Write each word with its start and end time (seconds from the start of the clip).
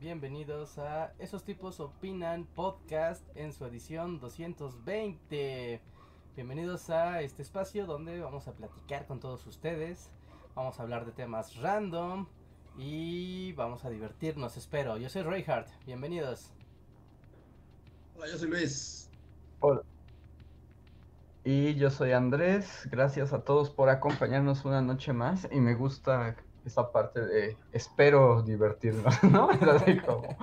Bienvenidos 0.00 0.78
a 0.78 1.12
Esos 1.18 1.44
tipos 1.44 1.78
opinan 1.78 2.46
podcast 2.46 3.22
en 3.34 3.52
su 3.52 3.66
edición 3.66 4.18
220. 4.18 5.78
Bienvenidos 6.34 6.88
a 6.88 7.20
este 7.20 7.42
espacio 7.42 7.84
donde 7.84 8.18
vamos 8.18 8.48
a 8.48 8.52
platicar 8.52 9.06
con 9.06 9.20
todos 9.20 9.46
ustedes. 9.46 10.08
Vamos 10.54 10.80
a 10.80 10.84
hablar 10.84 11.04
de 11.04 11.12
temas 11.12 11.54
random 11.56 12.26
y 12.78 13.52
vamos 13.52 13.84
a 13.84 13.90
divertirnos, 13.90 14.56
espero. 14.56 14.96
Yo 14.96 15.10
soy 15.10 15.20
Reinhardt, 15.20 15.68
bienvenidos. 15.84 16.50
Hola, 18.16 18.26
yo 18.28 18.38
soy 18.38 18.48
Luis. 18.48 19.10
Hola. 19.60 19.82
Y 21.44 21.74
yo 21.74 21.90
soy 21.90 22.12
Andrés. 22.12 22.88
Gracias 22.90 23.34
a 23.34 23.44
todos 23.44 23.68
por 23.68 23.90
acompañarnos 23.90 24.64
una 24.64 24.80
noche 24.80 25.12
más. 25.12 25.46
Y 25.52 25.60
me 25.60 25.74
gusta 25.74 26.36
esa 26.64 26.90
parte 26.90 27.20
de 27.20 27.58
espero 27.72 28.42
divertirnos, 28.42 29.22
¿no? 29.24 29.50
Es 29.50 29.62
así 29.62 29.98
como, 29.98 30.36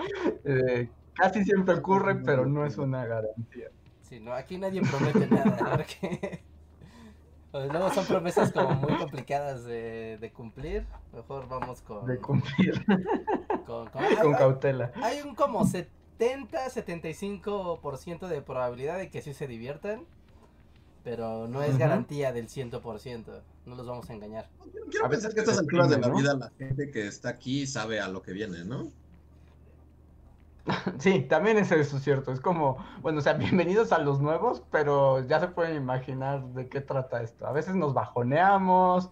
eh, 0.43 0.89
casi 1.13 1.43
siempre 1.43 1.73
ocurre, 1.75 2.15
pero 2.15 2.45
no 2.45 2.65
es 2.65 2.77
una 2.77 3.05
garantía. 3.05 3.69
Sí, 4.01 4.19
no, 4.19 4.33
aquí 4.33 4.57
nadie 4.57 4.81
promete 4.81 5.27
nada, 5.27 5.77
porque 5.77 6.41
luego 7.51 7.89
son 7.91 8.05
promesas 8.05 8.51
como 8.51 8.73
muy 8.75 8.95
complicadas 8.97 9.63
de, 9.65 10.17
de 10.19 10.31
cumplir. 10.31 10.85
Mejor 11.13 11.47
vamos 11.49 11.81
con... 11.81 12.05
De 12.05 12.17
cumplir. 12.17 12.85
Con, 13.65 13.89
con, 13.89 14.05
con 14.21 14.33
cautela. 14.33 14.91
Hay 15.01 15.21
un 15.21 15.33
como 15.35 15.65
70-75% 15.65 18.27
de 18.27 18.41
probabilidad 18.41 18.97
de 18.97 19.09
que 19.09 19.21
sí 19.21 19.33
se 19.33 19.47
diviertan 19.47 20.05
pero 21.07 21.47
no 21.47 21.63
es 21.63 21.69
uh 21.69 21.73
-huh. 21.75 21.79
garantía 21.79 22.33
del 22.33 22.49
100%. 22.49 23.41
No 23.65 23.75
los 23.75 23.87
vamos 23.87 24.09
a 24.09 24.13
engañar. 24.13 24.49
Quiero, 24.91 25.05
a 25.05 25.09
pensar 25.09 25.33
que 25.33 25.39
a 25.39 25.43
estas 25.43 25.59
alturas 25.59 25.89
de 25.89 25.99
la 25.99 26.09
vida 26.09 26.33
la 26.33 26.51
gente 26.57 26.91
que 26.91 27.07
está 27.07 27.29
aquí 27.29 27.65
sabe 27.65 28.01
a 28.01 28.09
lo 28.09 28.21
que 28.21 28.33
viene, 28.33 28.65
¿no? 28.65 28.89
Sí, 30.99 31.21
también 31.21 31.59
es 31.59 31.71
eso 31.71 31.97
cierto. 31.99 32.33
Es 32.33 32.41
como, 32.41 32.85
bueno, 33.01 33.19
o 33.19 33.21
sea, 33.21 33.31
bienvenidos 33.35 33.93
a 33.93 33.99
los 33.99 34.19
nuevos, 34.19 34.63
pero 34.69 35.25
ya 35.25 35.39
se 35.39 35.47
pueden 35.47 35.77
imaginar 35.77 36.43
de 36.47 36.67
qué 36.67 36.81
trata 36.81 37.21
esto. 37.21 37.47
A 37.47 37.53
veces 37.53 37.73
nos 37.75 37.93
bajoneamos, 37.93 39.09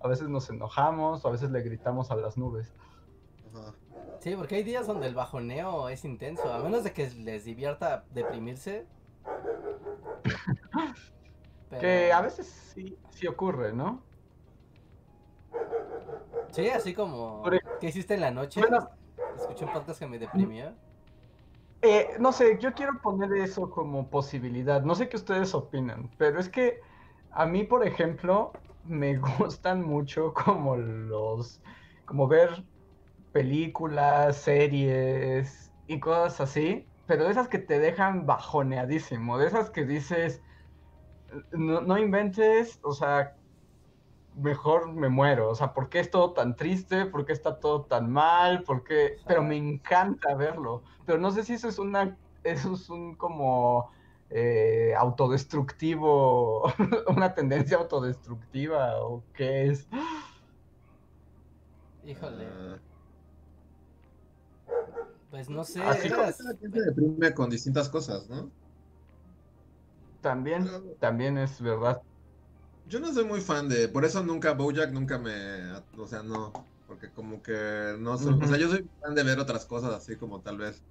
a 0.00 0.08
veces 0.08 0.30
nos 0.30 0.48
enojamos, 0.48 1.26
a 1.26 1.28
veces 1.28 1.50
le 1.50 1.60
gritamos 1.60 2.10
a 2.10 2.16
las 2.16 2.38
nubes. 2.38 2.72
Ajá. 3.52 3.74
Sí, 4.20 4.34
porque 4.34 4.54
hay 4.54 4.62
días 4.62 4.86
donde 4.86 5.08
el 5.08 5.14
bajoneo 5.14 5.90
es 5.90 6.06
intenso, 6.06 6.50
a 6.50 6.60
menos 6.60 6.84
de 6.84 6.94
que 6.94 7.10
les 7.10 7.44
divierta 7.44 8.06
deprimirse. 8.14 8.86
Pero... 11.70 11.80
Que 11.80 12.12
a 12.12 12.20
veces 12.20 12.46
sí, 12.46 12.96
sí 13.10 13.26
ocurre, 13.26 13.72
¿no? 13.72 14.02
Sí, 16.52 16.68
así 16.68 16.94
como... 16.94 17.42
¿Qué 17.80 17.88
hiciste 17.88 18.14
en 18.14 18.20
la 18.20 18.30
noche? 18.30 18.60
Bueno, 18.60 18.90
Escuché 19.36 19.64
un 19.64 19.72
podcast 19.72 19.98
que 19.98 20.06
me 20.06 20.18
deprimió. 20.18 20.72
Eh, 21.82 22.10
no 22.18 22.32
sé, 22.32 22.58
yo 22.60 22.72
quiero 22.72 23.00
poner 23.02 23.32
eso 23.34 23.70
como 23.70 24.08
posibilidad. 24.08 24.82
No 24.82 24.94
sé 24.94 25.08
qué 25.08 25.16
ustedes 25.16 25.54
opinan, 25.54 26.10
pero 26.16 26.38
es 26.38 26.48
que 26.48 26.80
a 27.30 27.46
mí, 27.46 27.64
por 27.64 27.86
ejemplo, 27.86 28.52
me 28.84 29.16
gustan 29.38 29.82
mucho 29.82 30.32
como 30.32 30.76
los... 30.76 31.60
como 32.04 32.28
ver 32.28 32.64
películas, 33.32 34.36
series 34.36 35.72
y 35.88 35.98
cosas 35.98 36.40
así, 36.40 36.86
pero 37.06 37.24
de 37.24 37.32
esas 37.32 37.48
que 37.48 37.58
te 37.58 37.80
dejan 37.80 38.26
bajoneadísimo, 38.26 39.38
de 39.38 39.48
esas 39.48 39.70
que 39.70 39.84
dices 39.84 40.40
no, 41.52 41.80
no, 41.80 41.98
inventes, 41.98 42.78
o 42.82 42.92
sea, 42.92 43.36
mejor 44.36 44.92
me 44.92 45.08
muero. 45.08 45.50
O 45.50 45.54
sea, 45.54 45.72
¿por 45.72 45.88
qué 45.88 46.00
es 46.00 46.10
todo 46.10 46.32
tan 46.32 46.56
triste? 46.56 47.06
¿Por 47.06 47.24
qué 47.24 47.32
está 47.32 47.58
todo 47.60 47.82
tan 47.82 48.10
mal? 48.10 48.62
¿Por 48.62 48.84
qué? 48.84 49.18
Pero 49.26 49.42
me 49.42 49.56
encanta 49.56 50.34
verlo. 50.34 50.82
Pero 51.06 51.18
no 51.18 51.30
sé 51.30 51.44
si 51.44 51.54
eso 51.54 51.68
es 51.68 51.78
una, 51.78 52.16
eso 52.42 52.74
es 52.74 52.88
un 52.90 53.14
como 53.14 53.90
eh, 54.30 54.94
autodestructivo, 54.96 56.72
una 57.08 57.34
tendencia 57.34 57.78
autodestructiva 57.78 59.00
o 59.04 59.22
qué 59.34 59.68
es. 59.68 59.86
Híjole. 62.04 62.48
Pues 65.30 65.48
no 65.48 65.64
sé. 65.64 65.82
Así 65.82 66.08
la 66.08 66.32
gente 66.32 66.80
deprime 66.82 67.34
con 67.34 67.50
distintas 67.50 67.88
cosas, 67.88 68.28
¿no? 68.28 68.50
También, 70.24 70.66
también 71.00 71.36
es 71.36 71.60
verdad. 71.60 72.00
Yo 72.88 72.98
no 72.98 73.12
soy 73.12 73.26
muy 73.26 73.42
fan 73.42 73.68
de, 73.68 73.88
por 73.88 74.06
eso 74.06 74.22
nunca 74.22 74.54
Bojack 74.54 74.90
nunca 74.90 75.18
me, 75.18 75.70
o 75.98 76.06
sea, 76.06 76.22
no, 76.22 76.50
porque 76.86 77.10
como 77.10 77.42
que 77.42 77.96
no 77.98 78.16
soy, 78.16 78.32
uh 78.32 78.38
-huh. 78.38 78.44
o 78.44 78.48
sea, 78.48 78.56
yo 78.56 78.70
soy 78.70 78.88
fan 79.02 79.14
de 79.14 79.22
ver 79.22 79.38
otras 79.38 79.66
cosas 79.66 79.92
así 79.92 80.16
como 80.16 80.40
tal 80.40 80.56
vez, 80.56 80.82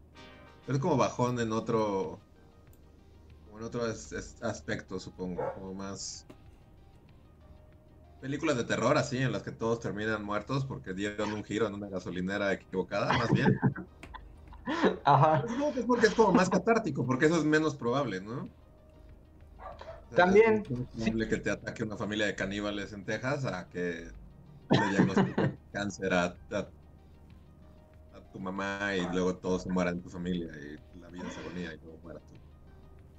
es 0.67 0.77
como 0.77 0.97
bajón 0.97 1.39
en 1.39 1.51
otro, 1.51 2.19
como 3.45 3.57
en 3.57 3.63
otro 3.63 3.87
es, 3.87 4.11
es 4.11 4.39
aspecto, 4.43 4.99
supongo, 4.99 5.41
como 5.55 5.73
más 5.73 6.27
películas 8.21 8.55
de 8.55 8.65
terror 8.65 8.99
así 8.99 9.17
en 9.17 9.31
las 9.31 9.41
que 9.41 9.51
todos 9.51 9.79
terminan 9.79 10.23
muertos 10.23 10.63
porque 10.63 10.93
dieron 10.93 11.33
un 11.33 11.43
giro 11.43 11.65
en 11.65 11.73
una 11.73 11.89
gasolinera 11.89 12.53
equivocada, 12.53 13.17
más 13.17 13.31
bien. 13.31 13.59
Ajá. 15.05 15.43
Es 15.75 15.85
porque 15.85 16.05
es 16.05 16.13
como 16.13 16.33
más 16.33 16.51
catártico, 16.51 17.03
porque 17.03 17.25
eso 17.25 17.37
es 17.37 17.45
menos 17.45 17.75
probable, 17.75 18.21
¿no? 18.21 18.47
También. 20.15 20.63
Es 20.69 20.87
posible 20.87 21.27
que 21.27 21.37
te 21.37 21.51
ataque 21.51 21.83
una 21.83 21.97
familia 21.97 22.25
de 22.25 22.35
caníbales 22.35 22.93
en 22.93 23.05
Texas 23.05 23.45
a 23.45 23.67
que 23.69 24.11
le 24.69 24.89
diagnostiquen 24.91 25.57
cáncer 25.71 26.13
a, 26.13 26.25
a, 26.25 26.69
a, 28.13 28.21
tu 28.31 28.39
mamá 28.39 28.95
y 28.95 29.05
luego 29.11 29.35
todos 29.35 29.63
se 29.63 29.69
mueran 29.69 29.95
en 29.95 30.03
tu 30.03 30.09
familia 30.09 30.49
y 30.55 30.99
la 30.99 31.09
vida 31.09 31.29
se 31.29 31.39
agonía 31.39 31.73
y 31.73 31.77
luego 31.79 31.97
muera 32.03 32.19
tú. 32.19 32.35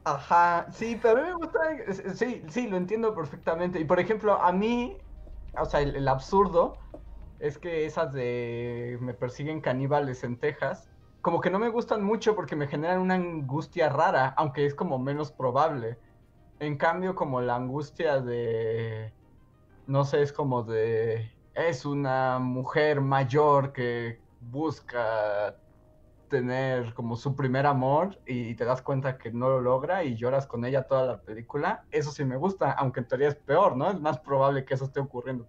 Ajá, 0.04 0.66
sí, 0.70 0.98
pero 1.00 1.20
a 1.20 1.22
mí 1.22 1.28
me 1.28 1.34
gusta, 1.34 2.14
sí, 2.14 2.42
sí, 2.48 2.68
lo 2.68 2.76
entiendo 2.76 3.14
perfectamente. 3.14 3.80
Y 3.80 3.84
por 3.84 3.98
ejemplo, 3.98 4.40
a 4.40 4.52
mí, 4.52 4.98
o 5.58 5.64
sea, 5.64 5.80
el, 5.80 5.96
el 5.96 6.08
absurdo 6.08 6.78
es 7.38 7.58
que 7.58 7.86
esas 7.86 8.12
de 8.12 8.98
me 9.00 9.14
persiguen 9.14 9.60
caníbales 9.60 10.22
en 10.24 10.38
Texas, 10.38 10.88
como 11.20 11.40
que 11.40 11.50
no 11.50 11.58
me 11.58 11.70
gustan 11.70 12.04
mucho 12.04 12.36
porque 12.36 12.54
me 12.54 12.68
generan 12.68 13.00
una 13.00 13.14
angustia 13.14 13.88
rara, 13.88 14.34
aunque 14.36 14.66
es 14.66 14.74
como 14.74 14.98
menos 14.98 15.32
probable. 15.32 15.98
En 16.64 16.76
cambio, 16.78 17.14
como 17.14 17.40
la 17.42 17.56
angustia 17.56 18.20
de, 18.20 19.12
no 19.86 20.04
sé, 20.04 20.22
es 20.22 20.32
como 20.32 20.62
de, 20.62 21.30
es 21.54 21.84
una 21.84 22.38
mujer 22.38 23.02
mayor 23.02 23.72
que 23.72 24.18
busca 24.40 25.56
tener 26.28 26.94
como 26.94 27.16
su 27.16 27.36
primer 27.36 27.66
amor 27.66 28.18
y 28.26 28.54
te 28.54 28.64
das 28.64 28.80
cuenta 28.80 29.18
que 29.18 29.30
no 29.30 29.50
lo 29.50 29.60
logra 29.60 30.04
y 30.04 30.16
lloras 30.16 30.46
con 30.46 30.64
ella 30.64 30.84
toda 30.84 31.04
la 31.04 31.20
película, 31.20 31.84
eso 31.90 32.10
sí 32.10 32.24
me 32.24 32.36
gusta, 32.36 32.72
aunque 32.72 33.00
en 33.00 33.08
teoría 33.08 33.28
es 33.28 33.36
peor, 33.36 33.76
¿no? 33.76 33.90
Es 33.90 34.00
más 34.00 34.18
probable 34.18 34.64
que 34.64 34.74
eso 34.74 34.86
esté 34.86 35.00
ocurriendo 35.00 35.46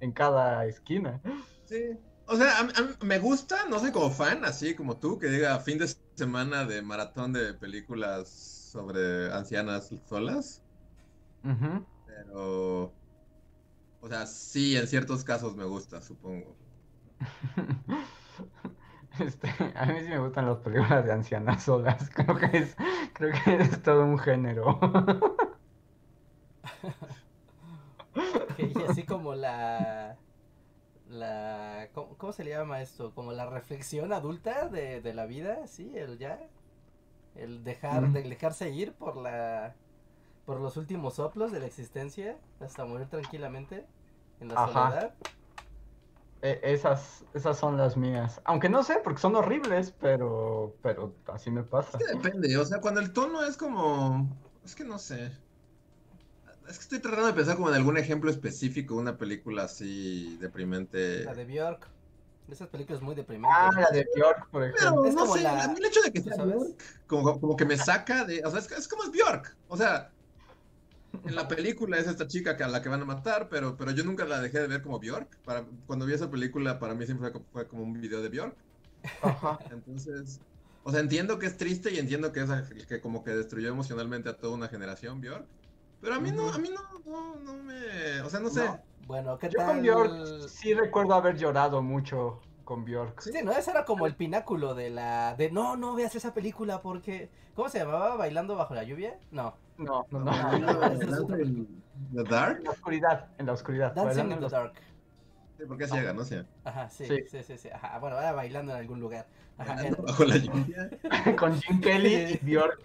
en 0.00 0.12
cada 0.12 0.66
esquina. 0.66 1.20
Sí. 1.64 1.98
O 2.26 2.36
sea, 2.36 2.60
a, 2.60 3.04
me 3.04 3.18
gusta, 3.18 3.64
no 3.70 3.78
soy 3.78 3.90
como 3.90 4.10
fan, 4.10 4.44
así 4.44 4.74
como 4.74 4.98
tú, 4.98 5.18
que 5.18 5.28
diga 5.28 5.58
fin 5.60 5.78
de 5.78 5.88
semana 6.14 6.66
de 6.66 6.82
maratón 6.82 7.32
de 7.32 7.54
películas 7.54 8.57
sobre 8.78 9.32
ancianas 9.32 9.92
solas. 10.08 10.62
Uh 11.42 11.48
-huh. 11.48 11.84
Pero. 12.06 12.92
O 14.00 14.08
sea, 14.08 14.24
sí, 14.26 14.76
en 14.76 14.86
ciertos 14.86 15.24
casos 15.24 15.56
me 15.56 15.64
gusta, 15.64 16.00
supongo. 16.00 16.54
Este, 19.18 19.48
a 19.74 19.84
mí 19.86 19.98
sí 20.00 20.10
me 20.10 20.18
gustan 20.20 20.46
las 20.46 20.58
películas 20.58 21.04
de 21.04 21.12
ancianas 21.12 21.64
solas. 21.64 22.08
Creo 22.14 22.36
que 22.36 22.58
es, 22.58 22.76
creo 23.14 23.32
que 23.32 23.56
es 23.56 23.82
todo 23.82 24.04
un 24.04 24.16
género. 24.16 24.78
y 28.58 28.82
así 28.82 29.02
como 29.02 29.34
la. 29.34 30.16
La. 31.08 31.88
¿cómo, 31.94 32.16
¿cómo, 32.16 32.32
se 32.32 32.44
le 32.44 32.50
llama 32.50 32.80
esto? 32.80 33.12
Como 33.12 33.32
la 33.32 33.46
reflexión 33.50 34.12
adulta 34.12 34.68
de, 34.68 35.00
de 35.00 35.14
la 35.14 35.26
vida, 35.26 35.66
sí, 35.66 35.90
el 35.96 36.18
ya. 36.18 36.38
El 37.38 37.64
dejar, 37.64 38.02
mm. 38.02 38.12
de 38.12 38.22
dejarse 38.22 38.70
ir 38.70 38.92
por 38.92 39.16
la. 39.16 39.74
por 40.44 40.60
los 40.60 40.76
últimos 40.76 41.14
soplos 41.14 41.52
de 41.52 41.60
la 41.60 41.66
existencia. 41.66 42.36
Hasta 42.60 42.84
morir 42.84 43.08
tranquilamente. 43.08 43.86
En 44.40 44.48
la 44.48 44.64
Ajá. 44.64 44.90
soledad. 44.90 45.14
E- 46.40 46.60
esas, 46.62 47.24
esas 47.34 47.58
son 47.58 47.76
las 47.76 47.96
mías. 47.96 48.40
Aunque 48.44 48.68
no 48.68 48.82
sé, 48.84 49.00
porque 49.02 49.20
son 49.20 49.34
horribles, 49.34 49.92
pero, 50.00 50.76
pero 50.82 51.14
así 51.26 51.50
me 51.50 51.64
pasa. 51.64 51.98
Es 51.98 52.06
que 52.06 52.14
depende, 52.14 52.56
o 52.56 52.64
sea, 52.64 52.80
cuando 52.80 53.00
el 53.00 53.12
tono 53.12 53.44
es 53.44 53.56
como. 53.56 54.36
Es 54.64 54.74
que 54.74 54.84
no 54.84 54.98
sé. 54.98 55.32
Es 56.68 56.76
que 56.76 56.82
estoy 56.82 56.98
tratando 57.00 57.28
de 57.28 57.32
pensar 57.32 57.56
como 57.56 57.70
en 57.70 57.74
algún 57.76 57.96
ejemplo 57.96 58.30
específico 58.30 58.94
de 58.94 59.00
una 59.00 59.16
película 59.16 59.64
así 59.64 60.36
deprimente. 60.38 61.24
La 61.24 61.34
de 61.34 61.44
Bjork. 61.46 61.88
Esas 62.50 62.68
películas 62.68 63.02
muy 63.02 63.14
deprimentes. 63.14 63.56
Ah, 63.60 63.70
la 63.74 63.90
de 63.90 64.06
Bjork, 64.14 64.48
por 64.50 64.62
ejemplo. 64.64 65.02
Pero 65.02 65.04
Es 65.04 65.14
no 65.14 65.20
como 65.22 65.36
sé, 65.36 65.42
la- 65.42 65.64
a 65.64 65.68
mí 65.68 65.74
el 65.78 65.84
hecho 65.84 66.00
de 66.00 66.12
que 66.12 66.20
¿tú 66.20 66.28
sea 66.28 66.36
sabes? 66.36 66.54
Bjork, 66.54 66.82
como, 67.06 67.40
como 67.40 67.56
que 67.56 67.64
me 67.66 67.76
saca 67.76 68.24
de. 68.24 68.42
O 68.44 68.50
sea, 68.50 68.60
es, 68.60 68.70
es 68.72 68.88
como 68.88 69.04
es 69.04 69.10
Bjork. 69.10 69.56
O 69.68 69.76
sea, 69.76 70.10
en 71.24 71.34
la 71.34 71.46
película 71.46 71.98
es 71.98 72.06
esta 72.06 72.26
chica 72.26 72.56
que 72.56 72.64
a 72.64 72.68
la 72.68 72.82
que 72.82 72.88
van 72.88 73.02
a 73.02 73.04
matar, 73.04 73.48
pero, 73.50 73.76
pero 73.76 73.90
yo 73.90 74.04
nunca 74.04 74.24
la 74.24 74.40
dejé 74.40 74.60
de 74.60 74.66
ver 74.66 74.82
como 74.82 74.98
Bjork. 74.98 75.38
Para, 75.44 75.66
cuando 75.86 76.06
vi 76.06 76.14
esa 76.14 76.30
película, 76.30 76.78
para 76.78 76.94
mí 76.94 77.04
siempre 77.04 77.30
fue, 77.30 77.40
fue 77.52 77.68
como 77.68 77.82
un 77.82 77.92
video 78.00 78.22
de 78.22 78.28
Bjork. 78.30 78.56
Ajá. 79.22 79.58
Entonces, 79.70 80.40
o 80.84 80.90
sea, 80.90 81.00
entiendo 81.00 81.38
que 81.38 81.46
es 81.46 81.56
triste 81.56 81.92
y 81.92 81.98
entiendo 81.98 82.32
que 82.32 82.40
es 82.40 82.86
que 82.86 83.00
como 83.00 83.22
que 83.22 83.32
destruyó 83.32 83.68
emocionalmente 83.68 84.28
a 84.30 84.36
toda 84.38 84.54
una 84.54 84.68
generación, 84.68 85.20
Bjork. 85.20 85.46
Pero 86.00 86.14
a 86.14 86.20
mí 86.20 86.30
no, 86.30 86.50
a 86.50 86.58
mí 86.58 86.70
no, 86.70 87.00
no, 87.10 87.36
no 87.40 87.62
me, 87.62 88.20
o 88.22 88.30
sea, 88.30 88.40
no 88.40 88.48
sé. 88.50 88.64
No. 88.64 88.87
Bueno, 89.08 89.38
¿qué 89.38 89.48
Yo 89.48 89.56
tal? 89.58 89.66
con 89.68 89.82
Bjork 89.82 90.48
sí 90.48 90.74
recuerdo 90.74 91.14
haber 91.14 91.38
llorado 91.38 91.80
mucho 91.80 92.40
con 92.64 92.84
Bjork. 92.84 93.22
Sí, 93.22 93.32
no, 93.42 93.52
ese 93.52 93.70
era 93.70 93.86
como 93.86 94.06
el 94.06 94.14
pináculo 94.14 94.74
de 94.74 94.90
la... 94.90 95.34
De 95.34 95.50
no, 95.50 95.76
no 95.78 95.94
veas 95.94 96.14
esa 96.14 96.34
película 96.34 96.82
porque... 96.82 97.30
¿Cómo 97.54 97.70
se 97.70 97.78
llamaba? 97.78 98.16
¿Bailando 98.16 98.54
bajo 98.54 98.74
la 98.74 98.84
lluvia? 98.84 99.18
No. 99.30 99.54
No, 99.78 100.04
no, 100.10 100.18
no. 100.20 100.30
No, 100.58 100.58
no, 100.58 100.70
esa 100.84 100.92
es 100.92 100.98
Danza 101.00 101.22
otra 101.22 101.40
in 101.40 101.82
the 102.14 102.22
Dark, 102.24 102.58
En 102.58 102.64
la 102.64 102.70
oscuridad, 102.70 103.26
en 103.38 103.46
la 103.46 103.52
oscuridad. 103.54 103.94
Dancing 103.94 104.06
bailando 104.08 104.34
in 104.36 104.42
en 104.42 104.48
the 104.48 104.52
la- 104.54 104.58
Dark. 104.62 104.74
Sí, 105.58 105.64
porque 105.68 105.84
es 105.84 105.90
ciega, 105.90 106.12
¿no? 106.14 106.24
Sí. 106.24 106.36
Ajá, 106.64 106.88
sí, 106.88 107.06
Sí. 107.06 107.16
sí, 107.30 107.42
sí, 107.42 107.58
sí. 107.58 107.68
Ajá, 107.70 107.98
bueno, 107.98 108.18
era 108.18 108.32
bailando 108.32 108.72
en 108.72 108.78
algún 108.78 109.00
lugar. 109.00 109.26
Ajá, 109.58 109.76
Bajo 110.06 110.24
la 110.24 110.36
lluvia. 110.36 110.88
Con 111.38 111.60
Jim 111.60 111.80
Kelly 111.80 112.14
y 112.14 112.36
Bjork. 112.44 112.78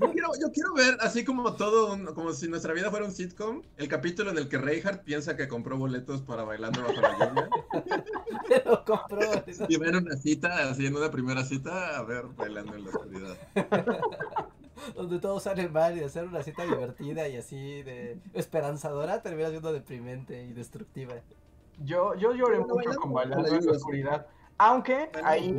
Yo 0.00 0.12
quiero, 0.12 0.28
yo 0.38 0.52
quiero 0.52 0.74
ver 0.74 0.98
así 1.00 1.24
como 1.24 1.54
todo, 1.56 1.94
un- 1.94 2.04
como 2.14 2.32
si 2.34 2.46
nuestra 2.46 2.74
vida 2.74 2.90
fuera 2.90 3.06
un 3.06 3.12
sitcom, 3.12 3.62
el 3.78 3.88
capítulo 3.88 4.30
en 4.30 4.36
el 4.36 4.48
que 4.50 4.58
Reinhardt 4.58 5.02
piensa 5.02 5.34
que 5.34 5.48
compró 5.48 5.78
boletos 5.78 6.20
para 6.20 6.44
bailando 6.44 6.82
bajo 6.82 7.00
la 7.00 7.18
lluvia 7.18 7.48
lo 8.66 8.84
compró. 8.84 9.20
y 9.66 9.76
ver 9.78 9.96
una 9.96 10.14
cita, 10.16 10.68
así 10.70 10.84
en 10.86 10.94
una 10.94 11.10
primera 11.10 11.42
cita, 11.42 11.96
a 11.98 12.02
ver 12.02 12.24
bailando 12.36 12.74
en 12.74 12.84
la 12.84 12.90
oscuridad. 12.90 13.36
donde 14.94 15.18
todo 15.18 15.40
sale 15.40 15.68
mal 15.68 15.96
y 15.96 16.04
hacer 16.04 16.24
una 16.26 16.42
cita 16.42 16.64
divertida 16.64 17.28
y 17.28 17.36
así 17.36 17.82
de 17.82 18.18
esperanzadora 18.34 19.22
termina 19.22 19.48
siendo 19.50 19.72
deprimente 19.72 20.44
y 20.44 20.52
destructiva. 20.52 21.14
Yo, 21.78 22.14
yo 22.16 22.32
lloré 22.34 22.58
mucho 22.60 22.74
bailando 22.74 23.00
con 23.02 23.12
bailando 23.12 23.54
en 23.56 23.66
la 23.66 23.72
oscuridad. 23.72 24.26
Aunque 24.58 25.16
ahí, 25.22 25.56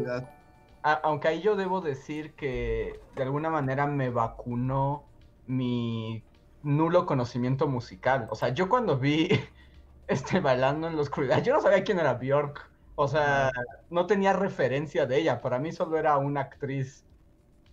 a- 0.83 0.93
aunque 0.95 1.27
ahí 1.29 1.41
yo 1.41 1.55
debo 1.55 1.81
decir 1.81 2.35
que 2.35 3.05
de 3.11 3.23
alguna 3.23 3.49
manera 3.49 3.87
me 3.87 4.09
vacunó 4.11 5.11
mi 5.45 6.27
nulo 6.61 7.05
conocimiento 7.05 7.67
musical. 7.67 8.27
O 8.31 8.35
sea, 8.35 8.49
yo 8.49 8.69
cuando 8.69 8.97
vi 8.99 9.29
este 10.07 10.39
bailando 10.41 10.87
en 10.87 10.95
la 10.97 11.01
oscuridad, 11.03 11.43
yo 11.43 11.53
no 11.55 11.61
sabía 11.61 11.83
quién 11.83 11.99
era 11.99 12.15
Bjork. 12.15 12.71
O 12.95 13.07
sea, 13.07 13.51
no 13.89 14.07
tenía 14.07 14.33
referencia 14.33 15.05
de 15.07 15.19
ella. 15.19 15.41
Para 15.41 15.59
mí 15.59 15.71
solo 15.73 15.97
era 15.97 16.17
una 16.17 16.41
actriz 16.41 17.07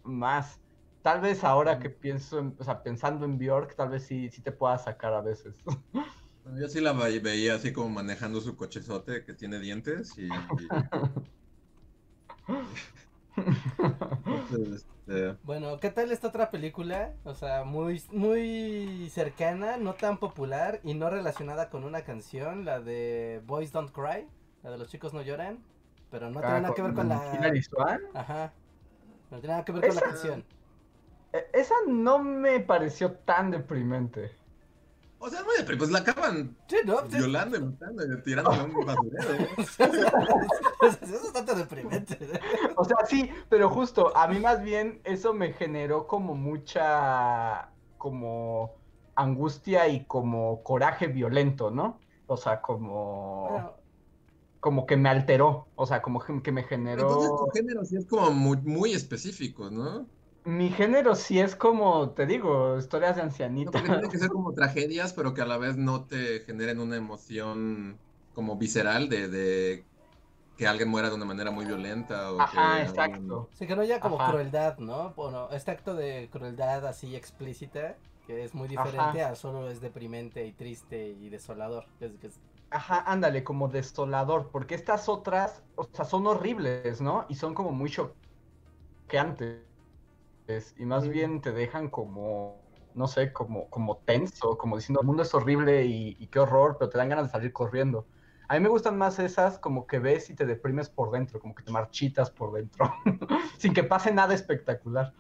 más. 0.05 0.63
Tal 1.03 1.21
vez 1.23 1.45
ahora 1.45 1.79
que 1.81 1.91
pienso, 1.91 2.39
en- 2.41 2.57
o 2.61 2.65
sea, 2.65 2.83
pensando 2.83 3.25
en 3.27 3.39
Bjork, 3.39 3.77
tal 3.77 3.91
vez 3.91 4.07
sí, 4.07 4.31
sí 4.31 4.43
te 4.43 4.53
pueda 4.53 4.79
sacar 4.79 5.15
a 5.15 5.23
veces. 5.23 5.63
Bueno, 6.47 6.61
Yo 6.61 6.69
sí 6.69 6.81
la 6.81 6.93
ve- 6.93 7.19
veía 7.21 7.57
así 7.57 7.73
como 7.73 7.89
manejando 7.91 8.41
su 8.41 8.57
cochezote 8.57 9.25
que 9.25 9.35
tiene 9.35 9.59
dientes 9.59 10.17
y... 10.17 10.27
y- 10.27 10.31
Entonces, 14.25 14.87
este, 15.07 15.37
Bueno, 15.43 15.79
¿qué 15.81 15.91
tal 15.91 16.11
esta 16.13 16.29
otra 16.29 16.51
película? 16.51 17.13
O 17.25 17.35
sea, 17.35 17.65
muy, 17.65 18.03
muy 18.13 19.11
cercana, 19.11 19.77
no 19.77 19.95
tan 19.95 20.19
popular 20.19 20.81
y 20.85 20.95
no 20.95 21.11
relacionada 21.11 21.69
con 21.71 21.85
una 21.85 22.03
canción, 22.05 22.65
la 22.65 22.81
de 22.81 23.43
Boys 23.47 23.73
Don't 23.73 23.91
Cry, 23.93 24.27
la 24.63 24.71
de 24.71 24.79
los 24.79 24.89
chicos 24.89 25.13
no 25.15 25.23
lloran, 25.23 25.59
pero 26.11 26.31
no 26.31 26.43
tiene 26.45 26.59
Ah, 26.59 26.61
nada 26.61 26.75
que 26.75 26.83
ver 26.83 26.95
con 26.95 27.09
la... 27.09 27.63
Swank. 27.63 28.01
Ajá. 28.15 28.53
No 29.31 29.41
tiene 29.41 29.55
nada 29.55 29.65
que 29.65 29.73
ver 29.73 29.87
con 29.87 29.95
la 29.97 30.01
canción. 30.03 30.45
E- 31.33 31.47
Esa 31.53 31.75
no 31.89 32.19
me 32.23 32.61
pareció 32.61 33.13
tan 33.13 33.51
deprimente. 33.51 34.31
O 35.19 35.31
sea, 35.31 35.43
muy 35.45 35.55
depre- 35.59 35.79
pues 35.79 35.91
la 35.91 36.01
acaban 36.01 36.57
Sí, 36.69 36.77
¿no? 36.85 37.01
Sí. 37.11 37.17
violando 37.17 37.57
y 37.57 37.61
matando 37.61 38.05
y 38.05 38.23
tirándole 38.23 38.61
a 38.61 38.65
un 38.65 38.85
basurero. 38.85 39.47
Eso 40.83 40.99
es 41.17 41.23
bastante 41.23 41.55
deprimente. 41.55 42.19
O 42.77 42.85
sea, 42.85 42.97
sí, 43.07 43.31
pero 43.49 43.71
justo, 43.71 44.17
a 44.17 44.29
mí 44.29 44.39
más 44.41 44.63
bien 44.63 45.01
eso 45.05 45.33
me 45.35 45.53
generó 45.53 46.07
como 46.07 46.35
mucha, 46.35 47.73
como 47.97 48.83
angustia 49.15 49.89
y 49.89 50.07
como 50.07 50.63
coraje 50.63 51.07
violento, 51.09 51.71
¿no? 51.71 52.05
O 52.27 52.37
sea, 52.37 52.61
como, 52.61 53.49
Bueno, 53.49 53.77
como 54.61 54.87
que 54.87 54.97
me 54.97 55.09
alteró, 55.09 55.73
o 55.77 55.87
sea, 55.87 56.03
como 56.03 56.21
que 56.43 56.53
me 56.53 56.67
Entonces 56.97 57.37
tu 57.37 57.47
generó... 57.47 57.51
género 57.53 57.85
sí 57.85 57.97
es 57.97 58.07
como 58.07 58.31
muy, 58.33 58.59
muy 58.59 58.93
específico, 58.93 59.71
¿no? 59.71 60.11
Mi 60.47 60.71
género 60.71 61.15
sí 61.15 61.39
es 61.41 61.55
como, 61.57 62.15
te 62.15 62.25
digo, 62.27 62.79
historias 62.79 63.17
de 63.17 63.23
No, 63.65 63.73
ancianita. 63.73 63.73
porque 63.73 63.91
tiene 63.91 64.09
que 64.09 64.19
ser 64.19 64.29
como 64.31 64.53
tragedias, 64.55 65.13
pero 65.13 65.35
que 65.35 65.41
a 65.43 65.47
la 65.47 65.59
vez 65.59 65.77
no 65.77 66.07
te 66.07 66.41
generen 66.41 66.79
una 66.81 66.97
emoción 66.97 68.01
como 68.33 68.57
visceral 68.57 69.09
de, 69.09 69.29
de 69.29 69.91
que 70.57 70.67
alguien 70.69 70.89
muera 70.91 71.11
de 71.11 71.17
una 71.17 71.27
manera 71.27 71.51
muy 71.53 71.67
violenta 71.67 72.33
o 72.33 72.49
que 72.49 72.59
Ajá, 72.65 72.83
alguien- 72.83 72.83
exacto. 72.83 73.51
Sí, 73.55 73.67
que 73.67 73.75
no 73.77 73.83
haya 73.83 74.01
como 74.01 74.21
Ajá. 74.21 74.23
crueldad, 74.23 74.77
¿no? 74.79 75.15
Bueno, 75.15 75.49
este 75.51 75.71
acto 75.71 75.95
de 75.95 76.29
crueldad 76.31 76.87
así 76.87 77.17
explícita, 77.17 78.03
que 78.21 78.45
es 78.45 78.55
muy 78.55 78.69
diferente 78.69 79.23
Ajá. 79.23 79.23
a 79.23 79.35
solo 79.35 79.71
es 79.71 79.81
deprimente 79.81 80.45
y 80.47 80.53
triste 80.53 81.09
y 81.09 81.31
desolador. 81.31 81.91
Es, 81.99 82.19
que 82.19 82.27
es- 82.27 82.41
Ajá, 82.71 83.01
ándale, 83.07 83.43
como 83.45 83.69
desolador, 83.69 84.51
porque 84.51 84.75
estas 84.75 85.09
otras, 85.09 85.65
o 85.77 85.85
sea, 85.93 86.05
son 86.05 86.27
horribles, 86.27 87.01
¿no? 87.01 87.25
Y 87.29 87.37
son 87.37 87.55
como 87.55 87.71
muy 87.73 87.89
Y 90.77 90.85
más 90.87 91.09
bien 91.09 91.41
te 91.41 91.53
dejan 91.53 91.91
como, 91.91 92.67
no 92.95 93.09
sé, 93.09 93.33
como, 93.33 93.69
como 93.71 93.99
tenso, 94.05 94.57
como 94.59 94.77
diciendo, 94.77 95.01
el 95.01 95.07
mundo 95.07 95.23
es 95.23 95.35
horrible 95.35 95.85
y, 95.87 96.17
y 96.19 96.29
qué 96.29 96.39
horror, 96.41 96.77
pero 96.79 96.89
te 96.91 96.99
dan 96.99 97.09
ganas 97.09 97.27
de 97.27 97.31
salir 97.33 97.53
corriendo. 97.53 98.09
A 98.49 98.55
mí 98.55 98.61
me 98.61 98.69
gustan 98.69 98.97
más 98.97 99.19
esas 99.19 99.59
como 99.59 99.87
que 99.87 99.99
ves 99.99 100.31
y 100.31 100.37
te 100.37 100.47
deprimes 100.47 100.89
por 100.91 101.11
dentro, 101.11 101.41
como 101.41 101.55
que 101.55 101.65
te 101.65 101.73
marchitas 101.73 102.31
por 102.31 102.53
dentro, 102.53 102.93
sin 103.59 103.75
que 103.75 103.83
pase 103.85 104.13
nada 104.13 104.35
espectacular. 104.35 105.15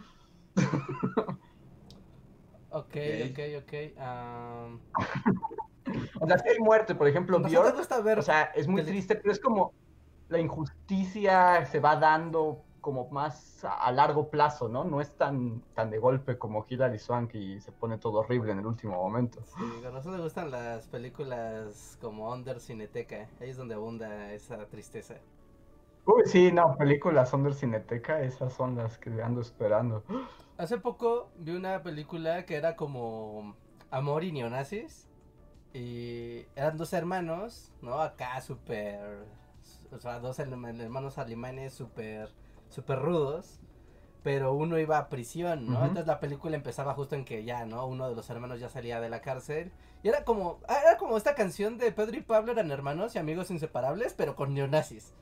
Ok, 2.68 2.97
Ok. 2.97 3.56
ok, 3.59 3.73
am, 3.99 4.87
O 6.21 6.26
sea, 6.26 6.38
si 6.38 6.49
hay 6.49 6.59
muerte, 6.59 6.95
por 6.95 7.09
ejemplo, 7.09 7.38
¿no 7.38 7.50
te 7.50 7.52
Bjork, 7.52 7.76
gusta 7.76 8.00
ver? 8.00 8.18
O 8.18 8.23
sea, 8.23 8.45
es 8.54 8.68
muy 8.68 8.83
triste, 8.85 9.16
pero 9.16 9.33
es 9.33 9.40
como 9.40 9.75
la 10.28 10.40
injusticia 10.40 11.66
se 11.66 11.80
va 11.80 11.97
dando 11.97 12.65
como 12.87 13.09
más 13.11 13.64
a, 13.64 13.90
largo 13.90 14.31
plazo, 14.31 14.69
¿no? 14.69 14.85
No 14.85 15.00
es 15.00 15.11
tan, 15.16 15.61
tan 15.75 15.90
de 15.90 15.99
golpe 15.99 16.38
como 16.38 16.64
Hilary 16.69 17.00
Swank 17.00 17.35
y 17.35 17.61
se 17.61 17.73
pone 17.73 17.99
todo 17.99 18.21
horrible 18.21 18.52
en 18.52 18.61
el 18.61 18.66
último 18.66 18.95
momento. 18.95 19.43
Sí, 19.45 19.81
con 19.83 19.93
razón 19.93 20.12
me 20.12 20.23
gustan 20.23 20.52
las 20.52 20.87
películas 20.87 21.99
como 22.00 22.33
Under 22.33 22.61
Cineteca. 22.61 23.28
Ahí 23.40 23.50
es 23.50 23.57
donde 23.57 23.75
abunda 23.75 24.33
esa 24.33 24.66
tristeza. 24.66 25.16
Uy, 26.05 26.23
sí, 26.26 26.52
no, 26.52 26.76
películas 26.76 27.33
Under 27.33 27.55
Cineteca, 27.55 28.21
esas 28.21 28.52
son 28.52 28.76
las 28.76 28.99
que 28.99 29.11
ando 29.21 29.40
esperando. 29.40 30.05
Hace 30.57 30.78
poco 30.78 31.33
vi 31.38 31.57
una 31.57 31.83
película 31.83 32.47
que 32.47 32.55
era 32.55 32.76
como 32.76 33.57
Amor 33.90 34.23
y 34.23 34.31
Neonazis. 34.31 35.09
Y 35.75 36.47
eran 36.55 36.76
dos 36.76 36.93
hermanos, 36.93 37.73
¿no? 37.83 38.00
Acá 38.00 38.40
súper... 38.40 39.26
O 39.90 39.99
sea, 39.99 40.21
dos 40.21 40.38
herma- 40.38 40.71
hermanos 40.81 41.19
alemanes 41.19 41.75
súper... 41.75 42.31
Súper 42.68 42.99
rudos. 43.00 43.61
Pero 44.23 44.54
uno 44.54 44.78
iba 44.78 44.99
a 44.99 45.08
prisión, 45.08 45.70
¿no? 45.70 45.80
Entonces 45.85 46.06
la 46.06 46.20
película 46.20 46.56
empezaba 46.56 46.94
justo 46.94 47.14
en 47.16 47.25
que 47.25 47.44
ya, 47.44 47.66
¿no? 47.66 47.87
Uno 47.87 48.08
de 48.08 48.16
los 48.16 48.28
hermanos 48.30 48.61
ya 48.61 48.68
salía 48.68 49.00
de 49.00 49.11
la 49.11 49.20
cárcel. 49.23 49.73
Y 50.02 50.08
era 50.08 50.25
como... 50.25 50.61
ah, 50.68 50.78
Era 50.85 50.99
como 50.99 51.16
esta 51.16 51.35
canción 51.37 51.78
de 51.78 51.92
Pedro 51.92 52.16
y 52.18 52.23
Pablo 52.23 52.52
eran 52.52 52.70
hermanos 52.70 53.14
y 53.14 53.18
amigos 53.18 53.50
inseparables, 53.50 54.14
pero 54.14 54.37
con 54.37 54.54
neonazis. 54.54 55.14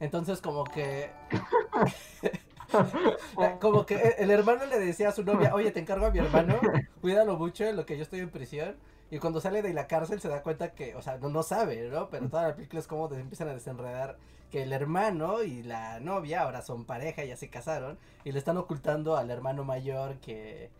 Entonces 0.00 0.40
como 0.42 0.64
que... 0.64 1.10
Como 3.60 3.86
que 3.86 3.96
el 4.18 4.30
hermano 4.30 4.66
le 4.66 4.78
decía 4.78 5.08
a 5.10 5.12
su 5.12 5.24
novia, 5.24 5.54
oye, 5.54 5.70
te 5.72 5.80
encargo 5.80 6.06
a 6.06 6.10
mi 6.10 6.18
hermano, 6.18 6.58
cuídalo 7.00 7.36
mucho 7.36 7.64
en 7.64 7.76
lo 7.76 7.86
que 7.86 7.96
yo 7.96 8.02
estoy 8.02 8.20
en 8.20 8.30
prisión. 8.30 8.76
Y 9.10 9.18
cuando 9.18 9.40
sale 9.40 9.60
de 9.62 9.74
la 9.74 9.86
cárcel 9.86 10.20
se 10.20 10.28
da 10.28 10.42
cuenta 10.42 10.72
que, 10.74 10.94
o 10.96 11.02
sea, 11.02 11.18
no, 11.18 11.28
no 11.28 11.42
sabe, 11.42 11.88
¿no? 11.90 12.08
Pero 12.08 12.28
toda 12.30 12.48
la 12.48 12.54
película 12.56 12.80
es 12.80 12.86
como 12.86 13.12
empiezan 13.12 13.48
a 13.48 13.54
desenredar 13.54 14.16
que 14.52 14.62
el 14.62 14.72
hermano 14.72 15.42
y 15.42 15.62
la 15.64 15.98
novia 15.98 16.42
ahora 16.42 16.62
son 16.62 16.84
pareja, 16.84 17.24
ya 17.24 17.36
se 17.36 17.48
casaron, 17.50 17.98
y 18.22 18.30
le 18.32 18.38
están 18.38 18.56
ocultando 18.58 19.16
al 19.16 19.30
hermano 19.30 19.64
mayor 19.64 20.18
que, 20.20 20.70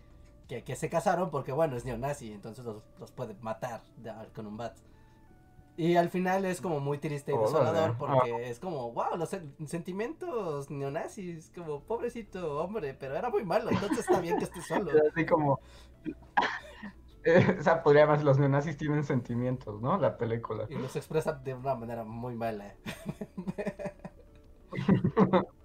que, 0.46 0.62
que 0.62 0.76
se 0.76 0.88
casaron 0.90 1.30
porque, 1.30 1.50
bueno, 1.52 1.74
es 1.76 1.84
neonazi, 1.84 2.32
entonces 2.32 2.64
los, 2.64 2.84
los 3.00 3.10
puede 3.10 3.34
matar 3.40 3.82
de- 3.96 4.12
con 4.34 4.46
un 4.46 4.56
bat. 4.58 4.76
Y 5.74 5.96
al 5.96 6.10
final 6.10 6.44
es 6.44 6.60
como 6.60 6.80
muy 6.80 6.98
triste 6.98 7.32
y 7.32 7.34
desolador 7.38 7.96
porque 7.96 8.50
es 8.50 8.60
como, 8.60 8.92
wow, 8.92 9.16
los 9.16 9.32
sen- 9.32 9.54
sentimientos 9.66 10.68
neonazis, 10.70 11.50
como 11.54 11.80
pobrecito 11.80 12.62
hombre, 12.62 12.92
pero 12.92 13.16
era 13.16 13.30
muy 13.30 13.42
malo, 13.42 13.70
entonces 13.70 14.00
está 14.00 14.20
bien 14.20 14.36
que 14.38 14.44
esté 14.44 14.60
solo. 14.60 14.90
Así 15.12 15.24
como. 15.24 15.60
Eh, 17.24 17.56
o 17.60 17.62
sea, 17.62 17.82
podría 17.82 18.06
más, 18.06 18.22
los 18.24 18.38
neonazis 18.38 18.76
tienen 18.76 19.04
sentimientos, 19.04 19.80
¿no? 19.80 19.98
La 19.98 20.16
película. 20.18 20.66
Y 20.68 20.74
los 20.74 20.94
expresa 20.96 21.32
de 21.32 21.54
una 21.54 21.74
manera 21.74 22.04
muy 22.04 22.34
mala. 22.34 22.74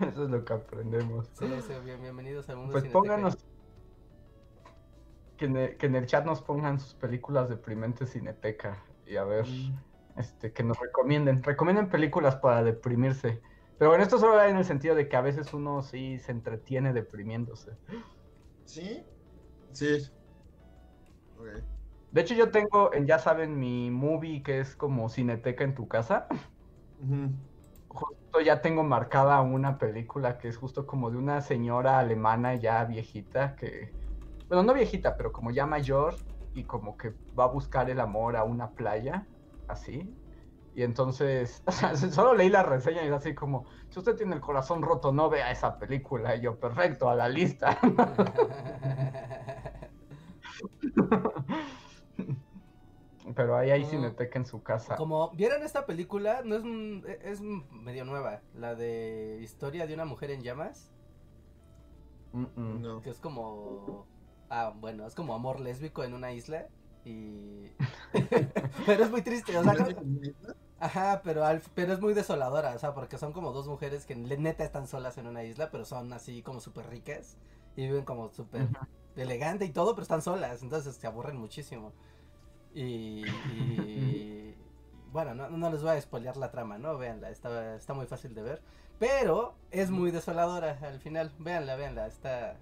Eso 0.00 0.24
es 0.24 0.30
lo 0.30 0.44
que 0.44 0.52
aprendemos. 0.52 1.28
Sí, 1.34 1.46
sí, 1.62 1.72
bien- 1.84 2.00
bienvenidos 2.02 2.48
al 2.48 2.56
mundo 2.56 2.72
Pues 2.72 2.84
pónganos. 2.86 3.38
Que 5.36 5.44
en, 5.44 5.56
el, 5.56 5.76
que 5.76 5.86
en 5.86 5.94
el 5.94 6.06
chat 6.06 6.24
nos 6.24 6.42
pongan 6.42 6.80
sus 6.80 6.94
películas 6.94 7.48
deprimentes 7.48 8.10
Cineteca. 8.10 8.82
Y 9.06 9.16
a 9.16 9.24
ver, 9.24 9.46
este, 10.16 10.52
que 10.52 10.64
nos 10.64 10.78
recomienden. 10.80 11.42
Recomienden 11.42 11.88
películas 11.88 12.36
para 12.36 12.64
deprimirse. 12.64 13.40
Pero 13.78 13.90
bueno, 13.90 14.02
esto 14.02 14.18
solo 14.18 14.34
va 14.34 14.48
en 14.48 14.56
el 14.56 14.64
sentido 14.64 14.96
de 14.96 15.08
que 15.08 15.16
a 15.16 15.20
veces 15.20 15.54
uno 15.54 15.82
sí 15.82 16.18
se 16.18 16.32
entretiene 16.32 16.92
deprimiéndose. 16.92 17.76
¿Sí? 18.64 19.04
Sí. 19.72 20.08
Ok. 21.34 21.46
De 22.10 22.20
hecho, 22.22 22.34
yo 22.34 22.50
tengo, 22.50 22.92
en, 22.94 23.06
ya 23.06 23.18
saben, 23.18 23.58
mi 23.58 23.90
movie 23.90 24.42
que 24.42 24.60
es 24.60 24.76
como 24.76 25.08
Cineteca 25.08 25.64
en 25.64 25.74
tu 25.74 25.88
casa. 25.88 26.26
Justo 27.88 28.40
ya 28.44 28.60
tengo 28.60 28.82
marcada 28.84 29.40
una 29.40 29.78
película 29.78 30.36
que 30.38 30.48
es 30.48 30.56
justo 30.58 30.86
como 30.86 31.10
de 31.10 31.16
una 31.18 31.40
señora 31.40 31.98
alemana 31.98 32.54
ya 32.56 32.84
viejita 32.84 33.56
que, 33.56 33.96
bueno, 34.48 34.62
no 34.64 34.74
viejita, 34.74 35.16
pero 35.16 35.32
como 35.32 35.50
ya 35.52 35.66
mayor 35.66 36.24
y 36.52 36.66
como 36.66 36.96
que 36.96 37.16
va 37.38 37.44
a 37.44 37.48
buscar 37.48 37.90
el 37.90 38.00
amor 38.00 38.36
a 38.36 38.44
una 38.44 38.74
playa, 38.74 39.30
así. 39.66 40.20
Y 40.74 40.82
entonces, 40.84 41.62
o 41.68 41.72
sea, 41.72 41.96
solo 41.96 42.34
leí 42.34 42.50
la 42.50 42.62
reseña 42.64 43.04
y 43.04 43.08
es 43.08 43.12
así 43.14 43.34
como, 43.34 43.68
si 43.90 44.00
usted 44.00 44.16
tiene 44.16 44.34
el 44.36 44.40
corazón 44.42 44.82
roto, 44.82 45.12
no 45.12 45.30
vea 45.30 45.50
esa 45.52 45.78
película. 45.78 46.36
Y 46.36 46.42
yo, 46.42 46.58
perfecto, 46.60 47.08
a 47.10 47.16
la 47.16 47.28
lista. 47.28 47.78
Pero 53.34 53.56
ahí 53.56 53.70
hay 53.70 53.82
No. 53.82 53.88
Cineteca 53.90 54.38
en 54.38 54.46
su 54.46 54.62
casa. 54.62 54.96
Como 54.96 55.30
vieron 55.32 55.62
esta 55.62 55.86
película, 55.86 56.42
no 56.44 56.56
es 56.56 56.62
un- 56.62 57.04
es 57.22 57.40
medio 57.40 58.04
nueva, 58.04 58.40
la 58.54 58.74
de 58.74 59.38
historia 59.42 59.86
de 59.86 59.94
una 59.94 60.04
mujer 60.04 60.30
en 60.30 60.42
llamas, 60.42 60.90
Mm, 62.32 62.44
mm. 62.56 62.82
No. 62.82 63.02
que 63.02 63.10
es 63.10 63.18
como 63.20 64.06
ah, 64.50 64.72
bueno, 64.78 65.06
es 65.06 65.14
como 65.14 65.34
amor 65.34 65.60
lésbico 65.60 66.04
en 66.04 66.14
una 66.14 66.32
isla 66.32 66.68
y 67.04 67.70
pero 68.86 69.04
es 69.04 69.10
muy 69.10 69.22
triste, 69.22 69.56
o 69.56 69.62
sea, 69.62 69.74
ajá, 70.78 71.20
pero 71.24 71.44
al- 71.44 71.62
pero 71.74 71.92
es 71.94 72.00
muy 72.00 72.14
desoladora, 72.14 72.74
o 72.74 72.78
sea, 72.78 72.94
porque 72.94 73.18
son 73.18 73.32
como 73.32 73.52
dos 73.52 73.66
mujeres 73.68 74.06
que 74.06 74.14
neta 74.16 74.64
están 74.64 74.86
solas 74.86 75.18
en 75.18 75.26
una 75.26 75.42
isla, 75.44 75.70
pero 75.70 75.84
son 75.84 76.12
así 76.12 76.42
como 76.42 76.60
súper 76.60 76.88
ricas 76.88 77.36
y 77.76 77.82
viven 77.86 78.04
como 78.04 78.28
súper. 78.30 78.68
Elegante 79.22 79.64
y 79.64 79.70
todo, 79.70 79.94
pero 79.94 80.02
están 80.02 80.22
solas, 80.22 80.62
entonces 80.62 80.94
se 80.96 81.06
aburren 81.06 81.36
muchísimo. 81.36 81.92
Y, 82.74 83.24
y- 83.26 84.54
bueno, 85.12 85.34
no, 85.34 85.48
no 85.50 85.70
les 85.70 85.82
voy 85.82 85.92
a 85.96 86.00
spoilear 86.00 86.36
la 86.36 86.50
trama, 86.50 86.78
¿no? 86.78 86.96
Véanla, 86.98 87.30
está, 87.30 87.74
está 87.76 87.94
muy 87.94 88.06
fácil 88.06 88.34
de 88.34 88.42
ver. 88.42 88.62
Pero 88.98 89.54
es 89.70 89.90
muy 89.90 90.10
desoladora 90.10 90.78
al 90.82 90.98
final. 91.00 91.32
Véanla, 91.38 91.76
véanla, 91.76 92.06
está, 92.06 92.56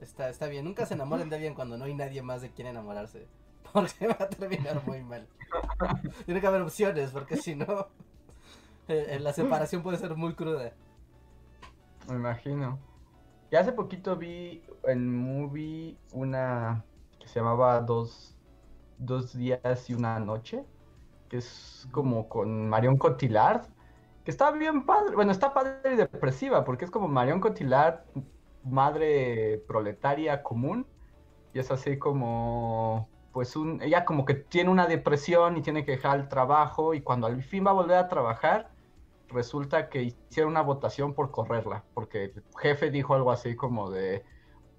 está, 0.00 0.28
está 0.30 0.46
bien. 0.46 0.64
Nunca 0.64 0.86
se 0.86 0.94
enamoren 0.94 1.28
de 1.28 1.36
alguien 1.36 1.54
cuando 1.54 1.76
no 1.76 1.84
hay 1.84 1.94
nadie 1.94 2.22
más 2.22 2.40
de 2.42 2.50
quien 2.50 2.68
enamorarse. 2.68 3.26
Porque 3.72 4.06
va 4.08 4.16
a 4.18 4.28
terminar 4.28 4.82
muy 4.86 5.02
mal. 5.02 5.26
Tiene 6.24 6.40
que 6.40 6.46
haber 6.46 6.62
opciones, 6.62 7.10
porque 7.10 7.36
si 7.36 7.54
no, 7.54 7.88
eh, 8.88 9.06
eh, 9.10 9.18
la 9.20 9.32
separación 9.32 9.82
puede 9.82 9.98
ser 9.98 10.14
muy 10.16 10.34
cruda. 10.34 10.72
Me 12.08 12.16
imagino. 12.16 12.78
Y 13.52 13.56
hace 13.56 13.72
poquito 13.72 14.16
vi 14.16 14.64
en 14.84 15.14
movie 15.14 15.98
una 16.12 16.86
que 17.20 17.28
se 17.28 17.38
llamaba 17.38 17.82
Dos, 17.82 18.34
dos 18.96 19.36
días 19.36 19.90
y 19.90 19.94
una 19.94 20.18
noche, 20.18 20.64
que 21.28 21.36
es 21.36 21.86
como 21.92 22.30
con 22.30 22.70
Marion 22.70 22.96
Cotillard, 22.96 23.66
que 24.24 24.30
está 24.30 24.50
bien 24.52 24.86
padre, 24.86 25.14
bueno, 25.14 25.32
está 25.32 25.52
padre 25.52 25.92
y 25.92 25.96
depresiva, 25.96 26.64
porque 26.64 26.86
es 26.86 26.90
como 26.90 27.08
Marion 27.08 27.40
Cotillard, 27.40 28.06
madre 28.64 29.62
proletaria 29.68 30.42
común, 30.42 30.86
y 31.52 31.58
es 31.58 31.70
así 31.70 31.98
como, 31.98 33.10
pues 33.32 33.54
un, 33.54 33.82
ella 33.82 34.06
como 34.06 34.24
que 34.24 34.32
tiene 34.32 34.70
una 34.70 34.86
depresión 34.86 35.58
y 35.58 35.62
tiene 35.62 35.84
que 35.84 35.92
dejar 35.92 36.20
el 36.20 36.28
trabajo, 36.28 36.94
y 36.94 37.02
cuando 37.02 37.26
al 37.26 37.42
fin 37.42 37.66
va 37.66 37.72
a 37.72 37.74
volver 37.74 37.98
a 37.98 38.08
trabajar, 38.08 38.71
resulta 39.32 39.88
que 39.88 40.02
hicieron 40.02 40.52
una 40.52 40.62
votación 40.62 41.14
por 41.14 41.30
correrla, 41.30 41.84
porque 41.94 42.24
el 42.24 42.44
jefe 42.58 42.90
dijo 42.90 43.14
algo 43.14 43.30
así 43.30 43.56
como 43.56 43.90
de, 43.90 44.24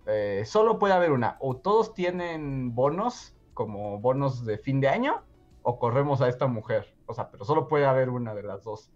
eh, 0.05 0.43
solo 0.45 0.79
puede 0.79 0.93
haber 0.93 1.12
una, 1.12 1.38
o 1.39 1.57
todos 1.57 1.93
tienen 1.93 2.75
bonos, 2.75 3.36
como 3.53 4.00
bonos 4.00 4.45
de 4.45 4.57
fin 4.57 4.79
de 4.81 4.89
año, 4.89 5.24
o 5.62 5.79
corremos 5.79 6.22
a 6.22 6.27
esta 6.27 6.48
mujer, 6.48 6.95
o 7.05 7.13
sea, 7.13 7.29
pero 7.29 7.45
solo 7.45 7.67
puede 7.67 7.86
haber 7.86 8.10
una 8.10 8.33
de 8.33 8.43
las 8.43 8.63
dos. 8.63 8.91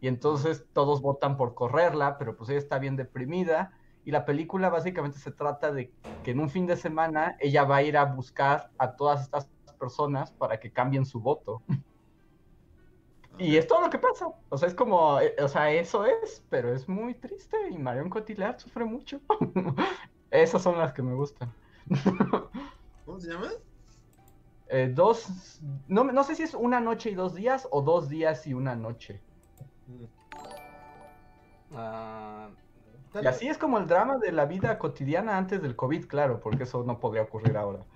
Y 0.00 0.08
entonces 0.08 0.64
todos 0.72 1.02
votan 1.02 1.36
por 1.36 1.54
correrla, 1.54 2.16
pero 2.18 2.36
pues 2.36 2.48
ella 2.50 2.58
está 2.58 2.78
bien 2.78 2.96
deprimida. 2.96 3.72
Y 4.04 4.12
la 4.12 4.24
película 4.24 4.70
básicamente 4.70 5.18
se 5.18 5.30
trata 5.30 5.72
de 5.72 5.92
que 6.24 6.30
en 6.30 6.40
un 6.40 6.48
fin 6.48 6.66
de 6.66 6.76
semana 6.76 7.36
ella 7.38 7.64
va 7.64 7.76
a 7.76 7.82
ir 7.82 7.98
a 7.98 8.06
buscar 8.06 8.70
a 8.78 8.96
todas 8.96 9.20
estas 9.20 9.50
personas 9.78 10.32
para 10.32 10.58
que 10.58 10.72
cambien 10.72 11.04
su 11.04 11.20
voto. 11.20 11.62
Y 13.40 13.56
es 13.56 13.66
todo 13.66 13.80
lo 13.80 13.90
que 13.90 13.98
pasa. 13.98 14.26
O 14.50 14.58
sea, 14.58 14.68
es 14.68 14.74
como, 14.74 15.18
eh, 15.18 15.34
o 15.42 15.48
sea, 15.48 15.72
eso 15.72 16.04
es, 16.04 16.44
pero 16.50 16.74
es 16.74 16.88
muy 16.88 17.14
triste 17.14 17.56
y 17.70 17.78
Marion 17.78 18.10
Cotillard 18.10 18.58
sufre 18.58 18.84
mucho. 18.84 19.20
Esas 20.30 20.62
son 20.62 20.78
las 20.78 20.92
que 20.92 21.02
me 21.02 21.14
gustan. 21.14 21.54
¿Cómo 23.04 23.18
se 23.18 23.32
llama? 23.32 23.48
Eh, 24.68 24.92
dos, 24.94 25.58
no, 25.88 26.04
no 26.04 26.22
sé 26.22 26.34
si 26.36 26.42
es 26.42 26.54
una 26.54 26.80
noche 26.80 27.10
y 27.10 27.14
dos 27.14 27.34
días 27.34 27.66
o 27.72 27.82
dos 27.82 28.08
días 28.10 28.46
y 28.46 28.52
una 28.54 28.76
noche. 28.76 29.24
Mm. 29.86 30.04
Ah, 31.72 32.50
Y 33.14 33.26
así 33.26 33.48
es 33.48 33.58
como 33.58 33.78
el 33.78 33.86
drama 33.86 34.18
de 34.18 34.32
la 34.32 34.44
vida 34.46 34.78
cotidiana 34.78 35.38
antes 35.38 35.62
del 35.62 35.76
COVID, 35.76 36.06
claro, 36.06 36.40
porque 36.40 36.64
eso 36.64 36.84
no 36.84 37.00
podría 37.00 37.22
ocurrir 37.22 37.56
ahora. 37.56 37.86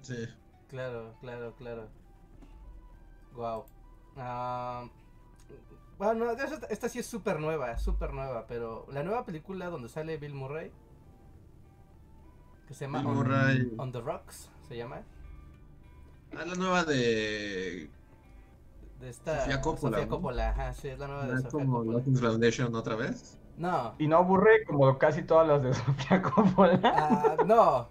Sí. 0.00 0.26
Claro, 0.68 1.16
claro, 1.20 1.54
claro. 1.56 1.92
Wow. 3.32 3.66
Bueno, 5.98 6.30
esta, 6.30 6.66
esta 6.66 6.88
sí 6.88 6.98
es 6.98 7.06
súper 7.06 7.40
nueva, 7.40 7.78
súper 7.78 8.12
nueva, 8.12 8.46
pero 8.46 8.86
la 8.92 9.02
nueva 9.02 9.24
película 9.24 9.68
donde 9.68 9.88
sale 9.88 10.16
Bill 10.16 10.34
Murray, 10.34 10.70
que 12.66 12.74
se 12.74 12.84
llama 12.86 13.00
On. 13.00 13.74
On 13.78 13.92
the 13.92 14.00
Rocks, 14.00 14.50
se 14.68 14.76
llama, 14.76 15.02
Ah, 16.36 16.44
la 16.44 16.54
nueva 16.56 16.84
de. 16.84 17.88
de 19.00 19.08
esta 19.08 19.40
Sofía 19.40 19.60
Coppola, 19.60 19.96
Sofía 19.98 20.06
¿no? 20.06 20.10
Coppola, 20.16 20.50
ajá, 20.50 20.72
sí, 20.74 20.88
es 20.88 20.98
la 20.98 21.06
nueva 21.06 21.26
de 21.26 21.34
Es 21.34 21.42
Sofía 21.42 21.50
como 21.64 21.78
Coppola. 21.84 22.02
Foundation 22.20 22.74
otra 22.74 22.96
vez. 22.96 23.38
No, 23.56 23.94
Y 23.98 24.06
no 24.06 24.16
aburre 24.18 24.64
como 24.66 24.98
casi 24.98 25.22
todas 25.22 25.46
las 25.48 25.62
de 25.62 25.72
Sofía 25.84 26.20
Coppola. 26.20 26.80
ah, 26.84 27.36
no, 27.46 27.88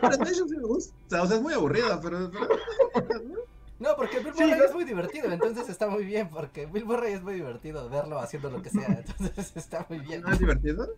Foundation 0.00 0.48
sí 0.48 0.56
me 0.56 0.64
gusta. 0.66 1.22
O 1.22 1.26
sea, 1.26 1.36
es 1.36 1.42
muy 1.42 1.52
aburrida, 1.54 2.00
pero. 2.00 2.30
no, 3.80 3.96
porque 3.96 4.20
Bill 4.20 4.34
Sí, 4.34 4.44
Murray 4.44 4.58
¿no? 4.58 4.64
es 4.64 4.74
muy 4.74 4.84
divertido, 4.84 5.32
entonces 5.32 5.68
está 5.68 5.88
muy 5.88 6.04
bien, 6.04 6.30
porque 6.30 6.66
Bill 6.66 6.84
Murray 6.86 7.14
es 7.14 7.22
muy 7.22 7.34
divertido 7.34 7.88
verlo 7.88 8.18
haciendo 8.20 8.50
lo 8.50 8.62
que 8.62 8.70
sea, 8.70 8.98
entonces 9.06 9.56
está 9.56 9.86
muy 9.88 10.00
bien. 10.00 10.22
¿No 10.22 10.30
es 10.30 10.38
divertido? 10.38 10.88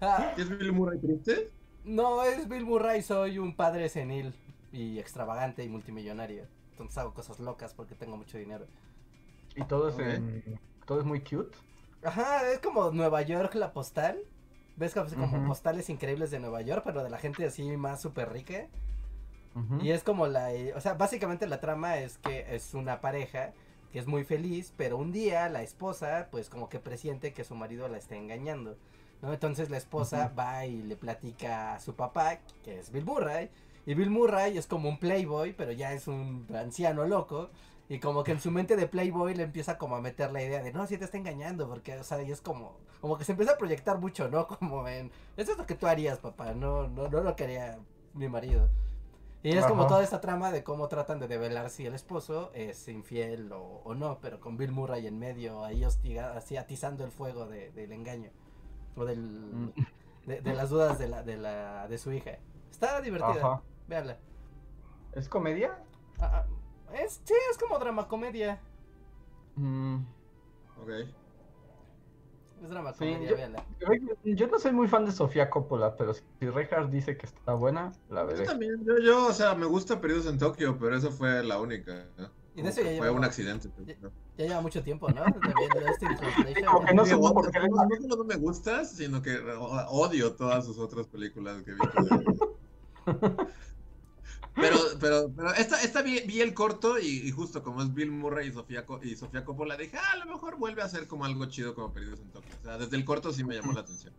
Ah, 0.00 0.34
¿Y 0.36 0.42
es 0.42 0.48
Bill 0.50 0.72
Murray 0.72 0.98
triste? 1.00 1.52
No, 1.84 2.22
es 2.24 2.48
Bill 2.48 2.64
Murray, 2.66 3.02
soy 3.02 3.38
un 3.38 3.54
padre 3.54 3.88
senil 3.88 4.34
y 4.72 4.98
extravagante 4.98 5.64
y 5.64 5.68
multimillonario. 5.68 6.48
Entonces 6.72 6.98
hago 6.98 7.14
cosas 7.14 7.38
locas 7.40 7.74
porque 7.74 7.94
tengo 7.94 8.16
mucho 8.16 8.38
dinero. 8.38 8.66
Y 9.54 9.64
todo 9.64 9.88
es, 9.88 9.98
en- 9.98 10.60
todo 10.86 11.00
es 11.00 11.06
muy 11.06 11.20
cute. 11.22 11.56
Ajá, 12.02 12.50
es 12.50 12.60
como 12.60 12.90
Nueva 12.90 13.22
York 13.22 13.54
la 13.54 13.72
postal. 13.72 14.18
¿Ves 14.76 14.94
como, 14.94 15.06
Ujú. 15.06 15.46
postales 15.46 15.88
increíbles 15.88 16.30
de 16.30 16.38
Nueva 16.40 16.60
York, 16.62 16.82
pero 16.84 17.02
de 17.02 17.10
la 17.10 17.18
gente 17.18 17.46
así 17.46 17.76
más 17.76 18.00
súper 18.02 18.30
rica? 18.32 18.68
Y 19.80 19.90
es 19.90 20.02
como 20.02 20.26
la... 20.26 20.52
eh, 20.52 20.74
O 20.74 20.80
sea, 20.80 20.94
básicamente 20.94 21.46
la 21.46 21.60
trama 21.60 21.98
es 21.98 22.18
que 22.18 22.54
es 22.54 22.74
una 22.74 23.00
pareja 23.00 23.52
que 23.90 23.98
es 23.98 24.06
muy 24.06 24.24
feliz, 24.24 24.74
pero 24.76 24.98
un 24.98 25.12
día 25.12 25.48
la 25.48 25.62
esposa 25.62 26.28
pues 26.30 26.50
como 26.50 26.68
que 26.68 26.78
presiente 26.78 27.32
que 27.32 27.44
su 27.44 27.54
marido 27.54 27.88
la 27.88 27.96
está 27.96 28.16
engañando. 28.16 28.76
¿no? 29.22 29.32
Entonces 29.32 29.70
la 29.70 29.78
esposa 29.78 30.32
va 30.38 30.66
y 30.66 30.82
le 30.82 30.96
platica 30.96 31.74
a 31.74 31.80
su 31.80 31.94
papá, 31.94 32.40
que 32.62 32.78
es 32.78 32.90
Bill 32.92 33.04
Murray, 33.06 33.50
y 33.86 33.94
Bill 33.94 34.10
Murray 34.10 34.58
es 34.58 34.66
como 34.66 34.88
un 34.88 34.98
playboy, 34.98 35.52
pero 35.54 35.72
ya 35.72 35.92
es 35.92 36.08
un 36.08 36.46
anciano 36.54 37.06
loco. 37.06 37.50
Y 37.88 38.00
como 38.00 38.24
que 38.24 38.32
en 38.32 38.40
su 38.40 38.50
mente 38.50 38.74
de 38.74 38.88
Playboy 38.88 39.32
le 39.36 39.44
empieza 39.44 39.78
como 39.78 39.94
a 39.94 40.00
meter 40.00 40.32
la 40.32 40.42
idea 40.42 40.60
de, 40.60 40.72
no, 40.72 40.88
si 40.88 40.98
te 40.98 41.04
está 41.04 41.18
engañando, 41.18 41.68
porque, 41.68 41.96
o 41.96 42.02
sea, 42.02 42.20
y 42.20 42.32
es 42.32 42.40
como, 42.40 42.76
como 43.00 43.16
que 43.16 43.24
se 43.24 43.30
empieza 43.30 43.52
a 43.52 43.58
proyectar 43.58 43.98
mucho, 44.00 44.28
¿no? 44.28 44.48
Como 44.58 44.88
en, 44.88 45.12
eso 45.36 45.52
es 45.52 45.58
lo 45.58 45.66
que 45.66 45.76
tú 45.76 45.86
harías, 45.86 46.18
papá, 46.18 46.52
no, 46.52 46.88
no, 46.88 47.08
no 47.08 47.20
lo 47.20 47.36
que 47.36 47.44
haría 47.44 47.78
mi 48.12 48.28
marido. 48.28 48.68
Y 49.48 49.56
es 49.56 49.66
como 49.66 49.86
toda 49.86 50.02
esta 50.02 50.20
trama 50.20 50.50
de 50.50 50.64
cómo 50.64 50.88
tratan 50.88 51.20
de 51.20 51.28
develar 51.28 51.70
si 51.70 51.86
el 51.86 51.94
esposo 51.94 52.50
es 52.54 52.88
infiel 52.88 53.52
o, 53.52 53.80
o 53.84 53.94
no, 53.94 54.18
pero 54.20 54.40
con 54.40 54.56
Bill 54.56 54.72
Murray 54.72 55.06
en 55.06 55.18
medio, 55.18 55.64
ahí 55.64 55.84
hostiga, 55.84 56.36
así 56.36 56.56
atizando 56.56 57.04
el 57.04 57.12
fuego 57.12 57.46
de- 57.46 57.70
del 57.70 57.92
engaño. 57.92 58.30
O 58.96 59.04
del, 59.04 59.20
Mm. 59.20 59.72
de, 60.26 60.40
de 60.40 60.54
las 60.54 60.70
dudas 60.70 60.98
de, 60.98 61.08
la, 61.08 61.22
de, 61.22 61.36
la, 61.36 61.86
de 61.86 61.98
su 61.98 62.12
hija. 62.12 62.38
Está 62.70 63.00
divertida, 63.00 63.36
Ajá. 63.46 63.62
véanla. 63.86 64.18
¿Es 65.12 65.28
comedia? 65.28 65.78
Ah, 66.18 66.44
ah, 66.44 66.94
es, 66.94 67.20
sí, 67.24 67.34
es 67.50 67.56
como 67.58 67.78
drama 67.78 68.08
comedia. 68.08 68.60
Mm, 69.54 69.98
Ok. 70.82 70.90
Es 72.62 72.70
drama 72.70 72.92
Sí, 72.92 72.98
comedia, 73.00 73.30
yo- 73.30 73.36
véanla. 73.36 73.64
Yo 74.24 74.46
no 74.48 74.58
soy 74.58 74.72
muy 74.72 74.88
fan 74.88 75.04
de 75.04 75.12
Sofía 75.12 75.50
Coppola, 75.50 75.94
pero 75.96 76.14
si 76.14 76.22
Reinhardt 76.40 76.90
dice 76.90 77.16
que 77.16 77.26
está 77.26 77.52
buena, 77.54 77.92
la 78.08 78.22
Yo 78.22 78.26
veré. 78.28 78.44
también, 78.46 78.82
yo, 78.84 78.98
yo, 78.98 79.26
o 79.26 79.32
sea, 79.32 79.54
me 79.54 79.66
gusta 79.66 80.00
Perdidos 80.00 80.26
en 80.26 80.38
Tokio, 80.38 80.78
pero 80.78 80.96
eso 80.96 81.10
fue 81.12 81.44
la 81.44 81.60
única. 81.60 82.06
¿no? 82.16 82.30
Y 82.54 82.62
de 82.62 82.70
eso 82.70 82.80
ya 82.80 82.86
fue 82.86 82.94
lleva- 82.94 83.10
un 83.12 83.24
accidente. 83.24 83.68
ya- 83.84 83.94
Ya 84.38 84.46
lleva 84.46 84.60
mucho 84.62 84.82
tiempo, 84.82 85.08
¿no? 85.10 85.22
También 85.24 85.54
no 86.94 87.04
sé 87.04 87.16
por 87.16 87.50
qué 87.50 87.58
no, 87.60 87.76
no 87.76 87.96
solo 88.00 88.16
no 88.16 88.24
me 88.24 88.36
gusta, 88.36 88.84
sino 88.86 89.20
que 89.20 89.38
odio 89.88 90.34
todas 90.34 90.64
sus 90.64 90.78
otras 90.78 91.06
películas 91.06 91.62
que 91.62 91.72
vi. 91.72 91.80
Pero, 94.56 94.76
pero, 95.00 95.30
pero 95.36 95.52
esta, 95.52 95.80
esta 95.82 96.02
vi, 96.02 96.20
vi 96.26 96.40
el 96.40 96.54
corto 96.54 96.98
y, 96.98 97.28
y 97.28 97.30
justo 97.30 97.62
como 97.62 97.82
es 97.82 97.92
Bill 97.92 98.10
Murray 98.10 98.48
y 98.48 98.52
Sofía, 98.52 98.86
Co- 98.86 99.00
y 99.02 99.14
Sofía 99.14 99.44
Coppola, 99.44 99.76
dije, 99.76 99.96
ah, 99.98 100.12
a 100.14 100.24
lo 100.24 100.32
mejor 100.32 100.56
vuelve 100.58 100.82
a 100.82 100.88
ser 100.88 101.06
como 101.06 101.24
algo 101.26 101.44
chido 101.46 101.74
como 101.74 101.92
Perdidos 101.92 102.20
en 102.20 102.30
Tokio. 102.30 102.54
O 102.60 102.64
sea, 102.64 102.78
desde 102.78 102.96
el 102.96 103.04
corto 103.04 103.32
sí 103.32 103.44
me 103.44 103.54
llamó 103.54 103.72
la 103.72 103.80
atención. 103.80 104.14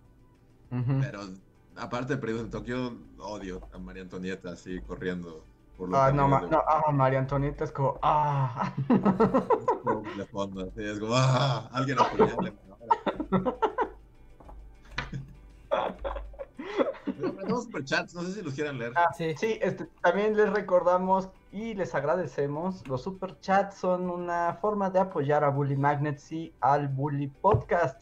Pero 1.02 1.22
aparte 1.76 2.14
de 2.14 2.20
Perdidos 2.20 2.44
en 2.44 2.52
Tokio, 2.52 2.94
odio 3.20 3.62
a 3.74 3.80
María 3.80 4.04
Antonieta 4.04 4.52
así 4.52 4.80
corriendo 4.82 5.44
por 5.76 5.90
los 5.90 6.00
Ah, 6.00 6.12
no, 6.12 6.28
ma- 6.28 6.42
no, 6.42 6.62
ah, 6.68 6.92
María 6.92 7.20
Antonieta 7.20 7.64
es 7.64 7.72
como, 7.72 7.98
ah. 8.04 8.74
de, 8.88 10.18
de 10.18 10.26
fondo. 10.28 10.62
Así 10.62 10.84
es 10.84 11.00
como, 11.00 11.14
ah, 11.16 11.68
alguien 11.74 11.98
apoyarle. 12.00 12.54
Tenemos 17.14 17.64
superchats, 17.64 18.14
no 18.16 18.22
sé 18.24 18.34
si 18.34 18.42
los 18.42 18.54
quieran 18.54 18.78
leer. 18.80 18.94
Ah, 18.96 19.14
Sí. 19.18 19.34
sí, 19.38 19.60
este, 19.62 19.86
también 20.02 20.36
les 20.36 20.52
recordamos 20.52 21.30
y 21.52 21.74
les 21.74 21.96
agradecemos. 21.96 22.88
Los 22.88 23.04
super 23.04 23.40
chats 23.40 23.78
son 23.78 24.10
una 24.10 24.58
forma 24.62 24.90
de 24.90 25.00
apoyar 25.00 25.44
a 25.44 25.50
Bully 25.50 25.76
Magnets 25.78 26.32
y 26.32 26.54
al 26.60 26.88
Bully 26.90 27.28
Podcast. 27.28 28.02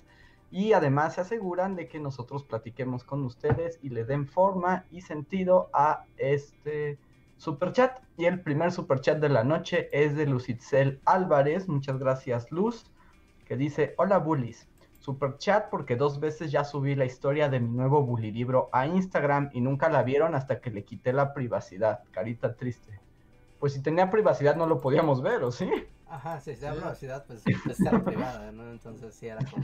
Y 0.52 0.74
además 0.74 1.16
se 1.16 1.22
aseguran 1.22 1.76
de 1.76 1.88
que 1.88 2.00
nosotros 2.00 2.44
platiquemos 2.44 3.04
con 3.04 3.24
ustedes 3.26 3.80
y 3.82 3.90
le 3.90 4.06
den 4.06 4.28
forma 4.28 4.86
y 4.92 5.02
sentido 5.02 5.70
a 5.74 6.06
este 6.18 6.98
super 7.38 7.72
chat. 7.74 8.00
Y 8.18 8.26
el 8.26 8.42
primer 8.42 8.72
super 8.72 9.02
chat 9.02 9.20
de 9.20 9.30
la 9.30 9.44
noche 9.44 9.90
es 9.92 10.16
de 10.16 10.26
Lucitzel 10.26 11.02
Álvarez. 11.06 11.68
Muchas 11.68 11.98
gracias, 12.00 12.52
Luz. 12.52 12.86
Que 13.46 13.58
dice: 13.58 13.94
Hola, 13.98 14.18
Bullies. 14.20 14.68
Super 15.06 15.38
chat 15.38 15.70
porque 15.70 15.96
dos 15.96 16.20
veces 16.20 16.52
ya 16.52 16.64
subí 16.64 16.96
la 16.96 17.06
historia 17.06 17.48
de 17.48 17.60
mi 17.60 17.70
nuevo 17.70 18.02
bully 18.02 18.32
libro 18.32 18.70
a 18.74 18.88
Instagram 18.88 19.52
y 19.54 19.62
nunca 19.62 19.88
la 19.88 20.02
vieron 20.02 20.34
hasta 20.34 20.60
que 20.60 20.72
le 20.72 20.84
quité 20.84 21.14
la 21.14 21.32
privacidad. 21.32 22.00
Carita 22.10 22.56
triste. 22.56 23.00
Pues 23.60 23.74
si 23.74 23.84
tenía 23.84 24.10
privacidad 24.10 24.56
no 24.56 24.66
lo 24.66 24.82
podíamos 24.82 25.22
ver, 25.22 25.44
¿o 25.44 25.52
sí? 25.52 25.70
Ajá, 26.08 26.40
sí, 26.42 26.56
si 26.56 26.60
Sí. 26.62 26.66
era 26.66 26.74
privacidad, 26.74 27.24
pues, 27.28 27.44
pues 27.64 27.80
era 27.82 28.04
privada, 28.04 28.52
¿no? 28.52 28.72
Entonces 28.72 29.14
sí 29.14 29.28
era 29.28 29.46
como... 29.46 29.64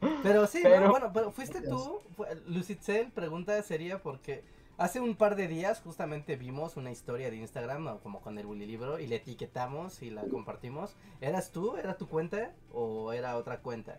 Pero 0.22 0.46
sí, 0.46 0.60
Pero- 0.62 0.86
no, 0.86 0.90
bueno, 0.92 1.10
pero 1.12 1.30
fuiste 1.30 1.60
tú, 1.60 1.98
Lucitzel, 2.46 3.12
pregunta 3.12 3.60
sería 3.62 3.98
porque 3.98 4.42
hace 4.80 5.00
un 5.00 5.14
par 5.14 5.36
de 5.36 5.46
días 5.46 5.80
justamente 5.80 6.36
vimos 6.36 6.76
una 6.76 6.90
historia 6.90 7.30
de 7.30 7.36
Instagram, 7.36 7.98
como 7.98 8.20
con 8.20 8.38
el 8.38 8.46
Willy 8.46 8.66
Libro, 8.66 8.98
y 8.98 9.06
le 9.06 9.16
etiquetamos 9.16 10.02
y 10.02 10.10
la 10.10 10.22
compartimos. 10.24 10.96
¿Eras 11.20 11.52
tú? 11.52 11.76
¿Era 11.76 11.96
tu 11.96 12.08
cuenta? 12.08 12.52
¿O 12.72 13.12
era 13.12 13.36
otra 13.36 13.60
cuenta? 13.60 13.98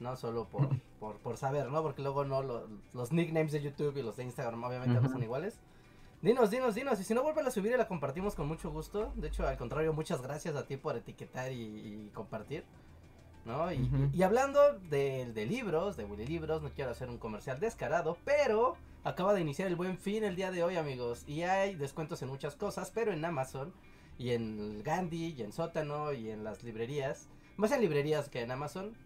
No 0.00 0.16
solo 0.16 0.46
por, 0.48 0.68
por, 1.00 1.16
por 1.18 1.36
saber, 1.36 1.70
¿no? 1.70 1.82
Porque 1.82 2.02
luego 2.02 2.24
no, 2.24 2.42
lo- 2.42 2.66
los 2.92 3.12
nicknames 3.12 3.52
de 3.52 3.62
YouTube 3.62 3.96
y 3.96 4.02
los 4.02 4.16
de 4.16 4.24
Instagram 4.24 4.62
obviamente 4.64 5.00
no 5.00 5.08
son 5.08 5.22
iguales. 5.22 5.58
Dinos, 6.22 6.50
dinos, 6.50 6.74
dinos. 6.74 6.98
Y 7.00 7.04
si 7.04 7.14
no 7.14 7.22
vuelven 7.22 7.46
a 7.46 7.50
subir 7.50 7.72
y 7.72 7.76
la 7.76 7.86
compartimos 7.88 8.34
con 8.34 8.48
mucho 8.48 8.70
gusto. 8.70 9.12
De 9.16 9.28
hecho, 9.28 9.46
al 9.46 9.56
contrario, 9.56 9.92
muchas 9.92 10.20
gracias 10.22 10.56
a 10.56 10.66
ti 10.66 10.76
por 10.76 10.96
etiquetar 10.96 11.52
y, 11.52 11.56
y 11.62 12.10
compartir. 12.14 12.64
¿No? 13.46 13.72
Y, 13.72 14.22
hablando 14.24 14.60
de, 14.90 15.32
de 15.32 15.46
libros, 15.46 15.96
de 15.96 16.04
Willy 16.04 16.26
Libros, 16.26 16.62
no 16.62 16.70
quiero 16.70 16.90
hacer 16.90 17.08
un 17.08 17.18
comercial 17.18 17.60
descarado, 17.60 18.18
pero 18.24 18.76
acaba 19.04 19.34
de 19.34 19.40
iniciar 19.40 19.68
el 19.68 19.76
buen 19.76 19.98
fin 19.98 20.24
el 20.24 20.34
día 20.34 20.50
de 20.50 20.64
hoy, 20.64 20.76
amigos. 20.76 21.22
Y 21.28 21.42
hay 21.42 21.76
descuentos 21.76 22.20
en 22.22 22.28
muchas 22.28 22.56
cosas, 22.56 22.90
pero 22.92 23.12
en 23.12 23.24
Amazon 23.24 23.72
y 24.18 24.30
en 24.30 24.82
Gandhi 24.82 25.34
y 25.38 25.42
en 25.42 25.52
Sótano 25.52 26.12
y 26.12 26.30
en 26.30 26.42
las 26.42 26.64
librerías, 26.64 27.28
más 27.56 27.70
en 27.70 27.82
librerías 27.82 28.28
que 28.28 28.40
en 28.40 28.50
Amazon, 28.50 28.96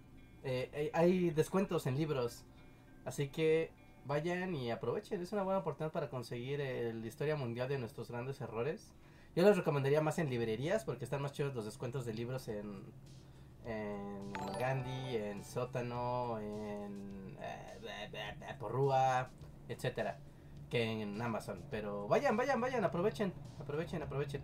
eh, 0.42 0.70
eh, 0.72 0.90
hay 0.94 1.31
descuentos 1.31 1.87
en 1.87 1.96
libros. 1.96 2.44
Así 3.05 3.29
que 3.29 3.70
vayan 4.07 4.55
y 4.55 4.70
aprovechen, 4.70 5.20
es 5.20 5.33
una 5.33 5.42
buena 5.42 5.61
oportunidad 5.61 5.92
para 5.92 6.09
conseguir 6.09 6.62
el 6.62 7.05
Historia 7.05 7.37
Mundial 7.37 7.68
de 7.68 7.79
nuestros 7.79 8.11
grandes 8.11 8.40
errores. 8.40 8.94
Yo 9.37 9.44
les 9.44 9.57
recomendaría 9.57 10.00
más 10.00 10.18
en 10.18 10.31
librerías 10.31 10.85
porque 10.85 11.05
están 11.05 11.20
más 11.20 11.33
chidos 11.33 11.55
los 11.55 11.66
descuentos 11.66 12.07
de 12.07 12.14
libros 12.14 12.48
en, 12.48 12.85
en 13.64 14.33
Gandhi, 14.59 15.16
en 15.16 15.44
Sótano, 15.44 16.38
en 16.38 17.37
eh, 17.40 18.55
Porrúa, 18.59 19.31
etcétera, 19.68 20.18
que 20.68 21.03
en 21.03 21.20
Amazon. 21.23 21.62
Pero 21.70 22.09
vayan, 22.09 22.37
vayan, 22.37 22.61
vayan, 22.61 22.85
aprovechen, 22.85 23.33
aprovechen, 23.61 24.03
aprovechen. 24.03 24.42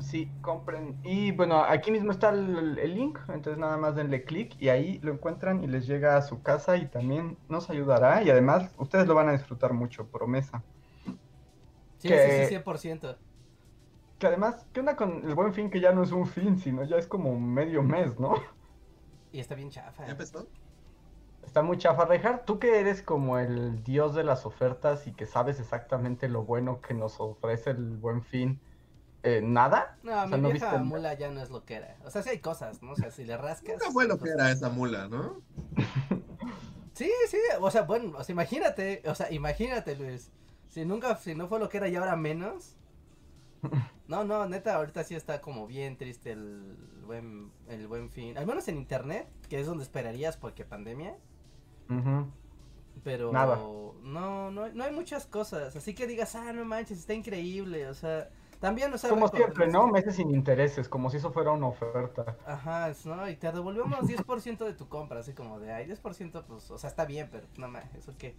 Sí, 0.00 0.30
compren. 0.40 0.96
Y 1.04 1.32
bueno, 1.32 1.62
aquí 1.62 1.90
mismo 1.90 2.10
está 2.10 2.30
el, 2.30 2.78
el 2.78 2.94
link, 2.94 3.18
entonces 3.28 3.58
nada 3.58 3.76
más 3.76 3.94
denle 3.94 4.24
clic 4.24 4.56
y 4.58 4.70
ahí 4.70 4.98
lo 5.02 5.12
encuentran 5.12 5.62
y 5.62 5.66
les 5.66 5.86
llega 5.86 6.16
a 6.16 6.22
su 6.22 6.42
casa 6.42 6.78
y 6.78 6.86
también 6.86 7.36
nos 7.48 7.68
ayudará 7.68 8.22
y 8.22 8.30
además 8.30 8.70
ustedes 8.78 9.06
lo 9.06 9.14
van 9.14 9.28
a 9.28 9.32
disfrutar 9.32 9.74
mucho, 9.74 10.06
promesa. 10.06 10.62
Sí, 11.98 12.08
Que- 12.08 12.18
sí, 12.18 12.30
sí, 12.30 12.44
100%. 12.46 13.16
Que 14.18 14.26
además, 14.28 14.66
¿qué 14.72 14.80
onda 14.80 14.96
con 14.96 15.24
el 15.28 15.34
buen 15.34 15.52
fin 15.52 15.70
que 15.70 15.80
ya 15.80 15.92
no 15.92 16.02
es 16.02 16.12
un 16.12 16.26
fin, 16.26 16.58
sino 16.58 16.84
ya 16.84 16.96
es 16.96 17.06
como 17.06 17.38
medio 17.38 17.82
mes, 17.82 18.18
¿no? 18.18 18.34
Y 19.32 19.40
está 19.40 19.54
bien 19.54 19.70
chafa. 19.70 20.06
¿Ya 20.06 20.12
empezó? 20.12 20.48
Está 21.42 21.62
muy 21.62 21.78
chafa, 21.78 22.06
Rejar. 22.06 22.44
Tú 22.44 22.58
que 22.58 22.80
eres 22.80 23.02
como 23.02 23.38
el 23.38 23.82
dios 23.84 24.14
de 24.14 24.24
las 24.24 24.46
ofertas 24.46 25.06
y 25.06 25.12
que 25.12 25.26
sabes 25.26 25.60
exactamente 25.60 26.28
lo 26.28 26.44
bueno 26.44 26.80
que 26.80 26.94
nos 26.94 27.20
ofrece 27.20 27.70
el 27.70 27.96
buen 27.98 28.22
fin, 28.22 28.60
eh, 29.22 29.40
¿nada? 29.42 29.98
No, 30.02 30.12
O 30.12 30.28
sea, 30.28 30.38
mi 30.38 30.42
¿no 30.42 30.50
vieja 30.50 30.70
viste 30.70 30.84
mula 30.84 31.14
ya 31.14 31.30
no 31.30 31.40
es 31.40 31.50
lo 31.50 31.64
que 31.64 31.74
era. 31.74 31.96
O 32.04 32.10
sea, 32.10 32.22
sí 32.22 32.30
hay 32.30 32.40
cosas, 32.40 32.82
¿no? 32.82 32.92
O 32.92 32.96
sea, 32.96 33.10
si 33.10 33.24
le 33.24 33.36
rascas. 33.36 33.76
Nunca 33.78 33.92
fue 33.92 34.08
lo 34.08 34.14
hay 34.14 34.20
que 34.20 34.30
era 34.30 34.50
esa 34.50 34.70
mula, 34.70 35.08
¿no? 35.08 35.42
Sí, 36.94 37.12
sí, 37.28 37.36
o 37.60 37.70
sea, 37.70 37.82
bueno, 37.82 38.16
o 38.16 38.24
sea, 38.24 38.32
imagínate, 38.32 39.02
o 39.04 39.14
sea, 39.14 39.30
imagínate, 39.30 39.96
Luis. 39.96 40.32
Si 40.70 40.86
nunca, 40.86 41.14
si 41.18 41.34
no 41.34 41.46
fue 41.46 41.58
lo 41.58 41.68
que 41.68 41.76
era 41.76 41.88
y 41.88 41.96
ahora 41.96 42.16
menos. 42.16 42.74
No, 44.08 44.22
no, 44.22 44.46
neta, 44.46 44.76
ahorita 44.76 45.02
sí 45.02 45.16
está 45.16 45.40
como 45.40 45.66
bien 45.66 45.96
triste 45.96 46.30
el 46.30 46.76
buen, 47.04 47.50
el 47.68 47.88
buen 47.88 48.08
fin. 48.08 48.38
Al 48.38 48.46
menos 48.46 48.68
en 48.68 48.76
internet, 48.76 49.26
que 49.48 49.58
es 49.58 49.66
donde 49.66 49.82
esperarías 49.82 50.36
porque 50.36 50.64
pandemia. 50.64 51.16
Ujú. 51.90 52.30
Pero 53.02 53.32
Nada. 53.32 53.56
no, 53.56 54.50
no, 54.52 54.68
no 54.68 54.84
hay 54.84 54.92
muchas 54.92 55.26
cosas. 55.26 55.74
Así 55.74 55.92
que 55.92 56.06
digas, 56.06 56.36
ah, 56.36 56.52
no 56.52 56.64
manches, 56.64 57.00
está 57.00 57.14
increíble. 57.14 57.88
O 57.88 57.94
sea, 57.94 58.30
también, 58.60 58.96
sea, 58.98 59.10
Como 59.10 59.28
siempre, 59.28 59.68
¿no? 59.68 59.86
Meses 59.88 60.16
sin 60.16 60.30
intereses, 60.30 60.88
como 60.88 61.10
si 61.10 61.18
eso 61.18 61.30
fuera 61.30 61.50
una 61.52 61.66
oferta. 61.68 62.36
Ajá, 62.46 62.92
¿no? 63.04 63.28
Y 63.28 63.36
te 63.36 63.52
devolvemos 63.52 64.08
10% 64.08 64.64
de 64.64 64.72
tu 64.72 64.88
compra, 64.88 65.20
así 65.20 65.34
como 65.34 65.60
de, 65.60 65.72
ay, 65.72 65.86
10%, 65.86 66.44
pues, 66.44 66.70
o 66.70 66.78
sea, 66.78 66.88
está 66.88 67.04
bien, 67.04 67.28
pero 67.30 67.46
no 67.58 67.68
más, 67.68 67.94
¿eso 67.94 68.14
qué? 68.16 68.34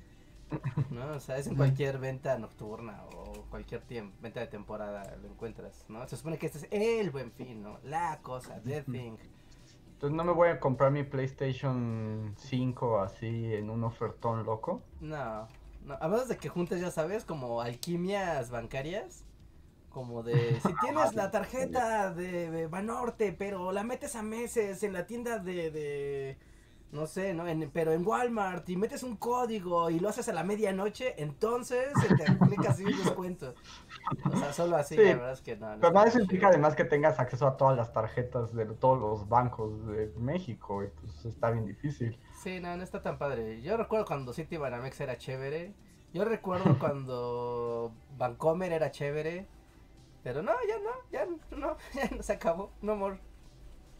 ¿No? 0.92 1.12
O 1.16 1.20
sea, 1.20 1.38
es 1.38 1.48
en 1.48 1.56
cualquier 1.56 1.98
venta 1.98 2.38
nocturna 2.38 3.04
o 3.14 3.46
cualquier 3.50 3.84
venta 4.22 4.40
de 4.40 4.48
temporada 4.48 5.16
lo 5.22 5.28
encuentras, 5.28 5.86
¿no? 5.90 6.08
Se 6.08 6.18
supone 6.18 6.38
que 6.38 6.48
este 6.48 6.60
es 6.60 6.68
el 6.72 7.12
buen 7.12 7.32
fin, 7.32 7.62
¿no? 7.62 7.80
La 7.84 8.20
cosa, 8.22 8.62
the 8.64 8.82
thing. 8.84 9.18
Entonces 9.94 10.16
no 10.16 10.24
me 10.24 10.32
voy 10.32 10.50
a 10.50 10.60
comprar 10.60 10.92
mi 10.92 11.04
PlayStation 11.04 12.36
5 12.38 13.00
así 13.00 13.54
en 13.56 13.70
un 13.70 13.84
ofertón 13.84 14.46
loco. 14.46 14.84
No, 15.02 15.48
no, 15.84 15.98
a 16.00 16.08
menos 16.08 16.28
de 16.28 16.38
que 16.38 16.50
juntes, 16.50 16.80
ya 16.80 16.92
sabes, 16.92 17.26
como 17.26 17.62
alquimias 17.62 18.50
bancarias. 18.52 19.24
Como 19.90 20.22
de, 20.22 20.60
si 20.62 20.74
tienes 20.82 21.16
la 21.16 21.32
tarjeta 21.32 22.12
de, 22.14 22.52
de 22.52 22.68
Banorte, 22.68 23.34
pero 23.34 23.72
la 23.72 23.84
metes 23.84 24.16
a 24.16 24.22
meses 24.22 24.84
en 24.84 24.94
la 24.94 25.08
tienda 25.08 25.40
de, 25.40 25.72
de 25.72 26.38
no 26.92 27.06
sé, 27.06 27.34
¿no? 27.34 27.48
En- 27.48 27.70
pero 27.72 27.92
en 27.92 28.06
Walmart 28.08 28.68
y 28.70 28.78
metes 28.78 29.04
un 29.04 29.18
código 29.18 29.90
y 29.90 30.00
lo 30.00 30.10
haces 30.10 30.30
a 30.30 30.34
la 30.34 30.44
medianoche, 30.44 31.22
entonces 31.22 31.90
se 32.02 32.16
te 32.16 32.32
aplica 32.32 32.70
así 32.72 32.86
un 32.86 32.98
descuento. 32.98 33.54
O 34.32 34.38
sea, 34.38 34.54
solo 34.54 34.78
así, 34.78 34.96
Sí. 34.96 35.04
la 35.04 35.14
verdad 35.16 35.32
es 35.34 35.42
que 35.42 35.58
no. 35.58 35.70
no 35.76 35.82
Pero 35.82 35.94
nada, 35.94 36.08
eso 36.08 36.20
implica 36.20 36.48
además 36.48 36.76
que 36.76 36.86
tengas 36.86 37.20
acceso 37.20 37.46
a 37.46 37.58
todas 37.58 37.76
las 37.78 37.92
tarjetas 37.92 38.54
de 38.56 38.66
todos 38.68 39.00
los 39.00 39.28
bancos 39.28 39.86
de 39.88 40.12
México 40.18 40.84
y 40.84 40.88
pues 40.88 41.26
está 41.26 41.52
bien 41.52 41.66
difícil. 41.66 42.18
Sí, 42.42 42.60
no, 42.62 42.76
no 42.78 42.84
está 42.84 43.02
tan 43.02 43.18
padre. 43.18 43.62
Yo 43.62 43.76
recuerdo 43.78 44.06
cuando 44.06 44.32
Citibanamex 44.34 45.00
era 45.02 45.18
chévere 45.18 45.74
Yo 46.14 46.24
recuerdo 46.24 46.64
cuando 46.80 47.92
Vancomer 48.18 48.72
era 48.72 48.92
chévere, 48.92 49.46
pero 50.24 50.42
no, 50.42 50.54
ya 50.68 50.80
no, 50.80 50.92
ya 51.12 51.26
no, 51.58 51.76
ya 51.94 52.16
no 52.16 52.24
se 52.24 52.34
acabó, 52.34 52.72
no 52.82 52.96
more. 52.96 53.20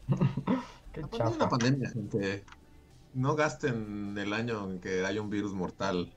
Qué 0.92 1.02
chafa. 1.10 1.48
pandemia, 1.50 1.90
gente. 1.90 2.44
No 3.14 3.34
gasten 3.34 4.16
el 4.18 4.32
año 4.32 4.68
en 4.70 4.80
que 4.80 5.04
haya 5.04 5.20
un 5.20 5.30
virus 5.30 5.52
mortal. 5.52 6.12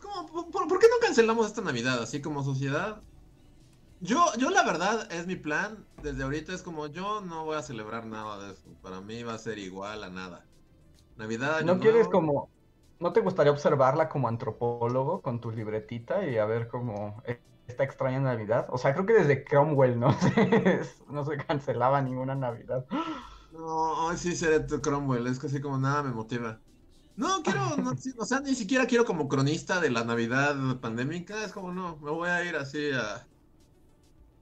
¿Cómo? 0.00 0.50
¿Por, 0.50 0.78
qué 0.78 0.86
no 0.88 0.96
cancelamos 1.00 1.46
esta 1.46 1.62
Navidad? 1.62 2.02
Así 2.02 2.20
como 2.20 2.42
sociedad. 2.42 3.02
Yo, 4.00 4.24
yo 4.38 4.50
la 4.50 4.62
verdad, 4.64 5.10
es 5.12 5.26
mi 5.26 5.36
plan. 5.36 5.84
Desde 6.02 6.22
ahorita 6.22 6.52
es 6.52 6.62
como 6.62 6.86
yo 6.86 7.20
no 7.20 7.44
voy 7.44 7.56
a 7.56 7.62
celebrar 7.62 8.06
nada 8.06 8.46
de 8.46 8.52
eso. 8.52 8.68
Para 8.82 9.00
mí 9.00 9.22
va 9.22 9.34
a 9.34 9.38
ser 9.38 9.58
igual 9.58 10.02
a 10.04 10.10
nada. 10.10 10.44
Navidad, 11.16 11.58
año 11.58 11.74
¿No 11.74 11.80
quieres 11.80 12.08
como, 12.08 12.48
no 12.98 13.12
te 13.12 13.20
gustaría 13.20 13.52
observarla 13.52 14.08
como 14.08 14.28
antropólogo 14.28 15.20
con 15.20 15.40
tu 15.40 15.50
libretita 15.50 16.26
y 16.26 16.38
a 16.38 16.46
ver 16.46 16.68
cómo 16.68 17.22
esta 17.66 17.84
extraña 17.84 18.20
Navidad? 18.20 18.66
O 18.70 18.78
sea, 18.78 18.94
creo 18.94 19.04
que 19.04 19.12
desde 19.12 19.44
Cromwell 19.44 20.00
no 20.00 20.12
se, 20.14 20.80
no 21.10 21.24
se 21.24 21.36
cancelaba 21.36 22.00
ninguna 22.00 22.34
Navidad. 22.34 22.86
No, 23.60 24.16
sí 24.16 24.34
seré 24.36 24.60
tu 24.66 24.80
Cromwell, 24.80 25.26
es 25.26 25.38
que 25.38 25.46
así 25.48 25.60
como 25.60 25.78
nada 25.78 26.02
me 26.02 26.12
motiva. 26.12 26.62
No, 27.16 27.42
quiero, 27.42 27.76
no, 27.78 27.96
sí, 27.98 28.12
o 28.18 28.24
sea, 28.26 28.40
ni 28.40 28.54
siquiera 28.54 28.86
quiero 28.86 29.04
como 29.06 29.28
cronista 29.28 29.80
de 29.80 29.90
la 29.90 30.04
Navidad 30.04 30.80
pandémica, 30.80 31.44
es 31.44 31.52
como 31.52 31.72
no, 31.72 31.98
me 31.98 32.10
voy 32.10 32.28
a 32.30 32.44
ir 32.44 32.56
así 32.56 32.90
a, 32.92 33.30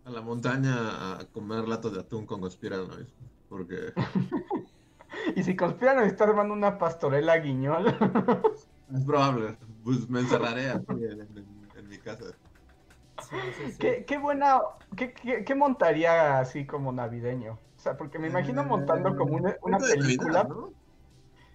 a 0.05 0.11
la 0.11 0.21
montaña 0.23 1.19
a 1.21 1.31
comer 1.31 1.69
latos 1.69 1.93
de 1.93 2.01
atún 2.01 2.27
con 2.27 2.41
conspiranoides, 2.41 3.15
porque 3.49 3.95
Y 5.37 5.43
si 5.43 5.57
conspiran, 5.57 6.01
está 6.05 6.25
armando 6.25 6.55
una 6.55 6.79
pastorela 6.79 7.37
guiñol. 7.39 7.87
es 8.89 9.05
probable, 9.05 9.59
pues 9.85 10.09
me 10.09 10.21
encerraré 10.21 10.71
aquí 10.71 11.05
en, 11.05 11.21
en- 11.37 11.71
en 11.75 11.89
mi 11.89 12.01
casa. 12.01 12.39
Sí, 13.17 13.53
sí, 13.53 13.71
sí. 13.71 13.85
¿Qué, 13.87 14.05
qué 14.07 14.19
buena, 14.19 14.61
qué, 14.97 15.13
qué- 15.13 15.45
qué 15.45 15.55
montaría 15.55 16.39
así 16.39 16.67
como 16.67 16.93
navideño? 16.93 17.68
Sea, 17.89 17.97
porque 17.97 18.19
me 18.19 18.29
imagino 18.29 18.65
montando 18.65 19.17
como 19.17 19.37
una, 19.37 19.57
una 19.63 19.79
Navidad, 19.79 19.97
película. 19.97 20.45
¿no? 20.45 20.73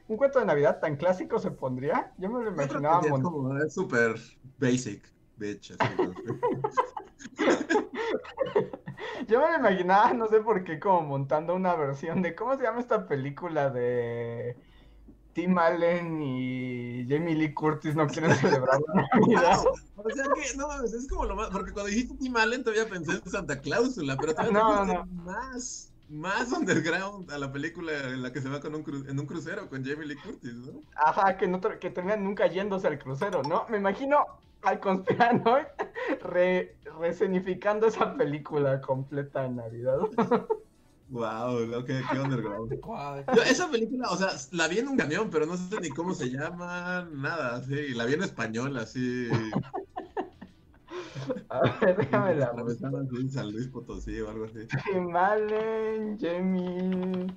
¿Un 0.08 0.17
cuento 0.17 0.39
de 0.39 0.46
Navidad 0.46 0.80
tan 0.80 0.96
clásico 0.98 1.38
se 1.39 1.52
pondría? 1.52 2.12
Yo 2.17 2.30
me 2.30 2.43
lo 2.43 2.52
imaginaba 2.52 3.02
sí, 3.04 3.10
es 3.65 3.74
súper 3.74 4.15
basic, 4.58 5.04
bitch, 5.38 5.76
Yo 9.28 9.39
me 9.39 9.52
lo 9.52 9.58
imaginaba, 9.60 10.13
no 10.13 10.28
sé 10.28 10.39
por 10.41 10.63
qué, 10.63 10.80
como 10.80 11.02
montando 11.02 11.56
una 11.56 11.76
versión 11.76 12.22
de 12.22 12.36
¿cómo 12.36 12.56
se 12.58 12.63
llama 12.63 12.80
esta 12.80 13.08
película 13.08 13.69
de 13.69 14.58
Tim 15.34 15.58
Allen 15.58 16.22
y 16.22 17.06
Jamie 17.08 17.36
Lee 17.36 17.54
Curtis 17.54 17.96
no 17.96 18.08
quieren 18.08 18.36
celebrar 18.36 18.80
la 18.88 18.93
Navidad? 19.19 19.58
Wow, 19.63 19.74
O 19.96 20.10
sea 20.10 20.26
que, 20.36 20.58
no 20.58 20.67
mames, 20.67 20.93
es 20.93 21.08
como 21.08 21.26
lo 21.26 21.36
más. 21.36 21.50
Porque 21.50 21.72
cuando 21.72 21.89
dijiste 21.89 22.15
Tim 22.17 22.36
Allen 22.38 22.63
todavía 22.63 22.88
pensé 22.89 23.13
en 23.13 23.30
Santa 23.32 23.60
Cláusula, 23.62 24.17
pero 24.17 24.34
todavía 24.36 24.60
No, 24.60 24.86
no, 24.86 25.06
más, 25.06 25.92
más 26.08 26.52
underground 26.54 27.32
a 27.32 27.38
la 27.38 27.52
película 27.52 27.92
en 28.10 28.22
la 28.22 28.32
que 28.34 28.42
se 28.42 28.50
va 28.50 28.60
con 28.62 28.76
un 28.76 28.84
cru- 28.84 29.10
en 29.10 29.20
un 29.20 29.26
crucero 29.28 29.70
con 29.70 29.84
Jamie 29.86 30.08
Lee 30.08 30.20
Curtis, 30.22 30.54
¿no? 30.56 30.84
Ajá, 30.96 31.38
que, 31.38 31.48
no, 31.48 31.60
que 31.62 31.89
terminan 31.89 32.24
nunca 32.24 32.48
yéndose 32.48 32.88
al 32.88 33.00
crucero, 33.00 33.44
¿no? 33.44 33.66
Me 33.70 33.78
imagino 33.78 34.26
al 34.62 34.80
conspiranoid 34.80 35.66
re, 36.22 36.80
rescenificando 37.00 37.88
esa 37.88 38.16
película 38.16 38.80
completa 38.82 39.46
en 39.46 39.56
Navidad. 39.58 39.98
Wow, 41.08 41.74
ok, 41.80 41.88
qué 42.10 42.20
underground. 42.20 42.80
Guau, 42.82 43.26
Yo, 43.30 43.44
esa 43.44 43.70
película, 43.70 44.10
o 44.10 44.18
sea, 44.18 44.30
la 44.52 44.68
vi 44.68 44.80
en 44.80 44.88
un 44.88 44.98
camión, 44.98 45.30
pero 45.30 45.46
no 45.46 45.58
sé 45.58 45.80
ni 45.80 45.94
cómo 45.94 46.13
se 46.13 46.30
llama, 46.30 47.08
nada, 47.12 47.62
sí, 47.63 47.89
la 47.94 48.06
vi 48.06 48.13
en 48.13 48.24
español, 48.24 48.78
así. 48.78 49.60
A 51.50 51.62
ver, 51.80 51.98
déjame 51.98 52.36
la 52.36 52.52
en 53.20 53.30
San 53.30 53.52
Luis 53.52 53.68
Potosí 53.68 54.20
o 54.22 54.30
algo 54.30 54.46
así. 54.46 54.60
Tim 54.86 55.16
Allen, 55.16 56.18
Jamie 56.20 57.28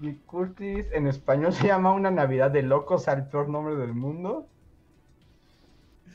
Lee 0.00 0.20
Curtis. 0.26 0.86
En 0.92 1.06
español 1.06 1.52
se 1.52 1.66
llama 1.68 1.92
Una 1.92 2.10
Navidad 2.10 2.50
de 2.50 2.62
Locos, 2.62 3.08
el 3.08 3.26
peor 3.28 3.48
nombre 3.48 3.76
del 3.76 3.94
mundo. 3.94 4.46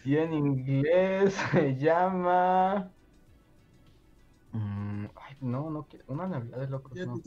Y 0.04 0.18
en 0.18 0.34
inglés 0.34 1.34
se 1.52 1.76
llama. 1.76 2.92
Mm, 4.52 5.06
ay, 5.16 5.36
no, 5.42 5.70
no 5.70 5.86
quiero. 5.88 6.06
Una 6.08 6.28
Navidad 6.28 6.60
de 6.60 6.68
Locos, 6.68 6.98
no. 7.06 7.22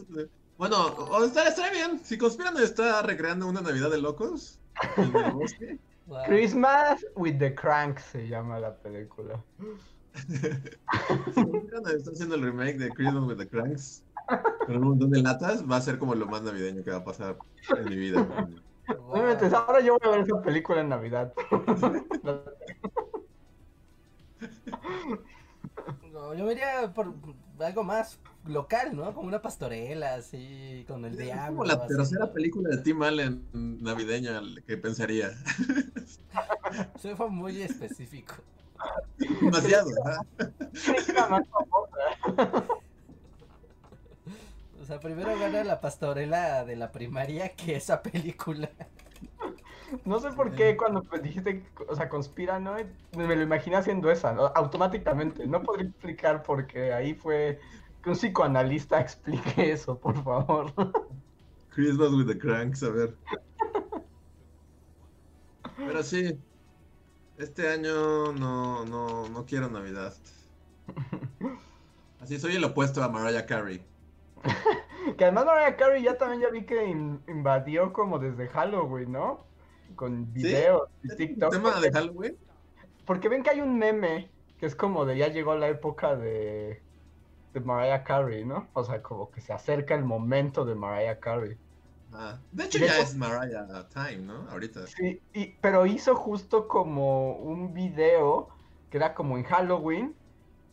Bueno, 0.56 0.76
o- 0.86 1.24
está, 1.24 1.48
está 1.48 1.70
bien. 1.70 2.00
Si 2.04 2.18
Conspiran 2.18 2.56
está 2.58 3.02
recreando 3.02 3.46
una 3.46 3.60
Navidad 3.60 3.90
de 3.90 4.00
locos 4.00 4.60
en 4.96 5.16
el 5.16 5.32
bosque. 5.32 5.78
Christmas 6.26 7.04
with 7.16 7.38
the 7.38 7.54
Cranks 7.54 8.04
se 8.04 8.28
llama 8.28 8.58
la 8.58 8.74
película. 8.74 9.42
Si 10.14 11.44
Conspiran 11.44 11.86
está 11.86 12.10
haciendo 12.10 12.34
el 12.34 12.42
remake 12.42 12.78
de 12.78 12.90
Christmas 12.90 13.24
with 13.24 13.36
the 13.36 13.48
Cranks 13.48 14.02
con 14.66 14.76
un 14.76 14.82
montón 14.82 15.10
de 15.10 15.22
latas, 15.22 15.64
va 15.68 15.76
a 15.76 15.80
ser 15.80 15.98
como 15.98 16.14
lo 16.14 16.26
más 16.26 16.42
navideño 16.42 16.82
que 16.82 16.90
va 16.90 16.98
a 16.98 17.04
pasar 17.04 17.36
en 17.76 17.84
mi 17.88 17.96
vida. 17.96 18.26
No 18.88 19.56
ahora 19.56 19.80
yo 19.80 19.96
voy 19.98 20.08
a 20.08 20.16
ver 20.16 20.20
esa 20.20 20.42
película 20.42 20.80
en 20.80 20.88
Navidad. 20.88 21.32
No, 26.12 26.34
yo 26.34 26.44
me 26.44 26.52
iría 26.52 26.92
por 26.92 27.14
algo 27.60 27.84
más 27.84 28.18
local, 28.46 28.96
¿no? 28.96 29.12
Como 29.14 29.28
una 29.28 29.42
pastorela, 29.42 30.14
así, 30.14 30.84
con 30.88 31.04
el 31.04 31.12
Es 31.12 31.18
diablo. 31.18 31.58
como 31.58 31.64
la 31.64 31.74
así. 31.74 31.88
tercera 31.96 32.32
película 32.32 32.70
de 32.70 32.78
Tim 32.82 33.02
Allen 33.02 33.44
navideña 33.52 34.40
que 34.66 34.76
pensaría. 34.76 35.30
Eso 36.94 37.16
fue 37.16 37.28
muy 37.28 37.60
específico. 37.62 38.34
Demasiado. 39.18 39.90
famosa. 41.52 42.64
O 44.80 44.84
sea, 44.86 44.98
primero 45.00 45.38
gana 45.38 45.62
la 45.64 45.80
pastorela 45.80 46.64
de 46.64 46.76
la 46.76 46.90
primaria 46.90 47.50
que 47.50 47.76
esa 47.76 48.02
película. 48.02 48.70
No 50.04 50.20
sé 50.20 50.30
por 50.30 50.54
qué 50.54 50.76
cuando 50.76 51.02
dijiste, 51.22 51.64
o 51.88 51.94
sea, 51.96 52.08
conspiranoid, 52.08 52.86
me 53.16 53.34
lo 53.36 53.42
imaginé 53.42 53.76
haciendo 53.76 54.10
esa, 54.10 54.32
¿no? 54.32 54.46
automáticamente. 54.46 55.46
No 55.46 55.62
podría 55.62 55.88
explicar 55.88 56.42
porque 56.42 56.92
ahí 56.92 57.14
fue 57.14 57.60
que 58.02 58.10
un 58.10 58.16
psicoanalista 58.16 59.00
explique 59.00 59.72
eso, 59.72 59.98
por 59.98 60.22
favor. 60.22 60.72
Christmas 61.70 62.10
with 62.12 62.26
the 62.26 62.38
Cranks, 62.38 62.82
a 62.82 62.90
ver. 62.90 63.14
Pero 65.76 66.02
sí, 66.02 66.38
este 67.38 67.68
año 67.68 68.32
no, 68.32 68.84
no, 68.84 69.28
no 69.28 69.46
quiero 69.46 69.68
Navidad. 69.70 70.14
Así 72.20 72.38
soy 72.38 72.56
el 72.56 72.64
opuesto 72.64 73.02
a 73.02 73.08
Mariah 73.08 73.46
Carey. 73.46 73.82
Que 75.16 75.24
además 75.24 75.46
Mariah 75.46 75.76
Carey 75.76 76.02
ya 76.02 76.18
también 76.18 76.42
ya 76.42 76.50
vi 76.50 76.64
que 76.64 76.84
in- 76.86 77.22
invadió 77.26 77.90
como 77.92 78.18
desde 78.18 78.48
Halloween, 78.48 79.12
¿no? 79.12 79.46
Con 79.96 80.30
videos 80.32 80.88
y 81.02 81.10
¿El 81.10 81.16
TikTok. 81.16 81.50
tema 81.52 81.80
de 81.80 81.90
Halloween? 81.90 82.36
Porque 83.06 83.28
ven 83.30 83.42
que 83.42 83.48
hay 83.50 83.60
un 83.62 83.78
meme 83.78 84.30
que 84.58 84.66
es 84.66 84.74
como 84.76 85.06
de 85.06 85.16
ya 85.16 85.28
llegó 85.28 85.56
la 85.56 85.68
época 85.68 86.16
de, 86.16 86.82
de 87.52 87.60
Mariah 87.60 88.04
Carey, 88.04 88.44
¿no? 88.44 88.70
O 88.74 88.84
sea, 88.84 89.02
como 89.02 89.30
que 89.30 89.40
se 89.40 89.52
acerca 89.52 89.94
el 89.94 90.04
momento 90.04 90.64
de 90.64 90.74
Mariah 90.74 91.20
Carey. 91.20 91.58
Ah, 92.12 92.44
de 92.50 92.64
hecho 92.64 92.78
De 92.78 92.86
ya 92.86 93.00
es 93.00 93.14
Mariah 93.16 93.88
Time, 93.88 94.18
¿no? 94.18 94.48
Ahorita. 94.50 94.84
Sí, 94.84 95.22
y- 95.32 95.58
pero 95.60 95.86
hizo 95.86 96.16
justo 96.16 96.66
como 96.68 97.32
un 97.36 97.72
video 97.74 98.48
que 98.88 98.96
era 98.98 99.14
como 99.14 99.36
en 99.38 99.44
Halloween, 99.44 100.18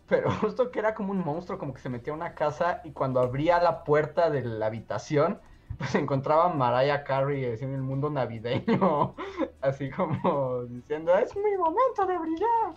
pero 0.07 0.29
justo 0.55 0.71
que 0.71 0.79
era 0.79 0.95
como 0.95 1.11
un 1.11 1.19
monstruo, 1.19 1.59
como 1.59 1.73
que 1.73 1.81
se 1.81 1.89
metía 1.89 2.13
a 2.13 2.15
una 2.15 2.35
casa 2.35 2.81
y 2.85 2.93
cuando 2.93 3.19
abría 3.21 3.61
la 3.61 3.83
puerta 3.83 4.29
de 4.29 4.43
la 4.43 4.67
habitación, 4.67 5.41
pues 5.77 5.95
encontraba 5.95 6.45
a 6.47 6.49
Mariah 6.55 7.03
Carey 7.03 7.45
en 7.45 7.73
el 7.73 7.81
mundo 7.83 8.09
navideño, 8.09 9.15
así 9.61 9.89
como 9.91 10.65
diciendo, 10.65 11.15
es 11.17 11.35
mi 11.35 11.57
momento 11.57 12.05
de 12.07 12.17
brillar. 12.19 12.75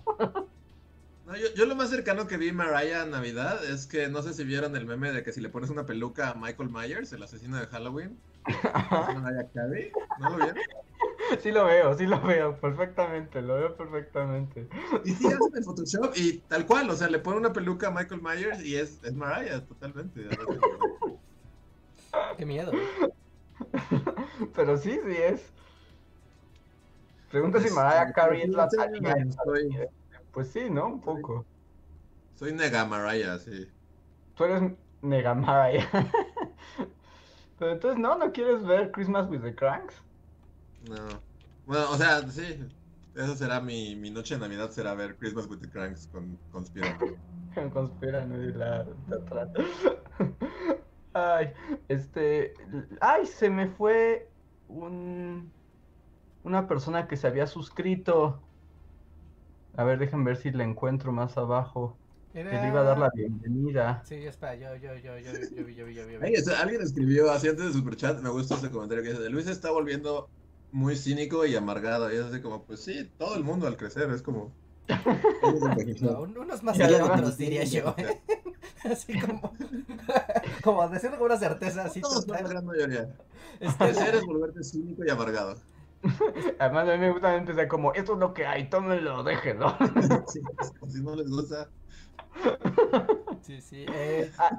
No, 1.27 1.37
yo, 1.37 1.49
yo 1.55 1.67
lo 1.67 1.77
más 1.77 1.91
cercano 1.91 2.27
que 2.27 2.37
vi 2.37 2.51
Mariah 2.53 3.03
a 3.03 3.07
Navidad 3.07 3.65
es 3.65 3.87
que 3.87 4.09
no 4.09 4.23
sé 4.23 4.35
si 4.35 4.45
vieron 4.45 4.75
el 4.77 4.87
meme 4.87 5.13
de 5.13 5.23
que 5.23 5.33
si 5.33 5.41
le 5.41 5.49
pones 5.49 5.71
una 5.71 5.87
peluca 5.87 6.31
a 6.31 6.35
Michael 6.35 6.71
Myers, 6.71 7.13
el 7.13 7.23
asesino 7.23 7.57
de 7.59 7.67
Halloween, 7.67 8.19
es 8.47 9.15
Mariah 9.15 9.51
Carey. 9.53 9.93
¿No 10.19 10.31
lo 10.31 10.37
vieron? 10.37 10.57
Sí 11.43 11.53
lo 11.53 11.65
veo, 11.65 11.97
sí 11.97 12.07
lo 12.07 12.21
veo, 12.21 12.61
perfectamente, 12.61 13.41
lo 13.41 13.55
veo 13.55 13.77
perfectamente. 13.77 14.69
Y 15.05 15.11
sí, 15.13 15.27
hacen 15.27 15.53
el 15.55 15.65
Photoshop 15.65 16.13
y 16.17 16.39
tal 16.41 16.67
cual, 16.67 16.91
o 16.91 16.97
sea, 16.97 17.09
le 17.09 17.21
pone 17.21 17.39
una 17.39 17.53
peluca 17.53 17.89
a 17.89 17.91
Michael 17.91 18.21
Myers 18.21 18.65
y 18.65 18.77
es, 18.77 19.03
es 19.05 19.15
Mariah, 19.15 19.65
totalmente. 19.65 20.29
Qué 22.37 22.47
miedo. 22.47 22.73
Pero 24.55 24.77
sí, 24.77 24.99
sí 25.07 25.17
es. 25.17 25.53
Pregunta 27.31 27.59
si 27.59 27.65
Pues, 27.65 27.75
Mariah 27.75 28.13
Carey 28.13 28.43
es 28.43 28.49
la 28.49 28.69
soy, 28.69 29.89
Pues 30.33 30.49
sí, 30.51 30.71
¿no? 30.71 30.87
Un 30.87 31.01
poco. 31.01 31.45
soy 32.37 32.53
nega 32.53 32.85
Mariah, 32.85 33.39
sí. 33.39 33.69
Tú 34.35 34.45
eres 34.45 34.73
nega 35.03 35.35
Mariah. 35.35 35.89
Pero 37.59 37.73
entonces, 37.73 38.01
¿no? 38.01 38.17
¿No 38.17 38.33
quieres 38.33 38.65
ver 38.65 38.91
Christmas 38.91 39.29
with 39.29 39.43
the 39.43 39.55
Cranks? 39.55 40.03
No. 40.89 41.21
Bueno, 41.67 41.91
o 41.91 41.97
sea, 41.97 42.27
sí. 42.29 42.67
Esa 43.15 43.35
será 43.37 43.61
mi, 43.61 43.97
mi 43.97 44.11
noche 44.11 44.35
de 44.35 44.41
Navidad, 44.41 44.71
será 44.71 44.95
ver 44.95 45.17
Christmas 45.17 45.47
with 45.47 45.59
the 45.59 45.69
Cranks 45.69 46.07
con 46.07 46.39
Conspirando. 46.53 47.07
Conspiran 47.73 48.33
y 48.33 48.53
la 48.53 48.87
atrás. 49.13 49.49
Ay, 51.13 51.53
este. 51.89 52.55
Ay, 53.01 53.27
se 53.27 53.51
me 53.51 53.69
fue 53.69 54.29
un. 54.69 55.53
Una 56.45 56.67
persona 56.67 57.07
que 57.09 57.17
se 57.17 57.27
había 57.27 57.47
suscrito. 57.47 58.41
A 59.77 59.85
ver, 59.85 59.99
déjenme 59.99 60.25
ver 60.25 60.37
si 60.37 60.51
la 60.51 60.65
encuentro 60.65 61.13
más 61.13 61.37
abajo. 61.37 61.97
Que 62.33 62.45
le 62.45 62.69
iba 62.69 62.81
a 62.81 62.85
dar 62.85 62.99
la 62.99 63.11
bienvenida. 63.15 64.03
Sí, 64.05 64.15
espera, 64.15 64.55
yo, 64.55 64.77
yo, 64.77 64.95
yo, 64.97 65.19
yo, 65.19 65.33
yo 65.57 65.65
vi, 65.65 65.75
yo 65.75 65.85
vi, 65.87 65.95
yo 65.95 66.07
vi. 66.07 66.13
yo 66.15 66.21
vi. 66.21 66.35
Eso, 66.35 66.53
alguien 66.57 66.81
escribió 66.83 67.31
así 67.31 67.49
antes 67.49 67.67
de 67.67 67.73
superchat, 67.73 68.21
me 68.21 68.31
gusta 68.31 68.55
ese 68.55 68.71
comentario 68.71 69.03
que 69.03 69.11
dice, 69.11 69.29
Luis 69.31 69.47
se 69.47 69.53
está 69.53 69.71
volviendo 69.73 70.29
muy 70.71 70.95
cínico 70.97 71.45
y 71.45 71.57
amargado. 71.57 72.13
Y 72.13 72.17
es 72.17 72.23
así 72.25 72.41
como, 72.41 72.63
pues 72.63 72.81
sí, 72.81 73.11
todo 73.19 73.35
el 73.37 73.43
mundo 73.43 73.67
al 73.67 73.77
crecer 73.77 74.11
es 74.11 74.23
como... 74.23 74.53
No, 76.01 76.23
un- 76.23 76.39
unos 76.39 76.63
más 76.63 76.77
que 76.77 76.85
otros, 76.85 77.37
diría 77.37 77.65
yo. 77.65 77.95
¿eh? 77.99 78.21
Así 78.91 79.19
como, 79.21 79.53
como 80.63 80.89
decirlo 80.89 81.19
con 81.19 81.27
una 81.27 81.39
certeza 81.39 81.85
así 81.85 82.01
Todos 82.01 82.25
son 82.25 82.29
la 82.29 82.39
total. 82.39 82.51
gran 82.53 82.65
mayoría. 82.65 83.09
Este, 83.61 83.85
Crecer 83.85 84.15
es 84.15 84.25
volverte 84.25 84.65
cínico 84.65 85.05
y 85.05 85.11
amargado. 85.11 85.57
Además, 86.59 86.89
a 86.89 86.93
mí 86.93 86.99
me 86.99 87.11
gusta 87.11 87.35
empezar 87.37 87.69
como: 87.69 87.93
esto 87.93 88.15
es 88.15 88.19
lo 88.19 88.33
que 88.33 88.47
hay, 88.47 88.69
tómenlo, 88.71 89.23
déjenlo. 89.23 89.75
Sí, 90.29 90.41
si 90.89 91.03
no 91.03 91.15
les 91.15 91.29
gusta. 91.29 91.69
sí, 93.43 93.61
sí. 93.61 93.85
Eh, 93.89 94.31
Ah, 94.39 94.57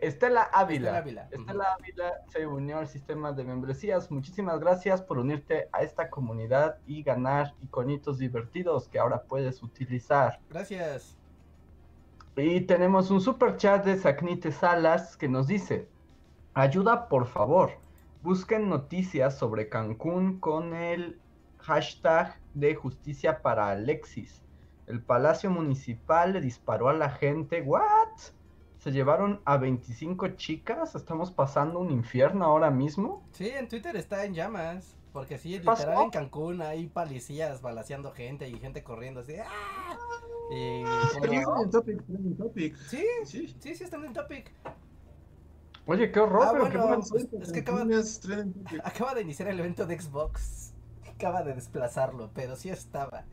Estela 0.00 0.42
Ávila. 0.52 0.88
Estela 0.90 0.98
Ávila, 0.98 1.28
Estela 1.30 1.64
Ávila 1.74 2.12
se 2.32 2.46
unió 2.46 2.78
al 2.78 2.88
sistema 2.88 3.32
de 3.32 3.44
membresías. 3.44 4.10
Muchísimas 4.10 4.58
gracias 4.58 5.00
por 5.02 5.18
unirte 5.18 5.68
a 5.72 5.82
esta 5.82 6.10
comunidad 6.10 6.78
y 6.86 7.02
ganar 7.02 7.54
iconitos 7.62 8.18
divertidos 8.18 8.88
que 8.88 8.98
ahora 8.98 9.22
puedes 9.22 9.62
utilizar. 9.62 10.40
gracias. 10.50 11.16
Y 12.36 12.60
tenemos 12.62 13.10
un 13.10 13.20
super 13.20 13.56
chat 13.56 13.84
de 13.84 13.96
Sacnite 13.96 14.52
Salas 14.52 15.16
que 15.16 15.28
nos 15.28 15.46
dice: 15.46 15.88
Ayuda, 16.54 17.08
por 17.08 17.26
favor. 17.26 17.70
Busquen 18.22 18.68
noticias 18.68 19.38
sobre 19.38 19.68
Cancún 19.68 20.40
con 20.40 20.74
el 20.74 21.20
hashtag 21.58 22.38
de 22.54 22.74
justicia 22.74 23.42
para 23.42 23.68
Alexis. 23.70 24.42
El 24.86 25.02
Palacio 25.02 25.50
Municipal 25.50 26.32
le 26.32 26.40
disparó 26.40 26.88
a 26.88 26.94
la 26.94 27.10
gente. 27.10 27.60
¿What? 27.62 27.82
¿Se 28.78 28.90
llevaron 28.90 29.40
a 29.44 29.56
25 29.56 30.28
chicas? 30.28 30.94
¿Estamos 30.94 31.30
pasando 31.30 31.78
un 31.78 31.90
infierno 31.90 32.44
ahora 32.44 32.70
mismo? 32.70 33.22
Sí, 33.32 33.48
en 33.50 33.68
Twitter 33.68 33.96
está 33.96 34.24
en 34.24 34.34
llamas. 34.34 34.96
Porque 35.12 35.38
sí, 35.38 35.58
pasó? 35.60 35.82
literal 35.82 36.04
en 36.04 36.10
Cancún 36.10 36.62
hay 36.62 36.86
policías 36.86 37.62
balaseando 37.62 38.12
gente 38.12 38.48
y 38.48 38.58
gente 38.58 38.82
corriendo 38.82 39.20
así. 39.20 39.34
¡ah! 39.36 39.96
Y 40.50 40.82
como-. 40.84 41.70
Sí, 42.54 43.04
Sí. 43.24 43.54
sí, 43.58 43.74
sí, 43.74 43.84
está 43.84 43.96
en 43.96 44.12
topic. 44.12 44.52
Oye, 45.90 46.12
qué 46.12 46.20
horror, 46.20 46.42
Ah, 46.44 46.50
pero 46.52 46.68
qué 46.70 46.76
bueno, 46.76 46.98
buen- 46.98 47.08
pues, 47.30 47.42
es 47.48 47.52
que 47.52 47.60
acaba-. 47.60 47.82
Acaba 48.84 49.14
de 49.14 49.22
iniciar 49.22 49.48
el 49.48 49.58
evento 49.58 49.86
de 49.86 49.98
Xbox. 49.98 50.74
Acaba 51.14 51.42
de 51.42 51.54
desplazarlo, 51.54 52.30
pero 52.34 52.56
sí 52.56 52.68
estaba. 52.68 53.24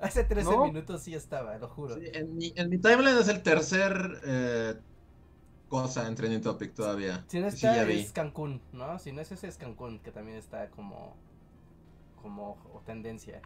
Hace 0.00 0.24
13 0.24 0.50
No. 0.50 0.64
minutos 0.64 1.02
sí 1.02 1.14
estaba, 1.14 1.56
lo 1.58 1.68
juro. 1.68 1.94
Sí, 1.96 2.06
en, 2.14 2.34
mi, 2.34 2.52
en 2.56 2.70
mi 2.70 2.78
timeline 2.78 3.18
es 3.18 3.28
el 3.28 3.42
tercer 3.42 4.20
eh, 4.24 4.74
cosa 5.68 6.08
en 6.08 6.14
trending 6.16 6.40
topic 6.40 6.72
todavía. 6.74 7.24
Si 7.28 7.38
no 7.40 7.48
Sí, 7.50 7.56
está 7.56 7.76
ya 7.76 7.84
vi. 7.84 8.00
es 8.00 8.12
Cancún, 8.12 8.60
¿no? 8.72 8.98
Si 8.98 9.12
no 9.12 9.20
es 9.20 9.30
ese 9.30 9.46
es 9.48 9.58
Cancún, 9.58 10.00
que 10.00 10.10
también 10.10 10.38
está 10.38 10.70
como 10.70 11.14
como 12.22 12.56
tendencia. 12.86 13.42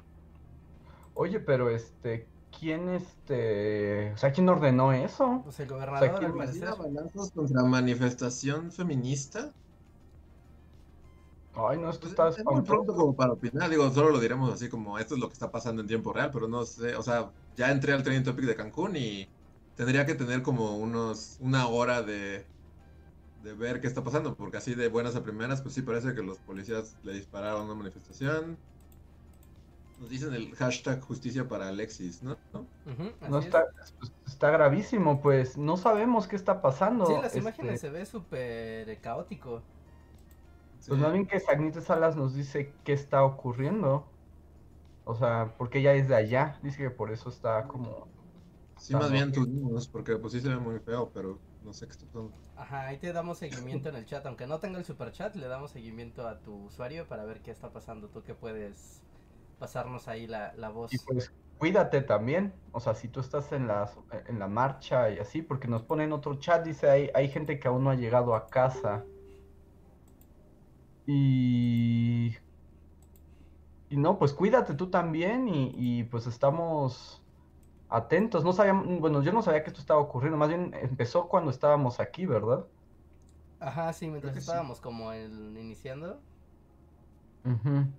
Oye, 1.15 1.41
pero 1.41 1.69
este, 1.71 2.27
¿quién 2.51 2.89
este, 2.89 4.13
o 4.13 4.17
sea, 4.17 4.33
quién 4.33 4.49
ordenó 4.49 4.93
eso? 4.93 5.41
Pues 5.45 5.61
el 5.61 5.69
gobernador 5.69 6.15
¿quién 6.15 6.31
al 6.31 6.35
¿Policía 6.35 6.37
parecer. 6.37 6.69
a 6.71 6.75
balazos 6.75 7.31
contra 7.33 7.63
manifestación 7.65 8.71
feminista? 8.73 9.55
Ay, 11.53 11.79
no, 11.79 11.91
esto 11.91 12.07
Pues, 12.17 12.29
está 12.29 12.29
es 12.37 12.45
muy 12.47 12.63
pronto 12.63 12.95
como 12.95 13.17
para 13.17 13.33
opinar, 13.33 13.71
digo, 13.71 13.91
solo 13.91 14.11
lo 14.11 14.21
diremos 14.21 14.53
así 14.53 14.69
como 14.69 14.99
esto 14.99 15.15
es 15.15 15.21
lo 15.21 15.29
que 15.29 15.33
está 15.35 15.51
pasando 15.51 15.81
en 15.83 15.89
tiempo 15.89 16.13
real, 16.13 16.31
pero 16.33 16.47
no 16.49 16.65
sé, 16.67 16.95
o 16.97 17.03
sea, 17.03 17.35
ya 17.55 17.71
entré 17.73 17.93
al 17.93 18.03
trending 18.03 18.25
topic 18.25 18.45
de 18.47 18.57
Cancún 18.57 18.97
y 18.97 19.33
tendría 19.75 20.05
que 20.07 20.15
tener 20.15 20.43
como 20.43 20.77
unos, 20.77 21.37
una 21.39 21.69
hora 21.69 22.03
de, 22.03 22.51
de 23.37 23.55
ver 23.55 23.81
qué 23.81 23.89
está 23.89 24.05
pasando, 24.05 24.37
porque 24.37 24.59
así 24.59 24.75
de 24.75 24.89
buenas 24.89 25.17
a 25.17 25.23
primeras, 25.25 25.63
pues 25.63 25.75
sí 25.75 25.83
parece 25.83 26.15
que 26.15 26.23
los 26.23 26.41
policías 26.41 26.99
le 27.03 27.15
dispararon 27.15 27.63
a 27.63 27.65
una 27.67 27.75
manifestación. 27.77 28.63
Nos 29.99 30.11
dicen 30.11 30.35
el 30.35 30.55
hashtag 30.55 31.01
justicia 31.01 31.49
para 31.49 31.69
Alexis, 31.69 32.23
¿no? 32.23 32.37
¿No? 33.29 33.39
Está, 33.39 33.65
es. 33.83 33.93
pues, 33.99 34.13
está 34.27 34.51
gravísimo, 34.51 35.23
pues 35.23 35.57
no 35.57 35.77
sabemos 35.77 36.29
qué 36.29 36.37
está 36.37 36.61
pasando. 36.61 37.07
Sí, 37.07 37.15
las 37.15 37.27
este, 37.27 37.39
imágenes 37.39 37.81
se 37.81 37.91
ve 37.91 38.05
súper 38.05 38.89
eh, 38.91 39.01
caótico. 39.01 39.63
Pues 40.87 41.01
Sí. 41.01 41.03
más 41.03 41.13
bien 41.13 41.27
que 41.27 41.41
Sagnite 41.41 41.81
Salas 41.81 42.17
nos 42.17 42.35
dice 42.35 42.73
qué 42.85 42.93
está 42.93 43.25
ocurriendo. 43.25 44.07
O 45.05 45.15
sea, 45.15 45.55
porque 45.57 45.79
ella 45.79 45.95
es 45.95 46.09
de 46.09 46.17
allá. 46.17 46.59
Dice 46.63 46.79
que 46.79 46.91
por 46.91 47.11
eso 47.13 47.29
está 47.31 47.67
como. 47.69 48.09
Sí, 48.77 48.95
más 48.95 49.11
bien 49.11 49.33
tú 49.33 49.47
dinos, 49.47 49.89
porque 49.89 50.17
pues 50.17 50.33
sí 50.35 50.41
se 50.41 50.49
ve 50.49 50.59
muy 50.59 50.79
feo, 50.81 51.11
pero 51.15 51.39
no 51.63 51.73
sé 51.73 51.87
qué 51.87 51.93
está 51.93 52.07
pasando. 52.07 52.33
Ajá, 52.57 52.87
ahí 52.87 52.99
te 52.99 53.13
damos 53.13 53.39
seguimiento 53.39 53.89
en 53.89 53.97
el 53.97 54.07
chat. 54.07 54.25
Aunque 54.27 54.47
no 54.47 54.61
tenga 54.61 54.79
el 54.79 54.85
super 54.85 55.13
chat, 55.13 55.35
le 55.37 55.49
damos 55.49 55.71
seguimiento 55.71 56.27
a 56.29 56.41
tu 56.43 56.65
usuario 56.67 57.07
para 57.09 57.25
ver 57.25 57.43
qué 57.43 57.51
está 57.51 57.73
pasando. 57.73 58.09
Tú 58.09 58.23
que 58.23 58.35
puedes 58.35 59.03
pasarnos 59.59 60.09
ahí 60.09 60.27
la, 60.27 60.53
la 60.57 60.71
voz. 60.71 60.91
Y 60.91 60.99
pues 60.99 61.35
cuídate 61.59 62.03
también. 62.03 62.61
O 62.73 62.81
sea, 62.81 62.95
si 62.95 63.09
tú 63.09 63.21
estás 63.21 63.53
en 63.53 63.67
la, 63.69 63.91
en 64.27 64.39
la 64.39 64.49
marcha 64.49 65.11
y 65.11 65.19
así, 65.19 65.43
porque 65.43 65.69
nos 65.69 65.83
ponen 65.85 66.13
otro 66.13 66.39
chat, 66.39 66.65
dice 66.65 66.91
hay, 66.91 67.11
hay 67.15 67.29
gente 67.29 67.59
que 67.61 67.69
aún 67.69 67.85
no 67.85 67.91
ha 67.91 67.95
llegado 67.97 68.35
a 68.35 68.51
casa. 68.51 69.11
Y. 71.07 72.37
Y 73.89 73.97
no, 73.99 74.19
pues 74.19 74.35
cuídate 74.35 74.75
tú 74.75 74.91
también 74.91 75.49
y, 75.49 76.01
y, 76.01 76.05
pues 76.05 76.27
estamos 76.27 77.25
atentos. 77.89 78.45
No 78.45 78.53
sabíamos, 78.53 79.01
bueno, 79.01 79.23
yo 79.23 79.33
no 79.33 79.43
sabía 79.43 79.63
que 79.65 79.69
esto 79.71 79.81
estaba 79.81 80.01
ocurriendo, 80.01 80.39
más 80.39 80.49
bien 80.51 80.73
empezó 80.75 81.29
cuando 81.29 81.51
estábamos 81.53 82.01
aquí, 82.01 82.27
¿verdad? 82.27 82.69
Ajá, 83.59 83.93
sí, 83.93 84.09
mientras 84.09 84.37
sí. 84.39 84.41
estábamos 84.41 84.81
como 84.81 85.13
el, 85.13 85.57
iniciando, 85.59 86.27
Ujú. 87.45 87.97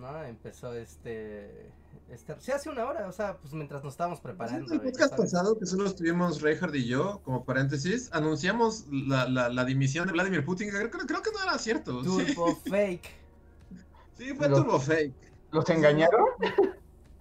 ¿No? 0.00 0.22
Empezó 0.24 0.74
este, 0.74 1.72
este... 2.08 2.34
Sí, 2.40 2.52
hace 2.52 2.70
una 2.70 2.86
hora, 2.86 3.08
o 3.08 3.12
sea, 3.12 3.36
pues 3.38 3.52
mientras 3.54 3.84
nos 3.84 3.94
estábamos 3.94 4.20
Pues, 4.20 4.34
preparando. 4.34 4.74
el 4.74 4.80
y 4.80 4.84
ya 4.84 4.84
podcast 4.84 5.10
sabes. 5.10 5.32
pasado, 5.32 5.58
que 5.58 5.66
solo 5.66 5.86
estuvimos 5.86 6.40
Reinhardt 6.42 6.74
y 6.74 6.86
yo, 6.86 7.20
como 7.22 7.44
paréntesis, 7.44 8.08
anunciamos 8.12 8.86
la, 8.90 9.28
la, 9.28 9.48
la 9.48 9.64
dimisión 9.64 10.06
de 10.06 10.12
Vladimir 10.12 10.44
Putin. 10.44 10.70
que 10.70 10.76
Creo, 10.90 10.90
creo 11.06 11.22
que 11.22 11.30
no 11.32 11.42
era 11.42 11.58
cierto. 11.58 12.02
Sí, 12.02 12.34
Turbo 12.34 12.56
fake. 12.68 13.08
sí, 14.18 14.34
fue 14.34 14.48
turbo 14.48 14.80
fake. 14.80 15.14
¿Los 15.52 15.68
engañaron? 15.70 16.24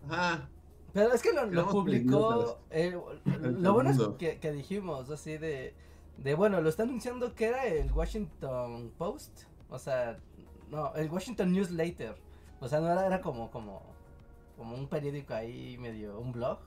Ajá. 0.10 0.50
Pero 0.94 1.14
es 1.14 1.22
que 1.22 1.34
lo, 1.34 1.68
publicó. 1.70 2.60
eh, 2.72 2.98
El 3.26 3.62
lo 3.62 3.74
bueno 3.74 3.92
es 3.92 4.00
que, 4.18 4.40
que 4.40 4.52
dijimos 4.52 5.10
así 5.10 5.38
de. 5.38 5.74
De 6.18 6.34
bueno, 6.36 6.60
lo 6.62 6.68
está 6.70 6.84
anunciando 6.84 7.34
que 7.34 7.46
era 7.46 7.66
el 7.66 7.92
Washington 7.92 8.92
Post. 8.98 9.44
O 9.70 9.80
sea, 9.80 10.20
no, 10.70 10.94
el 10.96 11.10
Washington 11.10 11.54
Newsletter. 11.54 12.16
O 12.62 12.68
sea, 12.68 12.80
no 12.80 12.92
era, 12.92 13.06
era 13.06 13.22
como, 13.22 13.50
como, 13.52 13.82
como 14.58 14.76
un 14.76 14.88
periódico 14.88 15.34
ahí 15.34 15.78
medio, 15.78 16.20
un 16.20 16.32
blog. 16.32 16.60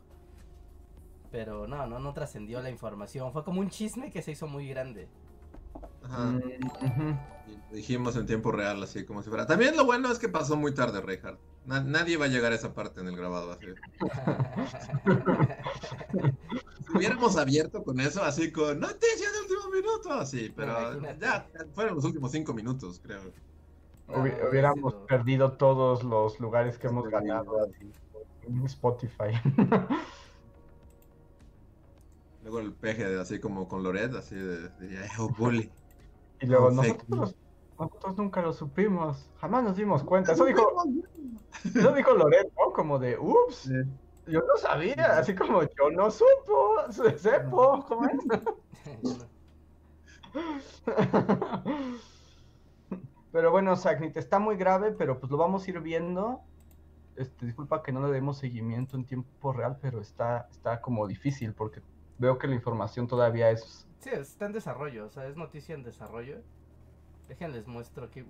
Pero 1.30 1.66
no, 1.66 1.86
no, 1.86 1.98
no 1.98 2.12
trascendió 2.12 2.60
la 2.62 2.70
información. 2.70 3.32
Fue 3.32 3.44
como 3.44 3.60
un 3.60 3.70
chisme 3.70 4.10
que 4.10 4.20
se 4.22 4.32
hizo 4.32 4.46
muy 4.46 4.68
grande. 4.68 5.08
Ajá. 6.02 6.24
Mm, 6.26 6.40
lo 7.70 7.76
dijimos 7.76 8.16
en 8.16 8.26
tiempo 8.26 8.52
real, 8.52 8.82
así 8.82 9.04
como 9.06 9.22
si 9.22 9.28
fuera. 9.30 9.46
También 9.46 9.76
lo 9.76 9.86
bueno 9.86 10.10
es 10.12 10.18
que 10.18 10.28
pasó 10.28 10.56
muy 10.56 10.74
tarde, 10.74 11.00
Reinhardt. 11.00 11.38
Na- 11.64 11.80
nadie 11.82 12.16
va 12.16 12.26
a 12.26 12.28
llegar 12.28 12.52
a 12.52 12.56
esa 12.56 12.74
parte 12.74 13.00
en 13.00 13.08
el 13.08 13.16
grabado. 13.16 13.52
Así. 13.52 13.66
Si 16.86 16.98
hubiéramos 16.98 17.36
abierto 17.36 17.82
con 17.82 18.00
eso, 18.00 18.22
así 18.22 18.52
con 18.52 18.78
noticias 18.80 19.32
de 19.32 19.40
último 19.40 19.70
minuto, 19.72 20.12
así, 20.12 20.52
pero 20.54 20.72
Imagínate. 20.98 21.20
ya 21.20 21.46
fueron 21.74 21.94
los 21.94 22.04
últimos 22.04 22.30
cinco 22.32 22.52
minutos, 22.52 23.00
creo. 23.02 23.32
Hubi- 24.08 24.36
No, 24.42 24.48
hubiéramos 24.50 24.94
perdido 25.06 25.52
todos 25.52 26.02
los 26.02 26.40
lugares 26.40 26.78
que 26.78 26.88
hemos 26.88 27.08
ganado 27.08 27.68
en 28.42 28.64
Spotify. 28.66 29.32
Luego 32.42 32.58
el 32.58 32.72
peje, 32.74 33.08
de- 33.08 33.20
así 33.20 33.38
como 33.38 33.68
con 33.68 33.82
Loret, 33.82 34.12
así 34.14 34.34
de, 34.34 34.68
diría, 34.80 35.02
oh, 35.18 35.28
bully. 35.28 35.70
y 36.40 36.46
luego 36.46 36.70
No, 36.70 36.82
fake 36.82 37.08
nosotros, 37.08 37.36
nosotros 37.78 38.16
nunca 38.16 38.42
lo 38.42 38.52
supimos, 38.52 39.30
jamás 39.36 39.62
nos 39.62 39.76
dimos 39.76 40.02
cuenta. 40.02 40.32
Eso 40.32 40.44
dijo, 40.44 40.66
eso 41.64 41.92
dijo 41.92 42.14
Loret, 42.14 42.52
¿no? 42.58 42.72
Como 42.72 42.98
de, 42.98 43.16
ups, 43.18 43.56
Sí. 43.56 43.74
yo 44.26 44.40
no 44.40 44.56
sabía, 44.56 45.18
así 45.18 45.34
como 45.34 45.62
yo 45.62 45.90
no 45.92 46.10
supo, 46.10 46.90
se- 46.90 47.16
sepo, 47.18 47.84
¿cómo 47.86 48.08
es? 48.08 48.18
Pero 53.32 53.50
bueno, 53.50 53.74
Sagnit, 53.76 54.16
está 54.16 54.38
muy 54.38 54.56
grave, 54.56 54.92
pero 54.92 55.18
pues 55.18 55.32
lo 55.32 55.38
vamos 55.38 55.66
a 55.66 55.70
ir 55.70 55.80
viendo. 55.80 56.42
este, 57.16 57.46
disculpa 57.46 57.82
que 57.82 57.92
no 57.92 58.06
le 58.06 58.12
demos 58.12 58.38
seguimiento 58.38 58.96
en 58.96 59.04
tiempo 59.04 59.52
real, 59.52 59.78
pero 59.80 60.00
está, 60.00 60.48
está 60.50 60.80
como 60.80 61.06
difícil 61.06 61.54
porque 61.54 61.80
veo 62.18 62.38
que 62.38 62.46
la 62.46 62.54
información 62.54 63.06
todavía 63.06 63.50
es... 63.50 63.86
Sí, 64.00 64.10
está 64.10 64.46
en 64.46 64.52
desarrollo, 64.52 65.06
o 65.06 65.10
sea, 65.10 65.26
es 65.26 65.36
noticia 65.36 65.74
en 65.74 65.82
desarrollo. 65.82 66.42
Déjenles 67.28 67.66
muestro 67.66 68.04
aquí. 68.06 68.24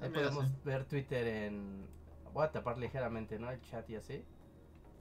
Ahí 0.00 0.10
podemos 0.10 0.64
ver 0.64 0.84
Twitter 0.84 1.26
en... 1.26 1.86
Voy 2.32 2.44
a 2.44 2.52
tapar 2.52 2.78
ligeramente, 2.78 3.38
¿no? 3.38 3.50
El 3.50 3.60
chat 3.62 3.88
y 3.90 3.96
así. 3.96 4.24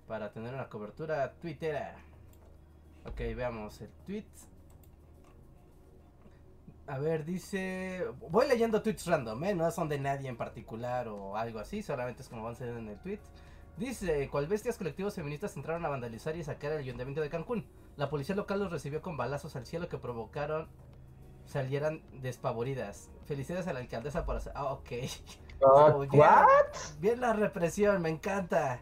Para 0.07 0.31
tener 0.31 0.53
una 0.53 0.69
cobertura 0.69 1.33
twittera. 1.33 1.95
Ok, 3.05 3.17
veamos 3.35 3.79
el 3.81 3.89
tweet. 4.05 4.25
A 6.87 6.97
ver, 6.99 7.25
dice. 7.25 8.05
Voy 8.29 8.47
leyendo 8.47 8.81
tweets 8.81 9.05
random, 9.05 9.43
¿eh? 9.43 9.53
No 9.53 9.69
son 9.71 9.89
de 9.89 9.99
nadie 9.99 10.29
en 10.29 10.37
particular 10.37 11.07
o 11.07 11.35
algo 11.35 11.59
así, 11.59 11.83
solamente 11.83 12.21
es 12.21 12.29
como 12.29 12.43
van 12.43 12.53
a 12.53 12.55
ser 12.55 12.69
en 12.69 12.87
el 12.87 12.99
tweet. 12.99 13.19
Dice: 13.77 14.29
Cual 14.29 14.47
bestias 14.47 14.77
colectivos 14.77 15.15
feministas 15.15 15.55
entraron 15.57 15.85
a 15.85 15.89
vandalizar 15.89 16.35
y 16.35 16.43
sacar 16.43 16.71
el 16.71 16.79
ayuntamiento 16.79 17.21
de 17.21 17.29
Cancún. 17.29 17.65
La 17.97 18.09
policía 18.09 18.35
local 18.35 18.59
los 18.59 18.71
recibió 18.71 19.01
con 19.01 19.17
balazos 19.17 19.55
al 19.55 19.65
cielo 19.65 19.89
que 19.89 19.97
provocaron 19.97 20.69
salieran 21.47 22.01
despavoridas. 22.21 23.09
Felicidades 23.25 23.67
a 23.67 23.73
la 23.73 23.79
alcaldesa 23.79 24.25
por 24.25 24.35
hacer. 24.35 24.53
Ah, 24.55 24.71
ok. 24.73 24.89
Uh, 25.59 26.05
bien, 26.99 27.19
la 27.19 27.33
represión, 27.33 27.99
me 27.99 28.09
encanta. 28.09 28.79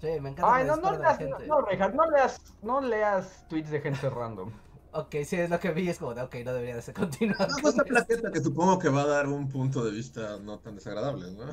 Sí, 0.00 0.06
me 0.22 0.30
encanta. 0.30 0.54
Ay, 0.54 0.64
no, 0.64 0.76
no, 0.76 0.92
leas, 0.92 1.20
no, 1.20 1.38
no, 1.38 2.10
leas, 2.10 2.54
no 2.62 2.80
leas 2.80 3.46
tweets 3.50 3.68
de 3.68 3.82
gente 3.82 4.08
random. 4.08 4.50
Ok, 4.92 5.16
sí, 5.24 5.36
es 5.36 5.50
lo 5.50 5.60
que 5.60 5.70
vi, 5.72 5.88
es 5.88 5.98
como 5.98 6.14
de, 6.14 6.22
ok, 6.22 6.34
no 6.44 6.52
debería 6.52 6.76
de 6.76 6.82
ser 6.82 6.94
continuado. 6.94 7.46
No, 7.62 7.68
esta 7.68 7.84
plaqueta 7.84 8.32
que 8.32 8.40
supongo 8.40 8.78
que 8.78 8.88
va 8.88 9.02
a 9.02 9.06
dar 9.06 9.28
un 9.28 9.48
punto 9.48 9.84
de 9.84 9.90
vista 9.90 10.38
no 10.42 10.58
tan 10.58 10.74
desagradable, 10.76 11.30
¿no? 11.32 11.44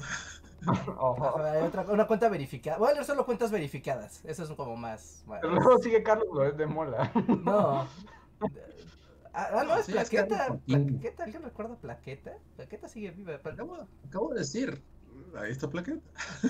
Hay 1.45 1.63
otra, 1.63 1.85
una 1.89 2.07
cuenta 2.07 2.29
verificada. 2.29 2.77
Voy 2.77 2.89
a 2.89 2.93
leer 2.93 3.05
solo 3.05 3.25
cuentas 3.25 3.51
verificadas. 3.51 4.23
Eso 4.25 4.43
es 4.43 4.49
como 4.51 4.75
más. 4.75 5.23
Pero 5.41 5.53
luego 5.53 5.77
sigue 5.79 6.01
Carlos 6.01 6.27
es 6.47 6.57
de 6.57 6.65
Mola. 6.65 7.11
No. 7.43 7.87
Ah, 9.37 9.49
ah, 9.51 9.63
no, 9.65 9.77
es 9.77 9.87
plaqueta. 9.87 10.57
plaqueta. 10.65 11.25
¿Alguien 11.25 11.43
recuerda 11.43 11.75
plaqueta? 11.75 12.37
Plaqueta 12.55 12.87
sigue 12.87 13.11
viva. 13.11 13.33
Acabo, 13.33 13.85
acabo 14.07 14.29
de 14.29 14.39
decir. 14.39 14.81
Ahí 15.35 15.51
está 15.51 15.69
plaqueta. 15.69 16.01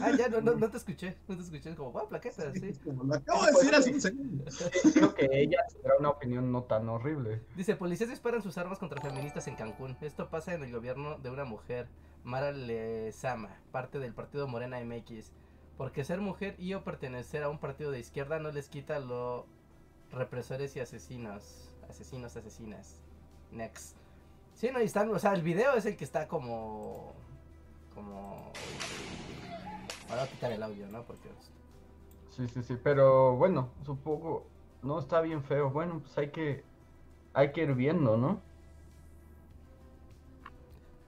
Ah, 0.01 0.12
ya, 0.17 0.30
no, 0.30 0.41
no, 0.41 0.56
no 0.56 0.69
te 0.69 0.78
escuché. 0.78 1.17
No 1.28 1.36
te 1.36 1.43
escuché. 1.43 1.69
Es 1.71 1.75
como, 1.75 1.91
wow, 1.91 2.08
plaqueta, 2.08 2.54
sí. 2.54 2.71
Lo 2.86 3.15
acabo 3.15 3.45
de 3.45 3.51
decir 3.51 3.75
hace 3.75 3.91
un 3.91 4.01
segundo. 4.01 4.45
Creo 4.93 5.13
que 5.15 5.30
ella 5.32 5.58
tendrá 5.71 5.93
una 5.99 6.10
opinión 6.10 6.51
no 6.51 6.63
tan 6.63 6.88
horrible. 6.89 7.41
Dice: 7.56 7.75
Policías 7.75 8.10
disparan 8.10 8.41
sus 8.41 8.58
armas 8.58 8.80
contra 8.80 9.01
feministas 9.01 9.47
en 9.47 9.56
Cancún. 9.56 9.97
Esto 10.01 10.30
pasa 10.30 10.54
en 10.54 10.63
el 10.63 10.71
gobierno 10.71 11.17
de 11.17 11.30
una 11.30 11.45
mujer, 11.45 11.88
Mara 12.23 12.51
Lezama, 12.51 13.60
parte 13.71 13.99
del 13.99 14.13
partido 14.13 14.47
Morena 14.47 14.80
MX. 14.84 15.32
Porque 15.78 16.06
ser 16.06 16.21
mujer 16.21 16.56
y 16.58 16.73
o 16.73 16.84
pertenecer 16.84 17.43
a 17.43 17.49
un 17.49 17.60
partido 17.60 17.91
de 17.91 17.99
izquierda 17.99 18.39
no 18.39 18.51
les 18.51 18.69
quita 18.69 18.99
lo 18.99 19.45
represores 20.12 20.75
y 20.75 20.80
asesinos 20.80 21.65
asesinos, 21.89 22.36
asesinas. 22.36 23.01
Next. 23.51 23.95
Sí, 24.54 24.69
no, 24.71 24.82
y 24.82 24.86
están, 24.86 25.10
o 25.10 25.19
sea, 25.19 25.34
el 25.34 25.41
video 25.41 25.75
es 25.75 25.86
el 25.86 25.97
que 25.97 26.04
está 26.04 26.28
como. 26.28 27.13
Como. 27.96 28.52
Ahora 30.10 30.28
quitar 30.28 30.52
el 30.52 30.62
audio, 30.62 30.88
¿no? 30.88 31.04
Porque. 31.04 31.30
Sí, 32.30 32.48
sí, 32.48 32.62
sí, 32.64 32.78
pero 32.82 33.36
bueno, 33.36 33.70
supongo. 33.86 34.46
No 34.84 35.00
está 35.00 35.22
bien 35.22 35.44
feo. 35.44 35.72
Bueno, 35.72 36.02
pues 36.02 36.18
hay 36.18 36.30
que. 36.30 36.64
Hay 37.34 37.52
que 37.52 37.64
ir 37.64 37.74
viendo, 37.74 38.18
¿no? 38.18 38.42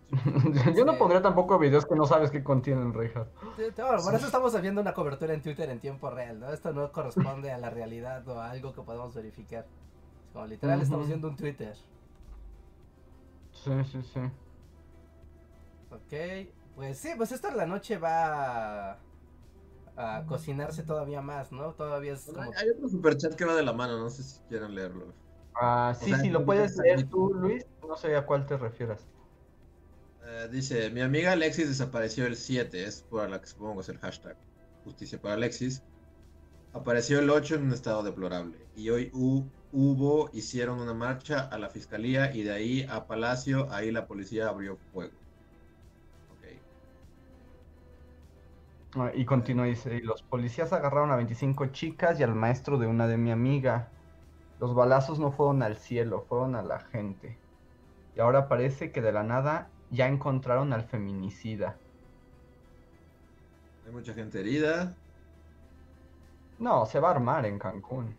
Yo 0.76 0.86
no 0.86 0.98
pondría 0.98 1.22
tampoco 1.22 1.60
videos 1.60 1.86
que 1.86 1.96
no 1.96 2.06
sabes 2.06 2.32
qué 2.32 2.44
contienen, 2.44 2.94
Rejas. 2.94 3.28
Por 3.36 4.16
eso 4.16 4.26
estamos 4.26 4.60
viendo 4.62 4.82
una 4.82 4.94
cobertura 4.94 5.34
en 5.34 5.42
Twitter 5.42 5.70
en 5.70 5.80
tiempo 5.80 6.10
real, 6.10 6.40
¿no? 6.40 6.52
Esto 6.52 6.72
no 6.74 6.92
corresponde 6.92 7.52
a 7.52 7.58
la 7.58 7.70
realidad 7.70 8.26
o 8.28 8.40
a 8.40 8.50
algo 8.50 8.74
que 8.74 8.82
podamos 8.82 9.14
verificar 9.14 9.66
literal 10.46 10.82
estamos 10.82 11.08
viendo 11.08 11.30
un 11.30 11.36
Twitter. 11.36 11.76
Sí, 13.52 13.72
sí, 13.92 14.04
sí. 14.04 14.20
Ok, 15.90 16.48
pues 16.78 17.00
sí, 17.00 17.10
pues 17.18 17.32
esta 17.32 17.50
la 17.56 17.66
noche 17.66 17.98
va 17.98 19.00
a, 19.96 20.26
cocinarse 20.28 20.84
todavía 20.84 21.22
más, 21.22 21.52
¿no? 21.52 21.74
Todavía 21.74 22.14
es 22.14 22.26
como... 22.26 22.40
Hay 22.56 22.70
otro 22.70 22.88
superchat 22.88 23.34
que 23.34 23.46
va 23.46 23.56
de 23.56 23.64
la 23.64 23.74
mano, 23.74 23.98
no 23.98 24.12
sé 24.12 24.22
si 24.22 24.40
quieren 24.48 24.76
leerlo. 24.76 25.12
Ah, 25.60 25.96
sí, 26.00 26.14
sí, 26.22 26.30
lo 26.30 26.46
puedes 26.46 26.78
leer 26.78 27.10
tú, 27.10 27.34
Luis. 27.34 27.66
No 27.82 27.98
sé 27.98 28.16
a 28.16 28.28
cuál 28.28 28.46
te 28.46 28.58
refieras. 28.58 29.08
Eh, 30.24 30.50
dice, 30.52 30.92
mi 30.92 31.02
amiga 31.02 31.32
Alexis 31.32 31.68
desapareció 31.68 32.28
el 32.28 32.36
7, 32.36 32.84
es 32.84 33.02
por 33.02 33.28
la 33.28 33.42
que 33.42 33.48
supongo 33.48 33.82
es 33.82 33.90
el 33.90 33.98
hashtag. 33.98 34.38
Justicia 34.84 35.20
para 35.20 35.34
Alexis. 35.34 35.82
Apareció 36.74 37.18
el 37.18 37.32
8 37.32 37.56
en 37.56 37.64
un 37.64 37.74
estado 37.74 38.04
deplorable. 38.04 38.56
Y 38.76 38.92
hoy 38.92 39.10
hubo, 39.12 40.30
hicieron 40.32 40.80
una 40.80 40.94
marcha 40.94 41.40
a 41.40 41.58
la 41.58 41.72
fiscalía 41.72 42.36
y 42.36 42.44
de 42.44 42.52
ahí 42.52 42.88
a 42.88 43.08
Palacio, 43.08 43.68
ahí 43.72 43.92
la 43.92 44.06
policía 44.06 44.48
abrió 44.48 44.78
fuego. 44.94 45.27
Y 49.14 49.26
continúa, 49.26 49.66
dice, 49.66 50.00
los 50.02 50.24
policías 50.24 50.74
agarraron 50.74 51.12
a 51.12 51.16
25 51.16 51.68
chicas 51.68 52.20
y 52.20 52.24
al 52.24 52.36
maestro 52.36 52.78
de 52.78 52.88
una 52.88 53.08
de 53.08 53.18
mi 53.18 53.32
amiga. 53.32 53.90
Los 54.60 54.74
balazos 54.74 55.20
no 55.20 55.32
fueron 55.32 55.62
al 55.64 55.78
cielo, 55.78 56.26
fueron 56.28 56.56
a 56.56 56.64
la 56.64 56.80
gente. 56.80 57.38
Y 58.16 58.20
ahora 58.20 58.48
parece 58.48 58.92
que 58.92 59.02
de 59.02 59.12
la 59.12 59.24
nada 59.24 59.70
ya 59.92 60.08
encontraron 60.08 60.74
al 60.74 60.84
feminicida. 60.84 61.78
Hay 63.86 63.92
mucha 63.92 64.14
gente 64.14 64.40
herida. 64.40 64.96
No, 66.60 66.86
se 66.86 67.00
va 67.00 67.10
a 67.10 67.12
armar 67.12 67.46
en 67.46 67.60
Cancún. 67.60 68.16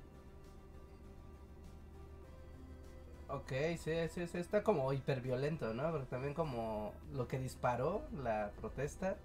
Ok, 3.29 3.53
sí, 3.77 3.93
sí, 4.09 4.27
sí, 4.27 4.39
está 4.39 4.63
como 4.63 4.91
hiperviolento, 4.93 5.75
¿no? 5.75 5.91
Porque 5.91 6.07
también 6.07 6.33
como 6.33 6.95
lo 7.13 7.29
que 7.29 7.39
disparó 7.39 8.03
la 8.23 8.53
protesta 8.59 9.17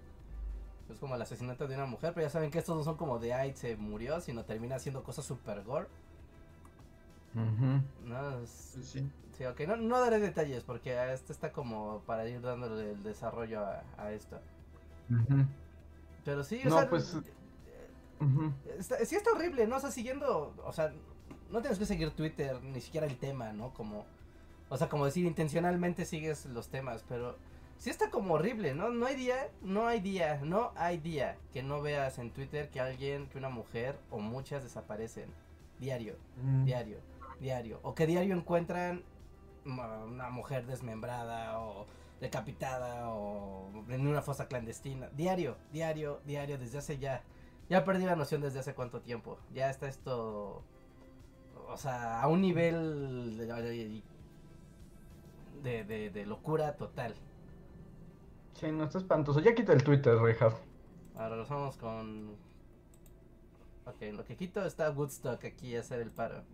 es 0.88 0.98
como 0.98 1.14
el 1.14 1.22
asesinato 1.22 1.66
de 1.66 1.74
una 1.74 1.86
mujer, 1.86 2.12
pero 2.14 2.26
ya 2.26 2.30
saben 2.30 2.50
que 2.50 2.58
estos 2.58 2.76
no 2.76 2.84
son 2.84 2.96
como 2.96 3.18
de 3.18 3.32
ay, 3.32 3.54
se 3.54 3.76
murió, 3.76 4.20
sino 4.20 4.44
termina 4.44 4.76
haciendo 4.76 5.02
cosas 5.02 5.24
super 5.24 5.62
gore. 5.62 5.88
No, 7.34 8.46
sí, 8.46 8.82
sí. 8.84 9.10
sí 9.36 9.44
ok, 9.44 9.60
no, 9.66 9.76
no, 9.76 10.00
daré 10.00 10.20
detalles 10.20 10.62
porque 10.62 11.12
este 11.12 11.32
está 11.32 11.50
como 11.50 12.00
para 12.06 12.28
ir 12.28 12.40
dándole 12.40 12.92
el 12.92 13.02
desarrollo 13.02 13.64
a, 13.98 14.12
esto. 14.12 14.40
Pero 16.24 16.44
sí, 16.44 16.60
o 16.64 16.70
sea, 16.70 16.88
pues... 16.88 17.16
sí 19.04 19.16
está 19.16 19.32
horrible, 19.32 19.66
¿no? 19.66 19.76
O 19.76 19.80
sea, 19.80 19.90
siguiendo, 19.90 20.54
o 20.64 20.72
sea, 20.72 20.92
no 21.50 21.60
tienes 21.60 21.78
que 21.78 21.86
seguir 21.86 22.10
Twitter, 22.10 22.62
ni 22.62 22.80
siquiera 22.80 23.06
el 23.06 23.16
tema, 23.16 23.52
¿no? 23.52 23.74
Como, 23.74 24.06
o 24.68 24.76
sea, 24.76 24.88
como 24.88 25.04
decir, 25.04 25.24
intencionalmente 25.26 26.04
sigues 26.04 26.46
los 26.46 26.68
temas, 26.68 27.04
pero 27.08 27.36
sí 27.78 27.90
está 27.90 28.10
como 28.10 28.34
horrible, 28.34 28.74
¿no? 28.74 28.90
No 28.90 29.06
hay 29.06 29.16
día, 29.16 29.50
no 29.62 29.86
hay 29.86 30.00
día, 30.00 30.40
no 30.42 30.72
hay 30.76 30.98
día 30.98 31.36
que 31.52 31.62
no 31.62 31.82
veas 31.82 32.18
en 32.18 32.30
Twitter 32.30 32.70
que 32.70 32.80
alguien, 32.80 33.28
que 33.28 33.38
una 33.38 33.48
mujer 33.48 33.98
o 34.10 34.18
muchas 34.18 34.62
desaparecen. 34.62 35.30
Diario, 35.78 36.16
mm. 36.42 36.64
diario, 36.64 36.98
diario. 37.40 37.80
O 37.82 37.94
que 37.94 38.06
diario 38.06 38.34
encuentran 38.34 39.02
una 39.64 40.30
mujer 40.30 40.66
desmembrada 40.66 41.58
o 41.60 41.86
decapitada 42.20 43.08
o 43.10 43.70
en 43.88 44.06
una 44.06 44.22
fosa 44.22 44.46
clandestina. 44.46 45.08
Diario, 45.16 45.56
diario, 45.72 46.20
diario, 46.24 46.58
desde 46.58 46.78
hace 46.78 46.98
ya. 46.98 47.22
Ya 47.68 47.84
perdí 47.84 48.04
la 48.04 48.14
noción 48.14 48.42
desde 48.42 48.60
hace 48.60 48.74
cuánto 48.74 49.00
tiempo. 49.00 49.38
Ya 49.52 49.70
está 49.70 49.88
esto 49.88 50.62
o 51.68 51.76
sea, 51.76 52.20
a 52.20 52.28
un 52.28 52.40
nivel 52.40 53.36
de, 55.62 55.84
de, 55.84 56.10
de, 56.10 56.26
locura 56.26 56.76
total. 56.76 57.14
Sí, 58.64 58.72
no 58.72 58.84
está 58.84 58.96
espantoso. 58.96 59.40
Ya 59.40 59.54
quita 59.54 59.74
el 59.74 59.84
Twitter, 59.84 60.16
Richard. 60.18 60.54
Ahora 61.14 61.36
lo 61.36 61.46
vamos 61.46 61.76
con. 61.76 62.38
Ok, 63.84 64.00
lo 64.14 64.24
que 64.24 64.36
quito 64.36 64.64
está 64.64 64.90
Woodstock 64.90 65.44
aquí 65.44 65.76
a 65.76 65.80
hacer 65.80 66.00
el 66.00 66.10
paro. 66.10 66.46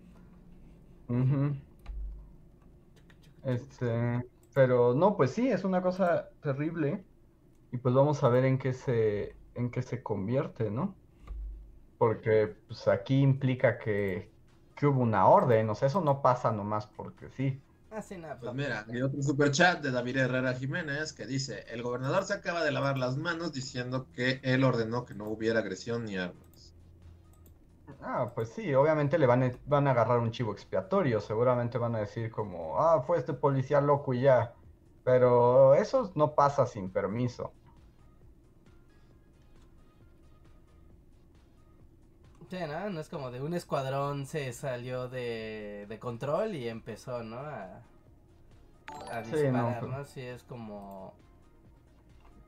Este. 3.44 4.24
Pero 4.52 4.92
no, 4.94 5.16
pues 5.16 5.30
sí, 5.30 5.48
es 5.50 5.62
una 5.64 5.82
cosa 5.82 6.30
terrible. 6.42 7.04
Y 7.70 7.78
pues 7.78 7.94
vamos 7.94 8.24
a 8.24 8.28
ver 8.28 8.44
en 8.44 8.58
qué 8.58 8.72
se. 8.72 9.36
en 9.54 9.70
qué 9.70 9.82
se 9.82 10.02
convierte, 10.02 10.68
¿no? 10.72 10.96
Porque 11.98 12.48
pues 12.66 12.88
aquí 12.88 13.20
implica 13.22 13.78
que, 13.78 14.32
que 14.74 14.86
hubo 14.86 15.00
una 15.00 15.28
orden, 15.28 15.70
o 15.70 15.74
sea, 15.76 15.86
eso 15.88 16.00
no 16.00 16.22
pasa 16.22 16.50
nomás 16.50 16.88
porque 16.88 17.30
sí. 17.30 17.62
Ah, 17.90 18.00
nada, 18.18 18.38
pues 18.40 18.52
mira, 18.54 18.86
hay 18.88 19.02
otro 19.02 19.20
superchat 19.22 19.82
de 19.82 19.90
David 19.90 20.16
Herrera 20.16 20.54
Jiménez 20.54 21.12
que 21.12 21.26
dice, 21.26 21.64
el 21.68 21.82
gobernador 21.82 22.24
se 22.24 22.32
acaba 22.34 22.64
de 22.64 22.70
lavar 22.72 22.96
las 22.96 23.16
manos 23.16 23.52
diciendo 23.52 24.08
que 24.12 24.40
él 24.42 24.64
ordenó 24.64 25.04
que 25.04 25.14
no 25.14 25.28
hubiera 25.28 25.58
agresión 25.60 26.04
ni 26.04 26.16
armas. 26.16 26.76
Ah, 28.00 28.32
pues 28.34 28.50
sí, 28.52 28.72
obviamente 28.74 29.18
le 29.18 29.26
van 29.26 29.42
a, 29.42 29.50
van 29.64 29.86
a 29.88 29.90
agarrar 29.90 30.20
un 30.20 30.30
chivo 30.30 30.52
expiatorio, 30.52 31.20
seguramente 31.20 31.76
van 31.76 31.94
a 31.96 32.00
decir 32.00 32.30
como, 32.30 32.78
ah, 32.80 33.02
fue 33.02 33.18
este 33.18 33.34
policía 33.34 33.80
loco 33.80 34.14
y 34.14 34.22
ya, 34.22 34.54
pero 35.02 35.74
eso 35.74 36.10
no 36.14 36.34
pasa 36.34 36.66
sin 36.66 36.92
permiso. 36.92 37.56
Sí, 42.50 42.58
¿no? 42.68 42.90
No 42.90 43.00
es 43.00 43.08
como 43.08 43.30
de 43.30 43.40
un 43.40 43.54
escuadrón 43.54 44.26
se 44.26 44.52
salió 44.52 45.08
de, 45.08 45.86
de 45.88 45.98
control 46.00 46.54
y 46.56 46.68
empezó, 46.68 47.22
¿no? 47.22 47.38
A, 47.38 47.82
a 49.10 49.24
Sí, 49.24 49.30
disparar, 49.36 49.82
no, 49.82 49.88
¿no? 49.88 50.04
pues. 50.04 50.08
Sí, 50.08 50.20
es 50.20 50.42
como... 50.44 51.14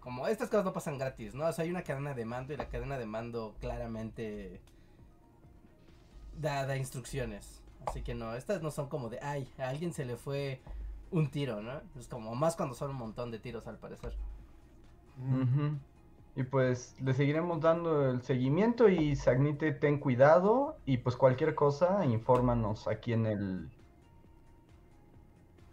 Como 0.00 0.26
estas 0.26 0.48
cosas 0.50 0.64
no 0.64 0.72
pasan 0.72 0.98
gratis, 0.98 1.34
¿no? 1.34 1.46
O 1.46 1.52
sea, 1.52 1.64
hay 1.64 1.70
una 1.70 1.84
cadena 1.84 2.14
de 2.14 2.24
mando 2.24 2.52
y 2.52 2.56
la 2.56 2.68
cadena 2.68 2.98
de 2.98 3.06
mando 3.06 3.56
claramente 3.60 4.60
da, 6.32 6.66
da 6.66 6.76
instrucciones. 6.76 7.62
Así 7.86 8.02
que 8.02 8.14
no, 8.14 8.34
estas 8.34 8.62
no 8.62 8.70
son 8.70 8.88
como 8.88 9.08
de, 9.08 9.20
ay, 9.22 9.48
a 9.58 9.68
alguien 9.68 9.92
se 9.92 10.04
le 10.04 10.16
fue 10.16 10.60
un 11.10 11.30
tiro, 11.30 11.62
¿no? 11.62 11.80
Es 11.98 12.08
como 12.08 12.34
más 12.34 12.56
cuando 12.56 12.74
son 12.74 12.90
un 12.90 12.96
montón 12.96 13.30
de 13.30 13.38
tiros 13.38 13.66
al 13.66 13.78
parecer. 13.78 14.16
Y 16.34 16.44
pues 16.44 16.94
le 17.00 17.14
seguiremos 17.14 17.60
dando 17.60 18.10
el 18.10 18.22
seguimiento 18.22 18.88
y 18.88 19.16
Sagnite, 19.16 19.72
ten 19.72 19.98
cuidado 20.00 20.80
y 20.84 20.98
pues 20.98 21.16
cualquier 21.16 21.54
cosa, 21.54 22.04
infórmanos 22.06 22.86
aquí 22.88 23.12
en 23.12 23.26
el 23.26 23.72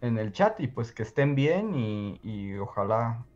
en 0.02 0.18
el 0.18 0.32
chat 0.34 0.60
y 0.60 0.68
pues 0.68 0.92
que 0.94 1.04
estén 1.04 1.36
bien 1.36 1.74
y, 1.76 2.20
y 2.22 2.58
ojalá 2.58 3.30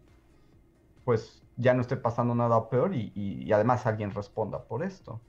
pues 1.03 1.45
ya 1.55 1.73
no 1.73 1.81
esté 1.81 1.97
pasando 1.97 2.35
nada 2.35 2.69
peor 2.69 2.93
y, 2.95 3.11
y- 3.15 3.51
además 3.53 3.85
alguien 3.85 4.11
responda 4.11 4.67
por 4.67 4.83
esto. 4.83 5.25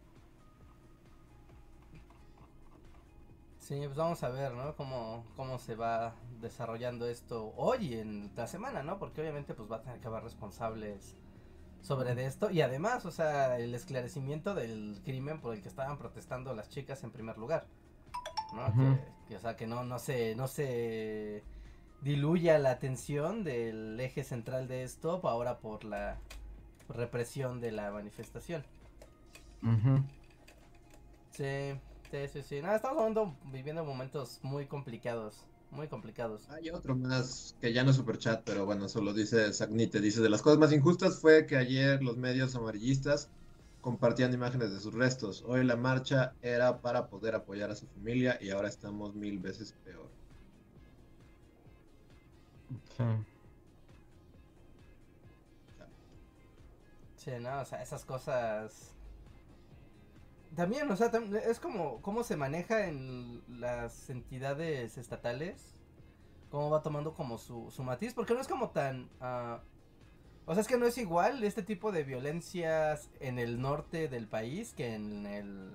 Sí, 3.59 3.77
pues 3.87 3.97
vamos 3.97 4.23
a 4.23 4.29
ver, 4.29 4.53
¿no? 4.53 4.77
Cómo, 4.77 5.33
cómo 5.35 5.59
se 5.59 5.75
va 5.75 6.21
desarrollando 6.29 7.09
esto 7.09 7.53
hoy 7.57 7.95
en 7.95 8.33
la 8.37 8.47
semana, 8.47 8.83
¿no? 8.83 8.99
Porque 8.99 9.23
obviamente 9.23 9.55
pues 9.55 9.71
va 9.71 9.77
a 9.77 9.83
tener 9.83 10.01
que 10.01 10.09
haber 10.09 10.23
responsables 10.23 11.19
sobre 11.85 12.15
de 12.15 12.25
esto 12.25 12.51
y 12.51 12.63
además, 12.63 13.05
o 13.05 13.11
sea, 13.11 13.59
el 13.59 13.75
esclarecimiento 13.75 14.55
del 14.55 15.01
crimen 15.05 15.41
por 15.41 15.55
el 15.55 15.63
que 15.63 15.69
estaban 15.69 15.99
protestando 15.99 16.55
las 16.55 16.71
chicas 16.71 17.05
en 17.05 17.11
primer 17.11 17.37
lugar, 17.37 17.67
¿no? 18.55 18.73
Que, 18.75 19.01
que, 19.29 19.37
o 19.37 19.41
sea, 19.41 19.55
que 19.55 19.67
no, 19.67 19.85
no 19.85 19.99
se, 19.99 20.35
no 20.35 20.49
se 20.49 21.45
diluya 22.01 22.59
la 22.59 22.71
atención 22.71 23.45
del 23.45 24.01
eje 24.01 24.25
central 24.25 24.67
de 24.67 24.83
esto 24.83 25.21
ahora 25.25 25.59
por 25.59 25.85
la 25.85 26.19
represión 26.89 27.61
de 27.61 27.73
la 27.73 27.91
manifestación. 27.91 28.65
Sí, 31.33 31.79
sí, 32.11 32.29
sí, 32.33 32.43
sí. 32.43 32.63
No, 32.63 32.75
estamos 32.75 33.13
viviendo 33.53 33.85
momentos 33.85 34.41
muy 34.43 34.67
complicados, 34.67 35.47
muy 35.75 35.89
complicados. 35.89 36.49
Hay 36.49 36.71
otro 36.71 36.97
más 36.97 37.57
que 37.61 37.73
ya 37.73 37.85
no 37.85 37.91
es 37.91 37.97
super 37.97 38.19
chat, 38.19 38.43
pero 38.45 38.65
bueno, 38.65 38.89
solo 38.89 39.13
dice 39.13 39.53
Sagnite. 39.53 40.01
Dice: 40.01 40.21
De 40.23 40.31
las 40.31 40.43
cosas 40.43 40.59
más 40.59 40.73
injustas 40.73 41.21
fue 41.21 41.47
que 41.47 41.57
ayer 41.57 42.03
los 42.03 42.17
medios 42.17 42.55
amarillistas 42.55 43.31
compartían 43.81 44.33
imágenes 44.33 44.71
de 44.73 44.81
sus 44.81 44.95
restos. 44.95 45.43
Hoy 45.47 45.65
la 45.65 45.77
marcha 45.77 46.37
era 46.41 46.81
para 46.81 47.09
poder 47.09 47.35
apoyar 47.35 47.71
a 47.71 47.77
su 47.77 47.89
familia 47.89 48.39
y 48.41 48.51
ahora 48.51 48.69
estamos 48.69 49.15
mil 49.15 49.39
veces 49.41 49.75
peor. 49.83 50.15
Sí. 52.97 53.05
Sí, 57.17 57.31
no, 57.41 57.61
o 57.61 57.65
sea, 57.65 57.83
esas 57.83 58.05
cosas... 58.05 58.94
También, 60.55 60.91
o 60.91 60.97
sea, 60.97 61.11
es 61.47 61.61
como 61.61 62.01
cómo 62.03 62.23
se 62.23 62.37
maneja 62.37 62.87
en 62.87 63.43
las 63.61 64.11
entidades 64.11 64.99
estatales, 64.99 65.75
cómo 66.51 66.71
va 66.71 66.83
tomando 66.83 67.15
como 67.15 67.39
su, 67.39 67.71
su 67.71 67.83
matiz, 67.83 68.15
porque 68.15 68.35
no 68.35 68.41
es 68.41 68.49
como 68.49 68.71
tan... 68.71 69.11
ah, 69.21 69.61
o 70.47 70.53
sea, 70.53 70.61
es 70.61 70.69
que 70.69 70.77
no 70.77 70.87
es 70.87 70.99
igual 70.99 71.43
este 71.43 71.63
tipo 71.63 71.91
de 71.91 72.05
violencias 72.05 73.11
en 73.21 73.39
el 73.39 73.61
norte 73.61 74.09
del 74.09 74.29
país 74.29 74.75
que 74.75 74.95
en 74.95 75.27
el 75.27 75.73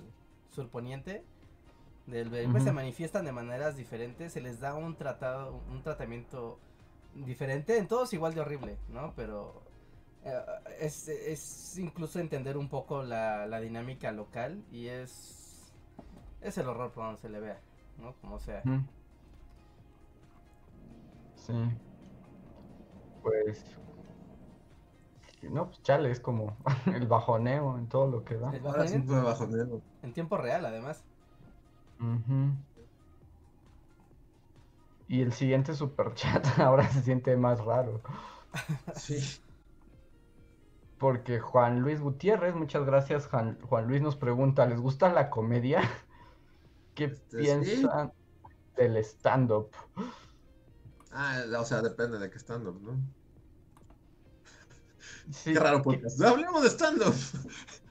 surponiente. 0.51 1.23
Del, 2.05 2.29
pues 2.51 2.63
se 2.63 2.71
manifiestan 2.71 3.25
de 3.25 3.31
maneras 3.31 3.75
diferentes, 3.75 4.33
se 4.33 4.41
les 4.41 4.59
da 4.59 4.73
un 4.73 4.95
tratado, 4.95 5.61
un 5.69 5.83
tratamiento 5.83 6.59
diferente, 7.13 7.77
en 7.77 7.87
todos 7.87 8.13
igual 8.13 8.33
de 8.33 8.41
horrible, 8.41 8.77
¿no? 8.89 9.13
Pero 9.15 9.61
es, 10.79 11.07
es 11.07 11.77
incluso 11.77 12.19
entender 12.19 12.57
un 12.57 12.69
poco 12.69 13.03
la, 13.03 13.45
la 13.45 13.59
dinámica 13.59 14.11
local 14.11 14.63
y 14.71 14.87
es 14.87 15.73
es 16.41 16.57
el 16.57 16.67
horror 16.67 16.91
por 16.91 17.03
donde 17.05 17.19
se 17.19 17.29
le 17.29 17.39
vea, 17.39 17.59
¿no? 17.97 18.13
Como 18.21 18.39
sea. 18.39 18.61
Sí. 21.35 21.53
Pues. 23.21 23.77
No, 25.41 25.67
pues 25.67 25.81
chale, 25.83 26.11
es 26.11 26.19
como 26.19 26.57
el 26.93 27.07
bajoneo 27.07 27.77
en 27.77 27.87
todo 27.87 28.07
lo 28.07 28.23
que 28.23 28.35
da. 28.35 28.51
El 28.51 28.65
Ahora 28.65 28.87
sí 28.87 28.97
bajoneo 28.97 29.07
fue 29.07 29.21
bajonero. 29.21 29.81
en 30.01 30.13
tiempo 30.13 30.37
real, 30.37 30.65
además. 30.65 31.03
Y 35.07 35.21
el 35.21 35.33
siguiente 35.33 35.73
superchat 35.73 36.45
ahora 36.59 36.87
se 36.87 37.01
siente 37.01 37.35
más 37.35 37.63
raro. 37.63 38.01
Sí. 38.95 39.19
Porque 40.99 41.39
Juan 41.39 41.79
Luis 41.79 42.01
Gutiérrez, 42.01 42.53
muchas 42.55 42.85
gracias, 42.85 43.27
Juan, 43.27 43.57
Juan 43.61 43.87
Luis 43.87 44.01
nos 44.01 44.15
pregunta, 44.17 44.65
¿les 44.65 44.79
gusta 44.81 45.11
la 45.13 45.29
comedia? 45.29 45.81
¿Qué 46.93 47.05
Este, 47.05 47.37
sí. 47.37 47.43
piensan 47.43 48.11
del 48.75 48.97
stand-up? 48.97 49.69
Ah, 51.11 51.41
o 51.57 51.63
sea, 51.65 51.81
depende 51.81 52.19
de 52.19 52.29
qué 52.29 52.37
stand-up, 52.37 52.81
¿no? 52.81 52.99
Sí, 55.31 55.53
Qué 55.53 55.59
raro 55.59 55.77
¿qué- 55.77 55.83
podcast. 55.83 56.21
Hablemos 56.21 56.61
de 56.63 56.69
stand-up. 56.69 57.15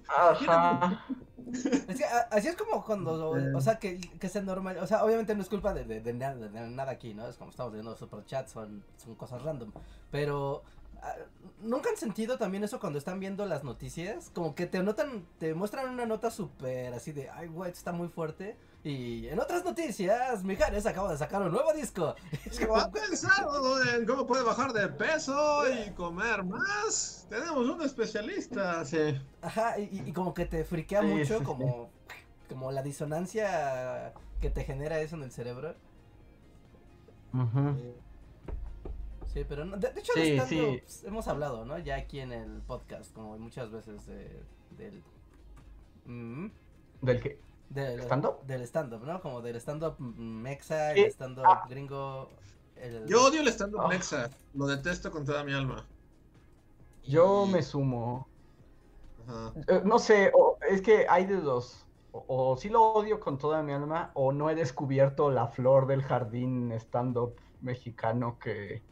Ajá. 0.09 1.05
Es 1.53 1.97
que 1.99 2.05
a- 2.05 2.29
así 2.31 2.49
es 2.49 2.57
como 2.57 2.85
cuando, 2.85 3.37
Eh. 3.37 3.55
o 3.55 3.61
sea, 3.61 3.79
que, 3.79 3.99
que 4.01 4.29
se 4.29 4.43
normal, 4.43 4.79
o 4.79 4.87
sea, 4.87 5.05
obviamente 5.05 5.35
no 5.35 5.43
es 5.43 5.49
culpa 5.49 5.73
de, 5.73 5.85
de, 5.85 6.01
de 6.01 6.13
nada, 6.13 6.35
de 6.35 6.71
nada 6.71 6.93
aquí, 6.93 7.15
¿no? 7.15 7.27
Es 7.27 7.37
como 7.37 7.51
estamos 7.51 7.73
viendo 7.73 7.97
superchats, 7.97 8.53
son, 8.53 8.85
son 8.97 9.15
cosas 9.15 9.43
random, 9.43 9.73
pero 10.11 10.63
¿nunca 11.61 11.91
han 11.91 11.97
sentido 11.97 12.39
también 12.39 12.65
eso 12.65 12.81
cuando 12.81 12.99
están 12.99 13.21
viendo 13.21 13.47
las 13.47 13.65
noticias? 13.65 14.31
Como 14.35 14.55
que 14.55 14.67
te 14.67 14.83
notan, 14.83 15.27
te 15.39 15.55
muestran 15.55 15.89
una 15.91 16.07
nota 16.07 16.31
súper 16.31 16.93
así 16.95 17.13
de, 17.13 17.31
ay, 17.31 17.49
güey, 17.49 17.71
está 17.71 17.93
muy 17.93 18.09
fuerte, 18.09 18.57
y 18.85 19.27
en 19.29 19.41
otras 19.41 19.65
noticias, 19.65 20.45
Mijares 20.45 20.87
acaba 20.87 21.11
de 21.11 21.19
sacar 21.19 21.43
un 21.43 21.51
nuevo 21.51 21.73
disco. 21.73 22.15
¿Ha 22.75 22.91
pensado 22.91 23.83
en 23.83 24.07
cómo 24.07 24.27
puede 24.27 24.45
bajar 24.45 24.73
de 24.73 24.89
peso 24.89 25.63
y 25.69 25.91
comer 25.91 26.45
más? 26.45 27.27
Tenemos 27.29 27.69
un 27.69 27.83
especialista. 27.83 28.85
Sí. 28.85 29.21
Ajá, 29.43 29.79
y, 29.79 30.05
y 30.07 30.13
como 30.13 30.33
que 30.33 30.47
te 30.47 30.65
friquea 30.65 31.01
Sí, 31.01 31.07
mucho, 31.07 31.39
sí, 31.39 31.45
como, 31.45 31.91
como 32.49 32.71
la 32.71 32.83
disonancia 32.83 34.15
que 34.41 34.51
te 34.51 34.65
genera 34.65 35.01
eso 35.01 35.17
en 35.17 35.25
el 35.25 35.33
cerebro. 35.33 35.75
Ujú. 37.35 37.98
Sí, 39.39 39.45
pero 39.49 39.65
no- 39.65 39.77
de, 39.77 39.91
de 39.93 40.01
hecho 40.01 40.13
Sí, 40.15 40.41
sí. 40.49 40.81
pues, 40.83 41.05
hemos 41.05 41.29
hablado, 41.29 41.65
¿no? 41.65 41.79
Ya 41.79 41.95
aquí 41.97 42.19
en 42.21 42.33
el 42.33 42.61
podcast, 42.63 43.13
como 43.15 43.39
muchas 43.39 43.71
veces 43.71 44.05
de- 44.07 44.43
del... 44.77 45.03
mm, 46.07 46.47
¿Del 47.03 47.21
qué? 47.21 47.39
del 47.71 48.01
¿Stand-up? 48.01 48.43
Del 48.47 48.63
stand-up, 48.63 49.05
¿no? 49.05 49.21
Como 49.21 49.43
del 49.43 49.57
stand-up 49.57 49.95
mexa, 50.01 50.95
Sí. 50.95 51.01
el 51.01 51.11
stand-up 51.13 51.45
Ah. 51.47 51.67
gringo... 51.69 52.31
el- 52.77 53.07
Yo 53.07 53.27
odio 53.27 53.43
el 53.43 53.49
stand-up 53.49 53.83
Ah. 53.85 53.89
mexa. 53.89 54.31
Lo 54.55 54.67
detesto 54.67 55.11
con 55.13 55.25
toda 55.25 55.45
mi 55.45 55.53
alma. 55.53 55.87
Yo 57.05 57.45
Y- 57.47 57.53
me 57.53 57.63
sumo. 57.63 58.27
Ajá. 59.27 59.53
Eh, 59.69 59.83
No 59.85 59.99
sé, 59.99 60.33
o- 60.35 60.59
es 60.69 60.81
que 60.83 61.07
hay 61.09 61.27
de 61.27 61.37
dos. 61.37 61.85
O, 62.13 62.25
o 62.53 62.57
sí 62.57 62.71
lo 62.71 62.83
odio 62.83 63.21
con 63.21 63.37
toda 63.39 63.63
mi 63.63 63.73
alma, 63.73 64.11
o 64.15 64.33
no 64.33 64.49
he 64.51 64.55
descubierto 64.55 65.31
la 65.31 65.47
flor 65.49 65.87
del 65.87 66.03
jardín 66.03 66.73
stand-up 66.73 67.35
mexicano 67.61 68.39
que, 68.39 68.83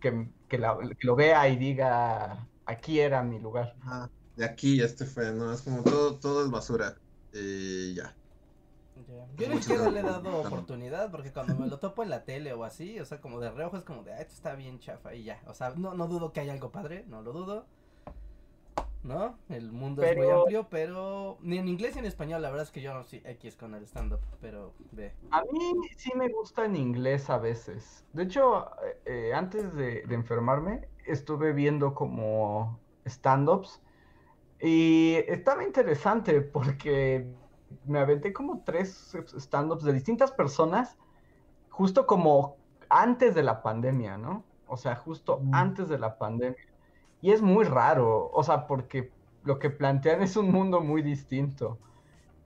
que, 0.00 0.32
que 0.48 0.58
la- 0.58 0.78
que 0.98 1.06
lo 1.06 1.16
vea 1.16 1.48
y 1.48 1.56
diga, 1.56 2.50
aquí 2.66 3.00
era 3.00 3.22
mi 3.22 3.38
lugar. 3.40 3.76
De 4.34 4.44
aquí 4.44 4.80
este 4.82 5.04
fue, 5.06 5.32
¿no? 5.32 5.52
Es 5.52 5.62
como 5.62 5.84
todo, 5.84 6.18
todo 6.18 6.44
es 6.44 6.50
basura. 6.50 7.00
Y 7.32 7.94
ya. 7.94 8.18
Ya. 8.94 9.26
Yo 9.34 9.48
ni 9.48 9.56
siquiera 9.58 9.88
le 9.88 10.00
he 10.00 10.02
dado 10.02 10.38
oportunidad 10.40 11.10
porque 11.10 11.32
cuando 11.32 11.56
me 11.56 11.66
lo 11.68 11.78
topo 11.78 12.02
en 12.02 12.10
la 12.10 12.24
tele 12.24 12.52
o 12.52 12.64
así, 12.64 12.98
o 13.00 13.04
sea, 13.04 13.20
como 13.20 13.40
de 13.40 13.50
reojo 13.50 13.76
es 13.76 13.84
como 13.84 14.02
de, 14.04 14.12
ah, 14.12 14.20
esto 14.20 14.34
está 14.34 14.54
bien 14.54 14.78
chafa 14.78 15.14
y 15.14 15.24
ya. 15.24 15.42
O 15.46 15.54
sea, 15.54 15.70
no, 15.70 15.94
no 15.94 16.06
dudo 16.08 16.32
que 16.32 16.40
haya 16.40 16.52
algo 16.52 16.70
padre, 16.72 17.04
no 17.06 17.22
lo 17.22 17.32
dudo. 17.32 17.70
¿No? 19.02 19.38
El 19.48 19.72
mundo 19.72 20.02
es 20.02 20.14
muy 20.16 20.28
amplio, 20.28 20.68
pero 20.68 21.38
ni 21.40 21.56
en 21.58 21.68
inglés 21.68 21.94
ni 21.94 22.00
en 22.00 22.06
español, 22.06 22.42
la 22.42 22.50
verdad 22.50 22.66
es 22.66 22.70
que 22.70 22.82
yo 22.82 22.92
no 22.92 23.02
soy 23.02 23.22
X 23.24 23.56
con 23.56 23.74
el 23.74 23.84
stand-up, 23.84 24.20
pero 24.40 24.74
ve. 24.92 25.12
A 25.30 25.42
mí 25.50 25.72
sí 25.96 26.12
me 26.14 26.28
gusta 26.28 26.66
en 26.66 26.76
inglés 26.76 27.30
a 27.30 27.38
veces. 27.38 28.04
De 28.12 28.24
hecho, 28.24 28.66
eh, 28.84 29.00
eh, 29.06 29.34
antes 29.34 29.74
de, 29.74 30.02
de 30.06 30.14
enfermarme, 30.14 30.88
estuve 31.06 31.52
viendo 31.54 31.94
como 31.94 32.78
stand-ups 33.06 33.80
y 34.60 35.14
estaba 35.28 35.64
interesante 35.64 36.42
porque 36.42 37.26
me 37.86 38.00
aventé 38.00 38.32
como 38.34 38.62
tres 38.64 39.14
stand-ups 39.36 39.84
de 39.84 39.92
distintas 39.94 40.30
personas, 40.32 40.98
justo 41.70 42.06
como 42.06 42.56
antes 42.90 43.34
de 43.34 43.42
la 43.42 43.62
pandemia, 43.62 44.18
¿no? 44.18 44.44
O 44.66 44.76
sea, 44.76 44.96
justo 44.96 45.40
Mm. 45.40 45.54
antes 45.54 45.88
de 45.88 45.98
la 45.98 46.18
pandemia. 46.18 46.58
Y 47.22 47.32
es 47.32 47.42
muy 47.42 47.64
raro, 47.64 48.30
o 48.32 48.42
sea, 48.42 48.66
porque 48.66 49.12
lo 49.44 49.58
que 49.58 49.70
plantean 49.70 50.22
es 50.22 50.36
un 50.36 50.50
mundo 50.50 50.80
muy 50.80 51.02
distinto. 51.02 51.78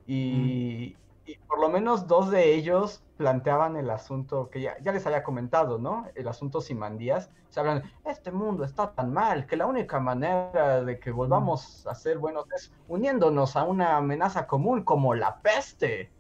Y, 0.07 0.97
y 1.27 1.37
por 1.49 1.61
lo 1.61 1.69
menos 1.69 2.07
dos 2.07 2.31
de 2.31 2.55
ellos 2.55 3.03
planteaban 3.17 3.77
el 3.77 3.91
asunto 3.91 4.51
que 4.51 4.61
ya, 4.61 4.77
ya 4.81 4.93
les 4.93 5.07
había 5.07 5.23
comentado, 5.23 5.79
¿no? 5.79 6.07
El 6.15 6.29
asunto 6.29 6.61
Simandías. 6.61 7.31
Se 7.49 7.61
hablan, 7.61 7.85
este 8.05 8.31
mundo 8.33 8.65
está 8.65 8.93
tan 8.93 9.13
mal 9.13 9.47
que 9.47 9.57
la 9.57 9.67
única 9.67 10.01
manera 10.01 10.83
de 10.83 10.99
que 10.99 11.11
volvamos 11.13 11.87
a 11.87 11.95
ser 11.95 12.19
buenos 12.19 12.47
es 12.55 12.73
uniéndonos 12.89 13.57
a 13.57 13.65
una 13.65 13.97
amenaza 13.97 14.47
común 14.47 14.83
como 14.83 15.15
la 15.15 15.41
peste. 15.41 16.11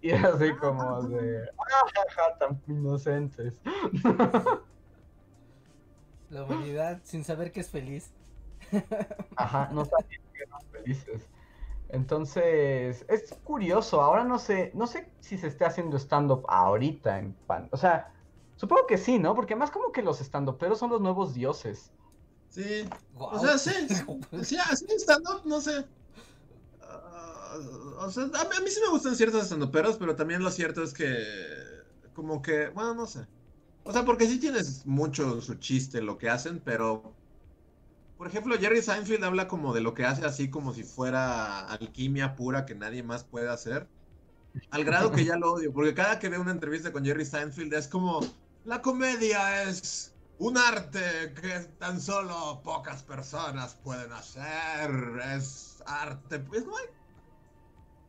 Y 0.00 0.12
así 0.12 0.54
como 0.56 1.02
de, 1.02 1.48
ah, 1.58 1.86
ja, 1.94 2.02
ja, 2.10 2.38
tan 2.38 2.62
inocentes. 2.66 3.60
La 6.28 6.44
humanidad 6.44 7.00
sin 7.04 7.24
saber 7.24 7.52
que 7.52 7.60
es 7.60 7.70
feliz. 7.70 8.12
Ajá, 9.36 9.68
no 9.72 9.84
sabían 9.84 10.22
que 10.32 10.42
eran 10.42 10.60
felices. 10.72 11.28
Entonces, 11.88 13.04
es 13.08 13.34
curioso, 13.44 14.02
ahora 14.02 14.24
no 14.24 14.38
sé, 14.38 14.72
no 14.74 14.86
sé 14.86 15.12
si 15.20 15.38
se 15.38 15.48
esté 15.48 15.64
haciendo 15.66 15.98
stand-up 15.98 16.44
ahorita 16.48 17.18
en 17.18 17.34
pan. 17.34 17.68
O 17.72 17.76
sea, 17.76 18.12
supongo 18.56 18.86
que 18.86 18.98
sí, 18.98 19.18
¿no? 19.18 19.34
Porque 19.34 19.56
más 19.56 19.70
como 19.70 19.92
que 19.92 20.02
los 20.02 20.20
stand-uperos 20.20 20.78
son 20.78 20.90
los 20.90 21.00
nuevos 21.00 21.34
dioses. 21.34 21.92
Sí. 22.48 22.88
O 23.14 23.38
sea, 23.38 23.58
sí. 23.58 23.72
Sí, 24.44 24.56
así 24.58 24.86
stand-up, 24.98 25.42
no 25.46 25.60
sé. 25.60 25.84
Ah, 26.80 27.56
o 28.00 28.10
sea, 28.10 28.24
a 28.24 28.44
mí, 28.44 28.50
a 28.58 28.60
mí 28.60 28.70
sí 28.70 28.80
me 28.84 28.90
gustan 28.90 29.16
ciertos 29.16 29.44
stand-uperos, 29.46 29.96
pero 29.98 30.16
también 30.16 30.42
lo 30.42 30.50
cierto 30.50 30.82
es 30.82 30.94
que. 30.94 31.16
Como 32.14 32.42
que. 32.42 32.68
Bueno, 32.68 32.94
no 32.94 33.06
sé. 33.06 33.26
O 33.84 33.92
sea, 33.92 34.04
porque 34.04 34.26
sí 34.26 34.38
tienes 34.38 34.86
mucho 34.86 35.40
su 35.40 35.54
chiste 35.56 36.00
lo 36.02 36.18
que 36.18 36.30
hacen, 36.30 36.60
pero. 36.64 37.14
Por 38.16 38.28
ejemplo, 38.28 38.56
Jerry 38.58 38.80
Seinfeld 38.80 39.24
habla 39.24 39.48
como 39.48 39.74
de 39.74 39.80
lo 39.80 39.92
que 39.92 40.04
hace 40.04 40.24
así 40.24 40.48
como 40.48 40.72
si 40.72 40.84
fuera 40.84 41.66
alquimia 41.66 42.36
pura 42.36 42.64
que 42.64 42.74
nadie 42.74 43.02
más 43.02 43.24
puede 43.24 43.50
hacer. 43.50 43.88
Al 44.70 44.84
grado 44.84 45.10
que 45.10 45.24
ya 45.24 45.36
lo 45.36 45.52
odio, 45.52 45.72
porque 45.72 45.94
cada 45.94 46.18
que 46.18 46.28
veo 46.28 46.40
una 46.40 46.52
entrevista 46.52 46.92
con 46.92 47.04
Jerry 47.04 47.24
Seinfeld 47.24 47.74
es 47.74 47.88
como, 47.88 48.20
la 48.64 48.80
comedia 48.80 49.64
es 49.64 50.14
un 50.38 50.56
arte 50.56 51.34
que 51.34 51.58
tan 51.78 52.00
solo 52.00 52.62
pocas 52.62 53.02
personas 53.02 53.74
pueden 53.74 54.12
hacer, 54.12 54.90
es 55.36 55.82
arte. 55.86 56.36
Es 56.52 56.62
como, 56.62 56.76
"Ay, 56.76 56.86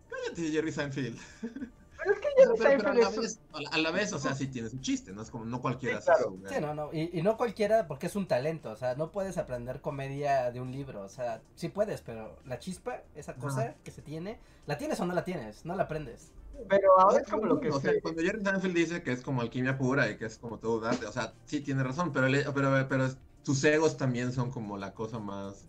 cállate, 0.10 0.52
Jerry 0.52 0.72
Seinfeld. 0.72 1.20
Pero 2.06 2.14
es 2.14 2.22
que 2.22 2.28
Pero, 2.38 2.56
Jerry 2.56 2.78
pero 2.78 2.90
a, 2.92 2.94
Seinfeld 2.94 3.00
la 3.02 3.10
vez, 3.22 3.40
a 3.52 3.80
la- 3.82 3.90
a 3.90 3.92
vez, 3.92 4.14
o 4.14 4.20
sea, 4.20 4.36
sí 4.36 4.48
tiene 4.48 4.70
su 4.70 4.78
chiste, 4.80 5.12
¿no? 5.12 5.24
Es 5.24 5.32
como, 5.32 5.44
no 5.46 5.60
cualquiera 5.60 6.00
Sí, 6.02 6.12
hace 6.12 6.62
no, 6.62 6.76
no, 6.76 6.94
y, 6.94 7.18
y 7.18 7.24
no 7.24 7.36
cualquiera 7.36 7.88
porque 7.88 8.06
es 8.06 8.16
un 8.16 8.28
talento, 8.28 8.70
o 8.70 8.76
sea, 8.76 8.94
no 8.94 9.12
puedes 9.12 9.40
aprender 9.40 9.82
comedia 9.82 10.52
de 10.52 10.62
un 10.62 10.72
libro, 10.72 11.02
o 11.02 11.10
sea, 11.10 11.42
sí 11.56 11.70
puedes, 11.70 12.02
pero 12.02 12.38
la 12.46 12.60
chispa, 12.60 13.02
esa 13.16 13.34
cosa 13.34 13.74
que 13.84 13.90
se 13.90 14.04
tiene, 14.04 14.38
¿la 14.68 14.78
tienes 14.78 15.00
o 15.00 15.06
no 15.08 15.14
la 15.16 15.24
tienes? 15.24 15.66
No 15.66 15.76
la 15.76 15.84
aprendes. 15.84 16.32
Pero 16.70 17.00
ahora 17.00 17.22
es 17.22 17.28
como 17.28 17.46
lo 17.48 17.60
que 17.60 17.70
o 17.70 17.80
sea, 17.80 17.92
se... 17.94 18.02
cuando 18.02 18.22
Jerry 18.22 18.44
Seinfeld 18.44 18.76
dice 18.76 19.02
que 19.02 19.12
es 19.12 19.22
como 19.22 19.42
alquimia 19.42 19.76
pura 19.78 20.08
y 20.10 20.18
que 20.18 20.26
es 20.26 20.38
como 20.38 20.60
todo 20.60 20.78
un 20.78 20.86
o 20.86 21.12
sea, 21.12 21.34
sí 21.46 21.62
tiene 21.62 21.84
razón, 21.84 22.14
pero, 22.14 22.28
le- 22.28 22.46
pero, 22.52 22.88
pero 22.88 23.08
sus 23.42 23.64
egos 23.64 23.98
también 23.98 24.32
son 24.32 24.52
como 24.52 24.78
la 24.78 24.94
cosa 24.94 25.18
más... 25.18 25.66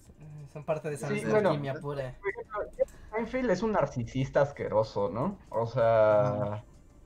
Son 0.52 0.64
parte 0.64 0.88
de 0.90 0.94
esa 0.96 1.08
Sí, 1.08 1.22
bueno. 1.28 1.50
alquimia 1.50 1.74
pura. 1.80 2.14
Por 2.20 2.30
ejemplo, 2.30 2.58
Seinfeld 3.16 3.50
es 3.50 3.62
un 3.62 3.72
narcisista 3.72 4.42
asqueroso, 4.42 5.08
¿no? 5.10 5.46
O 5.50 5.66
sea... 5.66 6.64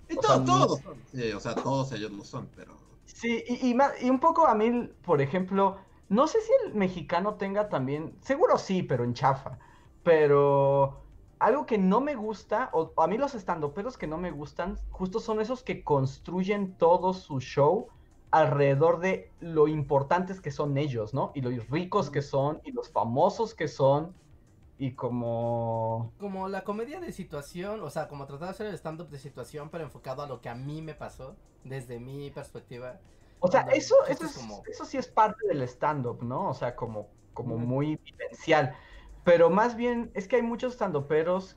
Y 0.08 0.16
O 0.16 0.20
todo- 0.20 0.36
sea, 0.36 0.44
todos, 0.44 0.80
sí, 1.12 1.32
o 1.32 1.40
sea, 1.40 1.54
todos 1.54 1.92
ellos 1.92 2.10
lo 2.12 2.24
son, 2.24 2.50
pero... 2.54 2.76
Sí, 3.04 3.42
y, 3.46 3.70
y, 3.72 3.76
y 4.02 4.10
un 4.10 4.20
poco 4.20 4.46
a 4.46 4.54
mí, 4.54 4.88
por 5.02 5.20
ejemplo, 5.20 5.78
no 6.08 6.26
sé 6.26 6.40
si 6.40 6.52
el 6.66 6.74
mexicano 6.74 7.36
tenga 7.36 7.68
también, 7.68 8.18
seguro 8.22 8.58
sí, 8.58 8.82
pero 8.82 9.04
en 9.04 9.14
chafa, 9.14 9.58
pero 10.02 11.06
algo 11.38 11.66
que 11.66 11.78
no 11.78 12.00
me 12.00 12.14
gusta, 12.16 12.70
o 12.72 12.92
a 12.96 13.06
mí 13.06 13.18
los 13.18 13.34
estandoperos 13.34 13.98
que 13.98 14.06
no 14.06 14.18
me 14.18 14.30
gustan, 14.30 14.82
justo 14.90 15.20
son 15.20 15.40
esos 15.40 15.62
que 15.62 15.84
construyen 15.84 16.76
todo 16.76 17.12
su 17.14 17.40
show 17.40 17.88
alrededor 18.30 19.00
de 19.00 19.34
lo 19.40 19.66
importantes 19.68 20.40
que 20.40 20.50
son 20.52 20.76
ellos, 20.78 21.14
¿no? 21.14 21.32
Y 21.34 21.40
los 21.40 21.68
ricos 21.68 22.10
que 22.10 22.22
son, 22.22 22.60
y 22.64 22.72
los 22.72 22.90
famosos 22.92 23.54
que 23.54 23.68
son, 23.68 24.19
y 24.80 24.94
como... 24.94 26.10
Como 26.18 26.48
la 26.48 26.64
comedia 26.64 27.00
de 27.00 27.12
situación, 27.12 27.82
o 27.82 27.90
sea, 27.90 28.08
como 28.08 28.26
tratar 28.26 28.46
de 28.48 28.50
hacer 28.52 28.66
el 28.68 28.74
stand-up 28.74 29.10
de 29.10 29.18
situación, 29.18 29.68
pero 29.70 29.84
enfocado 29.84 30.22
a 30.22 30.26
lo 30.26 30.40
que 30.40 30.48
a 30.48 30.54
mí 30.54 30.80
me 30.80 30.94
pasó, 30.94 31.36
desde 31.64 32.00
mi 32.00 32.30
perspectiva. 32.30 32.98
O 33.40 33.48
sea, 33.48 33.60
eso, 33.72 33.94
eso, 34.08 34.24
es- 34.24 34.36
como- 34.36 34.62
eso 34.70 34.84
sí 34.86 34.96
es 34.96 35.06
parte 35.06 35.46
del 35.48 35.60
stand-up, 35.62 36.22
¿no? 36.22 36.48
O 36.48 36.54
sea, 36.54 36.74
como, 36.76 37.08
como 37.34 37.58
muy 37.58 37.98
vivencial. 38.04 38.74
Pero 39.22 39.50
más 39.50 39.76
bien 39.76 40.10
es 40.14 40.26
que 40.26 40.36
hay 40.36 40.42
muchos 40.42 40.72
stand-uperos 40.74 41.56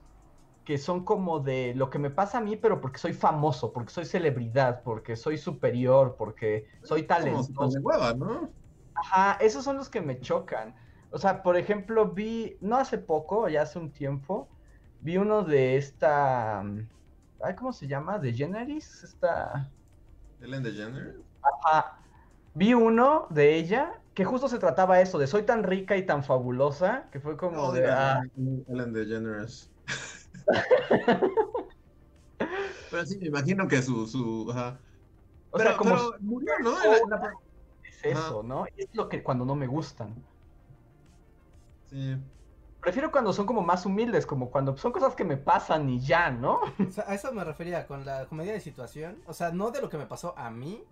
que 0.66 0.78
son 0.78 1.06
como 1.06 1.40
de 1.40 1.74
lo 1.76 1.90
que 1.90 2.00
me 2.00 2.10
pasa 2.10 2.40
a 2.40 2.42
mí, 2.42 2.58
pero 2.58 2.82
porque 2.82 2.98
soy 3.00 3.14
famoso, 3.14 3.72
porque 3.74 3.92
soy 3.92 4.06
celebridad, 4.06 4.84
porque 4.84 5.16
soy 5.16 5.38
superior, 5.38 6.16
porque 6.18 6.68
soy 6.84 7.04
Como 7.04 7.20
talentoso. 7.20 7.44
súper 7.44 7.70
de 7.70 7.80
hueva, 7.80 8.14
¿no? 8.14 8.54
Ajá, 8.96 9.38
esos 9.42 9.64
son 9.64 9.78
los 9.78 9.90
que 9.90 10.02
me 10.02 10.20
chocan. 10.20 10.76
O 11.14 11.20
sea, 11.20 11.44
por 11.44 11.56
ejemplo, 11.58 12.10
vi, 12.10 12.58
no 12.60 12.76
hace 12.76 12.98
poco, 12.98 13.48
ya 13.48 13.62
hace 13.62 13.78
un 13.78 13.92
tiempo, 13.92 14.50
vi 15.00 15.18
uno 15.18 15.44
de 15.44 15.78
esta, 15.78 16.64
mm, 16.64 16.88
ay, 17.44 17.56
¿cómo 17.56 17.72
se 17.72 17.88
llama? 17.88 18.18
¿De 18.18 18.34
Generis? 18.34 19.04
Esta... 19.04 19.72
Ellen 20.42 20.64
DeGeneres. 20.64 21.18
Ajá. 21.44 22.00
Vi 22.56 22.74
uno 22.74 23.28
de 23.30 23.56
ella 23.56 24.02
que 24.16 24.26
justo 24.26 24.50
se 24.50 24.58
trataba 24.58 25.02
eso, 25.02 25.20
de 25.20 25.28
soy 25.28 25.44
tan 25.44 25.62
rica 25.62 25.96
y 25.98 26.04
tan 26.04 26.24
fabulosa, 26.24 27.08
que 27.12 27.20
fue 27.20 27.38
como 27.38 27.58
No, 27.58 27.72
de, 27.72 27.92
ah, 27.92 28.24
Ellen 28.68 28.92
DeGeneres. 28.92 29.72
Pero 32.90 33.06
sí, 33.06 33.20
me 33.20 33.28
imagino 33.28 33.68
que 33.68 33.84
su... 33.84 34.08
su 34.08 34.50
ajá. 34.50 34.80
o 35.52 35.58
pero, 35.58 35.70
sea, 35.70 35.78
como 35.78 35.96
pero 35.96 36.16
murió, 36.22 36.54
¿no? 36.64 36.76
Es 37.84 38.04
eso, 38.04 38.42
¿no? 38.42 38.66
Y 38.76 38.82
es 38.82 38.90
lo 38.94 39.08
que 39.10 39.22
cuando 39.22 39.46
no 39.46 39.56
me 39.56 39.68
gustan. 39.68 40.16
Sí. 41.94 42.18
Prefiero 42.82 43.12
cuando 43.12 43.32
son 43.32 43.46
como 43.46 43.62
más 43.62 43.86
humildes, 43.86 44.26
como 44.26 44.52
cuando 44.52 44.76
son 44.76 44.92
cosas 44.92 45.16
que 45.16 45.24
me 45.24 45.38
pasan 45.38 45.90
y 45.90 46.02
ya, 46.02 46.32
¿no? 46.32 46.60
O 46.86 46.92
sea, 46.92 47.06
a 47.08 47.14
eso 47.14 47.32
me 47.32 47.44
refería 47.46 47.88
con 47.88 48.04
la 48.04 48.26
comedia 48.26 48.52
de 48.52 48.60
situación. 48.60 49.22
O 49.26 49.34
sea, 49.34 49.52
no 49.52 49.72
de 49.72 49.80
lo 49.80 49.90
que 49.90 49.98
me 49.98 50.06
pasó 50.06 50.38
a 50.38 50.50
mí. 50.50 50.84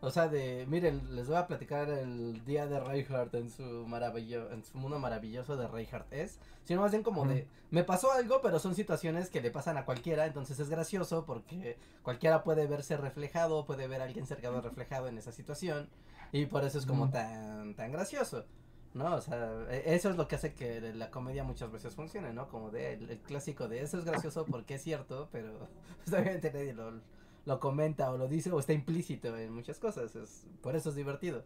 O 0.00 0.10
sea, 0.10 0.28
de, 0.28 0.66
miren, 0.66 1.14
les 1.14 1.28
voy 1.28 1.36
a 1.36 1.46
platicar 1.46 1.90
el 1.90 2.42
día 2.46 2.66
de 2.66 2.80
Reinhardt 2.80 3.34
en 3.34 3.50
su 3.50 3.62
maravillo, 3.86 4.50
en 4.50 4.64
su 4.64 4.78
mundo 4.78 4.98
maravilloso 4.98 5.56
de 5.56 5.68
Reinhardt 5.68 6.10
es. 6.12 6.40
Sino 6.64 6.80
más 6.80 6.90
bien 6.90 7.02
como 7.02 7.26
de, 7.26 7.46
me 7.70 7.84
pasó 7.84 8.10
algo, 8.10 8.40
pero 8.42 8.58
son 8.58 8.74
situaciones 8.74 9.28
que 9.28 9.42
le 9.42 9.50
pasan 9.50 9.76
a 9.76 9.84
cualquiera, 9.84 10.24
entonces 10.24 10.58
es 10.58 10.70
gracioso 10.70 11.26
porque 11.26 11.76
cualquiera 12.02 12.42
puede 12.42 12.66
verse 12.66 12.96
reflejado, 12.96 13.66
puede 13.66 13.86
ver 13.86 14.00
a 14.00 14.04
alguien 14.04 14.26
cercano 14.26 14.62
reflejado 14.62 15.06
en 15.06 15.18
esa 15.18 15.32
situación. 15.32 15.90
Y 16.32 16.46
por 16.46 16.64
eso 16.64 16.78
es 16.78 16.86
como 16.86 17.10
tan, 17.10 17.74
tan 17.74 17.92
gracioso. 17.92 18.46
¿No? 18.94 19.14
O 19.16 19.20
sea, 19.20 19.66
e- 19.70 19.94
eso 19.94 20.10
es 20.10 20.16
lo 20.16 20.28
que 20.28 20.36
hace 20.36 20.54
que 20.54 20.80
la 20.94 21.10
comedia 21.10 21.44
muchas 21.44 21.70
veces 21.72 21.94
funcione, 21.94 22.32
¿no? 22.32 22.48
Como 22.48 22.70
de 22.70 22.94
el, 22.94 23.10
el 23.10 23.20
clásico 23.20 23.68
de 23.68 23.82
eso 23.82 23.98
es 23.98 24.04
gracioso 24.04 24.46
porque 24.46 24.74
es 24.74 24.82
cierto, 24.82 25.28
pero 25.32 25.68
pues, 26.04 26.12
obviamente 26.20 26.52
nadie 26.52 26.74
lo, 26.74 27.00
lo 27.46 27.60
comenta 27.60 28.10
o 28.10 28.18
lo 28.18 28.28
dice 28.28 28.50
o 28.52 28.58
está 28.60 28.72
implícito 28.72 29.36
en 29.36 29.52
muchas 29.52 29.78
cosas. 29.78 30.14
Es, 30.16 30.46
por 30.62 30.76
eso 30.76 30.90
es 30.90 30.96
divertido. 30.96 31.44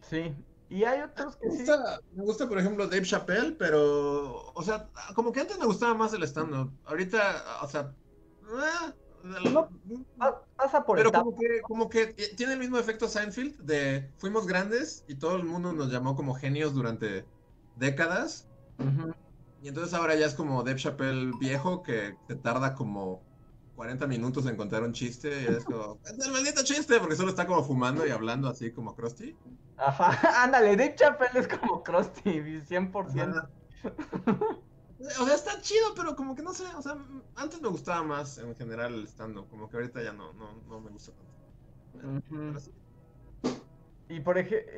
Sí. 0.00 0.34
Y 0.68 0.84
hay 0.84 1.00
otros 1.02 1.36
que 1.36 1.46
Me 1.48 1.52
sí. 1.56 1.58
gusta, 1.58 2.00
me 2.12 2.24
gusta, 2.24 2.48
por 2.48 2.58
ejemplo, 2.58 2.86
Dave 2.88 3.02
Chappelle, 3.04 3.52
pero, 3.52 4.52
o 4.54 4.62
sea, 4.62 4.90
como 5.14 5.30
que 5.32 5.40
antes 5.40 5.58
me 5.58 5.66
gustaba 5.66 5.94
más 5.94 6.12
el 6.14 6.22
stand-up. 6.24 6.72
Ahorita, 6.84 7.60
o 7.62 7.68
sea, 7.68 7.94
eh, 8.42 8.94
No, 9.50 9.68
Pa- 10.18 10.42
Pasa 10.64 10.82
por 10.82 10.96
pero 10.96 11.12
como 11.12 11.36
que, 11.36 11.60
como 11.60 11.90
que 11.90 12.06
tiene 12.06 12.54
el 12.54 12.58
mismo 12.58 12.78
efecto 12.78 13.06
Seinfeld 13.06 13.60
de 13.60 14.10
fuimos 14.16 14.46
grandes 14.46 15.04
y 15.06 15.16
todo 15.16 15.36
el 15.36 15.44
mundo 15.44 15.74
nos 15.74 15.92
llamó 15.92 16.16
como 16.16 16.32
genios 16.34 16.72
durante 16.72 17.26
décadas. 17.76 18.48
Y 19.60 19.68
entonces 19.68 19.92
ahora 19.92 20.14
ya 20.14 20.24
es 20.24 20.32
como 20.32 20.62
Dave 20.62 20.78
Chappelle 20.78 21.32
viejo 21.38 21.82
que 21.82 22.16
te 22.26 22.34
tarda 22.36 22.74
como 22.74 23.22
40 23.76 24.06
minutos 24.06 24.46
en 24.46 24.56
contar 24.56 24.82
un 24.82 24.94
chiste 24.94 25.42
y 25.42 25.54
es 25.54 25.66
como, 25.66 25.98
es 26.06 26.26
el 26.26 26.32
maldito 26.32 26.64
chiste, 26.64 26.98
porque 26.98 27.16
solo 27.16 27.28
está 27.28 27.46
como 27.46 27.62
fumando 27.62 28.06
y 28.06 28.10
hablando 28.10 28.48
así 28.48 28.72
como 28.72 28.96
Krusty. 28.96 29.36
Ajá, 29.76 30.18
ándale, 30.44 30.76
Dave 30.76 30.94
Chappelle 30.94 31.40
es 31.40 31.48
como 31.48 31.82
Krusty, 31.82 32.40
100%. 32.40 33.20
Ajá. 33.20 33.50
O 35.20 35.24
sea, 35.26 35.34
está 35.34 35.60
chido, 35.60 35.94
pero 35.94 36.16
como 36.16 36.34
que 36.34 36.42
no 36.42 36.52
sé, 36.52 36.64
o 36.76 36.82
sea, 36.82 36.96
antes 37.36 37.60
me 37.60 37.68
gustaba 37.68 38.02
más 38.02 38.38
en 38.38 38.54
general 38.56 38.94
el 38.94 39.06
stand-up, 39.06 39.48
como 39.50 39.68
que 39.68 39.76
ahorita 39.76 40.02
ya 40.02 40.12
no, 40.12 40.32
no, 40.34 40.54
no 40.68 40.80
me 40.80 40.90
gusta 40.90 41.12
tanto. 41.12 42.60
Y 44.08 44.20
por 44.20 44.38
ejemplo, 44.38 44.72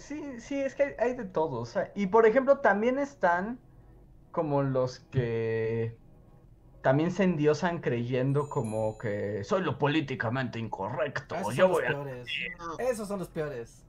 sí, 0.00 0.40
sí, 0.40 0.60
es 0.60 0.74
que 0.74 0.82
hay, 0.84 0.94
hay 0.98 1.16
de 1.16 1.24
todo. 1.24 1.60
o 1.60 1.66
sea, 1.66 1.92
y 1.94 2.06
por 2.06 2.26
ejemplo, 2.26 2.58
también 2.58 2.98
están 2.98 3.58
como 4.30 4.62
los 4.62 5.00
que 5.00 5.96
también 6.82 7.10
se 7.10 7.24
endiosan 7.24 7.80
creyendo 7.80 8.48
como 8.48 8.98
que 8.98 9.42
soy 9.44 9.62
lo 9.62 9.78
políticamente 9.78 10.58
incorrecto. 10.58 11.34
Esos 11.34 11.54
Yo 11.54 11.64
son 11.64 11.70
los 11.72 11.80
voy 11.80 11.84
a... 11.84 11.88
peores. 11.88 12.28
No, 12.58 12.78
Esos 12.78 13.08
son 13.08 13.18
los 13.18 13.28
peores. 13.28 13.84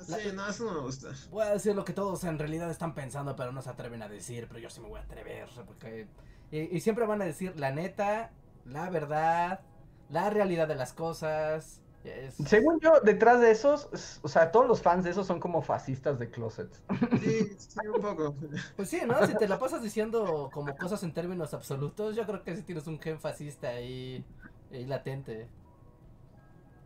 Sí, 0.00 0.32
no, 0.34 0.48
eso 0.48 0.64
no 0.64 0.72
me 0.74 0.80
gusta. 0.80 1.08
Voy 1.30 1.42
a 1.44 1.50
decir 1.52 1.74
lo 1.74 1.84
que 1.84 1.92
todos 1.92 2.24
en 2.24 2.38
realidad 2.38 2.70
están 2.70 2.94
pensando, 2.94 3.36
pero 3.36 3.52
no 3.52 3.62
se 3.62 3.70
atreven 3.70 4.02
a 4.02 4.08
decir, 4.08 4.46
pero 4.48 4.60
yo 4.60 4.70
sí 4.70 4.80
me 4.80 4.88
voy 4.88 5.00
a 5.00 5.02
atrever, 5.02 5.48
porque... 5.66 6.08
Y, 6.50 6.76
y 6.76 6.80
siempre 6.80 7.06
van 7.06 7.20
a 7.20 7.26
decir 7.26 7.58
la 7.60 7.70
neta, 7.72 8.32
la 8.64 8.88
verdad, 8.90 9.60
la 10.08 10.30
realidad 10.30 10.66
de 10.68 10.74
las 10.76 10.92
cosas. 10.94 11.82
es- 12.04 12.36
Según 12.46 12.80
yo, 12.80 13.00
detrás 13.02 13.40
de 13.40 13.50
esos, 13.50 14.20
o 14.22 14.28
sea, 14.28 14.50
todos 14.52 14.66
los 14.66 14.80
fans 14.82 15.04
de 15.04 15.10
esos 15.10 15.26
son 15.26 15.40
como 15.40 15.60
fascistas 15.62 16.18
de 16.18 16.30
closet. 16.30 16.72
Sí, 17.20 17.56
sí, 17.58 17.80
un 17.94 18.00
poco. 18.00 18.34
Pues 18.76 18.88
sí, 18.88 19.00
¿no? 19.06 19.22
Si 19.24 19.36
te 19.36 19.48
la 19.48 19.58
pasas 19.58 19.82
diciendo 19.82 20.50
como 20.52 20.76
cosas 20.78 21.02
en 21.02 21.12
términos 21.12 21.52
absolutos, 21.54 22.16
yo 22.16 22.24
creo 22.26 22.42
que 22.44 22.56
sí 22.56 22.62
tienes 22.62 22.86
un 22.86 23.00
gen 23.00 23.20
fascista 23.20 23.68
ahí, 23.68 24.24
ahí 24.70 24.86
latente. 24.86 25.48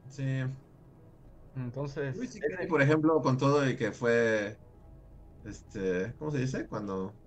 Sí. 0.08 0.44
Entonces, 1.54 2.14
Luis 2.14 2.32
ese- 2.40 2.58
C.K., 2.58 2.66
por 2.68 2.82
ejemplo, 2.82 3.20
con 3.22 3.36
todo 3.38 3.68
y 3.68 3.76
que 3.76 3.92
fue. 3.92 4.60
Este. 5.44 6.16
¿Cómo 6.18 6.30
se 6.32 6.38
dice? 6.40 6.68
Cuando. 6.68 7.18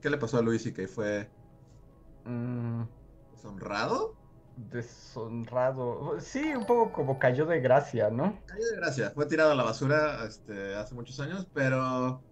¿Qué 0.00 0.10
le 0.10 0.18
pasó 0.18 0.38
a 0.38 0.42
Luis 0.42 0.66
y 0.66 0.74
que 0.74 0.88
fue 0.88 1.34
mm, 2.24 2.84
deshonrado? 3.30 3.98
deshonrado. 4.56 6.18
Sí, 6.20 6.54
un 6.54 6.64
poco 6.66 6.92
como 6.92 7.18
cayó 7.18 7.44
de 7.46 7.60
gracia, 7.60 8.10
¿no? 8.10 8.42
Cayó 8.44 8.64
de 8.70 8.76
gracia. 8.76 9.10
Fue 9.12 9.26
tirado 9.26 9.52
a 9.52 9.54
la 9.54 9.62
basura 9.64 10.24
este, 10.26 10.74
hace 10.74 10.94
muchos 10.94 11.18
años, 11.20 11.48
pero 11.52 12.26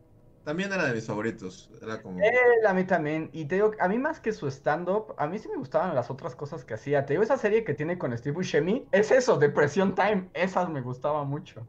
también 0.44 0.72
era 0.72 0.86
de 0.86 0.94
mis 0.94 1.06
favoritos. 1.06 1.70
Era 1.82 2.00
como. 2.00 2.18
Él, 2.20 2.66
a 2.66 2.72
mí 2.72 2.84
también. 2.84 3.30
Y 3.32 3.44
te 3.44 3.56
digo, 3.56 3.72
a 3.78 3.88
mí 3.88 3.98
más 3.98 4.20
que 4.20 4.32
su 4.32 4.46
stand-up, 4.48 5.14
a 5.18 5.26
mí 5.26 5.38
sí 5.38 5.48
me 5.48 5.56
gustaban 5.56 5.94
las 5.94 6.10
otras 6.10 6.34
cosas 6.34 6.64
que 6.64 6.74
hacía. 6.74 7.04
Te 7.04 7.14
digo, 7.14 7.22
esa 7.22 7.36
serie 7.36 7.64
que 7.64 7.74
tiene 7.74 7.98
con 7.98 8.16
Steve 8.16 8.34
Buscemi, 8.34 8.86
es 8.92 9.10
eso, 9.10 9.38
Depresión 9.38 9.94
Time. 9.94 10.30
Esas 10.32 10.68
me 10.70 10.80
gustaba 10.80 11.24
mucho. 11.24 11.66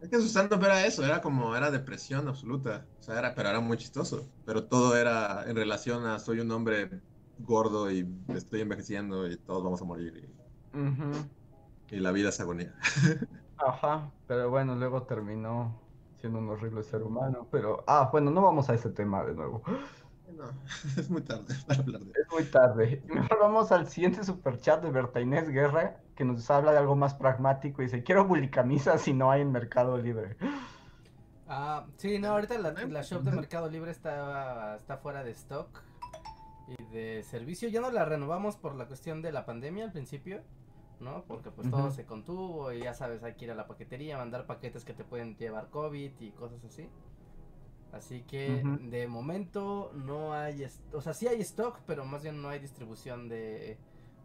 Es 0.00 0.08
que 0.08 0.16
su 0.16 0.26
stand-up 0.26 0.62
era 0.64 0.84
eso, 0.84 1.04
era 1.04 1.20
como, 1.20 1.56
era 1.56 1.70
depresión 1.70 2.28
absoluta. 2.28 2.86
O 3.00 3.02
sea, 3.02 3.18
era, 3.18 3.34
pero 3.34 3.48
era 3.48 3.60
muy 3.60 3.76
chistoso. 3.76 4.28
Pero 4.44 4.64
todo 4.64 4.96
era 4.96 5.44
en 5.46 5.56
relación 5.56 6.06
a 6.06 6.18
soy 6.18 6.40
un 6.40 6.50
hombre 6.50 6.90
gordo 7.38 7.90
y 7.90 8.06
estoy 8.28 8.60
envejeciendo 8.60 9.28
y 9.28 9.36
todos 9.36 9.64
vamos 9.64 9.80
a 9.82 9.84
morir 9.84 10.30
y, 11.90 11.96
y 11.96 12.00
la 12.00 12.12
vida 12.12 12.28
es 12.28 12.40
agonía. 12.40 12.74
Ajá, 13.56 14.10
pero 14.26 14.50
bueno, 14.50 14.74
luego 14.74 15.04
terminó 15.04 15.81
siendo 16.22 16.38
un 16.38 16.48
horrible 16.48 16.84
ser 16.84 17.02
humano. 17.02 17.48
Pero, 17.50 17.82
ah, 17.88 18.08
bueno, 18.12 18.30
no 18.30 18.40
vamos 18.40 18.70
a 18.70 18.74
ese 18.74 18.90
tema 18.90 19.24
de 19.24 19.34
nuevo. 19.34 19.60
No, 20.36 20.44
es 20.96 21.10
muy 21.10 21.20
tarde 21.20 21.54
para 21.66 21.80
hablar 21.80 22.00
de 22.00 22.12
Es 22.12 22.32
muy 22.32 22.44
tarde. 22.44 23.02
Mejor 23.06 23.38
vamos 23.40 23.72
al 23.72 23.88
siguiente 23.88 24.22
superchat 24.24 24.82
de 24.82 24.90
Berta 24.92 25.20
Inés 25.20 25.48
Guerra, 25.50 25.96
que 26.14 26.24
nos 26.24 26.48
habla 26.48 26.70
de 26.70 26.78
algo 26.78 26.94
más 26.94 27.14
pragmático 27.14 27.82
y 27.82 27.86
dice, 27.86 28.04
quiero 28.04 28.24
bulicamisas 28.24 29.02
si 29.02 29.12
no 29.12 29.32
hay 29.32 29.42
en 29.42 29.50
Mercado 29.50 29.98
Libre. 29.98 30.36
Ah, 31.48 31.86
sí, 31.96 32.20
no, 32.20 32.28
ahorita 32.28 32.56
la, 32.58 32.70
la 32.70 33.02
shop 33.02 33.22
de 33.22 33.32
Mercado 33.32 33.68
Libre 33.68 33.90
está, 33.90 34.76
está 34.76 34.98
fuera 34.98 35.24
de 35.24 35.32
stock 35.32 35.82
y 36.68 36.82
de 36.94 37.24
servicio. 37.24 37.68
Ya 37.68 37.80
no 37.80 37.90
la 37.90 38.04
renovamos 38.04 38.56
por 38.56 38.76
la 38.76 38.86
cuestión 38.86 39.22
de 39.22 39.32
la 39.32 39.44
pandemia 39.44 39.84
al 39.84 39.92
principio, 39.92 40.40
¿no? 41.02 41.24
Porque 41.24 41.50
pues 41.50 41.70
todo 41.70 41.90
se 41.90 42.06
contuvo 42.06 42.72
y 42.72 42.80
ya 42.80 42.94
sabes, 42.94 43.22
hay 43.22 43.34
que 43.34 43.44
ir 43.46 43.50
a 43.50 43.54
la 43.54 43.66
paquetería, 43.66 44.16
mandar 44.16 44.46
paquetes 44.46 44.84
que 44.84 44.94
te 44.94 45.04
pueden 45.04 45.36
llevar 45.36 45.68
COVID 45.70 46.12
y 46.20 46.30
cosas 46.30 46.64
así. 46.64 46.88
Así 47.92 48.22
que 48.22 48.62
de 48.64 49.06
momento 49.06 49.92
no 49.94 50.32
hay, 50.32 50.66
o 50.94 51.02
sea, 51.02 51.12
sí 51.12 51.28
hay 51.28 51.40
stock, 51.42 51.80
pero 51.86 52.06
más 52.06 52.22
bien 52.22 52.40
no 52.40 52.48
hay 52.48 52.58
distribución 52.58 53.28
de 53.28 53.76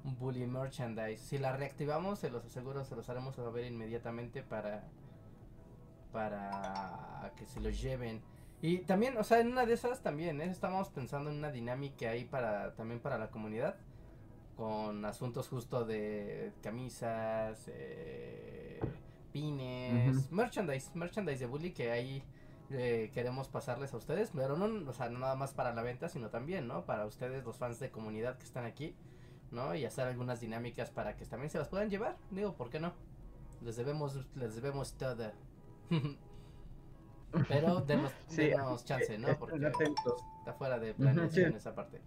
Bully 0.03 0.47
Merchandise. 0.47 1.17
Si 1.17 1.37
la 1.37 1.55
reactivamos, 1.55 2.19
se 2.19 2.29
los 2.29 2.45
aseguro, 2.45 2.85
se 2.85 2.95
los 2.95 3.09
haremos 3.09 3.35
saber 3.35 3.65
inmediatamente 3.65 4.41
para 4.41 4.87
para 6.11 7.33
que 7.35 7.45
se 7.45 7.59
los 7.59 7.79
lleven. 7.81 8.21
Y 8.61 8.79
también, 8.79 9.17
o 9.17 9.23
sea, 9.23 9.39
en 9.39 9.51
una 9.51 9.65
de 9.65 9.73
esas 9.73 10.01
también, 10.01 10.41
¿eh? 10.41 10.45
estamos 10.45 10.89
pensando 10.89 11.29
en 11.29 11.37
una 11.37 11.51
dinámica 11.51 12.09
ahí 12.09 12.25
para 12.25 12.73
también 12.75 12.99
para 12.99 13.17
la 13.17 13.29
comunidad 13.29 13.75
con 14.57 15.05
asuntos 15.05 15.47
justo 15.47 15.85
de 15.85 16.51
camisas, 16.63 17.65
eh, 17.67 18.79
pines, 19.31 20.17
Ujú. 20.17 20.35
merchandise, 20.35 20.89
merchandise 20.95 21.39
de 21.39 21.45
bully 21.45 21.71
que 21.71 21.91
ahí 21.91 22.23
eh, 22.71 23.11
queremos 23.13 23.47
pasarles 23.47 23.93
a 23.93 23.97
ustedes, 23.97 24.31
pero 24.33 24.57
no, 24.57 24.89
o 24.89 24.93
sea, 24.93 25.09
no 25.09 25.19
nada 25.19 25.35
más 25.35 25.53
para 25.53 25.73
la 25.73 25.83
venta, 25.83 26.09
sino 26.09 26.29
también, 26.29 26.67
¿no? 26.67 26.85
Para 26.85 27.05
ustedes, 27.05 27.45
los 27.45 27.57
fans 27.57 27.79
de 27.79 27.91
comunidad 27.91 28.37
que 28.37 28.45
están 28.45 28.65
aquí, 28.65 28.95
¿no? 29.51 29.75
Y 29.75 29.85
hacer 29.85 30.07
algunas 30.07 30.41
dinámicas 30.41 30.89
para 30.89 31.15
que 31.15 31.25
también 31.25 31.51
se 31.51 31.59
las 31.59 31.69
puedan 31.69 31.89
llevar, 31.89 32.17
digo, 32.31 32.55
¿por 32.55 32.69
qué 32.71 32.79
no? 32.79 32.93
Les 33.61 33.75
debemos, 33.75 34.25
les 34.35 34.55
debemos 34.55 34.93
todo. 34.93 35.31
Pero 37.47 37.81
denos, 37.81 38.11
Sí, 38.27 38.47
denos 38.47 38.83
chance, 38.85 39.17
¿no? 39.19 39.37
Porque 39.37 39.67
está 40.39 40.53
fuera 40.53 40.79
de 40.79 40.93
planeación 40.95 41.51
sí. 41.51 41.57
esa 41.57 41.75
parte. 41.75 42.01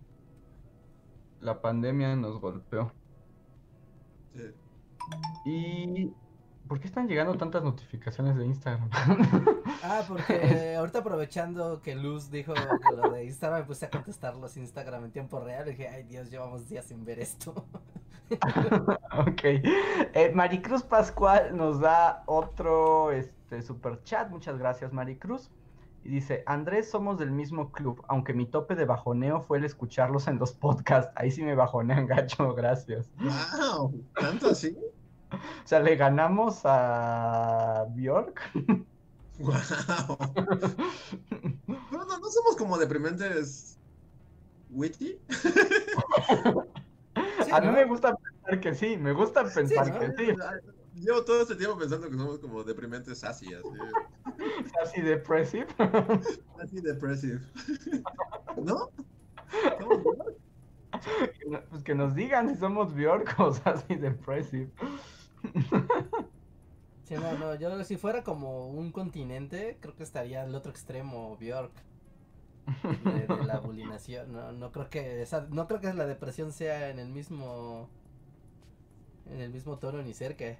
La 1.41 1.61
pandemia 1.61 2.15
nos 2.17 2.41
golpeó. 2.41 2.93
Sí. 4.35 4.55
¿Y 5.45 6.13
por 6.69 6.79
qué 6.79 6.87
están 6.87 7.09
llegando 7.09 7.37
tantas 7.37 7.63
notificaciones 7.63 8.37
de 8.37 8.47
Instagram? 8.47 8.91
Ah, 9.83 10.05
porque 10.07 10.75
ahorita 10.77 10.99
aprovechando 10.99 11.81
que 11.81 11.95
Luz 11.95 12.31
dijo 12.31 12.53
que 12.53 12.97
lo 12.97 13.11
de 13.11 13.25
Instagram, 13.25 13.61
me 13.61 13.67
puse 13.67 13.87
a 13.87 13.91
contestar 13.91 14.37
los 14.37 14.57
Instagram 14.59 15.07
en 15.07 15.11
tiempo 15.11 15.41
real. 15.41 15.67
Y 15.69 15.71
dije, 15.71 15.89
ay 15.89 16.03
Dios, 16.03 16.31
llevamos 16.31 16.69
días 16.69 16.85
sin 16.85 17.05
ver 17.05 17.19
esto. 17.21 17.67
Ok. 19.19 19.43
Eh, 19.43 20.33
Maricruz 20.35 20.85
Pascual 20.85 21.57
nos 21.57 21.81
da 21.81 22.23
otro 22.27 23.11
este, 23.11 23.61
super 23.61 24.05
chat. 24.05 24.31
Muchas 24.31 24.57
gracias, 24.57 24.93
Maricruz. 24.93 25.51
Y 26.03 26.09
dice, 26.09 26.43
Andrés, 26.47 26.91
somos 26.91 27.19
del 27.19 27.31
mismo 27.31 27.73
club, 27.73 28.03
aunque 28.09 28.33
mi 28.33 28.47
tope 28.47 28.75
de 28.75 28.87
bajoneo 28.87 29.43
fue 29.43 29.59
el 29.59 29.65
escucharlos 29.65 30.29
en 30.29 30.39
los 30.39 30.53
podcasts. 30.53 31.13
Ahí 31.15 31.31
sí 31.31 31.43
me 31.43 31.55
bajonean 31.55 32.07
gacho, 32.07 32.55
gracias. 32.55 33.11
¡Wow! 33.19 34.03
¿Tanto 34.19 34.49
así? 34.49 34.77
O 35.33 35.67
sea, 35.67 35.81
le 35.81 35.97
ganamos 35.97 36.63
a 36.65 37.87
Bjork. 37.91 38.41
¡Wow! 39.39 40.19
Pero 41.67 42.05
no, 42.05 42.19
no 42.19 42.31
somos 42.31 42.57
como 42.57 42.79
deprimentes 42.79 43.79
witty. 44.71 45.19
Sí, 47.45 47.51
A 47.51 47.61
mí 47.61 47.67
¿no? 47.67 47.73
me 47.73 47.85
gusta 47.87 48.15
pensar 48.17 48.61
que 48.61 48.75
sí, 48.75 48.97
me 48.97 49.13
gusta 49.13 49.45
pensar 49.45 49.89
¿no? 49.89 49.99
que 49.99 50.13
sí. 50.17 50.33
Llevo 51.01 51.25
todo 51.25 51.43
este 51.43 51.57
tiempo 51.57 51.79
pensando 51.79 52.11
que 52.11 52.17
somos 52.17 52.39
como 52.39 52.63
deprimentes 52.63 53.21
sassy, 53.21 53.55
así. 53.55 53.69
Así 54.83 55.01
depressive. 55.01 55.67
Así 56.63 56.81
depressive. 56.81 57.41
¿No? 58.63 58.91
¿Somos? 59.79 60.03
Pues 61.71 61.83
que 61.85 61.95
nos 61.95 62.15
digan 62.15 62.51
si 62.51 62.57
somos 62.57 62.95
Bjork 62.95 63.35
o 63.41 63.53
así 63.65 63.95
depressive. 63.95 64.71
Sí, 67.05 67.15
no, 67.15 67.33
no, 67.39 67.55
yo 67.55 67.83
si 67.85 67.97
fuera 67.97 68.23
como 68.23 68.69
un 68.69 68.93
continente, 68.93 69.79
creo 69.81 69.97
que 69.97 70.03
estaría 70.03 70.43
al 70.43 70.55
otro 70.55 70.71
extremo, 70.71 71.37
Bjork. 71.39 71.73
De, 73.05 73.27
de 73.27 73.45
la 73.45 73.59
bulinación. 73.59 74.33
No, 74.33 74.53
no 74.53 74.71
creo 74.71 74.91
que 74.91 75.23
esa, 75.23 75.47
no 75.51 75.67
creo 75.67 75.81
que 75.81 75.93
la 75.95 76.07
depresión 76.07 76.53
sea 76.53 76.91
en 76.91 76.99
el 76.99 77.09
mismo 77.09 77.89
en 79.27 79.41
el 79.41 79.51
mismo 79.51 79.79
tono 79.79 80.03
ni 80.03 80.15
cerca. 80.15 80.59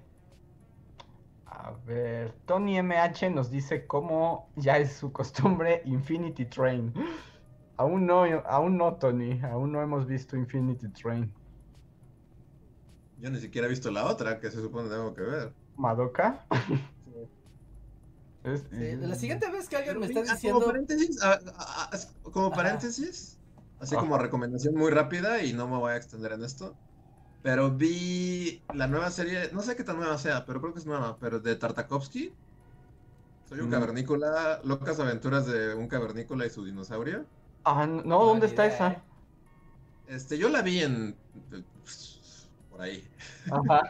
A 1.53 1.71
ver, 1.85 2.33
Tony 2.45 2.77
MH 2.77 3.29
nos 3.29 3.51
dice 3.51 3.85
cómo 3.85 4.49
ya 4.55 4.77
es 4.77 4.93
su 4.93 5.11
costumbre 5.11 5.81
Infinity 5.85 6.45
Train. 6.45 6.93
Aún 7.77 8.05
no, 8.05 8.23
aún 8.45 8.77
no, 8.77 8.95
Tony, 8.95 9.39
aún 9.43 9.71
no 9.73 9.81
hemos 9.81 10.07
visto 10.07 10.37
Infinity 10.37 10.89
Train. 10.93 11.33
Yo 13.17 13.29
ni 13.29 13.39
siquiera 13.39 13.67
he 13.67 13.69
visto 13.69 13.91
la 13.91 14.05
otra 14.05 14.39
que 14.39 14.49
se 14.49 14.61
supone 14.61 14.87
que 14.89 14.95
tengo 14.95 15.13
que 15.13 15.21
ver. 15.21 15.53
¿Madoka? 15.75 16.45
Es- 18.43 18.61
Sí, 18.71 18.95
la 18.95 19.15
siguiente 19.15 19.51
vez 19.51 19.69
que 19.69 19.75
alguien 19.75 19.99
me 19.99 20.07
está 20.07 20.23
diciendo 20.23 20.59
Como 20.61 20.71
paréntesis, 20.71 21.19
como 22.23 22.47
Ajá. 22.47 22.55
paréntesis, 22.55 23.37
así 23.79 23.95
Ajá. 23.95 24.03
como 24.03 24.17
recomendación 24.17 24.73
muy 24.73 24.89
rápida 24.89 25.43
y 25.43 25.53
no 25.53 25.67
me 25.67 25.77
voy 25.77 25.91
a 25.91 25.97
extender 25.97 26.31
en 26.31 26.43
esto. 26.43 26.75
Pero 27.41 27.71
vi 27.75 28.63
la 28.73 28.87
nueva 28.87 29.09
serie, 29.11 29.49
no 29.51 29.61
sé 29.61 29.75
qué 29.75 29.83
tan 29.83 29.97
nueva 29.97 30.17
sea, 30.17 30.45
pero 30.45 30.61
creo 30.61 30.73
que 30.73 30.79
es 30.79 30.85
nueva, 30.85 31.17
pero 31.19 31.39
de 31.39 31.55
Tartakovsky. 31.55 32.37
Soy 33.43 33.59
un 33.59 33.67
Mm. 33.67 33.71
cavernícola, 33.71 34.61
locas 34.63 34.99
aventuras 34.99 35.45
de 35.45 35.75
un 35.75 35.87
cavernícola 35.87 36.45
y 36.45 36.49
su 36.49 36.63
dinosaurio. 36.65 37.27
Ah, 37.63 37.85
no, 37.87 38.25
¿dónde 38.25 38.45
está 38.47 38.65
esa? 38.65 38.91
¿eh? 38.91 39.01
Este, 40.05 40.37
yo 40.37 40.49
la 40.49 40.61
vi 40.61 40.79
en 40.79 41.19
pues, 41.83 42.51
por 42.69 42.81
ahí. 42.81 43.09
Ajá. 43.51 43.81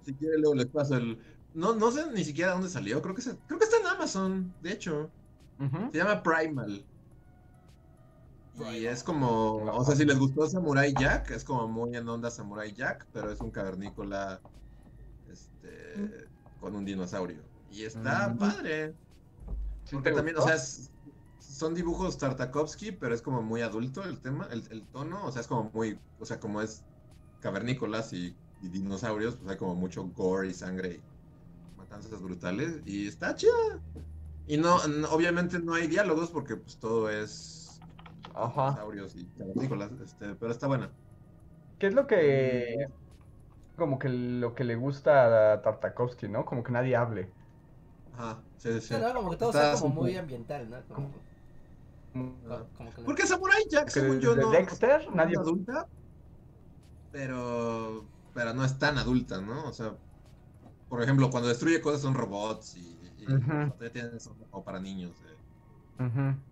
si 0.00 0.16
quiere 0.16 0.38
luego 0.38 0.54
les 0.54 0.66
paso 0.66 0.96
el 0.96 1.24
no, 1.52 1.74
no 1.74 1.90
sé 1.92 2.10
ni 2.12 2.24
siquiera 2.24 2.52
dónde 2.52 2.68
salió, 2.68 3.02
creo 3.02 3.14
que 3.14 3.20
se- 3.22 3.38
creo 3.46 3.58
que 3.58 3.64
está 3.66 3.76
en 3.78 3.86
Amazon, 3.86 4.56
de 4.58 4.72
hecho. 4.72 5.14
Se 5.90 5.98
llama 5.98 6.22
Primal. 6.22 6.88
Y 8.54 8.86
es 8.86 9.02
como, 9.02 9.56
o 9.56 9.84
sea, 9.84 9.96
si 9.96 10.04
les 10.04 10.18
gustó 10.18 10.46
Samurai 10.46 10.92
Jack, 10.94 11.30
es 11.30 11.44
como 11.44 11.68
muy 11.68 11.96
en 11.96 12.08
onda 12.08 12.30
Samurai 12.30 12.72
Jack, 12.74 13.08
pero 13.12 13.30
es 13.30 13.40
un 13.40 13.50
cavernícola 13.50 14.40
este, 15.26 16.28
con 16.58 16.74
un 16.76 16.84
dinosaurio. 16.84 17.44
Y 17.68 17.84
está 17.84 18.28
Mm. 18.28 18.38
padre. 18.38 18.96
¿Sí 19.84 19.96
Porque 19.96 20.12
también, 20.12 20.36
o 20.38 20.42
sea, 20.42 20.54
es- 20.54 20.92
son 21.38 21.74
dibujos 21.74 22.18
Tartakovsky, 22.18 22.92
pero 22.92 23.14
es 23.14 23.22
como 23.22 23.42
muy 23.42 23.62
adulto 23.62 24.04
el 24.04 24.20
tema, 24.20 24.46
el, 24.50 24.66
el 24.70 24.86
tono, 24.88 25.24
o 25.26 25.32
sea, 25.32 25.40
es 25.40 25.48
como 25.48 25.70
muy, 25.72 25.98
o 26.18 26.24
sea, 26.26 26.38
como 26.38 26.60
es 26.62 26.84
cavernícolas 27.40 28.12
y, 28.12 28.38
y 28.60 28.68
dinosaurios, 28.68 29.36
pues 29.36 29.50
hay 29.50 29.56
como 29.56 29.74
mucho 29.74 30.04
gore 30.04 30.48
y 30.48 30.54
sangre 30.54 30.94
y 30.94 31.04
matanzas 31.76 32.20
brutales, 32.22 32.82
y 32.84 33.08
está 33.08 33.34
chida. 33.34 33.52
Y 34.46 34.56
no, 34.56 34.86
no- 34.88 35.10
obviamente 35.10 35.58
no 35.60 35.74
hay 35.74 35.86
diálogos 35.86 36.30
porque 36.30 36.56
pues 36.56 36.78
todo 36.78 37.10
es 37.10 37.61
Ajá. 38.34 38.84
dinosaurios 38.84 39.16
y 39.16 39.30
cavernícolas, 39.32 39.92
este, 40.00 40.34
pero 40.36 40.52
está 40.52 40.66
buena. 40.66 40.94
¿Qué 41.78 41.88
es 41.88 41.94
lo 41.94 42.06
que 42.06 42.86
como 43.76 43.98
que 43.98 44.08
lo 44.08 44.54
que 44.54 44.64
le 44.64 44.76
gusta 44.76 45.52
a 45.54 45.62
Tartakovsky, 45.62 46.28
¿no? 46.28 46.44
Como 46.46 46.62
que 46.62 46.72
nadie 46.72 46.96
hable. 46.96 47.36
Ajá, 48.12 48.46
sí, 48.56 48.72
sí, 48.72 48.80
sí. 48.80 48.94
Sí, 48.94 48.98
¿no? 48.98 49.12
Como 49.14 49.30
que 49.30 49.36
todo 49.38 49.52
Está 49.52 49.64
sea 49.64 49.70
como 49.70 49.88
muy 49.88 50.16
ambiental, 50.16 50.68
¿no? 50.70 50.84
Como, 50.86 51.12
Como 52.12 52.42
co- 52.46 52.70
como 52.76 52.92
que 52.92 53.00
le- 53.02 53.14
Porque 53.14 53.26
Samurai 53.26 53.62
Jack, 53.70 53.88
según 53.90 54.20
yo, 54.20 54.34
de 54.34 54.42
no, 54.42 54.46
Dexter, 54.46 55.00
no 55.10 55.14
nadie 55.16 55.36
adulta, 55.36 55.86
pero, 57.10 58.10
pero 58.32 58.54
no 58.54 58.64
es 58.64 58.78
tan 58.78 58.98
adulta, 58.98 59.40
¿no? 59.40 59.68
O 59.68 59.72
sea, 59.72 59.98
por 60.88 61.02
ejemplo, 61.02 61.30
cuando 61.30 61.48
destruye 61.50 61.82
cosas 61.82 62.02
son 62.02 62.14
robots 62.14 62.74
y, 62.76 63.14
y 63.16 63.26
Ujú. 63.32 63.72
todavía 63.76 63.92
tienen 63.92 64.18
como 64.50 64.64
para 64.64 64.80
niños, 64.80 65.22
eh, 65.22 65.40
Ujú. 65.98 66.42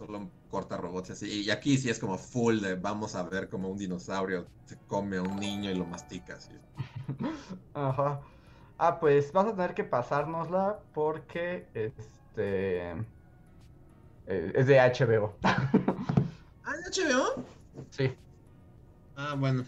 Solo 0.00 0.30
corta 0.48 0.78
robots 0.78 1.10
y 1.10 1.12
así. 1.12 1.42
Y 1.42 1.50
aquí 1.50 1.76
sí 1.76 1.90
es 1.90 1.98
como 1.98 2.16
full 2.16 2.60
de 2.60 2.74
vamos 2.76 3.14
a 3.14 3.22
ver 3.28 3.48
como 3.50 3.68
un 3.68 3.76
dinosaurio 3.76 4.46
se 4.64 4.78
come 4.86 5.18
a 5.18 5.22
un 5.22 5.36
niño 5.36 5.70
y 5.70 5.74
lo 5.74 5.84
mastica. 5.84 6.36
Así. 6.36 6.54
Ajá. 7.74 8.20
Ah, 8.78 8.98
pues 8.98 9.30
vas 9.32 9.46
a 9.46 9.54
tener 9.54 9.74
que 9.74 9.84
pasárnosla 9.84 10.80
porque 10.94 11.68
este 11.74 12.92
eh, 14.26 14.52
es 14.54 14.66
de 14.66 14.80
HBO. 14.80 15.38
Ah, 16.62 16.74
¿en 16.76 17.10
HBO? 17.10 17.44
Sí. 17.90 18.12
Ah, 19.16 19.34
bueno. 19.36 19.64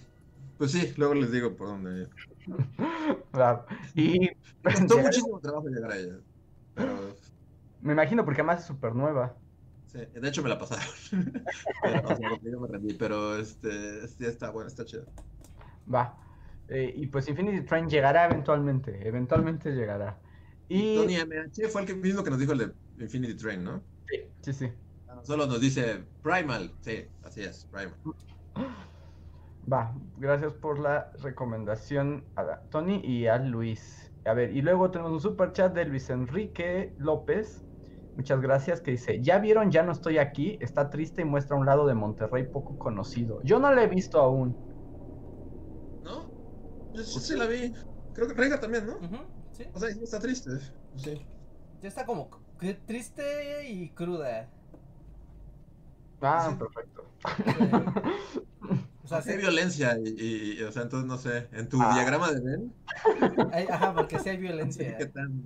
Pues 0.58 0.72
sí, 0.72 0.92
luego 0.96 1.14
les 1.14 1.32
digo 1.32 1.56
por 1.56 1.68
dónde. 1.68 2.08
Claro. 3.32 3.64
Y 3.94 4.18
Me 4.62 4.74
costó 4.74 4.98
muchísimo 4.98 5.40
trabajo 5.40 5.68
llegar 5.68 5.90
a 5.90 5.96
ella. 5.96 6.20
Pero 6.74 7.14
me 7.80 7.92
imagino 7.94 8.24
porque 8.24 8.42
además 8.42 8.60
es 8.60 8.66
súper 8.66 8.94
nueva. 8.94 9.41
Sí, 9.92 9.98
de 9.98 10.28
hecho 10.28 10.42
me 10.42 10.48
la 10.48 10.58
pasaron. 10.58 10.84
pero, 11.82 12.02
o 12.08 12.16
sea, 12.16 12.28
porque 12.30 12.50
yo 12.50 12.60
me 12.60 12.68
rendí, 12.68 12.94
pero 12.94 13.36
este, 13.36 14.08
sí 14.08 14.24
está 14.24 14.50
bueno, 14.50 14.68
está 14.68 14.84
chido. 14.84 15.04
Va. 15.92 16.16
Eh, 16.68 16.92
y 16.96 17.06
pues 17.08 17.28
Infinity 17.28 17.60
Train 17.66 17.88
llegará 17.88 18.24
eventualmente. 18.24 19.06
Eventualmente 19.06 19.70
llegará. 19.72 20.18
Y 20.68 20.96
Tony 20.96 21.16
MH 21.16 21.68
fue 21.68 21.82
el 21.82 21.86
que 21.86 21.94
mismo 21.94 22.24
que 22.24 22.30
nos 22.30 22.38
dijo 22.38 22.52
el 22.52 22.58
de 22.58 22.72
Infinity 23.04 23.34
Train, 23.34 23.62
¿no? 23.62 23.82
sí, 24.08 24.20
sí, 24.40 24.52
sí. 24.52 24.72
Solo 25.22 25.46
nos 25.46 25.60
dice 25.60 26.02
Primal. 26.22 26.72
Sí, 26.80 27.04
así 27.22 27.42
es, 27.42 27.66
Primal. 27.66 27.94
Va, 29.70 29.94
gracias 30.16 30.54
por 30.54 30.78
la 30.78 31.12
recomendación 31.20 32.24
a 32.36 32.60
Tony 32.70 33.00
y 33.04 33.26
a 33.26 33.36
Luis. 33.38 34.10
A 34.24 34.32
ver, 34.32 34.56
y 34.56 34.62
luego 34.62 34.90
tenemos 34.90 35.12
un 35.12 35.20
super 35.20 35.52
chat 35.52 35.74
de 35.74 35.84
Luis 35.84 36.08
Enrique 36.10 36.94
López. 36.98 37.61
Muchas 38.14 38.40
gracias, 38.42 38.80
que 38.80 38.90
dice, 38.90 39.22
¿ya 39.22 39.38
vieron 39.38 39.70
Ya 39.70 39.82
no 39.82 39.92
estoy 39.92 40.18
aquí? 40.18 40.58
Está 40.60 40.90
triste 40.90 41.22
y 41.22 41.24
muestra 41.24 41.56
un 41.56 41.64
lado 41.64 41.86
de 41.86 41.94
Monterrey 41.94 42.46
poco 42.46 42.76
conocido. 42.76 43.40
Yo 43.42 43.58
no 43.58 43.72
la 43.72 43.82
he 43.82 43.88
visto 43.88 44.20
aún. 44.20 44.54
¿No? 46.04 46.26
Yo 46.92 47.02
sí, 47.02 47.20
sí 47.20 47.36
la 47.36 47.46
vi. 47.46 47.72
Creo 48.12 48.28
que 48.28 48.34
Rega 48.34 48.60
también, 48.60 48.86
¿no? 48.86 48.96
Ujú, 48.96 49.16
sí. 49.52 49.64
O 49.72 49.78
sea, 49.78 49.90
sí 49.90 50.00
está 50.02 50.18
triste. 50.18 50.50
Sí. 50.96 51.26
Ya 51.80 51.88
está 51.88 52.04
como 52.04 52.28
triste 52.86 53.68
y 53.70 53.88
cruda. 53.90 54.48
Ah, 56.20 56.50
Sí. 56.50 56.56
perfecto. 56.56 57.04
O 59.04 59.08
sea, 59.08 59.18
Hay 59.18 59.24
sí, 59.24 59.36
violencia 59.36 59.98
y, 59.98 60.58
y, 60.58 60.62
o 60.62 60.70
sea, 60.70 60.82
entonces 60.82 61.08
no 61.08 61.18
sé. 61.18 61.48
En 61.52 61.68
tu 61.68 61.80
Ah. 61.82 61.92
diagrama 61.94 62.30
de 62.30 62.40
Ben, 62.40 62.72
hay- 63.52 63.66
ajá, 63.66 63.94
porque 63.94 64.18
sí 64.20 64.28
hay 64.28 64.36
violencia. 64.36 64.96
qué 64.98 65.06
tan. 65.06 65.42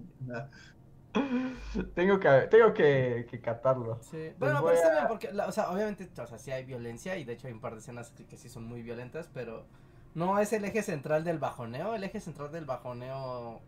tengo 1.94 2.18
que, 2.20 2.28
tengo 2.50 2.72
que, 2.74 3.26
que 3.30 3.40
catarlo. 3.40 3.98
Sí, 4.02 4.32
bueno, 4.38 4.60
pero 4.62 4.72
está 4.72 4.88
a- 4.88 4.92
bien, 4.92 5.08
porque, 5.08 5.32
la- 5.32 5.46
o 5.46 5.52
sea, 5.52 5.70
obviamente, 5.70 6.08
o 6.20 6.26
sea, 6.26 6.38
sí 6.38 6.50
hay 6.50 6.64
violencia 6.64 7.16
y 7.16 7.24
de 7.24 7.32
hecho 7.34 7.46
hay 7.46 7.52
un 7.52 7.60
par 7.60 7.72
de 7.74 7.80
escenas 7.80 8.10
que, 8.10 8.24
que 8.26 8.36
sí 8.36 8.48
son 8.48 8.64
muy 8.64 8.82
violentas, 8.82 9.28
pero 9.32 9.66
no 10.14 10.38
es 10.38 10.52
el 10.52 10.64
eje 10.64 10.82
central 10.82 11.24
del 11.24 11.38
bajoneo. 11.38 11.94
El 11.94 12.04
eje 12.04 12.20
central 12.20 12.52
del 12.52 12.64
bajoneo, 12.64 13.60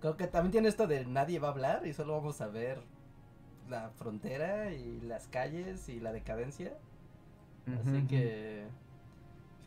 creo 0.00 0.16
que 0.16 0.26
también 0.26 0.52
tiene 0.52 0.68
esto 0.68 0.86
de 0.86 1.04
nadie 1.06 1.38
va 1.38 1.48
a 1.48 1.50
hablar 1.52 1.86
y 1.86 1.92
solo 1.92 2.14
vamos 2.14 2.40
a 2.40 2.48
ver 2.48 2.80
la 3.68 3.90
frontera 3.90 4.72
y 4.72 5.00
las 5.02 5.28
calles 5.28 5.88
y 5.88 6.00
la 6.00 6.12
decadencia. 6.12 6.72
Así 7.66 8.06
que, 8.08 8.66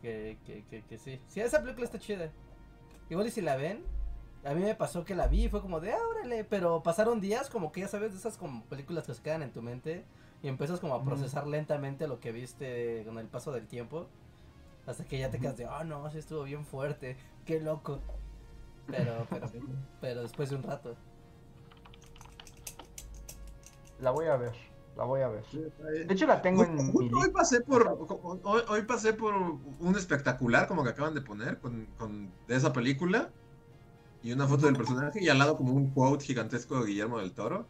que, 0.02 0.38
que, 0.44 0.64
que, 0.68 0.82
que 0.82 0.98
sí. 0.98 1.20
Sí, 1.28 1.40
esa 1.40 1.60
película 1.62 1.84
está 1.86 1.98
chida. 1.98 2.30
Igual 3.08 3.26
y 3.28 3.30
si 3.30 3.40
la 3.40 3.56
ven, 3.56 3.84
a 4.46 4.54
mí 4.54 4.62
me 4.62 4.74
pasó 4.74 5.04
que 5.04 5.14
la 5.14 5.26
vi 5.26 5.44
y 5.44 5.48
fue 5.48 5.60
como 5.60 5.80
de, 5.80 5.92
ah, 5.92 5.98
órale, 6.10 6.44
pero 6.44 6.82
pasaron 6.82 7.20
días 7.20 7.50
como 7.50 7.72
que 7.72 7.80
ya 7.80 7.88
sabes, 7.88 8.12
de 8.12 8.18
esas 8.18 8.36
como 8.36 8.64
películas 8.66 9.04
que 9.06 9.14
se 9.14 9.22
quedan 9.22 9.42
en 9.42 9.52
tu 9.52 9.60
mente 9.62 10.04
y 10.42 10.48
empiezas 10.48 10.80
como 10.80 10.94
a 10.94 11.04
procesar 11.04 11.46
lentamente 11.46 12.06
lo 12.06 12.20
que 12.20 12.32
viste 12.32 13.02
con 13.06 13.18
el 13.18 13.26
paso 13.26 13.52
del 13.52 13.66
tiempo. 13.66 14.06
Hasta 14.86 15.04
que 15.04 15.18
ya 15.18 15.30
te 15.30 15.40
quedas 15.40 15.56
de, 15.56 15.66
oh 15.66 15.82
no, 15.84 16.08
sí 16.10 16.18
estuvo 16.18 16.44
bien 16.44 16.64
fuerte, 16.64 17.16
qué 17.44 17.60
loco. 17.60 17.98
Pero, 18.86 19.26
pero, 19.30 19.50
pero 20.00 20.22
después 20.22 20.48
de 20.50 20.56
un 20.56 20.62
rato. 20.62 20.94
La 24.00 24.10
voy 24.12 24.26
a 24.26 24.36
ver, 24.36 24.52
la 24.96 25.04
voy 25.04 25.22
a 25.22 25.28
ver. 25.28 25.44
De 26.06 26.12
hecho 26.14 26.26
la 26.26 26.40
tengo 26.42 26.62
en 26.64 26.76
Justo 26.76 26.98
mi 27.00 27.06
hoy 27.06 27.24
lista. 27.24 27.32
pasé 27.32 27.60
por 27.62 28.08
hoy, 28.44 28.62
hoy 28.68 28.82
pasé 28.82 29.12
por 29.14 29.34
un 29.34 29.96
espectacular 29.96 30.68
como 30.68 30.84
que 30.84 30.90
acaban 30.90 31.14
de 31.14 31.22
poner 31.22 31.58
con, 31.58 31.86
con- 31.98 32.30
de 32.46 32.54
esa 32.56 32.72
película 32.72 33.30
y 34.26 34.32
una 34.32 34.48
foto 34.48 34.66
del 34.66 34.74
personaje 34.74 35.22
y 35.22 35.28
al 35.28 35.38
lado 35.38 35.56
como 35.56 35.72
un 35.72 35.90
quote 35.90 36.24
gigantesco 36.24 36.80
de 36.80 36.86
Guillermo 36.86 37.20
del 37.20 37.32
Toro 37.32 37.68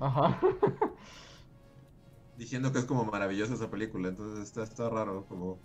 Ajá. 0.00 0.40
diciendo 2.38 2.72
que 2.72 2.78
es 2.78 2.86
como 2.86 3.04
maravillosa 3.04 3.52
esa 3.52 3.70
película 3.70 4.08
entonces 4.08 4.42
está, 4.42 4.62
está 4.62 4.88
raro 4.88 5.26
como 5.28 5.58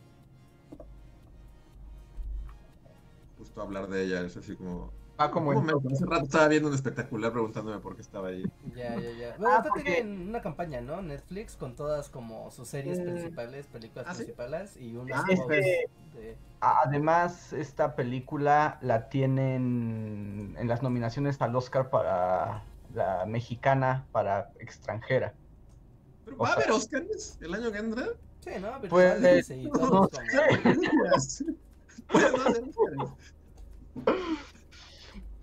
justo 3.38 3.62
hablar 3.62 3.88
de 3.88 4.04
ella 4.04 4.20
es 4.20 4.36
así 4.36 4.58
como 4.58 4.92
Va 5.20 5.32
como 5.32 5.52
en 5.52 5.60
momento, 5.60 5.90
hace 5.92 6.06
rato 6.06 6.26
estaba 6.26 6.48
viendo 6.48 6.70
un 6.70 6.76
espectacular 6.76 7.32
preguntándome 7.32 7.80
por 7.80 7.96
qué 7.96 8.02
estaba 8.04 8.28
ahí 8.28 8.44
Ya, 8.76 8.96
ya, 8.96 9.12
ya. 9.12 9.30
Ah, 9.34 9.36
Bueno, 9.38 9.56
ahorita 9.56 9.70
porque- 9.70 9.84
tienen 9.94 10.30
una 10.30 10.42
campaña, 10.42 10.82
¿no? 10.82 11.02
Netflix 11.02 11.56
con 11.56 11.76
todas 11.76 12.10
como 12.10 12.52
sus 12.52 12.68
series 12.68 13.00
Mm. 13.00 13.04
principales, 13.04 13.66
películas 13.68 14.06
¿Ah, 14.08 14.14
sí? 14.14 14.18
principales 14.24 14.78
y 14.78 14.96
unas 14.96 15.20
Ah, 15.24 15.26
este- 15.30 15.90
de... 16.16 16.38
Además, 16.60 17.54
esta 17.54 17.96
película 17.96 18.78
la 18.82 19.10
tienen 19.10 20.56
en 20.58 20.68
las 20.68 20.82
nominaciones 20.84 21.42
al 21.42 21.56
Oscar 21.56 21.90
para 21.90 22.64
la 22.94 23.26
mexicana 23.26 24.06
para 24.12 24.52
extranjera. 24.60 25.34
pero 26.26 26.38
O 26.38 26.44
va 26.44 26.50
a 26.50 26.54
haber 26.54 26.72
Oscars 26.72 27.38
el 27.42 27.54
año 27.54 27.72
que 27.72 27.78
entra 27.80 28.08
Sí, 28.40 28.52
¿no? 28.62 28.80
Pues, 28.90 29.20
Virtuales 29.20 29.50
eh, 29.50 29.58
y 29.58 29.64
no 29.70 29.72
todos 29.72 29.92
no 29.92 30.06
Óscares. 30.06 31.48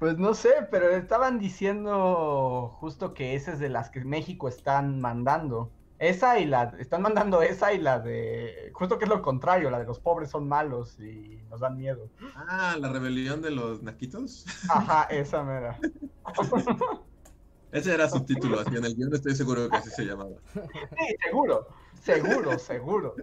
Pues 0.05 0.19
no 0.19 0.35
sé, 0.35 0.53
pero 0.71 0.91
estaban 0.91 1.39
diciendo 1.39 2.77
justo 2.79 3.15
que 3.15 3.35
esa 3.35 3.55
es 3.55 3.59
de 3.59 3.71
las 3.71 3.89
que 3.89 4.05
México 4.05 4.49
están 4.49 5.01
mandando. 5.01 5.73
Esa 5.99 6.39
y 6.39 6.45
la, 6.45 6.75
están 6.79 7.01
mandando 7.01 7.41
esa 7.41 7.73
y 7.73 7.79
la 7.79 8.01
de, 8.01 8.71
justo 8.75 8.99
que 8.99 9.05
es 9.05 9.09
lo 9.09 9.23
contrario, 9.23 9.71
la 9.71 9.79
de 9.79 9.87
los 9.87 10.01
pobres 10.01 10.29
son 10.29 10.47
malos 10.47 11.01
y 11.01 11.41
nos 11.49 11.61
dan 11.61 11.79
miedo. 11.79 12.11
Ah, 12.35 12.77
la 12.79 12.93
rebelión 12.93 13.41
de 13.41 13.53
los 13.53 13.83
naquitos. 13.83 14.45
Ajá, 14.69 15.05
esa 15.05 15.43
mera. 15.43 15.81
Ese 17.73 17.95
era 17.95 18.07
su 18.07 18.21
título, 18.27 18.61
así 18.61 18.77
en 18.77 18.85
el 18.85 18.95
guion 18.95 19.15
estoy 19.15 19.35
seguro 19.35 19.71
que 19.71 19.77
así 19.79 19.89
se 19.89 20.05
llamaba. 20.05 20.37
Sí, 20.53 21.17
seguro, 21.25 21.67
seguro, 22.03 22.59
seguro. 22.59 23.15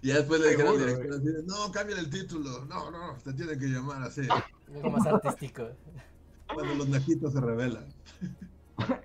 Y 0.00 0.12
después 0.12 0.40
le 0.40 0.50
dijeron 0.50 0.80
al 0.80 0.86
director 0.86 1.44
no, 1.44 1.72
cambia 1.72 1.98
el 1.98 2.08
título. 2.08 2.64
No, 2.66 2.92
no, 2.92 3.18
se 3.18 3.32
tiene 3.32 3.58
que 3.58 3.66
llamar 3.66 4.02
así. 4.04 4.22
Algo 4.74 4.90
más 4.90 5.06
artístico. 5.06 5.68
Cuando 6.52 6.74
los 6.74 6.88
naquitos 6.88 7.32
se 7.32 7.40
rebelan. 7.40 7.86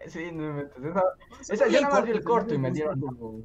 Sí, 0.07 0.31
no 0.31 0.45
inventes, 0.49 0.83
esa, 0.83 1.03
Esa, 1.53 1.67
yo 1.67 1.81
nada 1.81 1.95
más 1.95 2.03
vi 2.05 2.11
el 2.11 2.23
corto 2.23 2.53
y 2.53 2.57
me 2.57 2.71
dieron- 2.71 2.99
Como, 2.99 3.43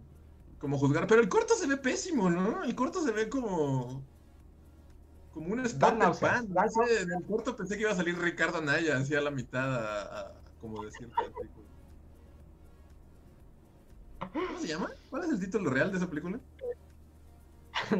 como 0.58 0.78
juzgar, 0.78 1.06
pero 1.06 1.20
el 1.20 1.28
corto 1.28 1.54
se 1.54 1.66
ve 1.66 1.76
pésimo, 1.76 2.30
¿no? 2.30 2.64
El 2.64 2.74
corto 2.74 3.02
se 3.02 3.12
ve 3.12 3.28
como... 3.28 4.02
Como 5.32 5.48
un 5.48 5.62
náuseas, 5.62 6.18
pan. 6.20 6.48
No 6.48 6.68
sé, 6.68 7.02
en 7.02 7.10
el 7.12 7.26
corto 7.26 7.56
pensé 7.56 7.74
que 7.74 7.82
iba 7.82 7.90
a 7.90 7.96
salir 7.96 8.16
Ricardo 8.18 8.58
Anaya, 8.58 8.96
así 8.96 9.14
a 9.14 9.20
la 9.20 9.30
mitad, 9.30 9.74
a, 9.74 10.20
a- 10.20 10.32
como 10.60 10.76
como- 14.22 14.46
¿Cómo 14.46 14.58
se 14.58 14.68
llama? 14.68 14.90
¿Cuál 15.10 15.24
es 15.24 15.30
el 15.30 15.40
título 15.40 15.70
real 15.70 15.90
de 15.90 15.98
esa 15.98 16.08
película? 16.08 16.40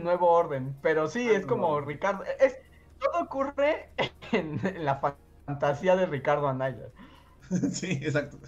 nuevo 0.03 0.31
orden. 0.31 0.75
Pero 0.83 1.09
sí, 1.09 1.29
Ah, 1.29 1.39
es 1.39 1.47
como. 1.47 1.81
Ricardo. 1.81 2.25
Es, 2.41 2.57
todo 3.13 3.23
ocurre 3.23 3.91
en, 4.33 4.61
en 4.67 4.85
la 4.85 5.01
fantasía 5.47 5.97
de 5.97 6.07
Ricardo 6.07 6.49
Anaya. 6.49 6.89
sí, 7.73 7.93
exacto. 8.03 8.39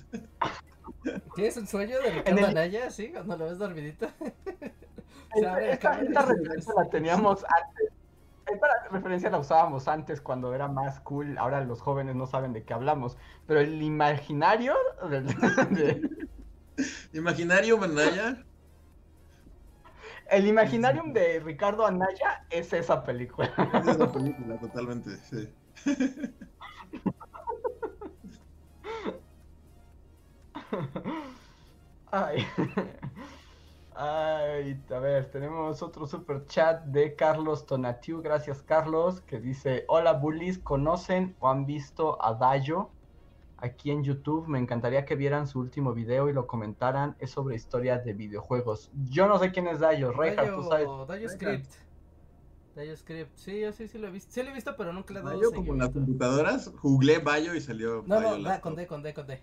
¿Tienes 1.35 1.57
un 1.57 1.67
sueño 1.67 2.01
de 2.01 2.11
Ricardo 2.11 2.39
el- 2.39 2.45
Anaya, 2.47 2.91
sí? 2.91 3.11
Cuando 3.13 3.37
lo 3.37 3.47
ves 3.47 3.59
dormidito. 3.59 4.07
Esta, 5.35 5.99
referencia 6.25 6.73
la 6.77 6.89
teníamos 6.89 7.45
antes. 7.45 7.93
Esta 8.47 8.69
referencia 8.91 9.29
la 9.29 9.39
usábamos 9.39 9.89
antes 9.89 10.21
cuando 10.21 10.55
era 10.55 10.69
más 10.69 11.01
cool. 11.01 11.37
Ahora 11.37 11.63
los 11.63 11.81
jóvenes 11.83 12.15
no 12.17 12.27
saben 12.27 12.53
de 12.53 12.65
qué 12.65 12.73
hablamos. 12.73 13.19
Pero 13.47 13.61
el 13.61 13.83
imaginario 13.83 14.75
de- 15.11 16.09
Imaginario 17.13 17.79
Manaya. 17.79 18.45
El 20.31 20.47
imaginarium 20.47 21.13
de 21.13 21.41
Ricardo 21.41 21.87
Anaya 21.87 22.47
es 22.51 22.73
esa 22.73 23.03
película. 23.05 23.53
Es 23.73 23.97
una 23.97 24.11
película, 24.11 24.59
totalmente, 24.59 25.17
sí. 25.19 25.55
Ay. 32.07 32.47
Ay, 33.99 34.85
a 34.91 34.99
ver, 34.99 35.31
tenemos 35.31 35.83
otro 35.83 36.07
super 36.07 36.45
chat 36.47 36.85
de 36.85 37.17
Carlos 37.17 37.65
Tonatiu. 37.67 38.21
Gracias, 38.23 38.63
Carlos, 38.63 39.23
que 39.23 39.41
dice: 39.41 39.85
Hola, 39.89 40.13
bullies, 40.15 40.59
¿conocen 40.63 41.37
o 41.41 41.49
han 41.49 41.65
visto 41.67 42.23
a 42.23 42.35
Dayo? 42.35 42.96
Aquí 43.59 43.91
en 43.91 44.05
YouTube 44.05 44.49
me 44.49 44.59
encantaría 44.59 45.07
que 45.07 45.17
vieran 45.17 45.47
su 45.47 45.61
último 45.61 45.95
video 45.95 46.29
y 46.29 46.35
lo 46.35 46.47
comentaran. 46.47 47.17
Es 47.19 47.31
sobre 47.31 47.57
historia 47.57 47.99
de 47.99 48.13
videojuegos. 48.13 48.91
Yo 49.11 49.27
no 49.27 49.39
sé 49.39 49.51
quién 49.51 49.67
es 49.67 49.81
Dayo, 49.81 50.13
Reinhardt, 50.13 50.55
tú 50.55 50.63
sabes. 50.65 50.87
Dayo, 50.87 51.07
Dayo 51.07 51.29
Script. 51.29 51.73
Dayo 52.75 52.97
Script. 52.97 53.35
Sí, 53.37 53.61
yo 53.61 53.73
sí, 53.73 53.89
sí 53.89 53.97
lo 53.97 54.09
he 54.09 54.11
visto. 54.11 54.31
Sí 54.31 54.43
lo 54.43 54.51
he 54.51 54.53
visto, 54.53 54.77
pero 54.77 54.93
nunca 54.93 55.15
le 55.15 55.21
he 55.21 55.23
dado 55.23 55.37
Bayo 55.37 55.53
como 55.53 55.73
en 55.73 55.79
las 55.79 55.89
computadoras, 55.91 56.71
jugué 56.77 57.19
Bayo 57.19 57.55
y 57.55 57.63
salió 57.63 58.05
No, 58.07 58.17
Bayo 58.17 58.39
no, 58.39 58.43
da, 58.43 58.61
con 58.61 58.77
D, 58.77 58.87
con 58.87 59.03
D, 59.03 59.15
con 59.15 59.27
D. 59.27 59.43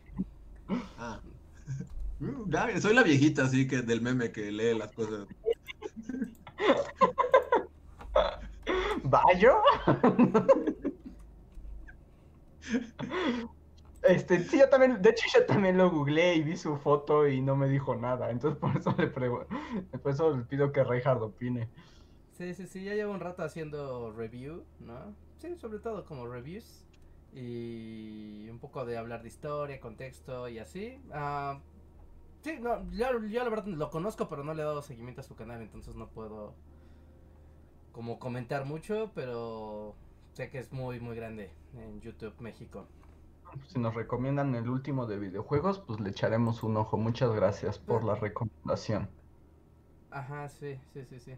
Ah. 0.97 1.19
Ya, 2.47 2.79
soy 2.79 2.93
la 2.93 3.03
viejita 3.03 3.43
así 3.43 3.67
que 3.67 3.81
del 3.81 3.99
meme 3.99 4.31
que 4.31 4.49
lee 4.49 4.77
las 4.77 4.93
cosas. 4.93 5.27
¿Bayo? 9.03 9.57
Este, 14.03 14.43
sí, 14.43 14.59
yo 14.59 14.69
también, 14.69 15.01
de 15.01 15.09
hecho 15.11 15.25
yo 15.33 15.45
también 15.45 15.77
lo 15.77 15.89
googleé 15.89 16.35
y 16.35 16.43
vi 16.43 16.57
su 16.57 16.75
foto 16.77 17.27
y 17.27 17.41
no 17.41 17.55
me 17.55 17.67
dijo 17.69 17.95
nada, 17.95 18.31
entonces 18.31 18.59
por 18.61 18.75
eso 18.77 18.93
le 18.97 19.13
pregu- 19.13 19.47
por 20.01 20.11
eso 20.11 20.35
le 20.35 20.43
pido 20.45 20.71
que 20.71 20.83
Reinhardt 20.83 21.21
opine. 21.21 21.71
Sí, 22.31 22.53
sí, 22.55 22.67
sí, 22.67 22.83
ya 22.83 22.93
llevo 22.95 23.13
un 23.13 23.19
rato 23.19 23.43
haciendo 23.43 24.11
review, 24.11 24.65
¿no? 24.79 25.15
Sí, 25.37 25.55
sobre 25.57 25.79
todo 25.79 26.05
como 26.05 26.27
reviews. 26.27 26.85
Y 27.31 28.47
un 28.49 28.59
poco 28.59 28.85
de 28.85 28.97
hablar 28.97 29.21
de 29.21 29.27
historia, 29.27 29.79
contexto 29.79 30.47
y 30.49 30.59
así. 30.59 31.01
Ah, 31.11 31.63
sí, 32.41 32.57
no, 32.61 32.89
yo, 32.91 33.25
yo 33.27 33.43
la 33.43 33.49
verdad 33.49 33.67
lo 33.67 33.89
conozco, 33.91 34.29
pero 34.29 34.43
no 34.43 34.53
le 34.53 34.63
he 34.63 34.65
dado 34.65 34.81
seguimiento 34.83 35.21
a 35.21 35.23
su 35.25 35.35
canal, 35.35 35.61
entonces 35.61 35.95
no 35.95 36.11
puedo 36.11 36.57
como 37.91 38.19
comentar 38.19 38.65
mucho, 38.65 39.11
pero 39.15 39.95
sé 40.33 40.49
que 40.49 40.59
es 40.59 40.71
muy, 40.71 40.99
muy 40.99 41.15
grande 41.15 41.55
en 41.73 42.01
YouTube 42.01 42.35
México. 42.39 42.91
Si 43.67 43.79
nos 43.79 43.95
recomiendan 43.95 44.55
el 44.55 44.69
último 44.69 45.05
de 45.05 45.19
videojuegos, 45.19 45.79
pues 45.79 45.99
le 45.99 46.09
echaremos 46.09 46.63
un 46.63 46.77
ojo. 46.77 46.97
Muchas 46.97 47.31
gracias 47.33 47.79
por 47.79 48.03
la 48.03 48.15
recomendación. 48.15 49.09
Ajá, 50.09 50.47
sí, 50.49 50.79
sí, 50.93 51.03
sí, 51.05 51.19
sí. 51.19 51.37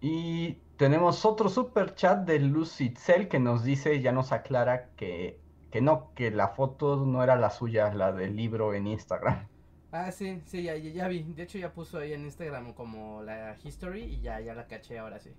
Y 0.00 0.54
tenemos 0.76 1.24
otro 1.24 1.48
super 1.48 1.94
chat 1.94 2.26
de 2.26 2.38
Lucy 2.40 2.94
Cell 2.96 3.28
que 3.28 3.38
nos 3.38 3.62
dice, 3.64 4.00
ya 4.02 4.12
nos 4.12 4.32
aclara 4.32 4.90
que, 4.96 5.40
que 5.70 5.80
no, 5.80 6.12
que 6.14 6.30
la 6.30 6.48
foto 6.48 6.96
no 7.06 7.22
era 7.22 7.36
la 7.36 7.50
suya, 7.50 7.94
la 7.94 8.12
del 8.12 8.36
libro 8.36 8.74
en 8.74 8.88
Instagram. 8.88 9.48
Ah, 9.92 10.10
sí, 10.10 10.42
sí, 10.46 10.62
ya, 10.62 11.08
vi. 11.08 11.22
De 11.34 11.42
hecho 11.42 11.58
ya 11.58 11.72
puso 11.72 11.98
ahí 11.98 12.14
en 12.14 12.24
Instagram 12.24 12.72
como 12.74 13.22
la 13.22 13.56
history 13.62 14.02
y 14.04 14.20
ya, 14.20 14.40
ya 14.40 14.54
la 14.54 14.66
caché 14.66 14.98
ahora 14.98 15.20
sí. 15.20 15.36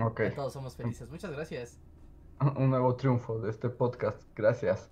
Ok. 0.00 0.22
Ya 0.22 0.34
todos 0.34 0.52
somos 0.52 0.76
felices. 0.76 1.08
Muchas 1.08 1.30
gracias. 1.30 1.80
Un 2.56 2.70
nuevo 2.70 2.94
triunfo 2.96 3.38
de 3.40 3.50
este 3.50 3.68
podcast. 3.68 4.22
Gracias. 4.34 4.90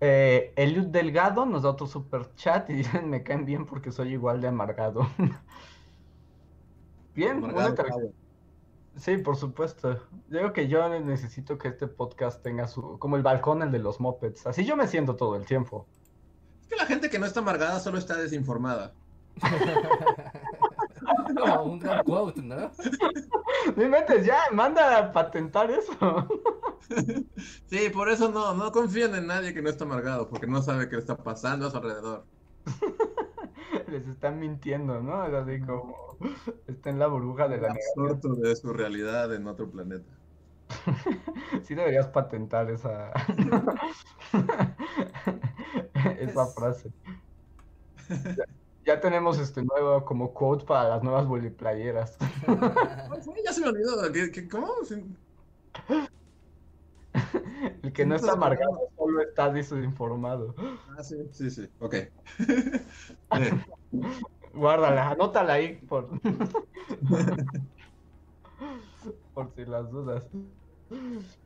Eh, 0.00 0.52
Eliud 0.56 0.86
Delgado 0.86 1.44
nos 1.44 1.62
da 1.62 1.70
otro 1.70 1.86
super 1.86 2.34
chat 2.34 2.70
y 2.70 2.72
dicen 2.76 3.10
me 3.10 3.22
caen 3.22 3.44
bien 3.44 3.66
porque 3.66 3.92
soy 3.92 4.12
igual 4.12 4.40
de 4.40 4.48
amargado. 4.48 5.06
bien, 7.14 7.44
Amargado. 7.44 8.12
Sí, 8.96 9.18
por 9.18 9.36
supuesto. 9.36 9.94
Yo 10.28 10.38
creo 10.38 10.52
que 10.52 10.68
yo 10.68 10.88
necesito 11.00 11.56
que 11.58 11.68
este 11.68 11.86
podcast 11.86 12.42
tenga 12.42 12.66
su... 12.66 12.98
como 12.98 13.16
el 13.16 13.22
balcón, 13.22 13.62
el 13.62 13.70
de 13.70 13.78
los 13.78 14.00
mopeds. 14.00 14.46
Así 14.46 14.64
yo 14.64 14.76
me 14.76 14.88
siento 14.88 15.16
todo 15.16 15.36
el 15.36 15.46
tiempo. 15.46 15.86
Es 16.60 16.66
que 16.66 16.76
la 16.76 16.86
gente 16.86 17.08
que 17.08 17.18
no 17.18 17.26
está 17.26 17.40
amargada 17.40 17.78
solo 17.80 17.98
está 17.98 18.16
desinformada. 18.16 18.92
Como 21.40 21.62
un 21.64 21.78
gran 21.78 22.04
quote, 22.04 22.42
¿no? 22.42 22.70
No 23.76 23.82
inventes, 23.84 24.24
ya, 24.24 24.38
manda 24.52 24.98
a 24.98 25.12
patentar 25.12 25.70
eso. 25.70 25.92
Sí, 27.66 27.88
por 27.90 28.10
eso 28.10 28.32
no, 28.32 28.52
no 28.52 28.72
confían 28.72 29.14
en 29.14 29.28
nadie 29.28 29.54
que 29.54 29.62
no 29.62 29.70
está 29.70 29.84
amargado, 29.84 30.28
porque 30.28 30.48
no 30.48 30.60
sabe 30.60 30.88
qué 30.88 30.96
está 30.96 31.16
pasando 31.16 31.68
a 31.68 31.70
su 31.70 31.76
alrededor. 31.76 32.26
Les 33.86 34.08
están 34.08 34.40
mintiendo, 34.40 35.00
¿no? 35.00 35.24
Es 35.24 35.32
así 35.34 35.60
como... 35.60 36.16
Está 36.66 36.90
en 36.90 36.98
la 36.98 37.06
burbuja 37.06 37.46
de 37.46 37.58
la 37.60 37.68
negación. 37.68 38.06
Absorto 38.06 38.34
de 38.34 38.56
su 38.56 38.72
realidad 38.72 39.32
en 39.32 39.46
otro 39.46 39.70
planeta. 39.70 40.10
Sí 41.62 41.76
deberías 41.76 42.08
patentar 42.08 42.68
esa... 42.70 43.12
esa 46.18 46.46
frase. 46.46 46.90
Ya, 48.86 49.00
tenemos 49.00 49.38
este 49.38 49.62
nuevo 49.62 50.04
como 50.04 50.32
quote 50.32 50.64
para 50.64 50.88
las 50.88 51.02
nuevas 51.02 51.26
boliplayeras. 51.26 52.16
¿Cuál 52.46 52.46
fue? 53.22 53.34
Ya 53.44 53.52
se 53.52 53.60
me 53.60 53.68
olvidó. 53.68 54.10
¿qué- 54.12 54.30
qué- 54.32 54.48
¿Cómo? 54.48 54.68
El 57.82 57.92
que 57.92 58.06
no 58.06 58.14
está 58.14 58.32
amargado 58.32 58.78
solo 58.96 59.22
está 59.22 59.52
desinformado. 59.52 60.54
Ah, 60.96 61.02
sí, 61.02 61.16
sí, 61.32 61.50
sí. 61.50 61.68
Ok. 61.78 61.94
Guárdala, 64.54 65.10
anótala 65.10 65.54
ahí 65.54 65.76
por... 65.86 66.08
por 69.32 69.52
si 69.54 69.64
las 69.64 69.90
dudas. 69.90 70.28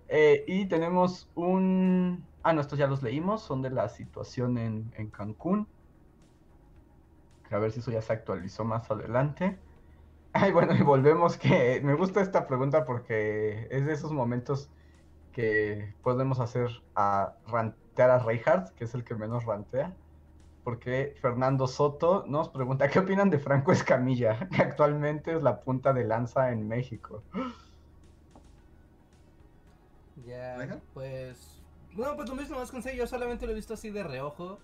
Eh, 0.09 0.45
y 0.47 0.69
tenemos 0.69 1.31
un... 1.35 2.29
Ah, 2.43 2.53
no, 2.53 2.61
estos 2.61 2.79
ya 2.79 2.87
los 2.87 3.03
leímos, 3.03 3.43
son 3.43 3.63
de 3.63 3.71
la 3.71 3.89
situación 3.89 4.59
en, 4.59 4.93
en 4.97 5.11
Cancún. 5.11 5.74
A 7.51 7.59
ver 7.59 7.73
si 7.73 7.81
eso 7.81 7.91
ya 7.91 8.03
se 8.03 8.13
actualizó 8.13 8.65
más 8.65 8.91
adelante. 8.91 9.59
Ay, 10.33 10.53
bueno, 10.53 10.75
y 10.75 10.83
volvemos 10.83 11.37
que 11.37 11.81
me 11.85 11.95
gusta 11.95 12.21
esta 12.21 12.47
pregunta 12.47 12.85
porque 12.85 13.69
es 13.71 13.87
de 13.87 13.93
esos 13.93 14.13
momentos 14.13 14.69
que 15.33 15.95
podemos 16.03 16.41
hacer 16.41 16.71
a 16.95 17.35
rantear 17.47 18.11
a 18.11 18.19
Reinhardt, 18.19 18.75
que 18.75 18.85
es 18.85 18.95
el 18.95 19.05
que 19.05 19.15
menos 19.15 19.45
rantea. 19.45 19.97
Porque 20.65 21.15
Fernando 21.21 21.67
Soto 21.67 22.25
nos 22.27 22.49
pregunta, 22.49 22.89
¿qué 22.89 22.99
opinan 22.99 23.31
de 23.31 23.39
Franco 23.39 23.71
Escamilla, 23.73 24.49
que 24.49 24.63
actualmente 24.63 25.37
es 25.37 25.43
la 25.43 25.61
punta 25.61 25.93
de 25.93 26.05
lanza 26.05 26.51
en 26.51 26.67
México? 26.67 27.23
Ya, 30.27 30.81
pues. 30.95 31.61
No, 31.93 32.17
pues 32.17 32.29
lo 32.29 32.35
mismo 32.35 32.57
más 32.59 32.71
con 32.71 32.83
yo 32.83 33.07
solamente 33.07 33.47
lo 33.47 33.53
he 33.53 33.55
visto 33.55 33.75
así 33.75 33.91
de 33.91 34.03
reojo. 34.03 34.59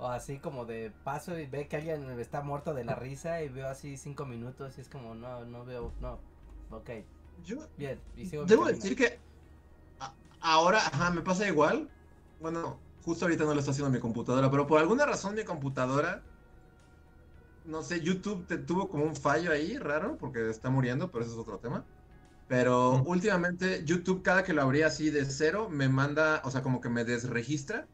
O 0.00 0.06
así 0.08 0.40
como 0.40 0.64
de 0.66 0.90
paso 1.04 1.38
y 1.38 1.46
ve 1.46 1.68
que 1.68 1.76
alguien 1.76 2.08
está 2.20 2.42
muerto 2.42 2.74
de 2.74 2.84
la 2.84 2.94
risa 2.96 3.42
y 3.42 3.48
veo 3.50 3.68
así 3.68 3.96
cinco 3.98 4.24
minutos 4.26 4.78
y 4.78 4.80
es 4.82 4.88
como, 4.88 5.14
no, 5.14 5.44
no 5.46 5.64
veo, 5.64 5.94
no. 6.00 6.24
Ok, 6.70 6.90
yo 7.36 7.68
bien. 7.76 8.02
Y 8.14 8.26
sigo 8.26 8.46
debo 8.46 8.66
decir 8.66 8.96
que 8.96 9.22
a- 10.00 10.18
ahora, 10.40 10.78
ajá, 10.88 11.10
me 11.12 11.22
pasa 11.22 11.48
igual. 11.48 11.92
Bueno, 12.38 12.86
justo 13.02 13.24
ahorita 13.26 13.44
no 13.44 13.54
lo 13.54 13.60
está 13.60 13.72
haciendo 13.72 13.90
mi 13.92 14.00
computadora, 14.00 14.50
pero 14.50 14.66
por 14.66 14.80
alguna 14.80 15.06
razón 15.06 15.34
mi 15.36 15.44
computadora, 15.44 16.26
no 17.62 17.82
sé, 17.82 18.00
YouTube 18.00 18.46
te- 18.46 18.58
tuvo 18.58 18.88
como 18.88 19.04
un 19.04 19.16
fallo 19.16 19.52
ahí 19.52 19.76
raro 19.78 20.16
porque 20.18 20.48
está 20.50 20.70
muriendo, 20.70 21.10
pero 21.10 21.24
eso 21.24 21.34
es 21.34 21.38
otro 21.38 21.58
tema. 21.60 21.86
Pero 22.46 23.02
últimamente 23.04 23.84
YouTube 23.86 24.22
cada 24.22 24.44
que 24.44 24.54
lo 24.54 24.62
abría 24.62 24.88
así 24.88 25.10
de 25.10 25.24
cero 25.26 25.68
me 25.70 25.88
manda, 25.88 26.42
o 26.44 26.50
sea, 26.52 26.62
como 26.62 26.80
que 26.80 26.90
me 26.90 27.04
desregistra. 27.04 27.88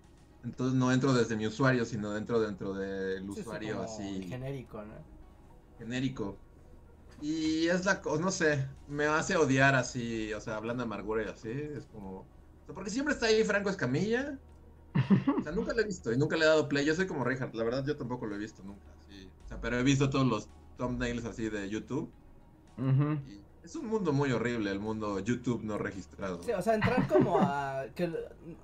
Entonces 0.47 0.79
no 0.79 0.93
entro 0.93 1.13
desde 1.13 1.37
mi 1.37 1.47
usuario, 1.47 1.85
sino 1.85 2.13
dentro 2.13 2.41
dentro 2.41 2.75
del 2.75 3.29
Sí, 3.29 3.45
usuario 3.45 3.81
como 3.81 3.83
así 3.83 4.23
Genérico, 4.23 4.85
¿no? 4.85 5.09
genérico. 5.79 6.45
Y 7.19 7.69
es 7.69 7.85
la 7.87 8.03
cosa, 8.03 8.23
no 8.23 8.31
sé, 8.33 8.71
me 8.87 9.07
hace 9.07 9.37
odiar 9.37 9.75
así, 9.77 10.33
o 10.35 10.41
sea, 10.41 10.57
hablando 10.57 10.83
de 10.83 10.87
amargura 10.87 11.25
y 11.25 11.29
así, 11.29 11.51
es 11.51 11.87
como... 11.89 12.21
o 12.23 12.33
sea, 12.67 12.75
porque 12.75 12.91
siempre 12.91 13.15
está 13.15 13.27
ahí 13.27 13.45
Franco 13.45 13.71
Escamilla. 13.71 14.41
O 15.41 15.43
sea, 15.43 15.53
nunca 15.53 15.73
lo 15.75 15.81
he 15.83 15.85
visto 15.87 16.13
y 16.13 16.19
nunca 16.19 16.37
le 16.37 16.45
he 16.45 16.49
dado 16.49 16.69
play. 16.69 16.85
Yo 16.87 16.95
soy 16.95 17.07
como 17.07 17.25
Reinhardt, 17.25 17.55
la 17.55 17.65
verdad 17.65 17.85
yo 17.87 17.97
tampoco 17.97 18.27
lo 18.27 18.35
he 18.37 18.39
visto 18.39 18.63
nunca. 18.65 18.93
O 19.45 19.49
sea, 19.49 19.61
pero 19.61 19.79
he 19.79 19.83
visto 19.85 20.11
todos 20.11 20.27
los 20.27 20.53
thumbnails 20.77 21.25
así 21.25 21.49
de 21.51 21.69
YouTube. 21.71 22.17
Y 23.25 23.46
Es 23.67 23.75
un 23.75 23.89
mundo 23.89 24.13
muy 24.13 24.31
horrible, 24.31 24.71
el 24.71 24.79
mundo 24.79 25.19
YouTube 25.19 25.65
no 25.65 25.77
registrado. 25.77 26.41
Sí, 26.41 26.53
o 26.53 26.63
sea, 26.63 26.77
entrar 26.77 27.09
como 27.09 27.41
a... 27.41 27.87
que 27.97 28.09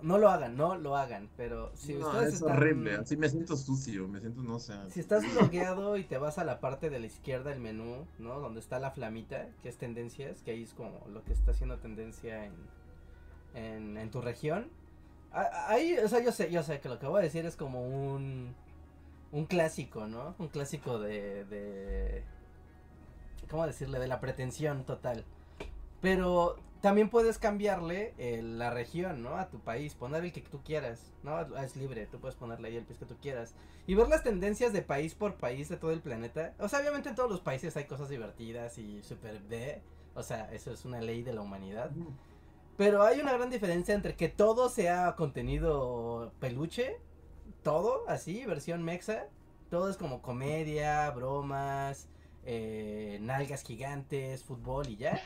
no 0.00 0.16
lo 0.16 0.28
hagan, 0.28 0.56
no 0.56 0.78
lo 0.78 0.96
hagan, 0.96 1.28
pero 1.36 1.72
si 1.74 1.94
no, 1.94 2.06
ustedes 2.06 2.28
es 2.28 2.34
están... 2.34 2.56
horrible, 2.56 2.94
así 2.94 3.16
me 3.16 3.28
siento 3.28 3.56
sucio, 3.56 4.06
me 4.06 4.20
siento, 4.20 4.44
no 4.44 4.60
sé. 4.60 4.74
Si 4.90 5.00
estás 5.00 5.24
bloqueado 5.34 5.96
y 5.96 6.04
te 6.04 6.18
vas 6.18 6.38
a 6.38 6.44
la 6.44 6.60
parte 6.60 6.88
de 6.88 7.00
la 7.00 7.06
izquierda 7.06 7.50
del 7.50 7.58
menú, 7.58 8.06
¿no? 8.20 8.38
Donde 8.38 8.60
está 8.60 8.78
la 8.78 8.92
flamita, 8.92 9.48
que 9.60 9.70
es 9.70 9.76
tendencias, 9.76 10.40
que 10.42 10.52
ahí 10.52 10.62
es 10.62 10.72
como 10.72 11.04
lo 11.12 11.24
que 11.24 11.32
está 11.32 11.50
haciendo 11.50 11.78
tendencia 11.78 12.44
en, 12.44 12.54
en, 13.54 13.96
en 13.96 14.08
tu 14.12 14.20
región. 14.20 14.70
Ahí, 15.32 15.96
o 15.98 16.06
sea, 16.06 16.22
yo 16.22 16.30
sé, 16.30 16.48
yo 16.52 16.62
sé 16.62 16.78
que 16.78 16.88
lo 16.88 17.00
que 17.00 17.08
voy 17.08 17.22
a 17.22 17.24
decir 17.24 17.44
es 17.44 17.56
como 17.56 17.84
un... 17.88 18.54
Un 19.32 19.46
clásico, 19.46 20.06
¿no? 20.06 20.36
Un 20.38 20.46
clásico 20.46 21.00
de... 21.00 21.44
de 21.46 22.22
¿Cómo 23.52 23.66
decirle? 23.66 23.98
De 23.98 24.08
la 24.08 24.18
pretensión 24.18 24.84
total. 24.84 25.26
Pero 26.00 26.56
también 26.80 27.10
puedes 27.10 27.36
cambiarle 27.36 28.14
eh, 28.16 28.40
la 28.42 28.70
región, 28.70 29.22
¿no? 29.22 29.36
A 29.36 29.50
tu 29.50 29.60
país, 29.60 29.94
poner 29.94 30.24
el 30.24 30.32
que 30.32 30.40
tú 30.40 30.62
quieras, 30.64 31.12
¿no? 31.22 31.38
Es 31.58 31.76
libre, 31.76 32.06
tú 32.06 32.18
puedes 32.18 32.34
ponerle 32.34 32.68
ahí 32.68 32.76
el 32.78 32.86
país 32.86 32.98
que 32.98 33.04
tú 33.04 33.18
quieras. 33.20 33.54
Y 33.86 33.94
ver 33.94 34.08
las 34.08 34.22
tendencias 34.22 34.72
de 34.72 34.80
país 34.80 35.14
por 35.14 35.34
país 35.34 35.68
de 35.68 35.76
todo 35.76 35.90
el 35.90 36.00
planeta. 36.00 36.54
O 36.60 36.66
sea, 36.66 36.80
obviamente 36.80 37.10
en 37.10 37.14
todos 37.14 37.30
los 37.30 37.40
países 37.40 37.76
hay 37.76 37.84
cosas 37.84 38.08
divertidas 38.08 38.78
y 38.78 39.02
super 39.02 39.38
de... 39.42 39.82
O 40.14 40.22
sea, 40.22 40.50
eso 40.50 40.72
es 40.72 40.86
una 40.86 41.02
ley 41.02 41.22
de 41.22 41.34
la 41.34 41.42
humanidad. 41.42 41.90
Pero 42.78 43.02
hay 43.02 43.20
una 43.20 43.34
gran 43.34 43.50
diferencia 43.50 43.94
entre 43.94 44.16
que 44.16 44.30
todo 44.30 44.70
sea 44.70 45.14
contenido 45.14 46.32
peluche, 46.40 46.96
todo 47.62 48.08
así, 48.08 48.46
versión 48.46 48.82
mexa. 48.82 49.26
Todo 49.68 49.90
es 49.90 49.98
como 49.98 50.22
comedia, 50.22 51.10
bromas, 51.10 52.08
eh, 52.44 53.18
nalgas 53.22 53.62
gigantes, 53.62 54.44
fútbol 54.44 54.88
y 54.88 54.96
ya. 54.96 55.20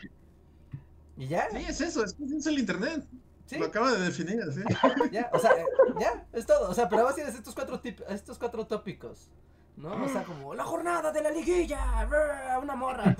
Y 1.16 1.26
ya, 1.28 1.48
Sí, 1.50 1.56
es 1.68 1.80
eso, 1.80 2.04
es, 2.04 2.16
es 2.20 2.46
el 2.46 2.58
internet. 2.58 3.04
sí, 3.46 3.58
Lo 3.58 3.66
acaba 3.66 3.92
de 3.92 4.00
definir, 4.04 4.40
así. 4.42 4.60
ya, 5.12 5.30
o 5.32 5.38
sea, 5.38 5.52
eh, 5.52 5.64
ya, 5.98 6.26
es 6.32 6.46
todo. 6.46 6.70
O 6.70 6.74
sea, 6.74 6.88
pero 6.88 7.04
vas 7.04 7.16
a 7.16 7.20
ir 7.20 7.26
a 7.26 7.30
estos 7.30 7.54
cuatro, 7.54 7.80
tip- 7.80 8.02
estos 8.08 8.38
cuatro 8.38 8.66
tópicos. 8.66 9.30
¿No? 9.76 10.04
O 10.04 10.08
sea, 10.08 10.24
como 10.24 10.54
la 10.54 10.64
jornada 10.64 11.12
de 11.12 11.22
la 11.22 11.30
liguilla, 11.30 12.04
brr, 12.06 12.62
una 12.62 12.76
morra. 12.76 13.14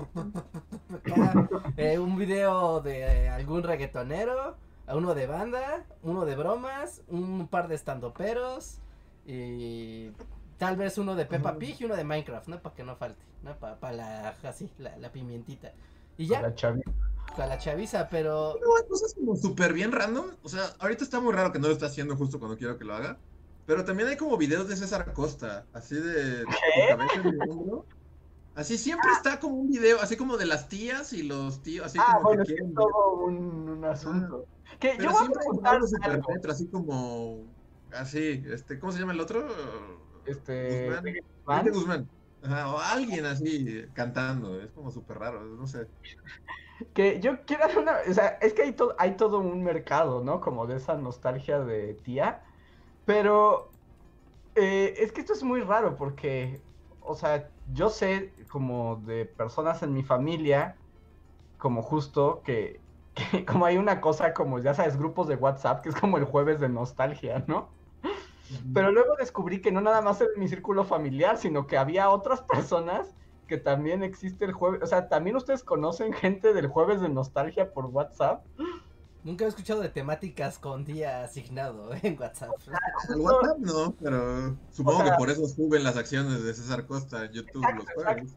Eh, 1.76 1.98
un 1.98 2.16
video 2.16 2.80
de 2.80 3.28
algún 3.28 3.62
reggaetonero, 3.62 4.56
uno 4.88 5.14
de 5.14 5.26
banda, 5.26 5.84
uno 6.02 6.24
de 6.24 6.36
bromas, 6.36 7.02
un 7.08 7.48
par 7.48 7.68
de 7.68 7.74
estandoperos 7.74 8.78
y 9.26 10.10
tal 10.58 10.76
vez 10.76 10.98
uno 10.98 11.14
de 11.14 11.26
Peppa 11.26 11.56
Pig 11.58 11.76
y 11.80 11.84
uno 11.84 11.96
de 11.96 12.04
Minecraft, 12.04 12.48
¿no? 12.48 12.60
Para 12.60 12.74
que 12.74 12.84
no 12.84 12.96
falte, 12.96 13.22
¿no? 13.42 13.56
Para 13.56 13.92
la, 13.92 14.28
así, 14.44 14.70
la, 14.78 14.96
la 14.98 15.10
pimientita. 15.12 15.72
Y 16.18 16.26
ya, 16.26 16.40
La 16.42 16.54
chavi- 16.54 16.82
para 17.36 17.46
la 17.48 17.58
chaviza, 17.58 18.08
pero... 18.08 18.54
Hay 18.54 18.88
cosas 18.88 19.14
como 19.14 19.36
súper 19.36 19.72
bien 19.72 19.92
random. 19.92 20.26
O 20.42 20.48
sea, 20.48 20.62
ahorita 20.78 21.04
está 21.04 21.20
muy 21.20 21.32
raro 21.34 21.52
que 21.52 21.58
no 21.58 21.66
lo 21.66 21.72
está 21.74 21.86
haciendo 21.86 22.16
justo 22.16 22.38
cuando 22.38 22.56
quiero 22.56 22.78
que 22.78 22.84
lo 22.84 22.94
haga. 22.94 23.18
Pero 23.66 23.84
también 23.84 24.08
hay 24.08 24.16
como 24.16 24.36
videos 24.38 24.68
de 24.68 24.76
César 24.76 25.12
Costa, 25.12 25.66
así 25.72 25.96
de 25.96 26.44
tu 26.44 26.50
cabeza 26.88 27.14
en 27.20 27.26
el 27.42 27.50
hombro. 27.50 27.84
Así 28.54 28.78
siempre 28.78 29.10
está 29.12 29.38
como 29.38 29.56
un 29.56 29.68
video, 29.68 30.00
así 30.00 30.16
como 30.16 30.38
de 30.38 30.46
las 30.46 30.68
tías 30.68 31.12
y 31.12 31.22
los 31.24 31.62
tíos, 31.62 31.84
así 31.84 31.98
Ah, 32.00 32.12
como 32.14 32.28
bueno, 32.28 32.44
que 32.44 32.52
es 32.52 32.58
quieren 32.58 32.74
todo 32.74 33.16
un, 33.26 33.68
un 33.68 33.84
asunto. 33.84 34.46
Que 34.78 34.96
yo 34.98 35.10
voy 35.10 35.26
a 35.26 35.30
preguntar 35.30 35.74
algo. 35.74 36.26
retro, 36.32 36.52
así 36.52 36.66
como, 36.68 37.44
así, 37.92 38.42
este, 38.50 38.78
¿cómo 38.78 38.92
se 38.92 39.00
llama 39.00 39.12
el 39.12 39.20
otro? 39.20 39.46
Este. 40.26 40.88
Guzmán. 40.88 41.04
Guzmán. 41.44 41.64
Gente 41.64 41.70
Guzmán. 41.70 42.10
Ajá, 42.42 42.74
o 42.74 42.78
alguien 42.78 43.24
así 43.26 43.86
cantando, 43.94 44.60
es 44.60 44.72
como 44.72 44.90
súper 44.90 45.18
raro, 45.18 45.44
no 45.44 45.66
sé. 45.66 45.88
Que 46.94 47.20
yo 47.20 47.44
quiero 47.46 47.64
hacer 47.64 47.78
una. 47.78 47.98
O 48.08 48.12
sea, 48.12 48.28
es 48.40 48.52
que 48.54 48.62
hay, 48.62 48.72
to- 48.76 48.94
hay 48.98 49.16
todo 49.16 49.38
un 49.40 49.62
mercado, 49.62 50.22
¿no? 50.22 50.40
Como 50.40 50.66
de 50.66 50.76
esa 50.76 50.96
nostalgia 50.96 51.60
de 51.60 51.94
tía. 51.94 52.44
Pero. 53.04 53.78
eh, 54.56 54.94
es 54.98 55.12
que 55.12 55.20
esto 55.22 55.34
es 55.34 55.44
muy 55.44 55.62
raro 55.62 55.96
porque. 55.96 56.66
O 57.00 57.14
sea, 57.16 57.54
yo 57.66 57.90
sé 57.90 58.36
como 58.50 58.96
de 58.98 59.26
personas 59.26 59.82
en 59.82 59.94
mi 59.94 60.04
familia. 60.04 60.82
Como 61.58 61.82
justo 61.82 62.42
que. 62.44 62.86
que 63.14 63.44
como 63.46 63.66
hay 63.66 63.78
una 63.78 64.00
cosa 64.02 64.34
como, 64.34 64.60
ya 64.60 64.74
sabes, 64.74 64.96
grupos 64.98 65.28
de 65.28 65.36
WhatsApp, 65.36 65.82
que 65.82 65.90
es 65.90 65.96
como 65.96 66.18
el 66.18 66.24
jueves 66.26 66.60
de 66.60 66.68
nostalgia, 66.70 67.44
¿no? 67.48 67.75
Pero 68.74 68.90
luego 68.92 69.16
descubrí 69.16 69.60
que 69.60 69.72
no 69.72 69.80
nada 69.80 70.00
más 70.02 70.20
era 70.20 70.30
mi 70.36 70.48
círculo 70.48 70.84
familiar, 70.84 71.36
sino 71.38 71.66
que 71.66 71.78
había 71.78 72.10
otras 72.10 72.42
personas 72.42 73.14
que 73.46 73.56
también 73.58 74.02
existe 74.02 74.44
el 74.44 74.52
jueves. 74.52 74.82
O 74.82 74.86
sea, 74.86 75.08
también 75.08 75.36
ustedes 75.36 75.62
conocen 75.62 76.12
gente 76.12 76.52
del 76.52 76.66
jueves 76.66 77.00
de 77.00 77.08
nostalgia 77.08 77.72
por 77.72 77.86
WhatsApp. 77.86 78.44
Nunca 79.24 79.44
he 79.44 79.48
escuchado 79.48 79.80
de 79.80 79.88
temáticas 79.88 80.58
con 80.60 80.84
día 80.84 81.24
asignado 81.24 81.90
en 82.02 82.16
WhatsApp. 82.20 82.50
El 83.08 83.20
WhatsApp 83.20 83.58
no, 83.58 83.92
pero 84.00 84.56
supongo 84.70 84.98
O 84.98 85.02
sea- 85.02 85.10
que 85.12 85.18
por 85.18 85.30
eso 85.30 85.46
suben 85.48 85.82
las 85.82 85.96
acciones 85.96 86.44
de 86.44 86.54
César 86.54 86.86
Costa 86.86 87.24
en 87.24 87.32
YouTube 87.32 87.62
Exacto, 87.64 87.84
los 87.84 88.04
jueves. 88.04 88.36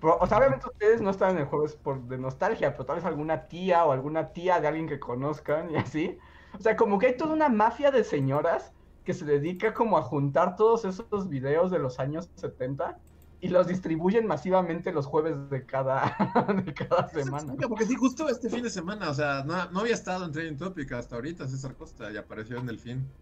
Pero, 0.00 0.18
o 0.18 0.26
sea, 0.28 0.38
obviamente 0.38 0.66
ustedes 0.68 1.00
no 1.00 1.10
están 1.10 1.30
en 1.32 1.38
el 1.38 1.46
jueves 1.46 1.74
por, 1.74 2.02
de 2.02 2.18
nostalgia, 2.18 2.72
pero 2.72 2.84
tal 2.86 2.96
vez 2.96 3.04
alguna 3.04 3.48
tía 3.48 3.84
o 3.84 3.90
alguna 3.90 4.32
tía 4.32 4.60
de 4.60 4.68
alguien 4.68 4.86
que 4.88 5.00
conozcan 5.00 5.70
y 5.72 5.76
así. 5.76 6.18
O 6.56 6.62
sea, 6.62 6.76
como 6.76 6.98
que 7.00 7.08
hay 7.08 7.16
toda 7.16 7.32
una 7.32 7.48
mafia 7.48 7.90
de 7.90 8.04
señoras 8.04 8.72
que 9.08 9.14
se 9.14 9.24
dedica 9.24 9.74
como 9.74 9.98
a 9.98 10.02
juntar 10.02 10.56
todos 10.56 10.84
esos 10.84 11.28
videos 11.28 11.70
de 11.70 11.78
los 11.80 11.98
años 12.00 12.30
70 12.36 13.00
y 13.40 13.48
los 13.48 13.66
distribuyen 13.68 14.26
masivamente 14.26 14.92
los 14.92 15.06
jueves 15.06 15.48
de 15.50 15.64
cada, 15.66 16.16
de 16.64 16.74
cada 16.74 17.08
semana. 17.08 17.54
explica, 17.54 17.68
Porque 17.68 17.86
sí, 17.86 17.94
justo 17.96 18.28
este 18.28 18.50
fin 18.50 18.62
de 18.64 18.70
semana, 18.70 19.10
o 19.10 19.14
sea, 19.14 19.44
no, 19.44 19.70
no 19.70 19.80
había 19.80 19.94
estado 19.94 20.24
en 20.24 20.32
Trending 20.32 20.56
Topic 20.58 20.92
hasta 20.92 21.16
ahorita 21.16 21.46
César 21.48 21.76
Costa 21.76 22.10
y 22.12 22.16
apareció 22.16 22.58
en 22.58 22.68
el 22.68 22.78
fin. 22.80 23.14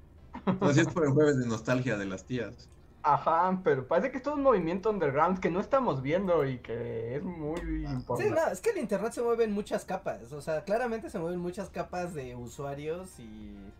Entonces 0.60 0.86
es 0.88 0.94
por 0.94 1.04
el 1.06 1.12
jueves 1.12 1.38
de 1.38 1.46
nostalgia 1.46 1.96
de 1.98 2.06
las 2.06 2.26
tías. 2.26 2.70
Ajá, 3.02 3.60
pero 3.62 3.86
parece 3.86 4.10
que 4.10 4.16
es 4.18 4.22
todo 4.22 4.34
un 4.34 4.42
movimiento 4.42 4.90
underground 4.90 5.38
que 5.38 5.50
no 5.50 5.60
estamos 5.60 6.02
viendo 6.02 6.44
y 6.44 6.60
que 6.60 7.14
es 7.16 7.22
muy 7.22 7.60
Sí, 7.60 7.84
importante. 7.86 8.34
no, 8.34 8.46
es 8.48 8.60
que 8.60 8.70
el 8.70 8.78
internet 8.78 9.12
se 9.12 9.22
mueve 9.22 9.44
en 9.44 9.52
muchas 9.52 9.84
capas. 9.84 10.32
O 10.32 10.40
sea, 10.40 10.64
claramente 10.64 11.10
se 11.10 11.18
mueven 11.18 11.38
muchas 11.40 11.70
capas 11.70 12.14
de 12.14 12.34
usuarios 12.36 13.18
y. 13.18 13.76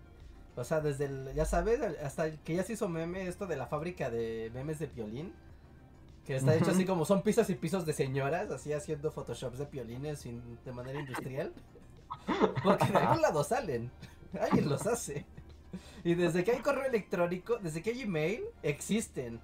O 0.56 0.64
sea, 0.64 0.80
desde 0.80 1.04
el. 1.06 1.32
Ya 1.34 1.44
sabes, 1.44 1.80
hasta 2.02 2.26
el 2.26 2.38
que 2.38 2.54
ya 2.56 2.62
se 2.64 2.72
hizo 2.72 2.88
meme 2.88 3.28
esto 3.28 3.46
de 3.46 3.56
la 3.56 3.66
fábrica 3.66 4.10
de 4.10 4.50
memes 4.54 4.78
de 4.78 4.88
piolín. 4.88 5.32
Que 6.24 6.36
está 6.36 6.56
hecho 6.56 6.72
así 6.72 6.84
como 6.84 7.04
son 7.04 7.22
pisos 7.22 7.48
y 7.50 7.54
pisos 7.54 7.86
de 7.86 7.92
señoras, 7.92 8.50
así 8.50 8.72
haciendo 8.72 9.12
photoshops 9.12 9.58
de 9.58 9.66
piolines 9.66 10.18
sin- 10.20 10.58
de 10.64 10.72
manera 10.72 10.98
industrial. 10.98 11.52
Porque 12.64 12.86
de 12.86 12.98
algún 12.98 13.22
lado 13.22 13.44
salen. 13.44 13.90
Alguien 14.40 14.68
los 14.68 14.86
hace. 14.86 15.24
Y 16.02 16.14
desde 16.14 16.42
que 16.42 16.52
hay 16.52 16.58
correo 16.62 16.84
electrónico, 16.86 17.58
desde 17.58 17.80
que 17.82 17.90
hay 17.90 18.02
email, 18.02 18.42
existen. 18.62 19.40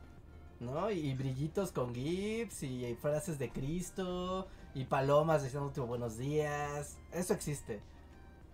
¿No? 0.61 0.91
Y 0.91 1.13
brillitos 1.15 1.73
con 1.73 1.95
GIFs 1.95 2.63
y 2.63 2.97
frases 3.01 3.39
de 3.39 3.51
Cristo 3.51 4.47
y 4.75 4.85
palomas 4.85 5.43
diciendo 5.43 5.87
buenos 5.87 6.19
días. 6.19 6.97
Eso 7.13 7.35
existe. 7.35 7.81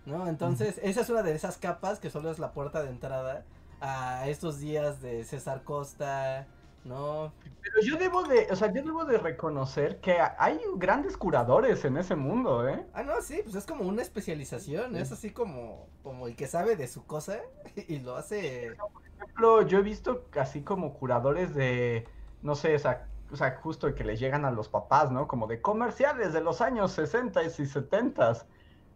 ¿No? 0.09 0.26
Entonces, 0.26 0.80
esa 0.82 1.02
es 1.02 1.11
una 1.11 1.22
de 1.22 1.34
esas 1.34 1.59
capas 1.59 2.00
que 2.00 2.09
solo 2.09 2.30
es 2.30 2.38
la 2.38 2.52
puerta 2.52 2.82
de 2.82 2.88
entrada 2.88 3.44
a 3.80 4.26
estos 4.28 4.59
días 4.59 5.02
de 5.02 5.22
César 5.24 5.64
Costa, 5.64 6.46
¿no? 6.84 7.32
Pero 7.62 7.86
yo 7.86 7.96
debo 7.96 8.22
de, 8.22 8.46
o 8.50 8.56
sea, 8.56 8.72
yo 8.72 8.82
debo 8.82 9.04
de 9.04 9.18
reconocer 9.18 10.00
que 10.00 10.16
hay 10.38 10.59
grandes 10.76 11.16
curadores 11.18 11.84
en 11.84 11.98
ese 11.98 12.16
mundo, 12.16 12.66
¿eh? 12.66 12.86
Ah, 12.94 13.02
no, 13.02 13.20
sí, 13.20 13.40
pues 13.42 13.54
es 13.54 13.66
como 13.66 13.84
una 13.84 14.00
especialización, 14.00 14.96
es 14.96 15.12
así 15.12 15.30
como, 15.30 15.86
como 16.02 16.26
el 16.26 16.36
que 16.36 16.46
sabe 16.46 16.74
de 16.74 16.88
su 16.88 17.04
cosa 17.04 17.40
y 17.88 17.98
lo 17.98 18.16
hace... 18.16 18.72
Por 18.78 19.26
ejemplo, 19.26 19.62
yo 19.62 19.78
he 19.78 19.82
visto 19.82 20.24
así 20.40 20.62
como 20.62 20.94
curadores 20.94 21.54
de, 21.54 22.09
no 22.40 22.54
sé, 22.54 22.74
o 22.74 22.78
sea, 22.78 23.09
o 23.30 23.36
sea, 23.36 23.56
justo 23.62 23.94
que 23.94 24.04
les 24.04 24.18
llegan 24.18 24.44
a 24.44 24.50
los 24.50 24.68
papás, 24.68 25.11
¿no? 25.11 25.28
Como 25.28 25.46
de 25.46 25.61
comerciales 25.61 26.32
de 26.32 26.40
los 26.40 26.61
años 26.62 26.92
60 26.92 27.42
y 27.42 27.50
70. 27.50 28.46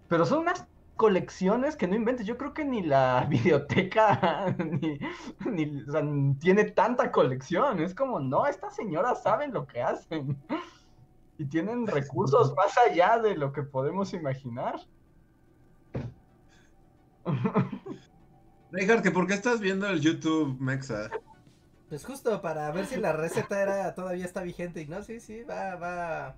Pero 0.08 0.24
son 0.24 0.38
unas 0.38 0.66
colecciones 1.02 1.74
que 1.74 1.88
no 1.88 1.96
inventes. 1.96 2.28
Yo 2.28 2.38
creo 2.38 2.54
que 2.54 2.64
ni 2.64 2.80
la 2.80 3.26
videoteca 3.28 4.54
ni, 4.56 5.00
ni 5.50 5.82
o 5.82 5.90
sea, 5.90 6.02
tiene 6.38 6.62
tanta 6.66 7.10
colección. 7.10 7.82
Es 7.82 7.92
como, 7.92 8.20
no, 8.20 8.46
estas 8.46 8.76
señoras 8.76 9.20
saben 9.20 9.52
lo 9.52 9.66
que 9.66 9.82
hacen. 9.82 10.40
Y 11.38 11.46
tienen 11.46 11.88
recursos 11.88 12.54
más 12.54 12.76
allá 12.78 13.18
de 13.18 13.34
lo 13.36 13.52
que 13.52 13.62
podemos 13.62 14.12
imaginar. 14.12 14.76
Reinhardt, 18.70 19.02
¿que 19.02 19.10
¿por 19.10 19.26
qué 19.26 19.34
estás 19.34 19.58
viendo 19.58 19.88
el 19.88 20.00
YouTube 20.00 20.60
Mexa? 20.60 21.10
Pues 21.88 22.04
justo 22.04 22.40
para 22.42 22.70
ver 22.70 22.86
si 22.86 22.96
la 23.00 23.12
receta 23.12 23.60
era 23.60 23.94
todavía 23.94 24.26
está 24.26 24.42
vigente 24.42 24.82
y 24.82 24.86
no, 24.86 25.02
sí, 25.02 25.18
sí, 25.18 25.42
va, 25.42 25.74
va... 25.76 26.36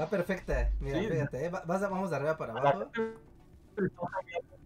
Va 0.00 0.06
perfecta. 0.08 0.70
Mira, 0.80 1.00
Sí. 1.00 1.08
fíjate, 1.08 1.46
¿eh? 1.46 1.48
va- 1.50 1.62
vas- 1.66 1.80
vamos 1.82 2.10
de 2.10 2.16
arriba 2.16 2.36
para 2.36 2.52
abajo. 2.52 2.90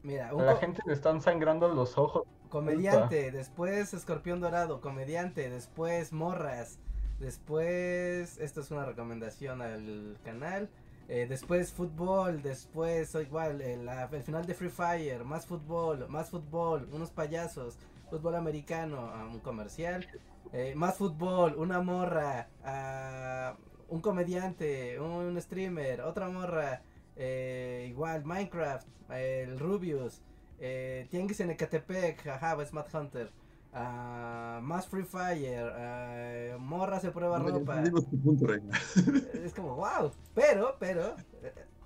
Mira, 0.03 0.29
A 0.29 0.33
la 0.35 0.57
gente 0.57 0.83
le 0.87 0.93
están 0.93 1.21
sangrando 1.21 1.69
los 1.69 1.97
ojos. 1.99 2.25
comediante, 2.49 3.31
después 3.33 3.93
escorpión 3.93 4.41
dorado, 4.41 4.81
comediante, 4.81 5.51
después 5.51 6.13
morras, 6.13 6.79
Después, 7.19 8.37
esto 8.39 8.61
es 8.61 8.71
una 8.71 8.85
recomendación 8.85 9.63
al 9.63 10.19
canal. 10.25 10.69
Eh, 11.09 11.27
después 11.29 11.73
fútbol, 11.73 12.43
después 12.43 13.15
igual 13.15 13.63
el, 13.63 13.89
el, 13.89 14.23
final 14.23 14.45
de 14.45 14.55
Free 14.55 14.69
Fire, 14.71 15.25
más 15.25 15.47
fútbol, 15.47 16.07
más 16.09 16.31
fútbol, 16.31 16.89
unos 16.93 17.11
payasos, 17.11 17.79
fútbol 18.11 18.35
americano, 18.35 19.11
ah, 19.15 19.27
un 19.33 19.39
comercial, 19.39 20.07
eh, 20.53 20.75
más 20.75 20.97
fútbol, 20.97 21.55
una 21.57 21.81
morra, 21.81 22.49
uh, 22.65 23.57
un 23.89 24.01
comediante, 24.01 24.99
un 25.01 25.41
streamer, 25.41 26.01
otra 26.01 26.29
morra, 26.29 26.83
eh, 27.17 27.87
igual 27.89 28.25
Minecraft, 28.25 28.87
el 29.11 29.59
Rubius, 29.59 30.23
eh, 30.59 31.07
Tianguis 31.11 31.41
en 31.41 31.51
Ecatepec, 31.51 32.27
ajá, 32.27 32.61
es 32.63 32.73
Mad 32.73 32.87
Hunter. 32.93 33.31
Uh, 33.73 34.63
más 34.63 34.87
Free 34.87 35.05
Fire, 35.05 36.55
uh, 36.55 36.59
Morra 36.59 36.99
se 36.99 37.11
prueba 37.11 37.39
no, 37.39 37.49
ropa. 37.49 37.83
Punto, 38.25 38.47
es 39.35 39.53
como, 39.53 39.77
wow, 39.77 40.11
pero, 40.35 40.77
pero. 40.79 41.15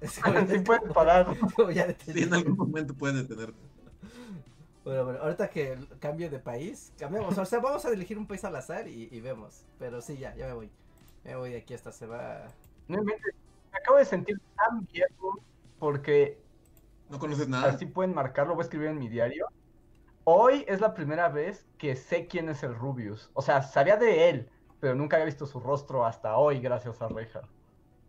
Es 0.00 0.20
como, 0.20 0.46
sí 0.46 0.60
parar. 0.94 1.36
sí, 2.04 2.22
en 2.22 2.32
algún 2.32 2.56
momento 2.56 2.94
puede 2.94 3.24
detenerte. 3.24 3.58
Bueno, 4.84 5.04
bueno, 5.04 5.18
ahorita 5.20 5.50
que 5.50 5.76
cambio 5.98 6.30
de 6.30 6.38
país, 6.38 6.92
cambiamos. 6.96 7.36
O 7.36 7.44
sea, 7.44 7.58
vamos 7.58 7.84
a 7.84 7.90
elegir 7.90 8.18
un 8.18 8.26
país 8.26 8.44
al 8.44 8.54
azar 8.54 8.86
y, 8.86 9.08
y 9.10 9.20
vemos. 9.20 9.64
Pero 9.80 10.00
sí, 10.00 10.16
ya, 10.16 10.32
ya 10.36 10.46
me 10.46 10.52
voy. 10.52 10.70
Me 11.24 11.36
voy 11.36 11.50
de 11.50 11.58
aquí 11.58 11.74
hasta 11.74 11.92
se 11.92 12.06
va. 12.06 12.48
No 12.88 13.02
me 13.02 13.14
acabo 13.72 13.98
de 13.98 14.04
sentir 14.04 14.40
tan 14.56 14.86
viejo 14.86 15.40
porque. 15.78 16.40
No 17.08 17.18
conoces 17.18 17.48
nada. 17.48 17.70
Así 17.70 17.86
pueden 17.86 18.14
marcarlo, 18.14 18.54
voy 18.54 18.62
a 18.62 18.64
escribir 18.64 18.88
en 18.88 18.98
mi 18.98 19.08
diario. 19.08 19.46
Hoy 20.24 20.64
es 20.68 20.80
la 20.80 20.94
primera 20.94 21.28
vez 21.28 21.66
que 21.76 21.96
sé 21.96 22.26
quién 22.28 22.48
es 22.48 22.62
el 22.62 22.74
Rubius. 22.74 23.30
O 23.34 23.42
sea, 23.42 23.62
sabía 23.62 23.96
de 23.96 24.28
él, 24.28 24.50
pero 24.78 24.94
nunca 24.94 25.16
había 25.16 25.26
visto 25.26 25.46
su 25.46 25.58
rostro 25.58 26.04
hasta 26.06 26.36
hoy, 26.36 26.60
gracias 26.60 27.02
a 27.02 27.08
Reja. 27.08 27.40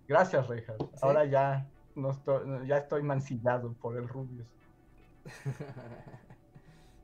Gracias, 0.07 0.47
Reja. 0.47 0.75
Ahora 1.01 1.25
ya 1.25 1.67
no 1.95 2.11
estoy, 2.11 2.67
ya 2.67 2.77
estoy 2.77 3.01
mancillado 3.01 3.73
por 3.73 3.97
el 3.97 4.07
Rubius. 4.07 4.47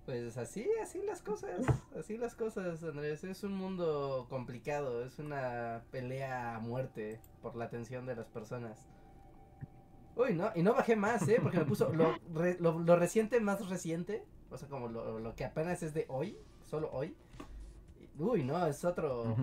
Pues 0.08 0.38
así, 0.38 0.66
así 0.82 1.02
las 1.04 1.22
cosas, 1.22 1.66
así 2.00 2.18
las 2.18 2.34
cosas, 2.34 2.82
Andrés. 2.82 3.26
Es 3.26 3.44
un 3.44 3.54
mundo 3.54 4.26
complicado, 4.30 5.04
es 5.04 5.20
una 5.20 5.84
pelea 5.92 6.56
a 6.56 6.60
muerte 6.62 7.20
por 7.42 7.58
la 7.58 7.66
atención 7.66 8.06
de 8.06 8.16
las 8.16 8.30
personas. 8.30 8.88
Uy, 10.16 10.34
no, 10.34 10.50
y 10.56 10.64
no 10.64 10.74
bajé 10.74 10.96
más, 10.96 11.28
¿eh? 11.28 11.40
Porque 11.44 11.60
me 11.60 11.66
puso 11.66 11.92
lo, 11.92 12.16
lo, 12.30 12.96
reciente 12.96 13.42
más 13.42 13.68
reciente, 13.68 14.24
o 14.50 14.58
sea, 14.58 14.70
como 14.70 14.88
lo, 14.88 15.20
lo, 15.20 15.36
que 15.36 15.44
apenas 15.44 15.84
es 15.84 15.94
de 15.94 16.06
hoy, 16.08 16.40
solo 16.64 16.90
hoy. 16.94 17.14
Uy, 18.18 18.46
no, 18.46 18.66
es 18.66 18.86
otro... 18.86 19.36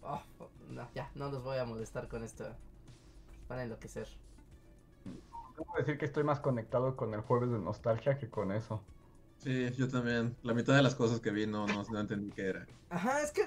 Oh, 0.00 0.22
no, 0.70 0.88
ya, 0.94 1.10
no 1.14 1.30
los 1.30 1.44
voy 1.44 1.58
a 1.58 1.66
molestar 1.66 2.08
con 2.08 2.24
esto. 2.24 2.46
Van 3.50 3.58
a 3.58 3.64
enloquecer. 3.64 4.08
Debo 5.04 5.74
decir 5.76 5.98
que 5.98 6.06
estoy 6.06 6.24
más 6.24 6.40
conectado 6.40 6.96
con 6.96 7.12
el 7.12 7.20
jueves 7.20 7.50
de 7.50 7.58
nostalgia 7.58 8.16
que 8.16 8.30
con 8.30 8.50
eso. 8.50 8.82
Sí, 9.38 9.70
yo 9.72 9.88
también. 9.88 10.36
La 10.42 10.54
mitad 10.54 10.74
de 10.74 10.82
las 10.82 10.94
cosas 10.94 11.20
que 11.20 11.30
vi 11.30 11.46
no, 11.46 11.66
no, 11.66 12.00
entendí 12.00 12.30
qué 12.32 12.48
era. 12.48 12.66
Ajá, 12.90 13.22
es 13.22 13.30
que 13.30 13.42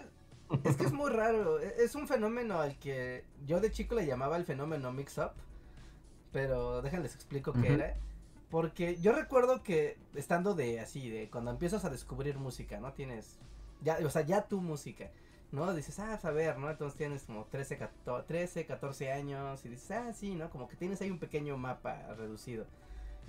es 0.63 0.75
que 0.77 0.85
es 0.85 0.93
muy 0.93 1.09
raro. 1.09 1.59
E, 1.61 1.83
es 1.83 1.95
un 1.95 2.07
fenómeno 2.07 2.59
al 2.59 2.77
que 2.77 3.25
yo 3.45 3.59
de 3.59 3.71
chico 3.71 3.95
le 3.95 4.05
llamaba 4.05 4.37
el 4.37 4.45
fenómeno 4.45 4.91
mix-up. 4.91 5.31
Pero 6.31 6.81
déjenles 6.81 7.15
explico 7.15 7.53
qué 7.53 7.73
era. 7.73 7.97
Porque 8.49 8.99
yo 8.99 9.13
recuerdo 9.13 9.61
que 9.61 9.97
estando 10.15 10.55
de 10.55 10.79
así, 10.79 11.09
de 11.09 11.29
cuando 11.29 11.51
empiezas 11.51 11.85
a 11.85 11.89
descubrir 11.89 12.37
música, 12.37 12.79
¿no? 12.79 12.93
Tienes, 12.93 13.37
ya, 13.81 13.99
o 14.03 14.09
sea, 14.09 14.23
ya 14.23 14.47
tu 14.47 14.59
música, 14.59 15.11
¿no? 15.51 15.71
Dices, 15.73 15.99
ah, 15.99 16.19
a 16.21 16.31
ver, 16.31 16.57
¿no? 16.57 16.69
Entonces 16.69 16.97
tienes 16.97 17.23
como 17.23 17.45
13, 17.45 17.77
14, 17.77 18.27
13, 18.27 18.65
14 18.65 19.11
años 19.11 19.65
y 19.65 19.69
dices, 19.69 19.91
ah, 19.91 20.13
sí, 20.13 20.33
¿no? 20.35 20.49
Como 20.49 20.67
que 20.67 20.75
tienes 20.75 20.99
ahí 21.01 21.11
un 21.11 21.19
pequeño 21.19 21.57
mapa 21.57 22.13
reducido. 22.15 22.65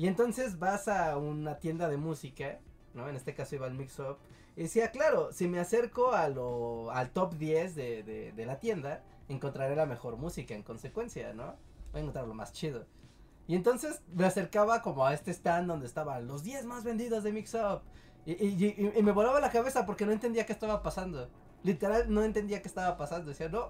Y 0.01 0.07
entonces 0.07 0.59
vas 0.59 0.89
a 0.89 1.19
una 1.19 1.59
tienda 1.59 1.87
de 1.91 1.99
música, 1.99 2.59
¿no? 2.95 3.07
En 3.11 3.17
este 3.17 3.35
caso 3.35 3.57
iba 3.57 3.67
al 3.67 3.75
Mix 3.75 3.99
Up. 3.99 4.17
Y 4.57 4.63
decía, 4.63 4.91
claro, 4.93 5.31
si 5.31 5.47
me 5.47 5.61
acerco 5.61 6.15
a 6.15 6.23
al 6.25 7.11
top 7.13 7.35
10 7.35 7.75
de, 7.75 8.33
de, 8.35 8.47
la 8.47 8.59
tienda, 8.59 9.05
encontraré 9.29 9.77
la 9.77 9.85
mejor 9.85 10.17
música 10.17 10.55
en 10.55 10.63
consecuencia, 10.63 11.35
¿no? 11.35 11.55
Voy 11.93 11.99
a 11.99 12.01
encontrar 12.01 12.27
lo 12.27 12.33
más 12.33 12.55
chido. 12.55 12.87
Y 13.47 13.57
entonces 13.57 14.01
me 14.15 14.25
acercaba 14.25 14.81
como 14.81 15.05
a 15.05 15.13
este 15.13 15.33
stand 15.33 15.69
donde 15.69 15.85
estaban 15.85 16.27
los 16.27 16.45
10 16.45 16.65
más 16.65 16.83
vendidos 16.83 17.23
de 17.23 17.33
Mix 17.33 17.53
Up. 17.53 17.83
Y, 18.25 18.43
y, 18.43 18.93
y, 18.97 19.03
me 19.03 19.13
volaba 19.13 19.39
la 19.39 19.51
cabeza 19.51 19.85
porque 19.85 20.07
no 20.07 20.13
entendía 20.13 20.47
qué 20.47 20.55
estaba 20.55 20.83
pasando. 20.83 21.29
Literal, 21.63 22.11
no 22.11 22.23
entendía 22.23 22.63
qué 22.63 22.69
estaba 22.69 22.97
pasando. 22.97 23.29
Decía, 23.29 23.51
no, 23.51 23.69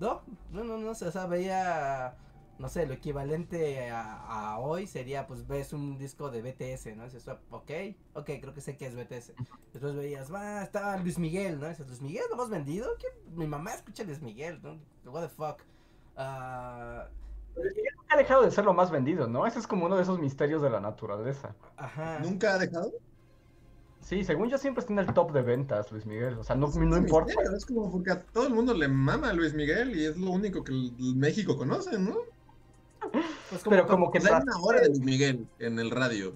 no, 0.00 0.22
no, 0.50 0.64
no, 0.64 0.76
no, 0.76 0.90
o 0.90 0.94
sea, 0.96 1.26
veía 1.26 2.16
no 2.58 2.68
sé, 2.68 2.86
lo 2.86 2.94
equivalente 2.94 3.90
a, 3.90 4.58
hoy 4.58 4.86
sería, 4.86 5.26
pues 5.26 5.46
ves 5.46 5.72
un 5.72 5.98
disco 5.98 6.30
de 6.30 6.42
BTS, 6.42 6.96
¿no? 6.96 7.04
Dices, 7.04 7.28
ok, 7.50 7.70
ok, 8.14 8.30
creo 8.40 8.54
que 8.54 8.60
sé 8.60 8.76
que 8.76 8.86
es 8.86 8.96
BTS. 8.96 9.32
Después 9.72 9.94
veías, 9.94 10.32
va, 10.32 10.62
estaba 10.62 10.96
Luis 10.96 11.18
Miguel, 11.18 11.60
¿no? 11.60 11.68
Dices, 11.68 11.86
Luis 11.86 12.00
Miguel, 12.00 12.24
¿lo 12.30 12.36
más 12.36 12.48
vendido? 12.48 12.88
Mi 13.34 13.46
mamá 13.46 13.74
escucha 13.74 14.04
Luis 14.04 14.22
Miguel, 14.22 14.60
¿no? 14.62 14.78
What 15.10 15.22
the 15.22 15.28
fuck. 15.28 15.60
Uh... 16.16 17.04
Nunca 17.56 18.14
ha 18.14 18.16
dejado 18.16 18.42
de 18.42 18.50
ser 18.50 18.64
lo 18.64 18.74
más 18.74 18.90
vendido, 18.90 19.26
¿no? 19.26 19.46
Ese 19.46 19.58
es 19.58 19.66
como 19.66 19.86
uno 19.86 19.96
de 19.96 20.02
esos 20.02 20.18
misterios 20.18 20.62
de 20.62 20.70
la 20.70 20.80
naturaleza. 20.80 21.54
Ajá. 21.76 22.18
¿Nunca 22.20 22.54
ha 22.54 22.58
dejado? 22.58 22.92
Sí, 24.00 24.22
según 24.24 24.48
yo 24.48 24.56
siempre 24.56 24.82
está 24.82 24.92
en 24.92 25.00
el 25.00 25.12
top 25.12 25.32
de 25.32 25.42
ventas, 25.42 25.90
Luis 25.90 26.06
Miguel. 26.06 26.38
O 26.38 26.44
sea, 26.44 26.54
no, 26.54 26.68
no 26.68 26.96
importa. 26.96 27.32
es 27.56 27.66
como 27.66 27.90
porque 27.90 28.12
a 28.12 28.22
todo 28.22 28.46
el 28.46 28.54
mundo 28.54 28.72
le 28.72 28.86
mama 28.88 29.30
a 29.30 29.32
Luis 29.32 29.52
Miguel 29.52 29.96
y 29.96 30.04
es 30.04 30.16
lo 30.16 30.30
único 30.30 30.62
que 30.62 30.72
México 31.16 31.56
conoce, 31.56 31.98
¿no? 31.98 32.16
Pues 33.50 33.62
pero 33.68 33.86
como 33.86 34.10
que... 34.10 34.18
Hay 34.18 34.42
una 34.42 34.58
hora 34.60 34.80
de 34.80 34.88
Luis 34.88 35.00
Miguel 35.00 35.46
en 35.58 35.78
el 35.78 35.90
radio. 35.90 36.34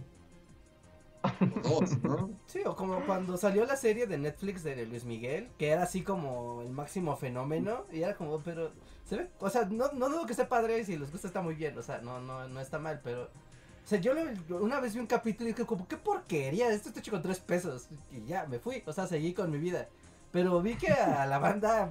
¿no? 2.02 2.30
Sí, 2.46 2.60
o 2.64 2.74
como 2.74 3.04
cuando 3.04 3.36
salió 3.36 3.64
la 3.64 3.76
serie 3.76 4.06
de 4.06 4.18
Netflix 4.18 4.64
de 4.64 4.86
Luis 4.86 5.04
Miguel, 5.04 5.48
que 5.58 5.68
era 5.68 5.82
así 5.82 6.02
como 6.02 6.62
el 6.62 6.70
máximo 6.70 7.16
fenómeno, 7.16 7.84
y 7.92 8.02
era 8.02 8.14
como, 8.14 8.40
pero, 8.40 8.72
¿se 9.04 9.16
ve? 9.16 9.30
O 9.38 9.50
sea, 9.50 9.66
no, 9.66 9.92
no 9.92 10.08
dudo 10.08 10.26
que 10.26 10.32
esté 10.32 10.44
padre 10.46 10.80
y 10.80 10.84
si 10.84 10.96
les 10.96 11.12
gusta 11.12 11.26
está 11.26 11.42
muy 11.42 11.54
bien, 11.54 11.76
o 11.78 11.82
sea, 11.82 12.00
no, 12.00 12.20
no, 12.20 12.48
no 12.48 12.60
está 12.60 12.78
mal, 12.78 13.00
pero, 13.04 13.24
o 13.24 13.86
sea, 13.86 14.00
yo 14.00 14.12
una 14.48 14.80
vez 14.80 14.94
vi 14.94 15.00
un 15.00 15.06
capítulo 15.06 15.48
y 15.48 15.52
dije, 15.52 15.66
como, 15.66 15.86
qué 15.86 15.96
porquería, 15.96 16.70
esto 16.70 16.88
está 16.88 17.00
hecho 17.00 17.12
con 17.12 17.22
tres 17.22 17.40
pesos, 17.40 17.88
y 18.10 18.24
ya, 18.26 18.46
me 18.46 18.58
fui, 18.58 18.82
o 18.86 18.92
sea, 18.92 19.06
seguí 19.06 19.32
con 19.34 19.50
mi 19.50 19.58
vida. 19.58 19.88
Pero 20.32 20.62
vi 20.62 20.76
que 20.76 20.92
a 20.92 21.26
la 21.26 21.38
banda 21.38 21.90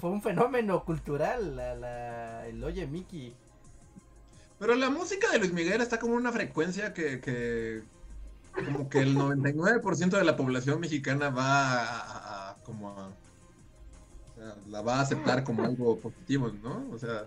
fue 0.00 0.10
un 0.10 0.22
fenómeno 0.22 0.84
cultural, 0.84 1.56
la, 1.56 1.74
la, 1.74 2.46
el 2.46 2.62
Oye 2.62 2.86
Mickey. 2.86 3.34
Pero 4.64 4.76
la 4.76 4.88
música 4.88 5.30
de 5.30 5.40
Luis 5.40 5.52
Miguel 5.52 5.82
está 5.82 5.98
como 5.98 6.14
una 6.14 6.32
frecuencia 6.32 6.94
que, 6.94 7.20
que 7.20 7.82
como 8.54 8.88
que 8.88 9.00
el 9.00 9.14
99% 9.14 10.08
de 10.16 10.24
la 10.24 10.38
población 10.38 10.80
mexicana 10.80 11.28
va 11.28 12.48
a, 12.48 12.56
como 12.64 12.88
a, 12.88 13.08
o 13.08 14.34
sea, 14.34 14.56
la 14.70 14.80
va 14.80 14.96
a 14.96 15.00
aceptar 15.02 15.44
como 15.44 15.64
algo 15.64 15.98
positivo, 15.98 16.50
¿no? 16.62 16.86
O 16.90 16.98
sea, 16.98 17.26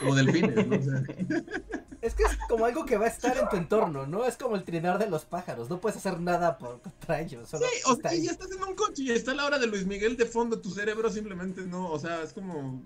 como 0.00 0.16
delfines, 0.16 0.66
¿no? 0.66 0.78
O 0.78 0.82
sea. 0.82 1.02
Es 2.02 2.14
que 2.14 2.24
es 2.24 2.36
como 2.48 2.64
algo 2.64 2.84
que 2.84 2.96
va 2.96 3.04
a 3.04 3.08
estar 3.08 3.38
en 3.38 3.48
tu 3.48 3.54
entorno, 3.54 4.08
¿no? 4.08 4.24
Es 4.24 4.36
como 4.36 4.56
el 4.56 4.64
trinar 4.64 4.98
de 4.98 5.08
los 5.08 5.24
pájaros, 5.24 5.70
no 5.70 5.80
puedes 5.80 5.98
hacer 5.98 6.18
nada 6.18 6.58
por, 6.58 6.80
contra 6.80 7.20
ellos. 7.20 7.48
sí, 7.48 7.58
o 7.86 7.94
sea, 7.94 8.12
y 8.12 8.26
estás 8.26 8.50
en 8.50 8.64
un 8.64 8.74
coche 8.74 9.04
y 9.04 9.12
está 9.12 9.32
la 9.32 9.46
hora 9.46 9.60
de 9.60 9.68
Luis 9.68 9.86
Miguel 9.86 10.16
de 10.16 10.26
fondo, 10.26 10.58
tu 10.60 10.70
cerebro 10.70 11.08
simplemente 11.08 11.62
no, 11.62 11.88
o 11.88 12.00
sea, 12.00 12.20
es 12.22 12.32
como 12.32 12.82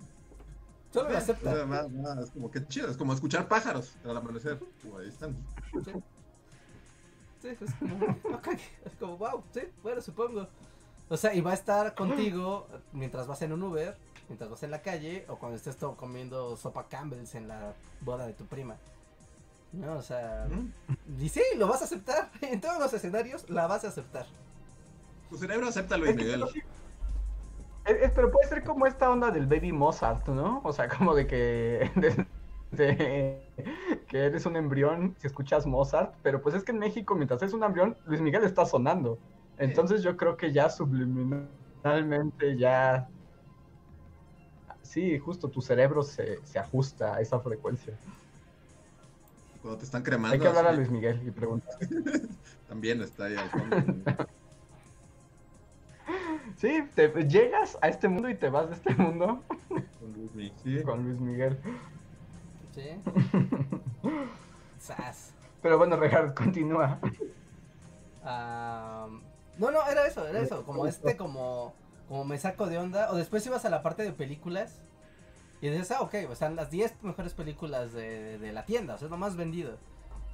Solo 0.91 1.09
lo 1.09 1.17
acepta. 1.17 1.51
es 2.23 2.31
como 2.31 2.49
que 2.49 2.65
chido, 2.67 2.89
es 2.89 2.97
como 2.97 3.13
escuchar 3.13 3.47
pájaros 3.47 3.95
al 4.03 4.17
amanecer. 4.17 4.59
ahí 4.99 5.07
están. 5.07 5.35
Sí. 7.41 7.49
es 7.49 7.73
como, 7.75 8.05
es 8.85 8.95
como, 8.99 9.17
wow, 9.17 9.43
sí, 9.53 9.61
bueno, 9.83 10.01
supongo. 10.01 10.47
O 11.09 11.17
sea, 11.17 11.33
y 11.33 11.41
va 11.41 11.51
a 11.51 11.53
estar 11.53 11.95
contigo 11.95 12.67
mientras 12.91 13.27
vas 13.27 13.41
en 13.41 13.53
un 13.53 13.63
Uber, 13.63 13.95
mientras 14.27 14.49
vas 14.49 14.63
en 14.63 14.71
la 14.71 14.81
calle, 14.81 15.25
o 15.29 15.37
cuando 15.37 15.57
estés 15.57 15.77
todo 15.77 15.95
comiendo 15.95 16.57
sopa 16.57 16.87
Campbell's 16.87 17.35
en 17.35 17.47
la 17.47 17.73
boda 18.01 18.27
de 18.27 18.33
tu 18.33 18.45
prima. 18.45 18.75
No, 19.73 19.97
o 19.97 20.01
sea, 20.01 20.47
y 21.19 21.29
sí, 21.29 21.41
lo 21.57 21.67
vas 21.67 21.81
a 21.81 21.85
aceptar. 21.85 22.31
En 22.41 22.61
todos 22.61 22.79
los 22.79 22.93
escenarios 22.93 23.49
la 23.49 23.67
vas 23.67 23.83
a 23.85 23.89
aceptar. 23.89 24.25
Tu 25.29 25.37
cerebro 25.37 25.67
acepta 25.67 25.97
Luis 25.97 26.15
Miguel. 27.87 28.11
pero 28.13 28.31
puede 28.31 28.47
ser 28.47 28.63
como 28.63 28.85
esta 28.85 29.09
onda 29.09 29.31
del 29.31 29.47
baby 29.47 29.71
Mozart, 29.71 30.27
¿no? 30.27 30.61
O 30.63 30.71
sea, 30.73 30.87
como 30.87 31.15
de 31.15 31.27
que, 31.27 31.91
que 34.07 34.17
eres 34.17 34.45
un 34.45 34.55
embrión 34.55 35.15
si 35.19 35.27
escuchas 35.27 35.65
Mozart, 35.65 36.13
pero 36.21 36.41
pues 36.41 36.55
es 36.55 36.63
que 36.63 36.71
en 36.71 36.79
México 36.79 37.15
mientras 37.15 37.41
eres 37.41 37.53
un 37.53 37.63
embrión, 37.63 37.95
Luis 38.05 38.21
Miguel 38.21 38.43
está 38.43 38.65
sonando. 38.65 39.17
Entonces 39.57 40.03
yo 40.03 40.17
creo 40.17 40.37
que 40.37 40.51
ya 40.51 40.69
subliminalmente 40.69 42.57
ya... 42.57 43.07
Sí, 44.81 45.17
justo 45.19 45.49
tu 45.49 45.61
cerebro 45.61 46.01
se, 46.03 46.39
ajusta 46.57 47.15
a 47.15 47.21
esa 47.21 47.39
frecuencia. 47.39 47.97
Cuando 49.61 49.79
te 49.79 49.85
están 49.85 50.03
cremando. 50.03 50.33
Hay 50.33 50.39
que 50.39 50.47
hablar 50.47 50.67
a 50.67 50.71
Luis 50.71 50.89
Miguel 50.89 51.21
y 51.25 51.31
preguntar. 51.31 51.75
También 52.69 53.01
está 53.01 53.25
ahí 53.25 53.35
al 53.35 53.49
fondo. 53.49 53.77
Sí, 56.57 56.83
te, 56.95 57.09
llegas 57.27 57.77
a 57.81 57.87
este 57.87 58.07
mundo 58.07 58.29
y 58.29 58.35
te 58.35 58.49
vas 58.49 58.67
de 58.67 58.75
este 58.75 58.95
mundo 58.95 59.43
Con 59.69 60.13
Luis 60.13 60.33
Miguel, 60.33 60.53
sí. 60.63 60.83
con 60.83 61.03
Luis 61.03 61.19
Miguel. 61.19 61.59
Sí. 62.73 62.89
Sas. 64.79 65.33
Pero 65.61 65.77
bueno, 65.77 65.97
Richard, 65.97 66.33
continúa. 66.33 66.99
No, 69.57 69.71
no, 69.71 69.87
era 69.89 70.05
eso, 70.07 70.27
era 70.27 70.39
eso. 70.39 70.63
Como 70.63 70.85
este, 70.85 71.15
como, 71.17 71.73
como 72.07 72.25
me 72.25 72.37
saco 72.37 72.67
de 72.67 72.77
onda. 72.77 73.11
O 73.11 73.15
después 73.15 73.45
ibas 73.45 73.65
a 73.65 73.69
la 73.69 73.81
parte 73.81 74.03
de 74.03 74.11
películas. 74.11 74.81
Y 75.61 75.69
dices, 75.69 75.91
ah, 75.91 76.01
ok, 76.01 76.13
están 76.13 76.55
las 76.55 76.69
10 76.69 77.03
mejores 77.03 77.33
películas 77.33 77.93
de, 77.93 78.37
de 78.37 78.51
la 78.51 78.65
tienda, 78.65 78.93
o 78.93 78.97
sea, 78.99 79.07
es 79.07 79.11
lo 79.11 79.17
más 79.17 79.35
vendido. 79.35 79.77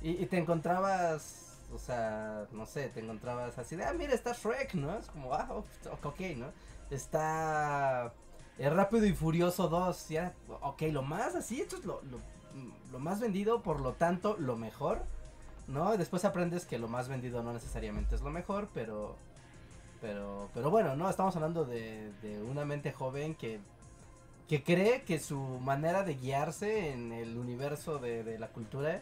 Y, 0.01 0.11
y 0.21 0.25
te 0.25 0.37
encontrabas, 0.37 1.52
o 1.73 1.77
sea, 1.77 2.47
no 2.51 2.65
sé, 2.65 2.89
te 2.89 2.99
encontrabas 2.99 3.57
así 3.57 3.75
de, 3.75 3.83
ah, 3.83 3.93
mira, 3.93 4.13
está 4.13 4.33
Shrek, 4.33 4.75
¿no? 4.75 4.97
Es 4.97 5.07
como, 5.07 5.33
ah, 5.33 5.47
ok, 6.03 6.19
¿no? 6.37 6.47
Está 6.89 8.13
el 8.57 8.75
Rápido 8.75 9.05
y 9.05 9.13
Furioso 9.13 9.67
2, 9.67 10.09
ya, 10.09 10.33
ok, 10.61 10.83
lo 10.91 11.01
más 11.01 11.35
así, 11.35 11.61
esto 11.61 11.77
es 11.77 11.85
lo, 11.85 12.01
lo, 12.03 12.19
lo 12.91 12.99
más 12.99 13.19
vendido, 13.19 13.61
por 13.61 13.81
lo 13.81 13.93
tanto, 13.93 14.35
lo 14.37 14.55
mejor, 14.55 15.03
¿no? 15.67 15.97
Después 15.97 16.25
aprendes 16.25 16.65
que 16.65 16.77
lo 16.77 16.87
más 16.87 17.07
vendido 17.07 17.41
no 17.43 17.53
necesariamente 17.53 18.15
es 18.15 18.21
lo 18.21 18.29
mejor, 18.29 18.69
pero, 18.73 19.15
pero, 20.01 20.49
pero 20.53 20.69
bueno, 20.69 20.95
¿no? 20.95 21.09
Estamos 21.09 21.35
hablando 21.35 21.65
de, 21.65 22.11
de 22.21 22.41
una 22.43 22.65
mente 22.65 22.91
joven 22.91 23.35
que 23.35 23.59
que 24.47 24.63
cree 24.63 25.03
que 25.03 25.19
su 25.19 25.39
manera 25.39 26.03
de 26.03 26.15
guiarse 26.15 26.91
en 26.91 27.11
el 27.11 27.37
universo 27.37 27.97
de, 27.97 28.23
de, 28.23 28.37
la 28.37 28.49
cultura 28.49 29.01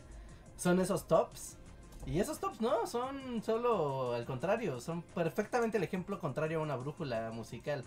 son 0.55 0.79
esos 0.79 1.07
tops. 1.07 1.57
Y 2.05 2.19
esos 2.19 2.39
tops 2.39 2.61
no, 2.61 2.87
son 2.87 3.43
solo 3.43 4.13
al 4.13 4.25
contrario, 4.25 4.79
son 4.79 5.01
perfectamente 5.01 5.77
el 5.77 5.83
ejemplo 5.83 6.19
contrario 6.19 6.59
a 6.59 6.63
una 6.63 6.75
brújula 6.75 7.29
musical 7.31 7.83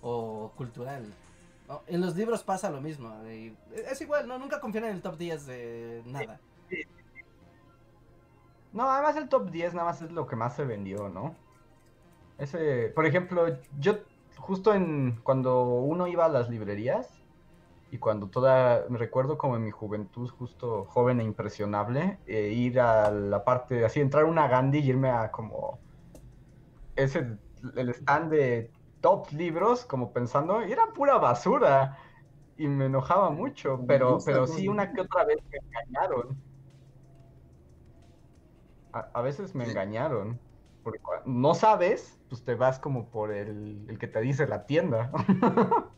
o 0.00 0.52
cultural. 0.56 1.04
En 1.86 2.00
los 2.00 2.16
libros 2.16 2.42
pasa 2.42 2.70
lo 2.70 2.80
mismo. 2.80 3.12
y 3.28 3.54
es 3.74 4.00
igual, 4.00 4.26
no 4.26 4.38
nunca 4.38 4.60
confían 4.60 4.84
en 4.84 4.92
el 4.92 5.02
top 5.02 5.16
10 5.16 5.46
de 5.46 6.02
nada. 6.06 6.40
No, 8.72 8.90
además 8.90 9.16
el 9.16 9.28
top 9.28 9.50
10 9.50 9.74
nada 9.74 9.86
más 9.86 10.02
es 10.02 10.12
lo 10.12 10.26
que 10.26 10.36
más 10.36 10.54
se 10.54 10.64
vendió, 10.64 11.08
¿no? 11.08 11.34
Ese, 12.38 12.92
por 12.94 13.06
ejemplo, 13.06 13.58
yo 13.78 13.98
justo 14.36 14.74
en 14.74 15.18
cuando 15.22 15.64
uno 15.64 16.06
iba 16.06 16.26
a 16.26 16.28
las 16.28 16.48
librerías 16.50 17.15
y 17.96 17.98
cuando 17.98 18.28
toda, 18.28 18.84
me 18.90 18.98
recuerdo 18.98 19.38
como 19.38 19.56
en 19.56 19.64
mi 19.64 19.70
juventud, 19.70 20.28
justo 20.28 20.84
joven 20.84 21.20
e 21.20 21.24
impresionable, 21.24 22.20
eh, 22.26 22.50
ir 22.50 22.78
a 22.78 23.10
la 23.10 23.42
parte, 23.42 23.86
así 23.86 24.00
entrar 24.00 24.24
a 24.24 24.26
una 24.26 24.48
Gandhi 24.48 24.80
y 24.80 24.88
irme 24.90 25.10
a 25.10 25.30
como 25.30 25.80
ese, 26.94 27.38
el 27.74 27.88
stand 27.90 28.30
de 28.30 28.70
top 29.00 29.30
libros, 29.32 29.86
como 29.86 30.12
pensando, 30.12 30.62
y 30.64 30.72
era 30.72 30.82
pura 30.94 31.16
basura. 31.16 31.98
Y 32.58 32.68
me 32.68 32.86
enojaba 32.86 33.30
mucho, 33.30 33.82
pero, 33.86 34.18
pero 34.24 34.46
sí 34.46 34.68
una 34.68 34.92
que 34.92 35.00
otra 35.00 35.24
vez 35.24 35.38
me 35.50 35.58
engañaron. 35.58 36.36
A, 38.92 39.10
a 39.14 39.22
veces 39.22 39.54
me 39.54 39.64
engañaron. 39.64 40.38
Porque 40.82 41.00
no 41.24 41.54
sabes, 41.54 42.20
pues 42.28 42.44
te 42.44 42.54
vas 42.54 42.78
como 42.78 43.10
por 43.10 43.32
el, 43.32 43.86
el 43.88 43.98
que 43.98 44.06
te 44.06 44.20
dice 44.20 44.46
la 44.46 44.66
tienda. 44.66 45.10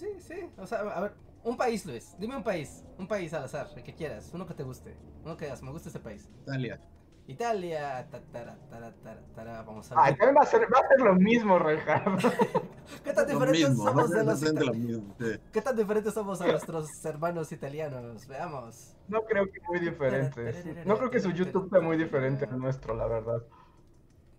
sí, 0.00 0.20
sí. 0.20 0.50
O 0.56 0.66
sea, 0.66 0.80
a 0.80 1.00
ver, 1.00 1.12
un 1.44 1.56
país, 1.56 1.84
Luis. 1.86 2.16
Dime 2.18 2.36
un 2.36 2.42
país. 2.42 2.84
Un 2.98 3.06
país 3.06 3.32
al 3.34 3.44
azar, 3.44 3.68
el 3.76 3.82
que 3.82 3.94
quieras. 3.94 4.30
Uno 4.32 4.46
que 4.46 4.54
te 4.54 4.62
guste. 4.62 4.96
Uno 5.24 5.36
que 5.36 5.44
digas, 5.46 5.62
me 5.62 5.70
gusta 5.70 5.88
ese 5.88 6.00
país. 6.00 6.28
Italia. 6.42 6.80
Italia. 7.26 8.08
Ta, 8.10 8.20
tara, 8.32 8.58
tara, 8.68 8.92
tara, 9.02 9.20
tara, 9.34 9.62
vamos 9.62 9.90
a 9.90 9.94
ver. 9.94 10.04
Ay, 10.04 10.16
también 10.16 10.36
va 10.36 10.42
a 10.42 10.46
ser, 10.46 10.62
va 10.62 10.78
a 10.78 10.88
ser 10.88 11.00
lo 11.00 11.14
mismo, 11.14 11.58
Rejar. 11.58 12.02
¿Qué 13.04 13.12
tan 13.12 13.26
diferentes 13.26 13.68
mismo, 13.68 13.84
somos 13.84 14.10
no 14.10 14.16
de 14.16 14.24
los 14.24 14.42
lo 14.42 14.48
italianos? 14.50 14.76
mismo, 14.76 15.14
sí. 15.18 15.40
¿Qué 15.52 15.62
tan 15.62 15.76
diferentes 15.76 16.14
somos 16.14 16.40
a 16.40 16.46
nuestros 16.46 17.04
hermanos 17.04 17.52
italianos? 17.52 18.26
Veamos. 18.26 18.96
No 19.08 19.22
creo 19.24 19.50
que 19.50 19.60
muy 19.68 19.78
diferentes. 19.78 20.86
No 20.86 20.96
creo 20.98 21.10
que 21.10 21.20
su 21.20 21.30
YouTube 21.30 21.70
sea 21.70 21.80
muy 21.80 21.96
diferente 21.96 22.46
al 22.46 22.58
nuestro, 22.58 22.94
la 22.94 23.06
verdad. 23.06 23.42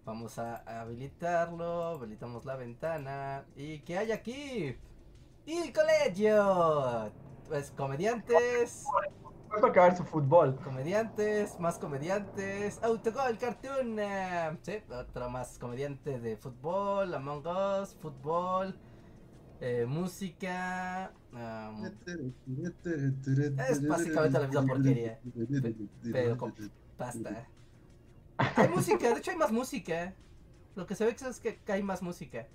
Vamos 0.03 0.37
a 0.39 0.57
habilitarlo, 0.81 1.85
habilitamos 1.85 2.43
la 2.45 2.55
ventana. 2.55 3.45
¿Y 3.55 3.79
qué 3.81 3.97
hay 3.99 4.11
aquí? 4.11 4.77
¡Il 5.45 5.73
colegio! 5.73 7.11
Pues 7.47 7.71
comediantes, 7.71 8.85
a 9.51 9.67
acabar 9.67 9.97
su 9.97 10.03
fútbol. 10.05 10.55
comediantes, 10.63 11.59
más 11.59 11.77
comediantes, 11.77 12.81
Autogol, 12.81 13.37
Cartoon, 13.37 13.99
eh, 13.99 14.57
sí, 14.61 14.77
otro 14.89 15.29
más 15.29 15.57
comediante 15.59 16.19
de 16.19 16.37
fútbol, 16.37 17.13
Among 17.13 17.45
Us, 17.45 17.95
fútbol, 17.95 18.79
eh, 19.59 19.85
música, 19.85 21.11
um, 21.33 21.85
Es 23.69 23.87
básicamente 23.87 24.39
la 24.39 24.47
misma 24.47 24.65
porquería, 24.65 25.19
pero 26.11 26.37
con 26.37 26.53
pasta. 26.97 27.47
Hay 28.37 28.69
música, 28.69 29.09
de 29.13 29.19
hecho 29.19 29.31
hay 29.31 29.37
más 29.37 29.51
música. 29.51 30.15
Lo 30.75 30.85
que 30.85 30.95
se 30.95 31.05
ve 31.05 31.11
es 31.11 31.39
que 31.39 31.59
hay 31.67 31.83
más 31.83 32.01
música. 32.01 32.47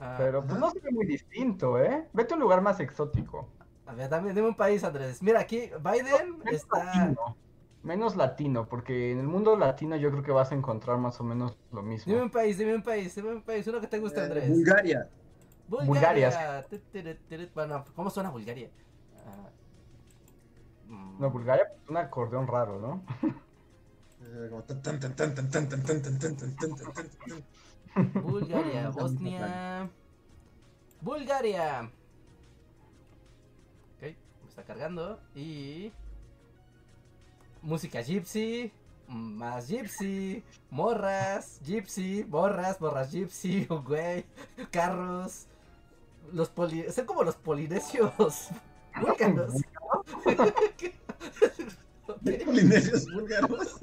Ah, 0.00 0.14
Pero 0.18 0.44
pues 0.46 0.58
no 0.58 0.70
se 0.70 0.80
ve 0.80 0.90
muy 0.90 1.06
distinto, 1.06 1.78
¿eh? 1.78 2.08
Vete 2.12 2.34
a 2.34 2.36
un 2.36 2.42
lugar 2.42 2.60
más 2.62 2.80
exótico. 2.80 3.48
a 3.86 3.92
ver, 3.94 4.08
dame, 4.08 4.32
dime 4.32 4.48
un 4.48 4.56
país, 4.56 4.82
Andrés. 4.84 5.22
Mira, 5.22 5.40
aquí 5.40 5.70
Biden 5.82 6.38
Menos 6.38 6.62
está. 6.62 6.84
latino. 6.84 7.36
Menos 7.82 8.16
latino, 8.16 8.66
porque 8.66 9.12
en 9.12 9.18
el 9.20 9.26
mundo 9.26 9.56
latino 9.56 9.94
yo 9.96 10.10
creo 10.10 10.22
que 10.22 10.32
vas 10.32 10.52
a 10.52 10.54
encontrar 10.54 10.96
más 10.98 11.20
o 11.20 11.24
menos 11.24 11.58
lo 11.70 11.82
Dime 11.82 11.90
mismo. 11.90 12.14
un 12.22 12.30
país, 12.30 12.56
dime 12.56 12.74
un 12.74 12.82
país, 12.82 13.14
dime 13.14 13.30
un 13.34 13.42
país, 13.42 13.66
uno 13.66 13.80
que 13.80 13.86
te 13.88 13.98
guste, 13.98 14.20
Eh, 14.20 14.24
Andrés. 14.24 14.48
Bulgaria. 14.48 15.08
Bulgaria. 15.68 16.30
Bueno, 17.54 17.84
¿cómo 17.94 18.10
suena 18.10 18.30
Bulgaria? 18.30 18.70
Ah, 19.26 19.50
mm, 20.88 21.20
No, 21.20 21.30
Bulgaria 21.30 21.64
es 21.64 21.88
un 21.90 21.96
acordeón 21.98 22.46
raro, 22.46 22.78
¿no? 22.80 23.02
Bulgaria, 27.94 28.90
Bosnia. 28.94 29.90
Bulgaria. 31.00 31.90
Ok, 33.96 34.02
me 34.02 34.48
está 34.48 34.62
cargando. 34.64 35.20
Y... 35.34 35.92
Música 37.62 38.00
gypsy. 38.02 38.72
Más 39.06 39.68
gypsy. 39.68 40.42
Morras. 40.70 41.60
Gypsy. 41.64 42.24
Morras. 42.28 42.80
Morras 42.80 43.12
gypsy. 43.12 43.66
Oh, 43.70 43.82
güey. 43.82 44.24
Carros. 44.70 45.46
Los 46.32 46.48
poli... 46.48 46.90
Son 46.90 47.06
como 47.06 47.22
los 47.22 47.36
polinesios. 47.36 48.12
Búlgaros. 49.00 49.54
¿Polinesios 52.44 53.06
búlgaros? 53.12 53.80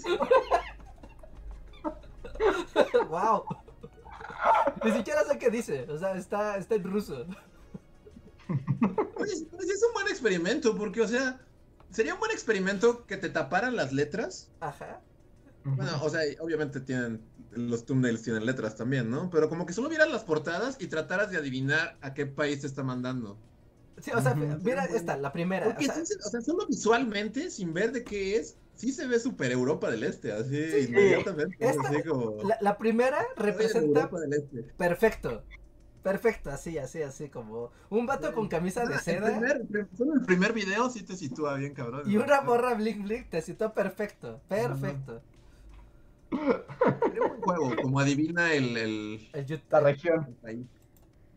wow. 3.10 3.44
Ni 4.84 4.92
siquiera 4.92 5.24
sé 5.24 5.38
qué 5.38 5.50
dice. 5.50 5.84
O 5.90 5.98
sea, 5.98 6.16
está, 6.16 6.58
está 6.58 6.76
en 6.76 6.84
ruso. 6.84 7.26
Oye, 8.50 9.34
pues 9.52 9.70
es 9.70 9.84
un 9.88 9.94
buen 9.94 10.08
experimento, 10.08 10.76
porque, 10.78 11.02
o 11.02 11.08
sea, 11.08 11.40
sería 11.90 12.14
un 12.14 12.20
buen 12.20 12.32
experimento 12.32 13.06
que 13.06 13.18
te 13.18 13.30
taparan 13.30 13.76
las 13.76 13.94
letras. 13.94 14.50
Ajá. 14.60 15.02
Bueno, 15.64 15.92
o 16.02 16.10
sea, 16.10 16.22
obviamente 16.40 16.80
tienen, 16.82 17.22
los 17.52 17.86
thumbnails 17.86 18.24
tienen 18.24 18.46
letras 18.46 18.76
también, 18.76 19.10
¿no? 19.12 19.30
Pero 19.30 19.48
como 19.48 19.66
que 19.66 19.74
solo 19.74 19.90
vieras 19.90 20.10
las 20.10 20.24
portadas 20.24 20.78
y 20.80 20.88
trataras 20.88 21.30
de 21.30 21.38
adivinar 21.38 21.98
a 22.02 22.14
qué 22.14 22.26
país 22.26 22.62
te 22.62 22.68
está 22.68 22.84
mandando. 22.84 23.38
Sí, 24.02 24.10
o 24.12 24.22
sea, 24.22 24.34
mira 24.34 24.86
esta, 24.86 25.16
la 25.18 25.32
primera. 25.32 25.66
Porque, 25.66 25.86
o 25.88 25.94
sea, 25.94 26.04
sí 26.04 26.14
se- 26.14 26.28
o 26.28 26.30
sea, 26.32 26.42
solo 26.42 26.66
visualmente, 26.66 27.52
sin 27.52 27.74
ver 27.74 27.92
de 27.92 28.04
qué 28.04 28.38
es, 28.38 28.58
sí 28.82 28.92
se 28.92 29.08
ve 29.08 29.20
super 29.20 29.52
Europa 29.52 29.90
del 29.92 30.04
Este, 30.04 30.32
así 30.32 30.72
Sí, 30.72 30.86
inmediatamente. 30.90 31.56
esta- 31.60 31.88
así 31.90 32.04
como, 32.04 32.42
la, 32.44 32.58
la 32.62 32.78
primera 32.78 33.20
representa 33.36 34.02
Europa 34.02 34.20
del 34.22 34.34
Este. 34.34 34.64
perfecto. 34.78 35.44
Perfecto, 36.04 36.50
así, 36.50 36.80
así, 36.80 37.04
así 37.04 37.30
como 37.30 37.72
un 37.92 38.08
vato 38.08 38.34
con 38.34 38.48
camisa 38.48 38.84
de 38.86 38.96
Ah, 38.96 38.98
el 38.98 39.04
seda 39.04 39.28
primer- 39.38 39.62
el- 39.72 39.88
solo 39.96 40.16
el 40.16 40.22
primer 40.26 40.52
video 40.52 40.90
sí 40.90 41.04
te 41.04 41.16
sitúa 41.16 41.56
bien, 41.58 41.76
cabrón. 41.76 42.10
y 42.10 42.18
una 42.18 42.42
morra 42.42 42.74
blink 42.74 43.04
blink 43.04 43.30
te 43.30 43.40
citó 43.44 43.72
perfecto, 43.74 44.42
perfecto. 44.50 45.22
Sería 46.32 47.22
un 47.24 47.28
buen 47.30 47.42
juego, 47.42 47.76
como 47.84 48.00
adivina 48.00 48.52
el, 48.54 48.78
el, 48.78 49.30
El 49.34 49.46
YouTube. 49.46 49.68
La 49.72 49.80
región. 49.82 50.26
el 50.28 50.34
país. 50.36 50.66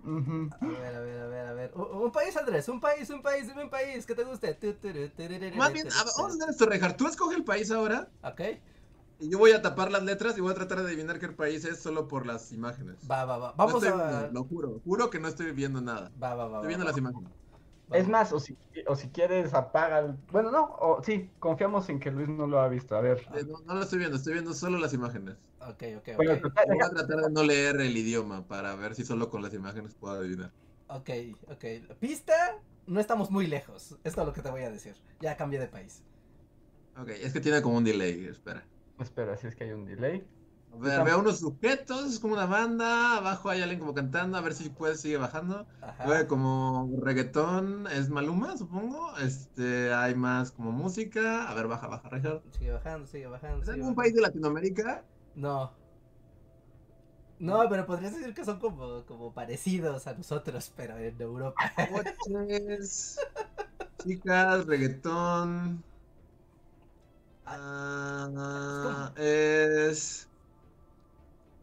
A 0.04 0.66
ver, 0.66 0.94
a 0.94 1.00
ver, 1.00 1.20
a 1.20 1.26
ver, 1.28 1.46
a 1.46 1.52
ver. 1.54 1.72
Un, 1.74 2.02
un 2.02 2.12
país, 2.12 2.36
Andrés, 2.36 2.68
un 2.68 2.80
país, 2.80 3.08
un 3.10 3.22
país, 3.22 3.48
dime 3.48 3.64
un 3.64 3.70
país 3.70 4.04
que 4.04 4.14
te 4.14 4.24
guste. 4.24 4.58
Más 5.56 5.72
bien, 5.72 5.88
a- 5.88 6.04
vamos 6.04 6.32
a 6.32 6.34
hacer 6.36 6.50
esto, 6.50 6.66
Rejar. 6.66 6.96
Tú 6.96 7.06
escoge 7.06 7.36
el 7.36 7.44
país 7.44 7.70
ahora 7.70 8.08
Ok, 8.22 8.40
y 9.18 9.30
yo 9.30 9.38
voy 9.38 9.52
a 9.52 9.62
tapar 9.62 9.90
las 9.92 10.02
letras 10.02 10.36
y 10.36 10.40
voy 10.40 10.50
a 10.52 10.54
tratar 10.54 10.80
de 10.82 10.88
adivinar 10.88 11.18
qué 11.18 11.28
país 11.28 11.64
es 11.64 11.80
solo 11.80 12.08
por 12.08 12.26
las 12.26 12.52
imágenes. 12.52 12.96
va, 13.10 13.24
va, 13.24 13.38
va. 13.38 13.48
No 13.50 13.54
Vamos 13.56 13.82
estoy 13.84 14.00
a. 14.00 14.08
viendo, 14.08 14.32
lo 14.32 14.44
juro, 14.44 14.80
juro 14.84 15.08
que 15.10 15.20
no 15.20 15.28
estoy 15.28 15.52
viendo 15.52 15.80
nada. 15.80 16.10
Va, 16.22 16.34
va, 16.34 16.48
va. 16.48 16.56
Estoy 16.58 16.68
viendo 16.68 16.84
va. 16.84 16.90
las 16.90 16.98
imágenes. 16.98 17.32
Es 17.94 18.08
más, 18.08 18.32
o 18.32 18.40
si, 18.40 18.58
o 18.86 18.96
si 18.96 19.10
quieres, 19.10 19.54
apaga. 19.54 20.00
el- 20.00 20.12
Bueno, 20.30 20.50
no, 20.50 20.64
o, 20.80 21.02
sí, 21.02 21.30
confiamos 21.38 21.88
en 21.88 22.00
que 22.00 22.10
Luis 22.10 22.28
no 22.28 22.46
lo 22.46 22.60
ha 22.60 22.68
visto. 22.68 22.96
A 22.96 23.00
ver. 23.00 23.22
Eh, 23.34 23.44
No, 23.46 23.58
no 23.64 23.74
lo 23.74 23.82
estoy 23.82 23.98
viendo, 23.98 24.16
estoy 24.16 24.34
viendo 24.34 24.52
solo 24.54 24.78
las 24.78 24.92
imágenes. 24.94 25.36
Ok, 25.58 25.82
ok, 25.98 26.08
ok. 26.16 26.16
Bueno, 26.16 26.40
Voy 26.66 26.78
a 26.86 26.88
tratar 26.90 27.16
de 27.18 27.30
no 27.30 27.42
leer 27.42 27.80
el 27.80 27.96
idioma 27.96 28.46
para 28.46 28.74
ver 28.76 28.94
si 28.94 29.04
solo 29.04 29.30
con 29.30 29.42
las 29.42 29.54
imágenes 29.54 29.94
puedo 29.94 30.14
adivinar. 30.14 30.52
Ok, 30.86 31.10
ok. 31.48 31.64
Pista, 31.98 32.34
no 32.86 33.00
estamos 33.00 33.30
muy 33.30 33.46
lejos. 33.46 33.98
Esto 34.04 34.20
es 34.20 34.26
lo 34.26 34.32
que 34.32 34.42
te 34.42 34.50
voy 34.50 34.62
a 34.62 34.70
decir. 34.70 35.02
Ya 35.20 35.36
cambié 35.36 35.58
de 35.60 35.68
país. 35.68 36.04
Ok, 36.96 37.08
es 37.10 37.32
que 37.32 37.40
tiene 37.40 37.62
como 37.62 37.76
un 37.78 37.84
delay, 37.84 38.24
espera. 38.26 38.68
Espera, 38.98 39.36
si 39.36 39.46
es 39.46 39.54
que 39.56 39.64
hay 39.64 39.70
un 39.72 39.84
delay. 39.84 40.28
A 40.74 40.78
ver, 40.78 41.02
veo 41.02 41.20
unos 41.20 41.38
sujetos, 41.40 42.12
es 42.12 42.18
como 42.20 42.34
una 42.34 42.46
banda, 42.46 43.16
abajo 43.18 43.48
hay 43.50 43.62
alguien 43.62 43.80
como 43.80 43.94
cantando, 43.94 44.36
a 44.38 44.40
ver 44.40 44.54
si 44.54 44.70
puede, 44.70 44.96
sigue 44.96 45.16
bajando. 45.16 45.66
Luego 46.02 46.28
como 46.28 46.90
reggaetón, 47.00 47.86
es 47.88 48.08
Maluma, 48.10 48.56
supongo. 48.56 49.16
Este, 49.18 49.92
hay 49.94 50.14
más 50.14 50.52
como 50.52 50.72
música. 50.72 51.48
A 51.50 51.54
ver, 51.54 51.68
baja, 51.68 51.86
baja, 51.88 52.08
Richard. 52.10 52.42
Sigue 52.50 52.72
bajando, 52.72 53.06
sigue 53.06 53.26
bajando. 53.26 53.64
¿Es 53.64 53.68
sigue 53.68 53.82
algún 53.82 53.94
bajando. 53.94 53.96
país 53.96 54.14
de 54.14 54.20
Latinoamérica? 54.20 55.04
No. 55.34 55.72
No, 57.38 57.68
pero 57.68 57.84
podrías 57.86 58.14
decir 58.14 58.32
que 58.34 58.44
son 58.44 58.58
como, 58.60 59.04
como 59.06 59.34
parecidos 59.34 60.06
a 60.06 60.14
nosotros, 60.14 60.72
pero 60.76 60.96
en 60.98 61.20
Europa. 61.20 61.72
Coches, 61.88 63.28
chicas, 63.98 64.66
reggaetón. 64.66 65.84
Ah, 67.46 69.12
es. 69.16 70.28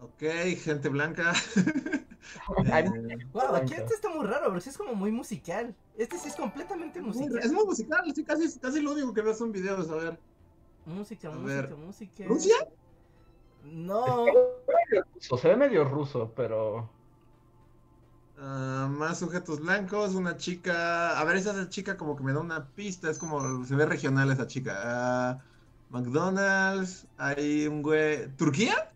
Ok, 0.02 0.22
gente 0.58 0.90
blanca. 0.90 1.32
Hay- 2.72 2.86
Eh, 2.86 3.18
Wow, 3.34 3.56
aquí 3.56 3.74
este 3.74 3.94
está 3.94 4.10
muy 4.10 4.26
raro, 4.26 4.46
porque 4.48 4.62
sí 4.62 4.70
es 4.70 4.78
como 4.78 4.94
muy 4.96 5.12
musical. 5.12 5.76
Este 5.98 6.18
sí 6.18 6.28
es 6.30 6.36
completamente 6.36 7.02
musical. 7.02 7.40
es 7.40 7.52
muy 7.52 7.66
musical, 7.66 8.04
sí, 8.14 8.24
casi, 8.24 8.60
casi 8.60 8.82
lo 8.82 8.92
único 8.94 9.14
que 9.14 9.22
veo 9.22 9.34
son 9.34 9.52
videos, 9.52 9.90
a 9.90 9.96
ver. 9.96 10.20
Música, 10.86 11.28
A 11.28 11.32
música, 11.32 11.54
ver. 11.62 11.76
música. 11.78 12.24
¿Rusia? 12.26 12.56
No. 13.64 14.26
Ruso, 15.16 15.38
se 15.38 15.48
ve 15.50 15.56
medio 15.56 15.84
ruso, 15.84 16.32
pero. 16.36 16.90
Ah, 18.38 18.88
más 18.90 19.20
sujetos 19.20 19.60
blancos, 19.60 20.16
una 20.16 20.38
chica. 20.38 21.20
A 21.20 21.24
ver, 21.26 21.36
esa 21.38 21.70
chica 21.70 21.96
como 21.98 22.16
que 22.16 22.24
me 22.24 22.34
da 22.34 22.40
una 22.40 22.70
pista, 22.72 23.10
es 23.12 23.20
como. 23.20 23.64
Se 23.66 23.76
ve 23.76 23.86
regional 23.86 24.32
esa 24.32 24.48
chica. 24.48 24.74
Ah, 24.84 25.40
McDonald's, 25.90 27.08
hay 27.18 27.68
un 27.68 27.84
güey. 27.84 28.28
¿Turquía? 28.36 28.91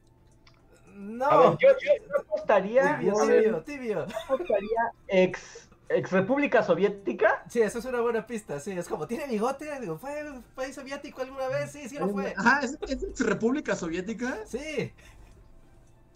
No. 0.95 1.25
A 1.25 1.49
ver, 1.49 1.57
yo, 1.59 1.69
yo, 1.69 2.05
yo 2.07 2.19
apostaría. 2.21 2.97
Tibio, 2.97 3.19
a 3.19 3.25
ver, 3.25 3.43
tibio, 3.43 3.63
tibio. 3.63 4.07
yo 4.07 4.15
apostaría 4.25 4.91
ex, 5.07 5.69
ex 5.89 6.11
República 6.11 6.63
Soviética. 6.63 7.43
Sí, 7.49 7.61
eso 7.61 7.79
es 7.79 7.85
una 7.85 7.99
buena 7.99 8.25
pista, 8.25 8.59
sí, 8.61 8.71
es 8.71 8.87
como, 8.87 9.05
¿tiene 9.05 9.27
bigote? 9.27 9.77
Digo, 9.81 9.97
¿fue 9.97 10.23
un 10.29 10.41
país 10.55 10.73
soviético 10.73 11.21
alguna 11.21 11.49
vez? 11.49 11.71
Sí, 11.71 11.89
sí 11.89 11.99
lo 11.99 12.07
fue. 12.09 12.33
Ajá, 12.37 12.61
¿es, 12.61 12.77
es 12.87 13.03
ex 13.03 13.19
República 13.19 13.75
Soviética? 13.75 14.39
Sí. 14.45 14.93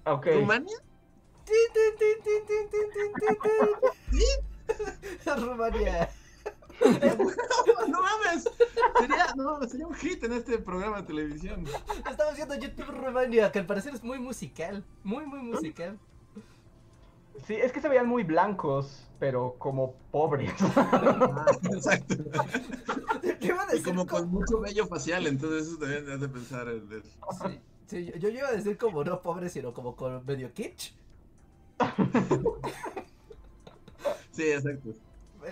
Ok. 0.06 0.28
¿Rumania? 0.34 0.78
Rumania. 5.26 6.10
No 7.88 8.02
mames. 8.02 8.50
Sería, 9.00 9.28
no, 9.36 9.62
sería 9.68 9.88
un 9.88 9.94
hit 9.96 10.24
en 10.24 10.34
este 10.34 10.58
programa 10.60 11.02
de 11.02 11.08
televisión. 11.08 11.66
Estamos 12.10 12.36
viendo 12.36 12.56
YouTube 12.56 12.88
Rumania, 12.88 13.52
que 13.52 13.60
al 13.60 13.66
parecer 13.66 13.94
es 13.94 14.04
muy 14.04 14.20
musical. 14.20 14.84
Muy, 15.04 15.26
muy 15.26 15.42
musical. 15.42 15.98
Sí, 17.46 17.56
es 17.56 17.72
que 17.72 17.82
se 17.82 17.88
veían 17.88 18.08
muy 18.08 18.24
blancos, 18.24 19.08
pero 19.20 19.56
como 19.58 19.94
pobres. 20.12 20.54
Ah, 20.76 21.46
exacto. 21.64 22.16
¿Qué 23.40 23.48
iba 23.48 23.64
a 23.64 23.76
Y 23.76 23.82
como 23.82 24.06
con 24.06 24.30
mucho 24.30 24.60
vello 24.60 24.88
facial, 24.88 25.26
entonces 25.28 25.68
eso 25.68 25.78
también 25.78 26.06
me 26.06 26.14
hace 26.14 26.28
pensar 26.28 26.68
en 26.68 26.92
eso. 26.92 27.10
Sí, 27.48 27.60
sí, 27.88 28.06
yo, 28.06 28.30
yo 28.30 28.40
iba 28.40 28.50
a 28.50 28.52
decir 28.52 28.78
como 28.78 29.04
no 29.04 29.22
pobre, 29.22 29.50
sino 29.50 29.74
como 29.74 29.96
con 29.96 30.26
medio 30.26 30.54
kitsch. 30.54 30.94
Sí, 34.32 34.52
exacto. 34.52 34.94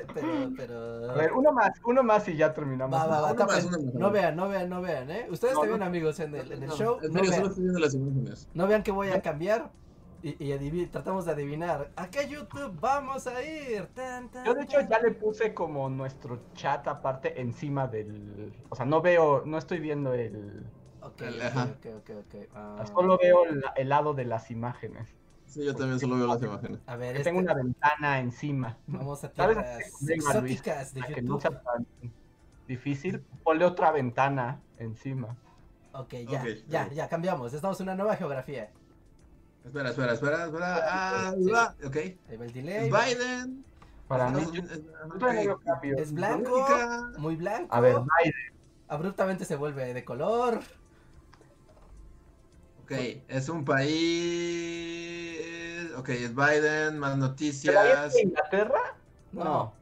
Eh, 0.02 0.08
Pero, 0.14 0.52
pero. 0.56 1.12
A 1.12 1.14
ver, 1.16 1.34
uno 1.34 1.52
más, 1.52 1.72
uno 1.86 2.04
más 2.04 2.28
y 2.28 2.36
ya 2.38 2.54
terminamos. 2.54 2.98
Va, 3.00 3.06
va, 3.08 3.22
va, 3.22 3.32
Uno 3.34 3.46
más, 3.46 3.64
tapen. 3.64 3.68
uno 3.68 3.80
más. 3.86 3.94
No 3.96 4.12
vean, 4.12 4.36
no 4.36 4.50
vean, 4.50 4.70
no 4.70 4.82
vean, 4.82 5.10
¿eh? 5.12 5.28
Ustedes 5.30 5.54
No, 5.54 5.62
también, 5.62 5.80
no. 5.80 5.86
amigos, 5.86 6.20
en 6.20 6.36
el, 6.36 6.52
en 6.52 6.64
el 6.64 6.70
No, 6.70 6.76
show. 6.76 6.98
En 7.02 7.14
No 7.14 7.20
serio, 7.20 7.32
solo 7.32 7.32
vean, 7.32 7.46
estoy 7.50 7.64
viendo 7.64 7.80
las 7.80 7.94
imágenes. 7.94 8.50
no 8.54 8.68
vean 8.68 8.84
que 8.84 8.92
voy 8.92 9.10
a 9.10 9.22
cambiar. 9.22 9.72
Y, 10.24 10.36
y 10.52 10.86
tratamos 10.88 11.26
de 11.26 11.32
adivinar. 11.32 11.92
¿A 11.96 12.10
qué 12.10 12.28
YouTube 12.28 12.80
vamos 12.80 13.28
a 13.28 13.44
ir? 13.44 13.86
Tan, 13.94 14.30
tan, 14.30 14.46
Yo 14.46 14.54
de 14.56 14.64
hecho 14.64 14.80
ya 14.90 15.00
le 15.00 15.12
puse 15.12 15.54
como 15.54 15.90
nuestro 15.90 16.40
chat 16.54 16.88
aparte 16.88 17.40
encima 17.40 17.88
del... 17.88 18.52
O 18.70 18.76
sea, 18.76 18.86
no 18.86 19.02
veo, 19.02 19.44
no 19.46 19.58
estoy 19.58 19.80
viendo 19.80 20.14
el... 20.14 20.66
Ok, 21.02 21.22
El- 21.22 21.36
ok, 21.36 21.42
ajá. 21.44 21.64
ok, 21.78 21.86
ok, 21.98 22.10
ok. 22.20 22.36
ah. 22.56 22.84
Solo 22.94 23.18
veo 23.22 23.44
el 23.76 23.90
lado 23.90 24.14
de 24.16 24.26
las 24.26 24.50
imágenes. 24.50 25.16
Sí, 25.48 25.66
yo 25.66 25.74
también 25.74 26.00
solo 26.00 26.18
veo 26.18 26.28
las 26.28 26.42
imágenes. 26.42 26.80
A 26.86 26.96
ver, 26.96 27.16
este, 27.16 27.24
tengo 27.30 27.40
una 27.40 27.54
ventana 27.54 28.20
encima. 28.20 28.78
vamos 28.86 29.24
a 29.24 29.32
Luis, 29.48 30.10
exóticas 30.10 30.94
de 30.94 31.22
no 31.22 31.40
sea 31.40 31.62
tan 31.62 31.88
difícil, 32.68 33.24
ponle 33.44 33.66
otra 33.66 33.92
ventana 33.92 34.60
encima. 34.78 35.36
Ok, 35.94 36.14
ya, 36.30 36.44
ya, 36.68 36.90
ya, 36.90 37.08
cambiamos. 37.08 37.54
Estamos 37.54 37.80
en 37.80 37.86
una 37.86 37.96
nueva 37.96 38.16
geografía. 38.16 38.70
Espera, 39.66 39.90
espera, 39.90 40.14
espera, 40.14 40.46
espera. 40.46 40.80
Ah, 40.84 41.34
Sí. 41.36 41.50
va, 41.52 41.76
ok. 41.84 41.96
Ahí 41.96 42.38
va 42.38 42.46
el 42.46 42.54
delay. 42.54 42.90
Es 42.90 43.18
Biden. 43.18 43.66
Para 44.08 44.30
mí. 44.30 44.44
Es 45.98 46.14
blanco, 46.14 46.66
muy 47.18 47.36
blanco. 47.36 47.74
A 47.76 47.80
ver, 47.80 47.96
Biden. 47.96 48.54
Abruptamente 48.88 49.44
se 49.44 49.56
vuelve 49.56 49.94
de 49.94 50.06
color. 50.06 50.60
Ok, 52.90 52.94
es 53.28 53.50
un 53.50 53.66
país. 53.66 55.42
Ok, 55.98 56.08
es 56.10 56.34
Biden, 56.34 56.98
más 57.00 57.16
¿Pero 57.16 57.28
noticias. 57.28 58.08
es 58.08 58.14
de 58.14 58.22
Inglaterra? 58.22 58.96
No. 59.34 59.44
No. 59.44 59.74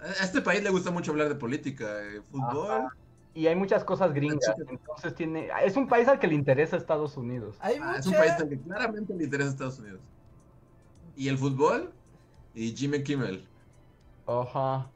A 0.00 0.24
este 0.24 0.40
país 0.40 0.60
le 0.64 0.70
gusta 0.70 0.90
mucho 0.90 1.12
hablar 1.12 1.28
de 1.28 1.36
política, 1.36 2.02
eh, 2.02 2.20
fútbol. 2.32 2.88
Y 3.32 3.46
hay 3.46 3.54
muchas 3.54 3.84
cosas 3.84 4.12
gringas, 4.12 4.56
entonces 4.68 5.14
tiene... 5.14 5.50
Es 5.62 5.76
un 5.76 5.86
país 5.86 6.08
al 6.08 6.18
que 6.18 6.26
le 6.26 6.34
interesa 6.34 6.76
Estados 6.76 7.16
Unidos. 7.16 7.56
Hay 7.60 7.76
Ah, 7.76 7.86
mucha... 7.86 7.98
es 8.00 8.06
un 8.06 8.14
país 8.14 8.32
al 8.32 8.48
que 8.48 8.58
claramente 8.58 9.14
le 9.14 9.22
interesa 9.24 9.50
a 9.50 9.52
Estados 9.52 9.78
Unidos. 9.78 10.00
Y 11.14 11.28
el 11.28 11.38
fútbol 11.38 11.92
y 12.54 12.74
Jimmy 12.74 13.04
Kimmel. 13.04 13.46
Ajá. 14.26 14.90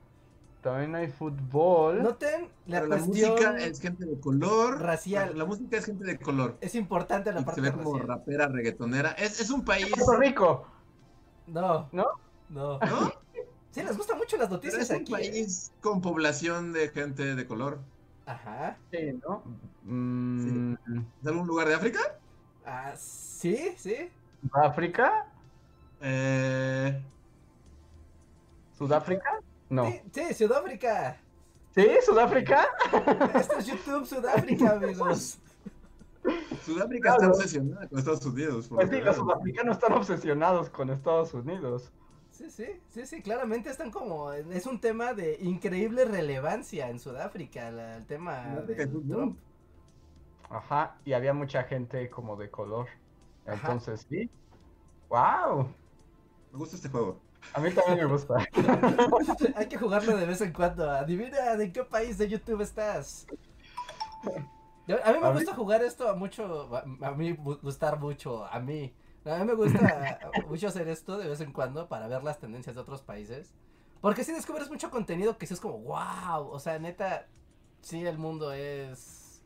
También 0.64 0.94
hay 0.94 1.08
fútbol. 1.08 2.02
Noten 2.02 2.48
la 2.66 2.80
Pero 2.80 2.86
la 2.86 2.96
música 2.96 3.58
es 3.58 3.80
gente 3.80 4.06
de 4.06 4.18
color. 4.18 4.80
racial. 4.80 5.32
La, 5.32 5.40
la 5.40 5.44
música 5.44 5.76
es 5.76 5.84
gente 5.84 6.04
de 6.06 6.18
color. 6.18 6.56
Es 6.62 6.74
importante 6.74 7.30
la 7.32 7.40
Y 7.40 7.42
se 7.42 7.44
parte 7.46 7.60
ve 7.60 7.72
como 7.72 7.92
racial. 7.98 8.08
rapera, 8.08 8.48
reggaetonera. 8.48 9.10
Es, 9.12 9.40
es 9.40 9.50
un 9.50 9.62
país. 9.62 9.90
Puerto 9.90 10.16
Rico. 10.16 10.66
No. 11.48 11.90
¿No? 11.92 12.06
No. 12.48 12.78
¿No? 12.78 13.12
Sí, 13.72 13.82
les 13.82 13.94
gustan 13.94 14.16
mucho 14.16 14.38
las 14.38 14.46
Pero 14.46 14.56
noticias 14.56 14.82
es 14.84 14.90
un 14.90 15.02
aquí. 15.02 15.12
¿eh? 15.12 15.16
país 15.30 15.72
con 15.82 16.00
población 16.00 16.72
de 16.72 16.88
gente 16.88 17.34
de 17.34 17.46
color. 17.46 17.80
Ajá. 18.24 18.78
Sí, 18.90 19.20
¿no? 19.22 19.42
Mm, 19.82 20.74
¿Es 21.20 21.26
algún 21.28 21.46
lugar 21.46 21.68
de 21.68 21.74
África? 21.74 22.00
Ah, 22.64 22.94
sí, 22.96 23.74
sí. 23.76 24.08
¿África? 24.52 25.26
Eh, 26.00 27.02
¿Sudáfrica? 28.78 29.40
No. 29.74 29.86
Sí, 29.90 30.01
sí, 30.12 30.34
Sudáfrica. 30.34 31.20
¿Sí? 31.74 31.88
¿Sudáfrica? 32.06 32.66
Esto 33.34 33.59
es 33.59 33.66
YouTube 33.66 34.06
Sudáfrica, 34.06 34.72
amigos. 34.72 35.38
Sudáfrica 36.64 37.10
está 37.12 37.28
obsesionada 37.28 37.88
con 37.88 37.98
Estados 37.98 38.24
Unidos. 38.26 38.68
por 38.68 38.76
Pues 38.78 38.90
sí, 38.90 38.96
que 38.96 39.02
los 39.02 39.16
sudafricanos 39.16 39.76
están 39.76 39.92
obsesionados 39.94 40.70
con 40.70 40.90
Estados 40.90 41.34
Unidos. 41.34 41.92
Sí, 42.30 42.51
sí, 42.51 42.66
sí, 42.90 43.06
sí, 43.06 43.22
claramente 43.22 43.70
están 43.70 43.90
como, 43.90 44.32
es 44.32 44.66
un 44.66 44.80
tema 44.80 45.12
de 45.14 45.36
increíble 45.40 46.05
relevancia 46.05 46.88
en 46.88 46.98
Sudáfrica, 47.01 47.70
la- 47.70 47.96
el 47.96 48.06
tema 48.06 48.60
de. 48.66 48.86
Trump. 48.86 49.38
Ajá, 50.51 50.96
y 51.05 51.12
había 51.12 51.32
mucha 51.34 51.64
gente 51.64 52.09
como 52.10 52.36
de 52.36 52.51
color. 52.51 52.86
Ajá. 53.46 53.55
Entonces, 53.72 54.06
sí. 54.09 54.30
¡Wow! 55.09 55.68
Me 56.52 56.59
gusta 56.59 56.76
este 56.76 56.88
juego. 56.88 57.20
A 57.52 57.60
mí 57.60 57.70
también 57.70 57.98
me 57.98 58.04
gusta. 58.06 58.34
Hay 59.56 59.66
que 59.68 59.76
jugarlo 59.76 60.16
de 60.16 60.26
vez 60.26 60.40
en 60.40 60.52
cuando. 60.52 60.90
Adivina 60.90 61.56
de 61.56 61.72
qué 61.72 61.84
país 61.84 62.18
de 62.18 62.28
YouTube 62.28 62.62
estás. 62.62 63.26
A 64.24 64.28
mí 65.12 65.18
me 65.20 65.26
A 65.26 65.30
mí- 65.30 65.38
gusta 65.38 65.54
jugar 65.54 65.82
esto 65.82 66.08
a 66.08 66.14
mucho, 66.14 66.70
a, 67.02 67.10
mí 67.12 67.32
gustar 67.62 67.98
mucho, 68.00 68.44
a 68.46 68.58
mí. 68.60 68.92
A 69.24 69.38
mí 69.38 69.44
me 69.44 69.54
gusta 69.54 70.18
mucho 70.48 70.68
hacer 70.68 70.88
esto 70.88 71.16
de 71.16 71.28
vez 71.28 71.40
en 71.40 71.52
cuando 71.52 71.88
para 71.88 72.08
ver 72.08 72.22
las 72.24 72.38
tendencias 72.38 72.74
de 72.74 72.80
otros 72.82 73.02
países. 73.02 73.52
Porque 74.00 74.24
si 74.24 74.32
descubres 74.32 74.68
mucho 74.68 74.90
contenido 74.90 75.38
que 75.38 75.46
sí 75.46 75.54
es 75.54 75.60
como, 75.60 75.78
wow, 75.78 76.48
o 76.50 76.58
sea, 76.58 76.78
neta, 76.78 77.26
sí 77.80 78.04
el 78.04 78.18
mundo 78.18 78.52
es, 78.52 79.42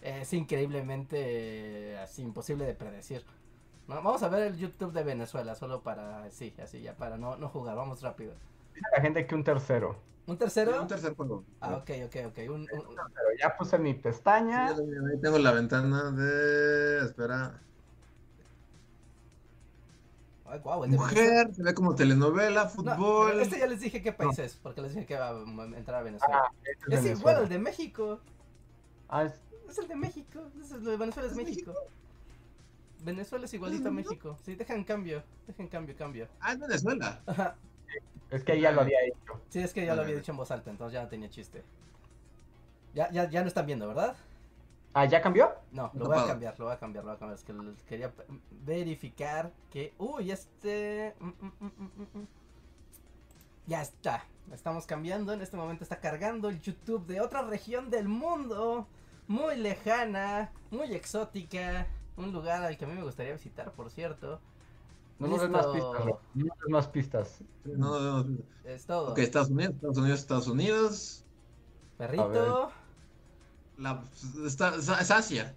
es 0.00 0.32
increíblemente 0.32 1.98
así, 1.98 2.22
imposible 2.22 2.64
de 2.64 2.74
predecir. 2.74 3.24
Vamos 3.88 4.22
a 4.22 4.28
ver 4.28 4.42
el 4.48 4.56
YouTube 4.58 4.92
de 4.92 5.02
Venezuela, 5.02 5.54
solo 5.54 5.80
para, 5.82 6.30
sí, 6.30 6.54
así 6.62 6.82
ya, 6.82 6.94
para 6.94 7.16
no, 7.16 7.36
no 7.36 7.48
jugar, 7.48 7.74
vamos 7.74 8.02
rápido. 8.02 8.34
dice 8.74 8.86
la 8.94 9.00
gente 9.02 9.26
que 9.26 9.34
un 9.34 9.42
tercero. 9.44 9.96
¿Un 10.26 10.34
Sí, 10.34 10.38
tercero? 10.40 10.82
un 10.82 10.86
tercer 10.88 11.14
juego. 11.16 11.42
Ah, 11.60 11.76
ok, 11.76 11.90
ok, 12.06 12.16
ok. 12.26 12.38
Un, 12.50 12.54
un- 12.54 12.66
Pero 12.68 13.28
ya 13.40 13.56
puse 13.56 13.78
mi 13.78 13.94
Sí, 13.94 13.98
pestaña. 13.98 14.66
ahí 14.68 15.20
tengo 15.22 15.38
la 15.38 15.52
ventana 15.52 16.10
de. 16.10 17.06
Espera. 17.06 17.58
Ay, 20.44 20.60
de 20.82 20.88
Mujer, 20.96 21.54
se 21.54 21.62
ve 21.62 21.74
como 21.74 21.94
telenovela, 21.94 22.64
Venezuela. 22.64 22.96
No, 22.96 22.96
fútbol. 23.02 23.40
este 23.40 23.58
ya 23.58 23.66
les 23.66 23.80
dije 23.80 24.02
qué 24.02 24.12
país 24.12 24.38
es, 24.38 24.56
porque 24.56 24.80
les 24.82 24.94
dije 24.94 25.06
que 25.06 25.16
va 25.18 25.30
a 25.30 25.40
entrar 25.76 26.00
a 26.00 26.02
Venezuela. 26.02 26.42
Ah, 26.44 26.52
este 26.62 26.72
es 26.72 26.88
Venezuela. 27.04 27.18
igual 27.20 27.36
al 27.36 27.48
de 27.48 27.58
México. 27.58 28.20
Ah, 29.08 29.24
es- 29.24 29.40
Es 29.68 29.78
el 29.78 29.88
de 29.88 29.96
México. 29.96 30.40
Es 30.60 30.70
el 30.72 30.84
de 30.84 30.96
Venezuela 30.96 31.26
es 31.28 31.36
¿Es 31.36 31.44
México. 31.44 31.72
Venezuela 33.02 33.44
es 33.44 33.54
igualito 33.54 33.88
a 33.88 33.90
¿Es 33.90 33.94
México. 33.94 34.38
Sí, 34.42 34.54
dejan 34.54 34.84
cambio. 34.84 35.22
Dejen 35.46 35.68
cambio, 35.68 35.96
cambio. 35.96 36.28
Ah, 36.40 36.52
es 36.52 36.58
Venezuela. 36.58 37.20
Ajá. 37.26 37.56
es 38.30 38.44
que 38.44 38.60
ya 38.60 38.72
lo 38.72 38.82
había 38.82 39.02
hecho. 39.04 39.40
Sí, 39.48 39.60
es 39.60 39.72
que 39.72 39.84
ya 39.84 39.94
lo 39.94 40.02
había 40.02 40.16
dicho 40.16 40.32
en 40.32 40.38
voz 40.38 40.50
alta, 40.50 40.70
entonces 40.70 40.94
ya 40.94 41.02
no 41.02 41.08
tenía 41.08 41.30
chiste. 41.30 41.64
Ya, 42.94 43.10
ya, 43.10 43.28
ya 43.28 43.42
no 43.42 43.48
están 43.48 43.66
viendo, 43.66 43.86
¿verdad? 43.86 44.16
Ah, 44.94 45.04
¿ya 45.04 45.20
cambió? 45.20 45.54
No, 45.70 45.90
lo 45.94 46.00
No 46.00 46.06
voy 46.06 46.18
a 46.18 46.26
cambiar, 46.26 46.58
lo 46.58 46.64
voy 46.64 46.74
a 46.74 46.78
cambiar, 46.78 47.04
lo 47.04 47.10
voy 47.10 47.16
a 47.16 47.18
cambiar. 47.18 47.38
Es 47.38 47.44
que 47.44 47.54
quería 47.86 48.12
verificar 48.64 49.52
que. 49.70 49.94
Uy, 49.98 50.30
este. 50.30 51.14
mm, 51.20 51.26
mm, 51.26 52.18
mm. 52.18 52.26
Ya 53.66 53.82
está. 53.82 54.24
Estamos 54.52 54.86
cambiando. 54.86 55.32
En 55.32 55.42
este 55.42 55.56
momento 55.56 55.84
está 55.84 56.00
cargando 56.00 56.48
el 56.48 56.60
YouTube 56.60 57.06
de 57.06 57.20
otra 57.20 57.42
región 57.42 57.90
del 57.90 58.08
mundo. 58.08 58.88
Muy 59.26 59.56
lejana, 59.56 60.50
muy 60.70 60.94
exótica. 60.94 61.86
Un 62.18 62.32
lugar 62.32 62.64
al 62.64 62.76
que 62.76 62.84
a 62.84 62.88
mí 62.88 62.94
me 62.94 63.04
gustaría 63.04 63.32
visitar, 63.32 63.70
por 63.70 63.90
cierto. 63.90 64.40
No 65.20 65.28
nos 65.28 65.48
más 65.48 65.66
pistas. 65.68 66.04
No 66.34 66.44
nos 66.44 66.68
más 66.68 66.88
pistas. 66.88 67.44
No, 67.64 68.00
no, 68.00 68.24
no. 68.24 68.38
Es 68.64 68.86
todo. 68.86 69.12
Ok, 69.12 69.18
Estados 69.18 69.50
Unidos, 69.50 69.74
Estados 69.74 69.98
Unidos, 69.98 70.20
Estados 70.20 70.48
Unidos. 70.48 71.24
Perrito. 71.96 72.70
La, 73.76 74.02
está, 74.44 74.74
es, 74.74 74.88
es 74.88 75.10
Asia. 75.12 75.54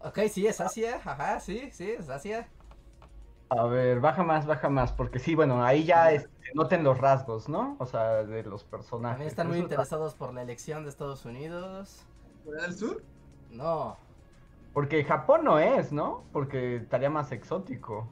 Ok, 0.00 0.20
sí, 0.30 0.46
es 0.46 0.60
Asia. 0.60 1.00
Ajá, 1.04 1.40
sí, 1.40 1.70
sí, 1.70 1.90
es 1.90 2.08
Asia. 2.08 2.48
A 3.50 3.64
ver, 3.66 4.00
baja 4.00 4.22
más, 4.22 4.46
baja 4.46 4.70
más, 4.70 4.92
porque 4.92 5.18
sí, 5.18 5.34
bueno, 5.34 5.62
ahí 5.62 5.84
ya 5.84 6.10
noten 6.54 6.82
los 6.82 6.96
rasgos, 6.96 7.50
¿no? 7.50 7.76
O 7.78 7.86
sea, 7.86 8.24
de 8.24 8.42
los 8.44 8.64
personajes. 8.64 9.16
También 9.16 9.28
están 9.28 9.48
muy 9.48 9.58
interesados 9.58 10.14
por 10.14 10.32
la 10.32 10.42
elección 10.42 10.84
de 10.84 10.88
Estados 10.88 11.26
Unidos. 11.26 12.06
¿Corea 12.44 12.62
del 12.62 12.74
Sur? 12.74 13.02
No, 13.50 13.98
Porque 14.74 15.04
Japón 15.04 15.44
no 15.44 15.58
es, 15.58 15.92
¿no? 15.92 16.24
Porque 16.32 16.76
estaría 16.76 17.08
más 17.08 17.30
exótico. 17.32 18.08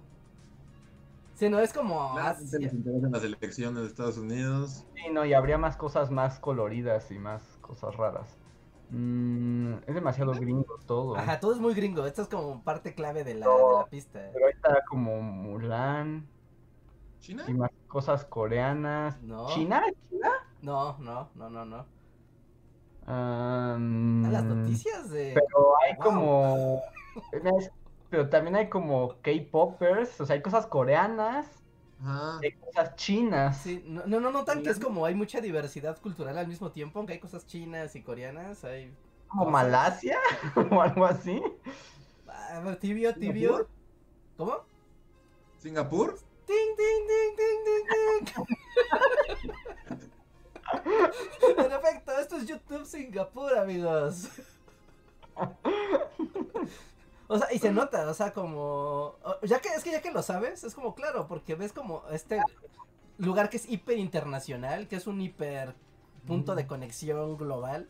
Sí, 1.34 1.48
no 1.48 1.58
es 1.58 1.72
como 1.72 2.16
Asia. 2.16 2.58
les 2.60 2.72
interesan 2.72 3.10
las 3.10 3.24
elecciones 3.24 3.82
de 3.82 3.88
Estados 3.88 4.16
Unidos. 4.16 4.86
Sí, 4.94 5.10
no, 5.12 5.24
y 5.24 5.34
habría 5.34 5.58
más 5.58 5.76
cosas 5.76 6.10
más 6.10 6.38
coloridas 6.38 7.10
y 7.10 7.18
más 7.18 7.42
cosas 7.60 7.96
raras. 7.96 8.36
Mm, 8.90 9.74
es 9.86 9.94
demasiado 9.94 10.32
gringo 10.32 10.78
todo. 10.86 11.16
Ajá, 11.16 11.40
todo 11.40 11.52
es 11.52 11.58
muy 11.58 11.74
gringo. 11.74 12.06
Esto 12.06 12.22
es 12.22 12.28
como 12.28 12.62
parte 12.62 12.94
clave 12.94 13.24
de 13.24 13.34
la, 13.34 13.46
No. 13.46 13.56
de 13.56 13.76
la 13.78 13.86
pista. 13.86 14.20
Pero 14.32 14.46
ahí 14.46 14.52
está 14.52 14.82
como 14.88 15.20
Mulan 15.20 16.28
¿China? 17.20 17.44
y 17.48 17.54
más 17.54 17.70
cosas 17.88 18.24
coreanas. 18.26 19.20
No. 19.22 19.46
¿China? 19.48 19.82
¿China? 20.10 20.28
No, 20.60 20.98
no, 20.98 21.30
no, 21.34 21.50
no, 21.50 21.64
no. 21.64 21.86
Ah, 23.06 23.74
A 23.74 24.30
las 24.30 24.44
noticias 24.44 25.10
de. 25.10 25.32
Pero 25.34 25.74
hay 25.82 25.94
Wow. 25.96 26.04
como... 26.04 26.82
Pero 28.08 28.28
también 28.28 28.56
hay 28.56 28.68
como 28.68 29.20
K-popers, 29.22 30.20
o 30.20 30.26
sea, 30.26 30.34
hay 30.34 30.42
cosas 30.42 30.66
coreanas, 30.66 31.46
Ajá. 31.98 32.38
hay 32.42 32.52
cosas 32.52 32.94
chinas. 32.96 33.56
Sí, 33.62 33.82
no, 33.86 34.06
no, 34.06 34.20
no 34.20 34.30
notan 34.30 34.62
que 34.62 34.68
es 34.70 34.78
como 34.78 35.06
hay 35.06 35.14
mucha 35.14 35.40
diversidad 35.40 35.98
cultural 36.00 36.36
al 36.36 36.46
mismo 36.46 36.70
tiempo, 36.72 36.98
aunque 36.98 37.14
hay 37.14 37.20
cosas 37.20 37.46
chinas 37.46 37.96
y 37.96 38.02
coreanas, 38.02 38.64
hay. 38.64 38.92
como. 39.28 39.46
Malasia 39.50 40.18
o 40.70 40.80
algo 40.82 41.06
así. 41.06 41.42
A 42.26 42.60
ver, 42.60 42.76
tibio, 42.78 43.14
tibio. 43.14 43.66
¿Cómo? 44.36 44.58
¿Singapur? 45.56 46.18
¡Ting, 46.44 46.76
ting, 46.76 47.06
ting, 47.08 47.36
ting, 47.36 47.64
ting, 47.64 48.24
ting! 48.34 48.44
Perfecto, 51.56 52.12
esto 52.18 52.36
es 52.36 52.46
YouTube 52.46 52.86
Singapur, 52.86 53.56
amigos. 53.58 54.28
O 57.28 57.38
sea, 57.38 57.52
y 57.52 57.58
se 57.58 57.72
nota, 57.72 58.08
o 58.10 58.14
sea, 58.14 58.32
como. 58.32 59.16
Ya 59.42 59.60
que 59.60 59.68
es 59.70 59.82
que 59.82 59.90
ya 59.90 60.02
que 60.02 60.10
lo 60.10 60.22
sabes, 60.22 60.64
es 60.64 60.74
como 60.74 60.94
claro, 60.94 61.26
porque 61.28 61.54
ves 61.54 61.72
como 61.72 62.02
este 62.10 62.42
lugar 63.18 63.48
que 63.48 63.56
es 63.56 63.68
hiper 63.70 63.98
internacional, 63.98 64.86
que 64.88 64.96
es 64.96 65.06
un 65.06 65.20
hiper 65.20 65.74
punto 66.26 66.54
de 66.54 66.66
conexión 66.66 67.36
global. 67.38 67.88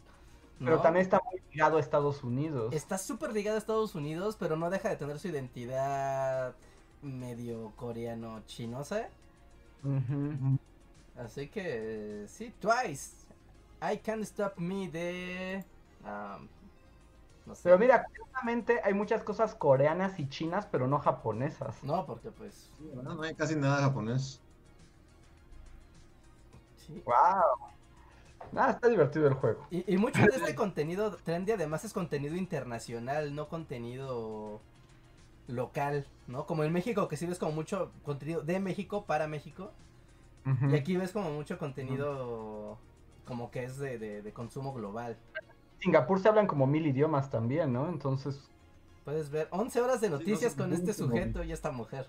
¿no? 0.59 0.66
Pero 0.66 0.81
también 0.81 1.03
está 1.03 1.20
muy 1.28 1.43
ligado 1.51 1.78
a 1.78 1.81
Estados 1.81 2.23
Unidos. 2.23 2.73
Está 2.73 2.99
súper 2.99 3.32
ligado 3.32 3.57
a 3.57 3.59
Estados 3.59 3.94
Unidos, 3.97 4.36
pero 4.39 4.57
no 4.57 4.70
deja 4.70 4.90
de 4.90 4.97
tener 4.97 5.19
su 5.19 5.28
identidad 5.28 6.55
medio 7.03 7.73
coreano-chinosa. 7.77 9.09
Ujú. 9.82 10.59
Así 11.16 11.48
que 11.48 12.24
sí, 12.28 12.55
Twice. 12.60 13.26
I 13.82 13.98
Can't 13.98 14.22
Stop 14.22 14.59
Me 14.59 14.89
de... 14.89 15.64
um, 16.05 16.48
no 17.47 17.55
sé. 17.55 17.62
Pero 17.64 17.78
mira, 17.78 18.05
curiosamente 18.05 18.80
hay 18.84 18.94
muchas 18.94 19.24
cosas 19.24 19.55
coreanas 19.55 20.18
y 20.18 20.28
chinas, 20.28 20.66
pero 20.66 20.86
no 20.86 20.98
japonesas. 20.98 21.82
No, 21.82 22.06
porque 22.06 22.30
pues... 22.30 22.70
No 22.94 23.22
hay 23.22 23.34
casi 23.34 23.56
nada 23.56 23.82
japonés. 23.82 24.40
Sí. 26.76 27.02
¡Wow! 27.05 27.70
Nada, 28.52 28.72
está 28.72 28.89
divertido 28.89 29.26
el 29.26 29.34
juego. 29.34 29.66
Y, 29.70 29.93
y 29.93 29.98
mucho 29.98 30.20
de 30.22 30.36
este 30.36 30.55
contenido 30.55 31.16
trendy 31.16 31.52
además 31.52 31.84
es 31.84 31.93
contenido 31.93 32.36
internacional, 32.36 33.34
no 33.34 33.48
contenido 33.48 34.60
local, 35.48 36.06
¿no? 36.26 36.47
Como 36.47 36.64
en 36.64 36.72
México 36.72 37.09
que 37.09 37.16
ves 37.26 37.39
como 37.39 37.52
mucho 37.52 37.93
contenido 38.05 38.43
de 38.43 38.60
México 38.60 39.05
para 39.05 39.26
México. 39.26 39.72
Y 40.44 40.74
aquí 40.74 40.97
ves 40.97 41.12
como 41.12 41.31
mucho 41.31 41.56
contenido 41.59 42.78
como 43.27 43.51
que 43.51 43.64
es 43.64 43.78
de, 43.78 43.98
de- 43.98 44.23
de 44.23 44.32
consumo 44.32 44.73
global. 44.74 45.16
Singapur 45.78 46.20
se 46.20 46.28
hablan 46.28 46.47
como 46.47 46.66
mil 46.66 46.86
idiomas 46.86 47.31
también, 47.31 47.73
¿no? 47.73 47.89
Entonces, 47.89 48.48
Puedes 49.05 49.31
ver 49.31 49.48
11 49.51 49.81
horas 49.81 50.01
de 50.01 50.10
no 50.10 50.19
noticias 50.19 50.55
con 50.55 50.73
este 50.73 50.93
sujeto 50.93 51.43
y 51.43 51.52
esta 51.52 51.70
mujer. 51.73 52.06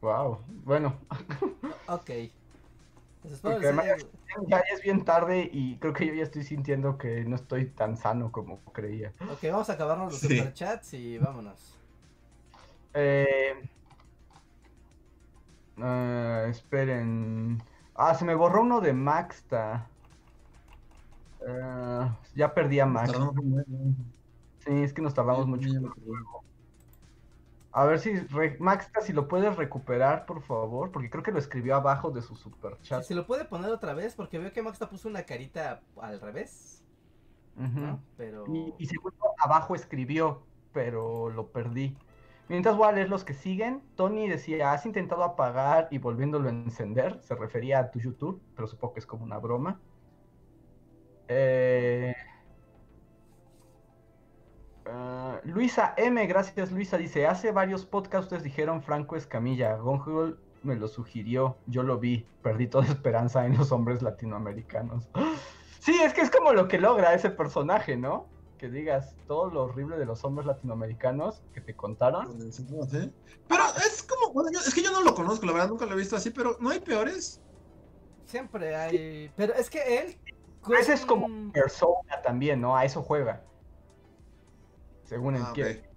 wow. 0.00 0.38
Bueno, 0.64 0.96
Ok. 1.88 2.10
Pues 3.22 3.34
espero 3.34 3.54
Porque 3.54 3.68
haya- 3.68 3.96
ya 4.46 4.58
es 4.72 4.82
bien 4.82 5.04
tarde 5.04 5.48
y 5.52 5.76
creo 5.78 5.92
que 5.92 6.06
yo 6.06 6.14
ya 6.14 6.22
estoy 6.22 6.44
sintiendo 6.44 6.96
que 6.96 7.24
no 7.24 7.34
estoy 7.34 7.66
tan 7.66 7.96
sano 7.96 8.30
como 8.30 8.58
creía. 8.72 9.12
Ok, 9.32 9.44
vamos 9.50 9.68
a 9.68 9.72
acabarnos 9.72 10.12
los 10.12 10.20
Sí. 10.20 10.36
superchats 10.38 10.94
y 10.94 11.18
vámonos. 11.18 11.74
Eh, 12.94 13.68
ah, 15.78 16.46
esperen. 16.48 17.58
Ah, 17.94 18.14
se 18.14 18.24
me 18.24 18.34
borró 18.34 18.62
uno 18.62 18.80
de 18.80 18.92
Maxta. 18.92 19.90
Ah, 21.46 22.18
ya 22.34 22.52
perdí 22.54 22.80
a 22.80 22.86
Max. 22.86 23.12
Sí, 24.58 24.72
es 24.82 24.92
que 24.92 25.02
nos 25.02 25.14
tardamos 25.14 25.46
mucho. 25.46 25.68
A 27.70 27.84
ver 27.84 27.98
si 28.00 28.16
re- 28.18 28.56
Maxta, 28.58 29.02
si 29.02 29.12
lo 29.12 29.28
puedes 29.28 29.54
recuperar, 29.54 30.24
por 30.24 30.42
favor, 30.42 30.90
porque 30.90 31.10
creo 31.10 31.22
que 31.22 31.30
lo 31.30 31.38
escribió 31.38 31.76
abajo 31.76 32.10
de 32.10 32.22
su 32.22 32.34
super 32.34 32.78
Si 32.80 32.88
chat. 32.88 33.02
se 33.02 33.14
lo 33.14 33.26
puede 33.26 33.44
poner 33.44 33.70
otra 33.70 33.92
vez 33.92 34.14
porque 34.14 34.38
veo 34.38 34.52
que 34.52 34.62
Maxta 34.62 34.88
puso 34.88 35.08
una 35.08 35.24
carita 35.24 35.86
al 36.00 36.20
revés, 36.20 36.86
¿no? 37.54 38.02
Pero... 38.16 38.44
Y, 38.46 38.74
y 38.78 38.86
seguro 38.86 39.14
abajo 39.44 39.74
escribió, 39.74 40.48
pero 40.72 41.28
lo 41.28 41.52
perdí. 41.52 42.05
Mientras 42.48 42.76
voy 42.76 42.88
a 42.88 42.92
leer 42.92 43.08
los 43.08 43.24
que 43.24 43.34
siguen, 43.34 43.82
Tony 43.96 44.28
decía, 44.28 44.72
¿has 44.72 44.86
intentado 44.86 45.24
apagar 45.24 45.88
y 45.90 45.98
volviéndolo 45.98 46.48
a 46.48 46.52
encender? 46.52 47.20
Se 47.22 47.34
refería 47.34 47.80
a 47.80 47.90
tu 47.90 47.98
YouTube, 47.98 48.40
pero 48.54 48.68
supongo 48.68 48.94
que 48.94 49.00
es 49.00 49.06
como 49.06 49.24
una 49.24 49.38
broma. 49.38 49.80
Eh, 51.26 52.14
ah, 54.86 55.40
Luisa 55.42 55.94
M, 55.96 56.24
gracias 56.26 56.70
Luisa, 56.70 56.96
dice, 56.96 57.26
hace 57.26 57.50
varios 57.50 57.84
podcasts 57.84 58.26
ustedes 58.26 58.44
dijeron 58.44 58.80
Franco 58.80 59.16
Escamilla, 59.16 59.74
Gongol 59.74 60.38
me 60.62 60.76
lo 60.76 60.86
sugirió, 60.86 61.56
yo 61.66 61.82
lo 61.82 61.98
vi, 61.98 62.26
perdí 62.42 62.68
toda 62.68 62.86
esperanza 62.86 63.44
en 63.44 63.56
los 63.56 63.72
hombres 63.72 64.02
latinoamericanos. 64.02 65.08
Sí, 65.78 65.94
es 66.02 66.12
que 66.12 66.22
es 66.22 66.32
como 66.32 66.52
lo 66.52 66.66
que 66.66 66.80
logra 66.80 67.14
ese 67.14 67.30
personaje, 67.30 67.96
¿no? 67.96 68.26
Que 68.58 68.68
digas 68.70 69.14
todo 69.26 69.50
lo 69.50 69.64
horrible 69.64 69.98
de 69.98 70.06
los 70.06 70.24
hombres 70.24 70.46
latinoamericanos 70.46 71.42
que 71.52 71.60
te 71.60 71.74
contaron. 71.74 72.38
Pero 73.48 73.62
es 73.86 74.02
como, 74.02 74.32
bueno, 74.32 74.50
yo- 74.52 74.60
es 74.60 74.74
que 74.74 74.82
yo 74.82 74.90
no 74.92 75.02
lo 75.02 75.14
conozco, 75.14 75.44
la 75.46 75.52
verdad, 75.52 75.68
nunca 75.68 75.84
lo 75.86 75.92
he 75.92 75.96
visto 75.98 76.16
así, 76.16 76.30
pero 76.30 76.56
no 76.60 76.70
hay 76.70 76.80
peores. 76.80 77.40
Siempre 78.24 78.74
hay... 78.74 79.30
Pero 79.36 79.54
es 79.54 79.68
que 79.70 79.98
él... 79.98 80.18
Ese 80.80 80.94
es 80.94 81.06
como 81.06 81.52
persona 81.52 82.22
también, 82.24 82.60
¿no? 82.60 82.76
A 82.76 82.84
eso 82.84 83.02
juega. 83.02 83.44
Según 85.04 85.36
él 85.36 85.42
Ah, 85.44 85.52
quiere. 85.54 85.88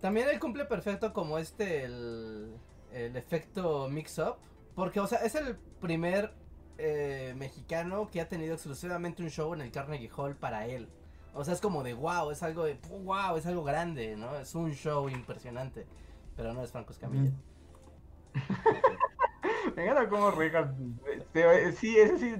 También 0.00 0.28
él 0.28 0.40
cumple 0.40 0.64
perfecto 0.64 1.12
como 1.12 1.38
este, 1.38 1.84
el, 1.84 2.56
el 2.92 3.16
efecto 3.16 3.88
mix-up. 3.88 4.36
Porque, 4.74 4.98
o 5.00 5.06
sea, 5.06 5.18
es 5.20 5.34
el 5.36 5.56
primer 5.80 6.34
eh, 6.78 7.34
mexicano 7.36 8.10
que 8.10 8.20
ha 8.20 8.28
tenido 8.28 8.54
exclusivamente 8.54 9.22
un 9.22 9.30
show 9.30 9.54
en 9.54 9.60
el 9.60 9.70
Carnegie 9.70 10.10
Hall 10.16 10.34
para 10.36 10.66
él. 10.66 10.88
O 11.36 11.44
sea, 11.44 11.54
es 11.54 11.60
como 11.60 11.82
de 11.82 11.94
wow, 11.94 12.30
es 12.30 12.42
algo 12.42 12.64
de 12.64 12.78
wow, 13.02 13.36
es 13.36 13.46
algo 13.46 13.62
grande, 13.62 14.16
¿no? 14.16 14.36
Es 14.36 14.54
un 14.54 14.72
show 14.72 15.08
impresionante. 15.08 15.86
Pero 16.34 16.52
no 16.52 16.62
es 16.62 16.72
Franco 16.72 16.92
Escamilla. 16.92 17.32
Me 19.76 19.84
encanta 19.84 20.08
cómo 20.08 20.30
Richard. 20.30 20.74
este, 21.14 21.72
sí, 21.72 21.96
ese 21.98 22.18
sí. 22.18 22.36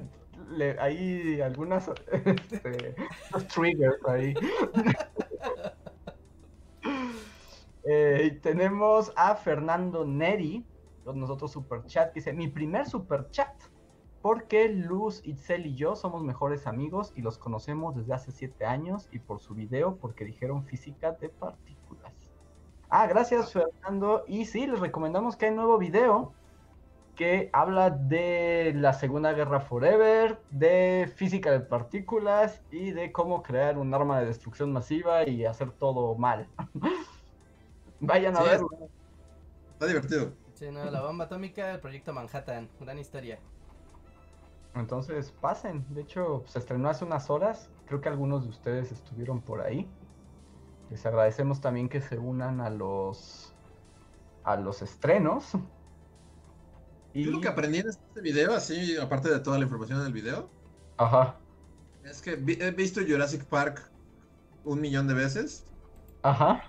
Le, 0.51 0.79
hay 0.79 1.41
algunas 1.41 1.89
este, 2.13 2.95
triggers 3.55 4.07
ahí. 4.09 4.35
Eh, 7.89 8.41
tenemos 8.43 9.13
a 9.15 9.37
Fernando 9.37 10.05
Neri, 10.05 10.67
con 11.05 11.21
nosotros 11.21 11.53
super 11.53 11.85
chat, 11.85 12.13
dice, 12.13 12.33
mi 12.33 12.49
primer 12.49 12.85
super 12.85 13.31
chat, 13.31 13.55
porque 14.23 14.69
Luz, 14.69 15.21
Itzel 15.25 15.67
y 15.67 15.75
yo 15.77 15.97
somos 15.97 16.23
mejores 16.23 16.67
amigos 16.67 17.13
y 17.15 17.23
los 17.23 17.39
conocemos 17.39 17.95
desde 17.97 18.15
hace 18.15 18.33
siete 18.33 18.65
años 18.67 19.09
y 19.13 19.21
por 19.21 19.41
su 19.41 19.55
video 19.55 19.99
porque 19.99 20.25
dijeron 20.25 20.65
física 20.65 21.13
de 21.13 21.29
partículas. 21.31 22.15
Ah, 22.89 23.07
gracias 23.07 23.53
Fernando. 23.53 24.25
Y 24.27 24.47
sí, 24.47 24.67
les 24.67 24.81
recomendamos 24.81 25.37
que 25.37 25.47
hay 25.47 25.55
nuevo 25.55 25.79
video 25.79 26.35
que 27.15 27.51
habla 27.53 27.91
de 27.91 28.73
la 28.77 28.93
Segunda 28.93 29.33
Guerra 29.33 29.61
Forever, 29.61 30.45
de 30.51 31.11
física 31.17 31.51
de 31.51 31.61
partículas 31.61 32.63
y 32.71 32.93
de 32.93 33.11
cómo 33.13 33.43
crear 33.43 33.79
un 33.79 33.93
arma 33.95 34.21
de 34.21 34.27
destrucción 34.27 34.73
masiva 34.73 35.27
y 35.29 35.45
hacer 35.47 35.73
todo 35.73 36.15
mal. 36.17 36.51
Vayan 38.01 38.37
a 38.37 38.43
Sí, 38.43 38.45
verlo. 38.45 38.69
Está 39.75 39.87
divertido. 39.87 40.39
Sí, 40.55 40.71
no, 40.71 40.91
la 40.91 41.03
bomba 41.03 41.27
atómica, 41.27 41.73
el 41.73 41.81
proyecto 41.81 42.13
Manhattan, 42.13 42.71
gran 42.81 42.99
historia. 42.99 43.39
Entonces 44.81 45.33
pasen. 45.33 45.87
De 45.95 46.03
hecho, 46.03 46.45
se 46.47 46.59
estrenó 46.59 46.89
hace 46.89 47.05
unas 47.05 47.31
horas. 47.31 47.71
Creo 47.87 48.01
que 48.01 48.09
algunos 48.09 48.45
de 48.45 48.51
ustedes 48.51 48.93
estuvieron 48.93 49.43
por 49.43 49.61
ahí. 49.63 49.89
Les 50.91 51.05
agradecemos 51.07 51.61
también 51.61 51.89
que 51.89 52.01
se 52.01 52.19
unan 52.19 52.61
a 52.61 52.71
los 52.71 53.53
a 54.45 54.57
los 54.57 54.83
estrenos. 54.83 55.53
Y 57.13 57.25
Yo 57.25 57.31
lo 57.33 57.41
que 57.41 57.49
aprendí 57.49 57.79
en 57.79 57.89
este 57.89 58.21
video, 58.21 58.55
así, 58.55 58.97
aparte 58.99 59.31
de 59.31 59.41
toda 59.41 59.57
la 59.59 59.65
información 59.65 60.03
del 60.05 60.13
video, 60.13 60.51
ajá, 60.99 61.41
es 62.05 62.21
que 62.23 62.37
vi- 62.37 62.59
he 62.61 62.71
visto 62.73 63.01
Jurassic 63.07 63.45
Park 63.47 63.91
un 64.65 64.81
millón 64.81 65.07
de 65.09 65.15
veces. 65.15 65.65
ajá. 66.23 66.63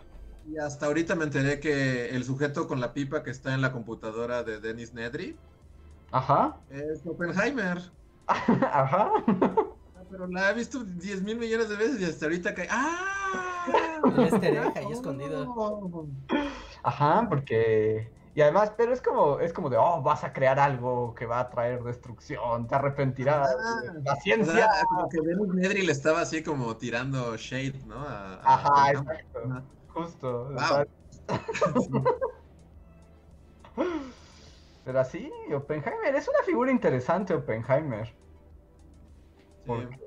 Y 0.45 0.57
hasta 0.57 0.85
ahorita 0.85 1.15
me 1.15 1.25
enteré 1.25 1.59
que 1.59 2.09
el 2.09 2.23
sujeto 2.23 2.67
con 2.67 2.79
la 2.79 2.93
pipa 2.93 3.21
que 3.23 3.31
está 3.31 3.53
en 3.53 3.61
la 3.61 3.71
computadora 3.73 4.43
de 4.43 4.59
Dennis 4.61 4.93
Nedry 4.93 5.37
Ajá. 6.11 6.57
es 6.69 7.05
Oppenheimer. 7.05 7.79
Ajá. 8.27 9.11
Ah, 9.95 10.03
Pero 10.09 10.27
la 10.27 10.51
he 10.51 10.53
visto 10.53 10.83
10 10.83 11.21
mil 11.21 11.37
millones 11.37 11.69
de 11.69 11.75
veces 11.75 12.01
y 12.01 12.05
hasta 12.05 12.25
ahorita 12.25 12.53
que. 12.53 12.67
¡Ah! 12.69 13.65
El 14.05 14.23
easter 14.23 14.71
ahí 14.75 14.91
escondido. 14.91 15.53
Ajá, 16.83 17.25
porque 17.27 18.13
y 18.33 18.41
además, 18.41 18.71
pero 18.77 18.93
es 18.93 19.01
como 19.01 19.39
es 19.39 19.51
como 19.51 19.69
de, 19.69 19.77
"Oh, 19.77 20.01
vas 20.03 20.23
a 20.23 20.31
crear 20.31 20.59
algo 20.59 21.13
que 21.15 21.25
va 21.25 21.39
a 21.39 21.49
traer 21.49 21.81
destrucción, 21.83 22.67
te 22.67 22.75
arrepentirás." 22.75 23.49
Ah, 23.59 23.81
La 24.03 24.15
ciencia. 24.17 24.53
sea, 24.53 24.69
como 24.87 25.09
que 25.09 25.19
Dennis 25.21 25.53
Nedry 25.53 25.85
le 25.85 25.91
estaba 25.91 26.21
así 26.21 26.43
como 26.43 26.77
tirando 26.77 27.35
shade, 27.35 27.81
¿no? 27.85 27.95
A- 27.95 28.35
a 28.35 28.53
Ajá, 28.53 28.91
exacto. 28.91 29.39
Ajá. 29.49 29.63
Justo. 29.87 30.49
Wow. 30.53 30.85
Pero 34.87 35.01
así, 35.01 35.31
Oppenheimer 35.53 36.15
es 36.15 36.27
una 36.29 36.43
figura 36.45 36.71
interesante, 36.71 37.33
Oppenheimer. 37.35 38.17
Sí. 39.65 39.73
Porque, 39.75 39.97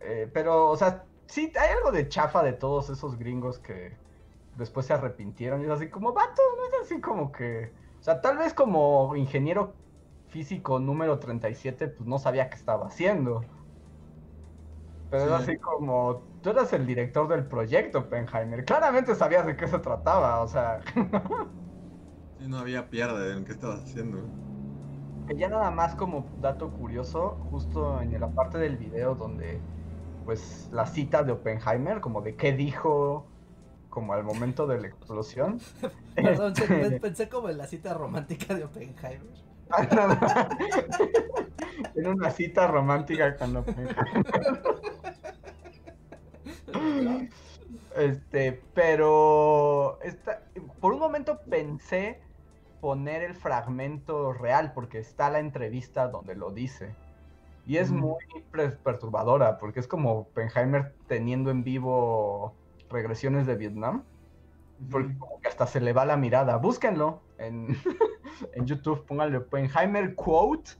eh, 0.00 0.30
pero, 0.32 0.70
o 0.70 0.76
sea, 0.76 1.10
sí, 1.26 1.52
hay 1.58 1.70
algo 1.76 1.90
de 1.92 2.08
chafa 2.08 2.42
de 2.42 2.52
todos 2.52 2.90
esos 2.90 3.18
gringos 3.18 3.58
que 3.58 4.02
después 4.54 4.86
se 4.86 4.92
arrepintieron. 4.94 5.62
Y 5.62 5.64
es 5.66 5.70
así 5.70 5.90
como, 5.90 6.12
vato, 6.12 6.42
no 6.56 6.66
es 6.66 6.74
así 6.84 7.00
como 7.00 7.32
que. 7.32 7.76
O 8.00 8.02
sea, 8.02 8.20
tal 8.20 8.38
vez 8.38 8.54
como 8.54 9.16
ingeniero 9.16 9.82
físico 10.26 10.80
número 10.80 11.18
37, 11.18 11.88
pues 11.88 12.08
no 12.08 12.18
sabía 12.18 12.50
qué 12.50 12.56
estaba 12.56 12.86
haciendo. 12.88 13.52
Pero 15.08 15.24
es 15.26 15.30
Sí. 15.30 15.32
así 15.32 15.58
como, 15.58 16.38
tú 16.42 16.50
eras 16.50 16.72
el 16.72 16.86
director 16.86 17.28
del 17.28 17.46
proyecto, 17.48 18.00
Oppenheimer. 18.00 18.64
Claramente 18.64 19.14
sabías 19.14 19.46
de 19.46 19.56
qué 19.56 19.68
se 19.68 19.78
trataba, 19.78 20.42
o 20.42 20.48
sea. 20.48 20.80
Sí, 22.38 22.46
no 22.48 22.58
había 22.58 22.88
pierde 22.88 23.32
en 23.32 23.44
qué 23.44 23.52
estabas 23.52 23.84
haciendo. 23.84 24.18
Ya 25.36 25.48
nada 25.48 25.70
más 25.70 25.94
como 25.96 26.30
dato 26.36 26.72
curioso, 26.72 27.38
justo 27.50 28.00
en 28.00 28.18
la 28.20 28.32
parte 28.32 28.58
del 28.58 28.76
video 28.76 29.14
donde 29.16 29.60
pues 30.24 30.68
la 30.70 30.86
cita 30.86 31.22
de 31.22 31.32
Oppenheimer, 31.32 32.00
como 32.00 32.22
de 32.22 32.36
qué 32.36 32.52
dijo 32.52 33.28
como 33.88 34.12
al 34.14 34.24
momento 34.24 34.66
de 34.66 34.80
la 34.80 34.88
explosión. 34.88 35.60
Perdón, 36.14 36.52
Este, 36.56 36.96
pensé 37.00 37.28
como 37.28 37.48
en 37.48 37.58
la 37.58 37.66
cita 37.66 37.94
romántica 37.94 38.54
de 38.54 38.64
Oppenheimer. 38.64 39.26
en 41.94 42.06
una 42.06 42.30
cita 42.30 42.66
romántica 42.66 43.36
con 43.36 43.56
Oppenheimer. 43.56 43.96
Este, 47.96 48.60
pero 48.74 49.98
esta- 50.02 50.42
por 50.80 50.92
un 50.92 51.00
momento 51.00 51.40
pensé 51.48 52.20
poner 52.80 53.22
el 53.22 53.34
fragmento 53.34 54.32
real 54.32 54.72
porque 54.74 54.98
está 54.98 55.30
la 55.30 55.40
entrevista 55.40 56.08
donde 56.08 56.34
lo 56.34 56.50
dice. 56.50 56.94
Y 57.66 57.78
es 57.78 57.90
Ujú. 57.90 57.98
muy 57.98 58.24
perturbadora 58.82 59.58
porque 59.58 59.80
es 59.80 59.88
como 59.88 60.12
Oppenheimer 60.20 60.94
teniendo 61.08 61.50
en 61.50 61.64
vivo 61.64 62.54
regresiones 62.88 63.46
de 63.46 63.56
Vietnam. 63.56 64.04
Porque 64.90 65.16
como 65.18 65.40
que 65.40 65.48
hasta 65.48 65.66
se 65.66 65.80
le 65.80 65.92
va 65.92 66.04
la 66.04 66.16
mirada. 66.16 66.56
Búsquenlo 66.58 67.22
en, 67.38 67.68
en 68.52 68.66
YouTube, 68.66 69.04
pónganle 69.06 69.38
Oppenheimer 69.38 70.14
quote 70.14 70.72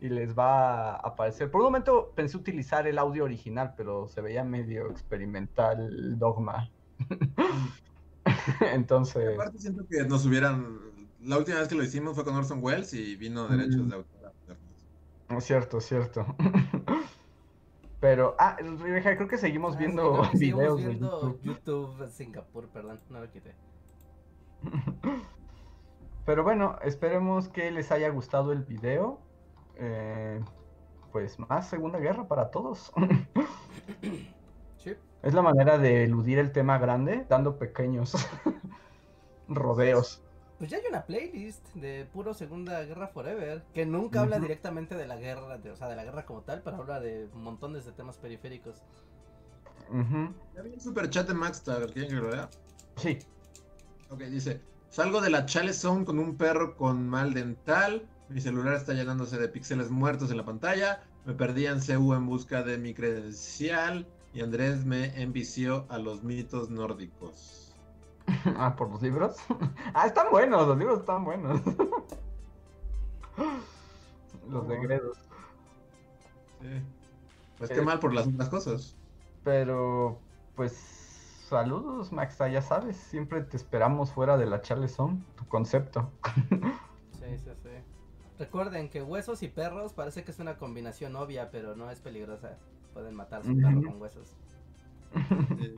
y 0.00 0.08
les 0.08 0.36
va 0.36 0.92
a 0.92 0.96
aparecer. 0.96 1.50
Por 1.50 1.60
un 1.60 1.66
momento 1.66 2.12
pensé 2.14 2.36
utilizar 2.36 2.86
el 2.86 2.98
audio 2.98 3.24
original, 3.24 3.74
pero 3.76 4.08
se 4.08 4.20
veía 4.20 4.44
medio 4.44 4.90
experimental 4.90 6.18
dogma. 6.18 6.70
Entonces, 8.60 9.34
Aparte 9.34 9.58
siento 9.58 9.86
que 9.88 10.04
nos 10.04 10.24
hubieran... 10.26 10.89
La 11.22 11.38
última 11.38 11.58
vez 11.58 11.68
que 11.68 11.74
lo 11.74 11.82
hicimos 11.84 12.14
fue 12.14 12.24
con 12.24 12.34
Orson 12.34 12.60
Welles 12.62 12.92
y 12.94 13.16
vino 13.16 13.46
derechos 13.48 13.82
Mm. 13.82 13.88
de 13.88 13.96
autor. 13.96 14.32
es 15.28 15.44
cierto, 15.44 15.80
cierto. 15.80 16.26
Pero, 18.00 18.34
ah, 18.38 18.56
creo 18.58 19.28
que 19.28 19.36
seguimos 19.36 19.76
Ah, 19.76 19.78
viendo 19.78 20.02
sí, 20.02 20.18
creo 20.20 20.30
que 20.30 20.38
seguimos 20.38 20.58
videos 20.58 20.80
de 20.82 20.88
viendo 20.88 21.20
YouTube. 21.20 21.40
YouTube 21.42 22.08
Singapur, 22.10 22.68
perdón, 22.68 22.98
no 23.10 23.20
lo 23.20 23.30
quité. 23.30 23.54
Pero 26.24 26.42
bueno, 26.44 26.76
esperemos 26.82 27.48
que 27.48 27.70
les 27.70 27.90
haya 27.92 28.08
gustado 28.10 28.52
el 28.52 28.62
video. 28.64 29.20
Eh, 29.76 30.40
pues 31.12 31.38
más 31.38 31.68
Segunda 31.68 31.98
Guerra 31.98 32.26
para 32.28 32.50
todos. 32.50 32.92
Sí. 34.78 34.94
Es 35.22 35.34
la 35.34 35.42
manera 35.42 35.76
de 35.76 36.04
eludir 36.04 36.38
el 36.38 36.52
tema 36.52 36.78
grande, 36.78 37.26
dando 37.28 37.58
pequeños 37.58 38.14
rodeos. 39.48 40.22
Pues 40.60 40.70
ya 40.70 40.76
hay 40.76 40.82
una 40.90 41.06
playlist 41.06 41.66
de 41.72 42.04
puro 42.12 42.34
Segunda 42.34 42.84
Guerra 42.84 43.08
Forever 43.08 43.64
que 43.72 43.86
nunca 43.86 44.20
habla 44.20 44.38
directamente 44.38 44.94
de 44.94 45.06
la 45.06 45.16
guerra, 45.16 45.56
de- 45.56 45.70
o 45.70 45.76
sea, 45.76 45.88
de 45.88 45.96
la 45.96 46.04
guerra 46.04 46.26
como 46.26 46.42
tal, 46.42 46.60
pero 46.62 46.76
habla 46.76 47.00
de 47.00 47.30
montones 47.32 47.86
de 47.86 47.92
temas 47.92 48.18
periféricos. 48.18 48.82
Ujú. 49.88 50.34
Ya 50.54 50.60
vi 50.60 50.74
un 50.74 50.80
super 50.80 51.08
chat 51.08 51.26
de 51.26 51.32
Max 51.32 51.62
¿quieren 51.64 52.10
que 52.10 52.14
lo 52.14 52.30
lea? 52.30 52.50
Sí. 52.96 53.18
Ok, 54.10 54.20
dice, 54.24 54.60
salgo 54.90 55.22
de 55.22 55.30
la 55.30 55.46
Chale 55.46 55.72
Zone 55.72 56.04
con 56.04 56.18
un 56.18 56.36
perro 56.36 56.76
con 56.76 57.08
mal 57.08 57.32
dental, 57.32 58.06
mi 58.28 58.42
celular 58.42 58.74
está 58.74 58.92
llenándose 58.92 59.38
de 59.38 59.48
píxeles 59.48 59.88
muertos 59.88 60.30
en 60.30 60.36
la 60.36 60.44
pantalla, 60.44 61.02
me 61.24 61.32
perdí 61.32 61.68
en 61.68 61.80
CU 61.80 62.12
en 62.12 62.26
busca 62.26 62.62
de 62.62 62.76
mi 62.76 62.92
credencial 62.92 64.06
y 64.34 64.42
Andrés 64.42 64.84
me 64.84 65.22
envició 65.22 65.86
a 65.88 65.96
los 65.96 66.22
mitos 66.22 66.68
nórdicos. 66.68 67.59
Ah, 68.56 68.74
por 68.76 68.90
los 68.90 69.02
libros. 69.02 69.36
ah, 69.94 70.06
están 70.06 70.30
buenos, 70.30 70.66
los 70.66 70.78
libros 70.78 71.00
están 71.00 71.24
buenos. 71.24 71.60
los 74.48 74.68
de 74.68 74.80
Gredos. 74.80 75.18
Sí. 76.60 76.82
Pues 77.58 77.70
Eh, 77.70 77.74
qué 77.74 77.82
mal 77.82 77.98
por 77.98 78.14
las 78.14 78.26
mismas 78.26 78.48
cosas. 78.48 78.96
Pero, 79.44 80.18
pues, 80.54 80.72
saludos, 81.48 82.12
Maxa, 82.12 82.48
ya 82.48 82.62
sabes, 82.62 82.96
siempre 82.96 83.42
te 83.42 83.56
esperamos 83.56 84.12
fuera 84.12 84.36
de 84.36 84.46
la 84.46 84.60
Charleston, 84.60 85.24
tu 85.36 85.46
concepto. 85.46 86.10
Sí, 87.12 87.38
sí, 87.38 87.50
sí. 87.62 87.68
Recuerden 88.38 88.88
que 88.88 89.02
huesos 89.02 89.42
y 89.42 89.48
perros 89.48 89.92
parece 89.92 90.24
que 90.24 90.30
es 90.30 90.38
una 90.38 90.56
combinación 90.56 91.16
obvia, 91.16 91.50
pero 91.50 91.76
no 91.76 91.90
es 91.90 92.00
peligrosa. 92.00 92.58
Pueden 92.92 93.14
matar 93.14 93.42
a 93.42 93.44
su 93.44 93.56
perro 93.56 93.82
con 93.82 94.00
huesos. 94.00 94.36
Sí. 95.58 95.74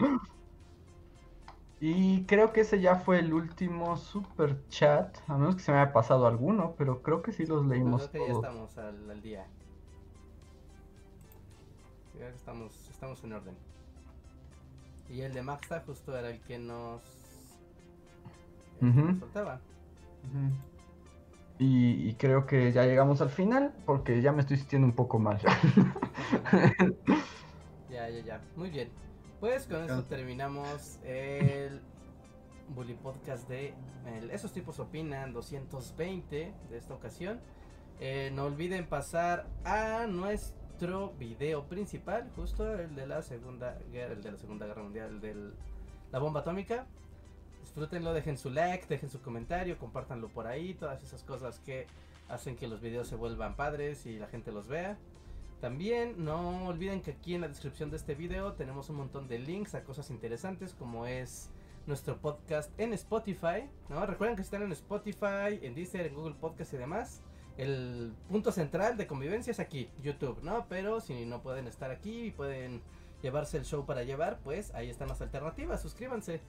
Y 1.85 2.25
creo 2.27 2.53
que 2.53 2.61
ese 2.61 2.81
ya 2.81 2.95
fue 2.95 3.19
el 3.19 3.35
último 3.35 3.97
super 3.97 4.57
chat, 4.69 5.19
a 5.27 5.37
menos 5.37 5.57
que 5.57 5.63
se 5.63 5.73
me 5.73 5.79
haya 5.79 5.93
pasado 5.93 6.29
alguno, 6.29 6.77
pero 6.79 7.03
creo 7.03 7.23
que 7.23 7.33
sí 7.33 7.45
los 7.45 7.67
leímos 7.67 8.09
Creo 8.09 8.13
que 8.13 8.19
ya 8.21 8.27
todos. 8.35 8.45
estamos 8.45 8.79
al, 8.79 9.11
al 9.11 9.21
día. 9.21 9.47
Estamos, 12.37 12.73
estamos 12.89 13.25
en 13.25 13.33
orden. 13.33 13.57
Y 15.09 15.23
el 15.23 15.35
de 15.35 15.43
Maxta 15.43 15.83
justo 15.85 16.17
era 16.17 16.31
el 16.31 16.39
que 16.43 16.57
nos, 16.57 17.03
el 18.81 18.93
que. 18.95 19.01
Ujú. 19.03 19.19
Y, 21.59 22.11
y 22.11 22.15
creo 22.15 22.47
que 22.47 22.71
ya 22.71 22.85
llegamos 22.85 23.21
al 23.23 23.31
final, 23.31 23.75
porque 23.87 24.23
ya 24.23 24.31
me 24.31 24.43
estoy 24.43 24.57
sintiendo 24.57 24.87
un 24.87 24.95
poco 24.95 25.19
mal. 25.19 25.41
Ya, 27.91 28.09
ya, 28.09 28.21
ya. 28.21 28.41
Muy 28.57 28.71
bien. 28.71 28.89
Pues 29.43 29.67
con 29.67 29.83
esto 29.83 30.05
terminamos 30.05 31.01
el 31.03 31.81
Bully 32.69 32.95
Podcast 32.95 33.49
de 33.49 33.75
el 34.07 34.31
Esos 34.31 34.53
tipos 34.53 34.79
opinan 34.79 35.33
220 35.33 36.55
de 36.71 36.79
esta 36.79 36.95
ocasión. 36.95 37.41
Eh, 37.99 38.31
no 38.33 38.45
olviden 38.45 38.87
pasar 38.87 39.49
a 39.65 40.07
nuestro 40.07 41.15
video 41.19 41.65
principal, 41.65 42.31
justo 42.37 42.73
el 42.79 42.95
de 42.95 43.09
la 43.09 43.21
segunda 43.23 43.77
guerra, 43.91 44.13
el 44.13 44.23
de 44.23 44.31
la 44.31 44.39
segunda 44.39 44.67
guerra 44.67 44.85
mundial, 44.85 45.11
el 45.11 45.21
de 45.21 45.35
la 46.13 46.21
bomba 46.21 46.43
atómica. 46.43 46.87
Disfrútenlo, 47.63 48.15
dejen 48.15 48.39
su 48.39 48.49
like, 48.49 48.87
dejen 48.87 49.11
su 49.11 49.21
comentario, 49.23 49.77
compártanlo 49.77 50.29
por 50.29 50.47
ahí, 50.47 50.75
todas 50.75 51.03
esas 51.03 51.25
cosas 51.25 51.59
que 51.59 51.89
hacen 52.29 52.55
que 52.55 52.69
los 52.69 52.81
videos 52.81 53.09
se 53.09 53.17
vuelvan 53.17 53.57
padres 53.57 54.07
y 54.07 54.21
la 54.21 54.29
gente 54.29 54.53
los 54.53 54.69
vea. 54.69 54.97
También 55.63 56.25
no 56.25 56.67
olviden 56.67 57.03
que 57.03 57.13
aquí 57.13 57.37
en 57.37 57.43
la 57.43 57.47
descripción 57.47 57.89
de 57.89 57.97
este 57.97 58.17
video 58.17 58.55
tenemos 58.55 58.91
un 58.91 58.97
montón 58.97 59.29
de 59.29 59.39
links 59.39 59.77
a 59.77 59.85
cosas 59.85 60.11
interesantes 60.11 60.75
como 60.75 61.07
es 61.07 61.51
nuestro 61.87 62.21
podcast 62.21 62.69
en 62.81 62.93
Spotify, 62.95 63.71
¿no? 63.89 64.05
Recuerden 64.05 64.35
que 64.35 64.43
están 64.43 64.63
en 64.63 64.73
Spotify, 64.73 65.61
en 65.63 65.77
Deezer, 65.77 66.07
en 66.07 66.17
Google 66.17 66.35
Podcast 66.35 66.75
y 66.75 66.79
demás. 66.79 67.23
El 67.57 68.13
punto 68.29 68.51
central 68.51 68.97
de 68.97 69.07
convivencia 69.07 69.53
es 69.53 69.61
aquí, 69.61 69.89
YouTube, 70.03 70.43
¿no? 70.43 70.67
Pero 70.69 71.01
si 71.01 71.27
no 71.27 71.43
pueden 71.43 71.69
estar 71.69 71.93
aquí 71.93 72.23
y 72.23 72.31
pueden 72.33 72.83
llevarse 73.23 73.57
el 73.57 73.65
show 73.65 73.87
para 73.87 74.03
llevar, 74.03 74.41
pues 74.43 74.75
ahí 74.75 74.91
están 74.91 75.07
las 75.07 75.21
alternativas. 75.21 75.81
Suscríbanse. 75.81 76.41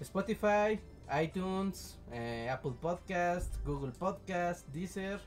Spotify, 0.00 0.78
iTunes, 1.18 1.98
eh, 2.12 2.50
Apple 2.52 2.74
Podcast, 2.78 3.56
Google 3.64 3.92
Podcast, 3.92 4.68
Deezer. 4.68 5.18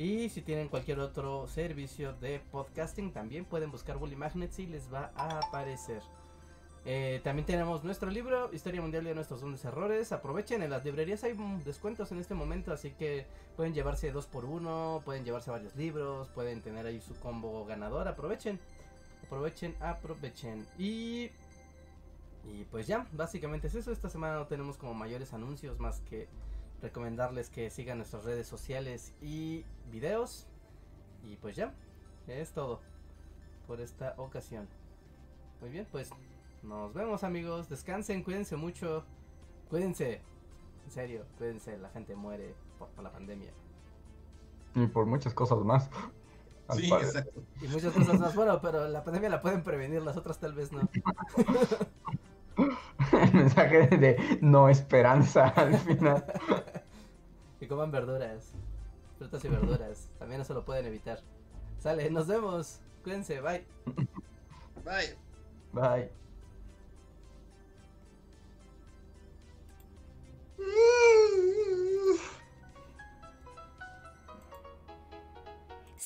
Y 0.00 0.30
si 0.30 0.40
tienen 0.40 0.68
cualquier 0.68 0.98
otro 0.98 1.46
servicio 1.46 2.14
de 2.14 2.40
podcasting, 2.40 3.12
también 3.12 3.44
pueden 3.44 3.70
buscar 3.70 3.98
Bully 3.98 4.16
Magnets 4.16 4.58
y 4.58 4.66
les 4.66 4.90
va 4.90 5.12
a 5.14 5.40
aparecer. 5.40 6.00
Eh, 6.86 7.20
también 7.22 7.44
tenemos 7.44 7.84
nuestro 7.84 8.10
libro, 8.10 8.48
Historia 8.50 8.80
Mundial 8.80 9.04
de 9.04 9.14
Nuestros 9.14 9.40
Grandes 9.40 9.62
Errores. 9.66 10.10
Aprovechen, 10.12 10.62
en 10.62 10.70
las 10.70 10.86
librerías 10.86 11.22
hay 11.24 11.34
mm, 11.34 11.64
descuentos 11.64 12.10
en 12.12 12.18
este 12.18 12.32
momento, 12.32 12.72
así 12.72 12.92
que 12.92 13.26
pueden 13.56 13.74
llevarse 13.74 14.10
dos 14.10 14.24
por 14.24 14.46
uno, 14.46 15.02
pueden 15.04 15.22
llevarse 15.22 15.50
varios 15.50 15.76
libros, 15.76 16.28
pueden 16.30 16.62
tener 16.62 16.86
ahí 16.86 17.02
su 17.02 17.14
combo 17.20 17.66
ganador. 17.66 18.08
Aprovechen, 18.08 18.58
aprovechen, 19.26 19.76
aprovechen. 19.80 20.66
Y, 20.78 21.24
y 22.46 22.64
pues 22.70 22.86
ya, 22.86 23.06
básicamente 23.12 23.66
es 23.66 23.74
eso. 23.74 23.92
Esta 23.92 24.08
semana 24.08 24.36
no 24.36 24.46
tenemos 24.46 24.78
como 24.78 24.94
mayores 24.94 25.34
anuncios 25.34 25.78
más 25.78 26.00
que 26.08 26.26
recomendarles 26.82 27.50
que 27.50 27.70
sigan 27.70 27.98
nuestras 27.98 28.24
redes 28.24 28.46
sociales 28.46 29.12
y 29.20 29.64
videos. 29.90 30.46
Y 31.24 31.36
pues 31.36 31.56
ya, 31.56 31.74
es 32.26 32.52
todo 32.52 32.80
por 33.66 33.80
esta 33.80 34.14
ocasión. 34.16 34.68
Muy 35.60 35.70
bien, 35.70 35.86
pues 35.90 36.10
nos 36.62 36.92
vemos 36.94 37.24
amigos, 37.24 37.68
descansen, 37.68 38.22
cuídense 38.22 38.56
mucho, 38.56 39.04
cuídense, 39.68 40.20
en 40.84 40.90
serio, 40.90 41.24
cuídense, 41.38 41.78
la 41.78 41.90
gente 41.90 42.14
muere 42.16 42.54
por, 42.78 42.88
por 42.88 43.04
la 43.04 43.12
pandemia. 43.12 43.52
y 44.74 44.86
por 44.86 45.06
muchas 45.06 45.34
cosas 45.34 45.58
más. 45.58 45.90
Sí, 46.74 46.92
exacto. 46.92 47.42
Y 47.60 47.68
muchas 47.68 47.92
cosas 47.92 48.18
más, 48.18 48.34
bueno, 48.34 48.60
pero 48.60 48.88
la 48.88 49.02
pandemia 49.02 49.28
la 49.28 49.42
pueden 49.42 49.62
prevenir, 49.62 50.02
las 50.02 50.16
otras 50.16 50.38
tal 50.38 50.52
vez 50.54 50.72
no. 50.72 50.80
El 53.12 53.34
mensaje 53.34 53.88
de 53.88 54.38
no 54.40 54.68
esperanza 54.68 55.48
al 55.48 55.76
final. 55.78 56.24
y 57.60 57.66
coman 57.66 57.90
verduras, 57.90 58.52
frutas 59.20 59.44
y 59.44 59.48
verduras, 59.48 60.08
también 60.18 60.40
eso 60.40 60.54
lo 60.54 60.64
pueden 60.64 60.86
evitar. 60.86 61.20
Sale, 61.78 62.08
nos 62.10 62.26
vemos, 62.26 62.80
cuídense, 63.02 63.42
bye. 63.42 63.66
Bye. 64.82 65.18
Bye. 65.72 66.10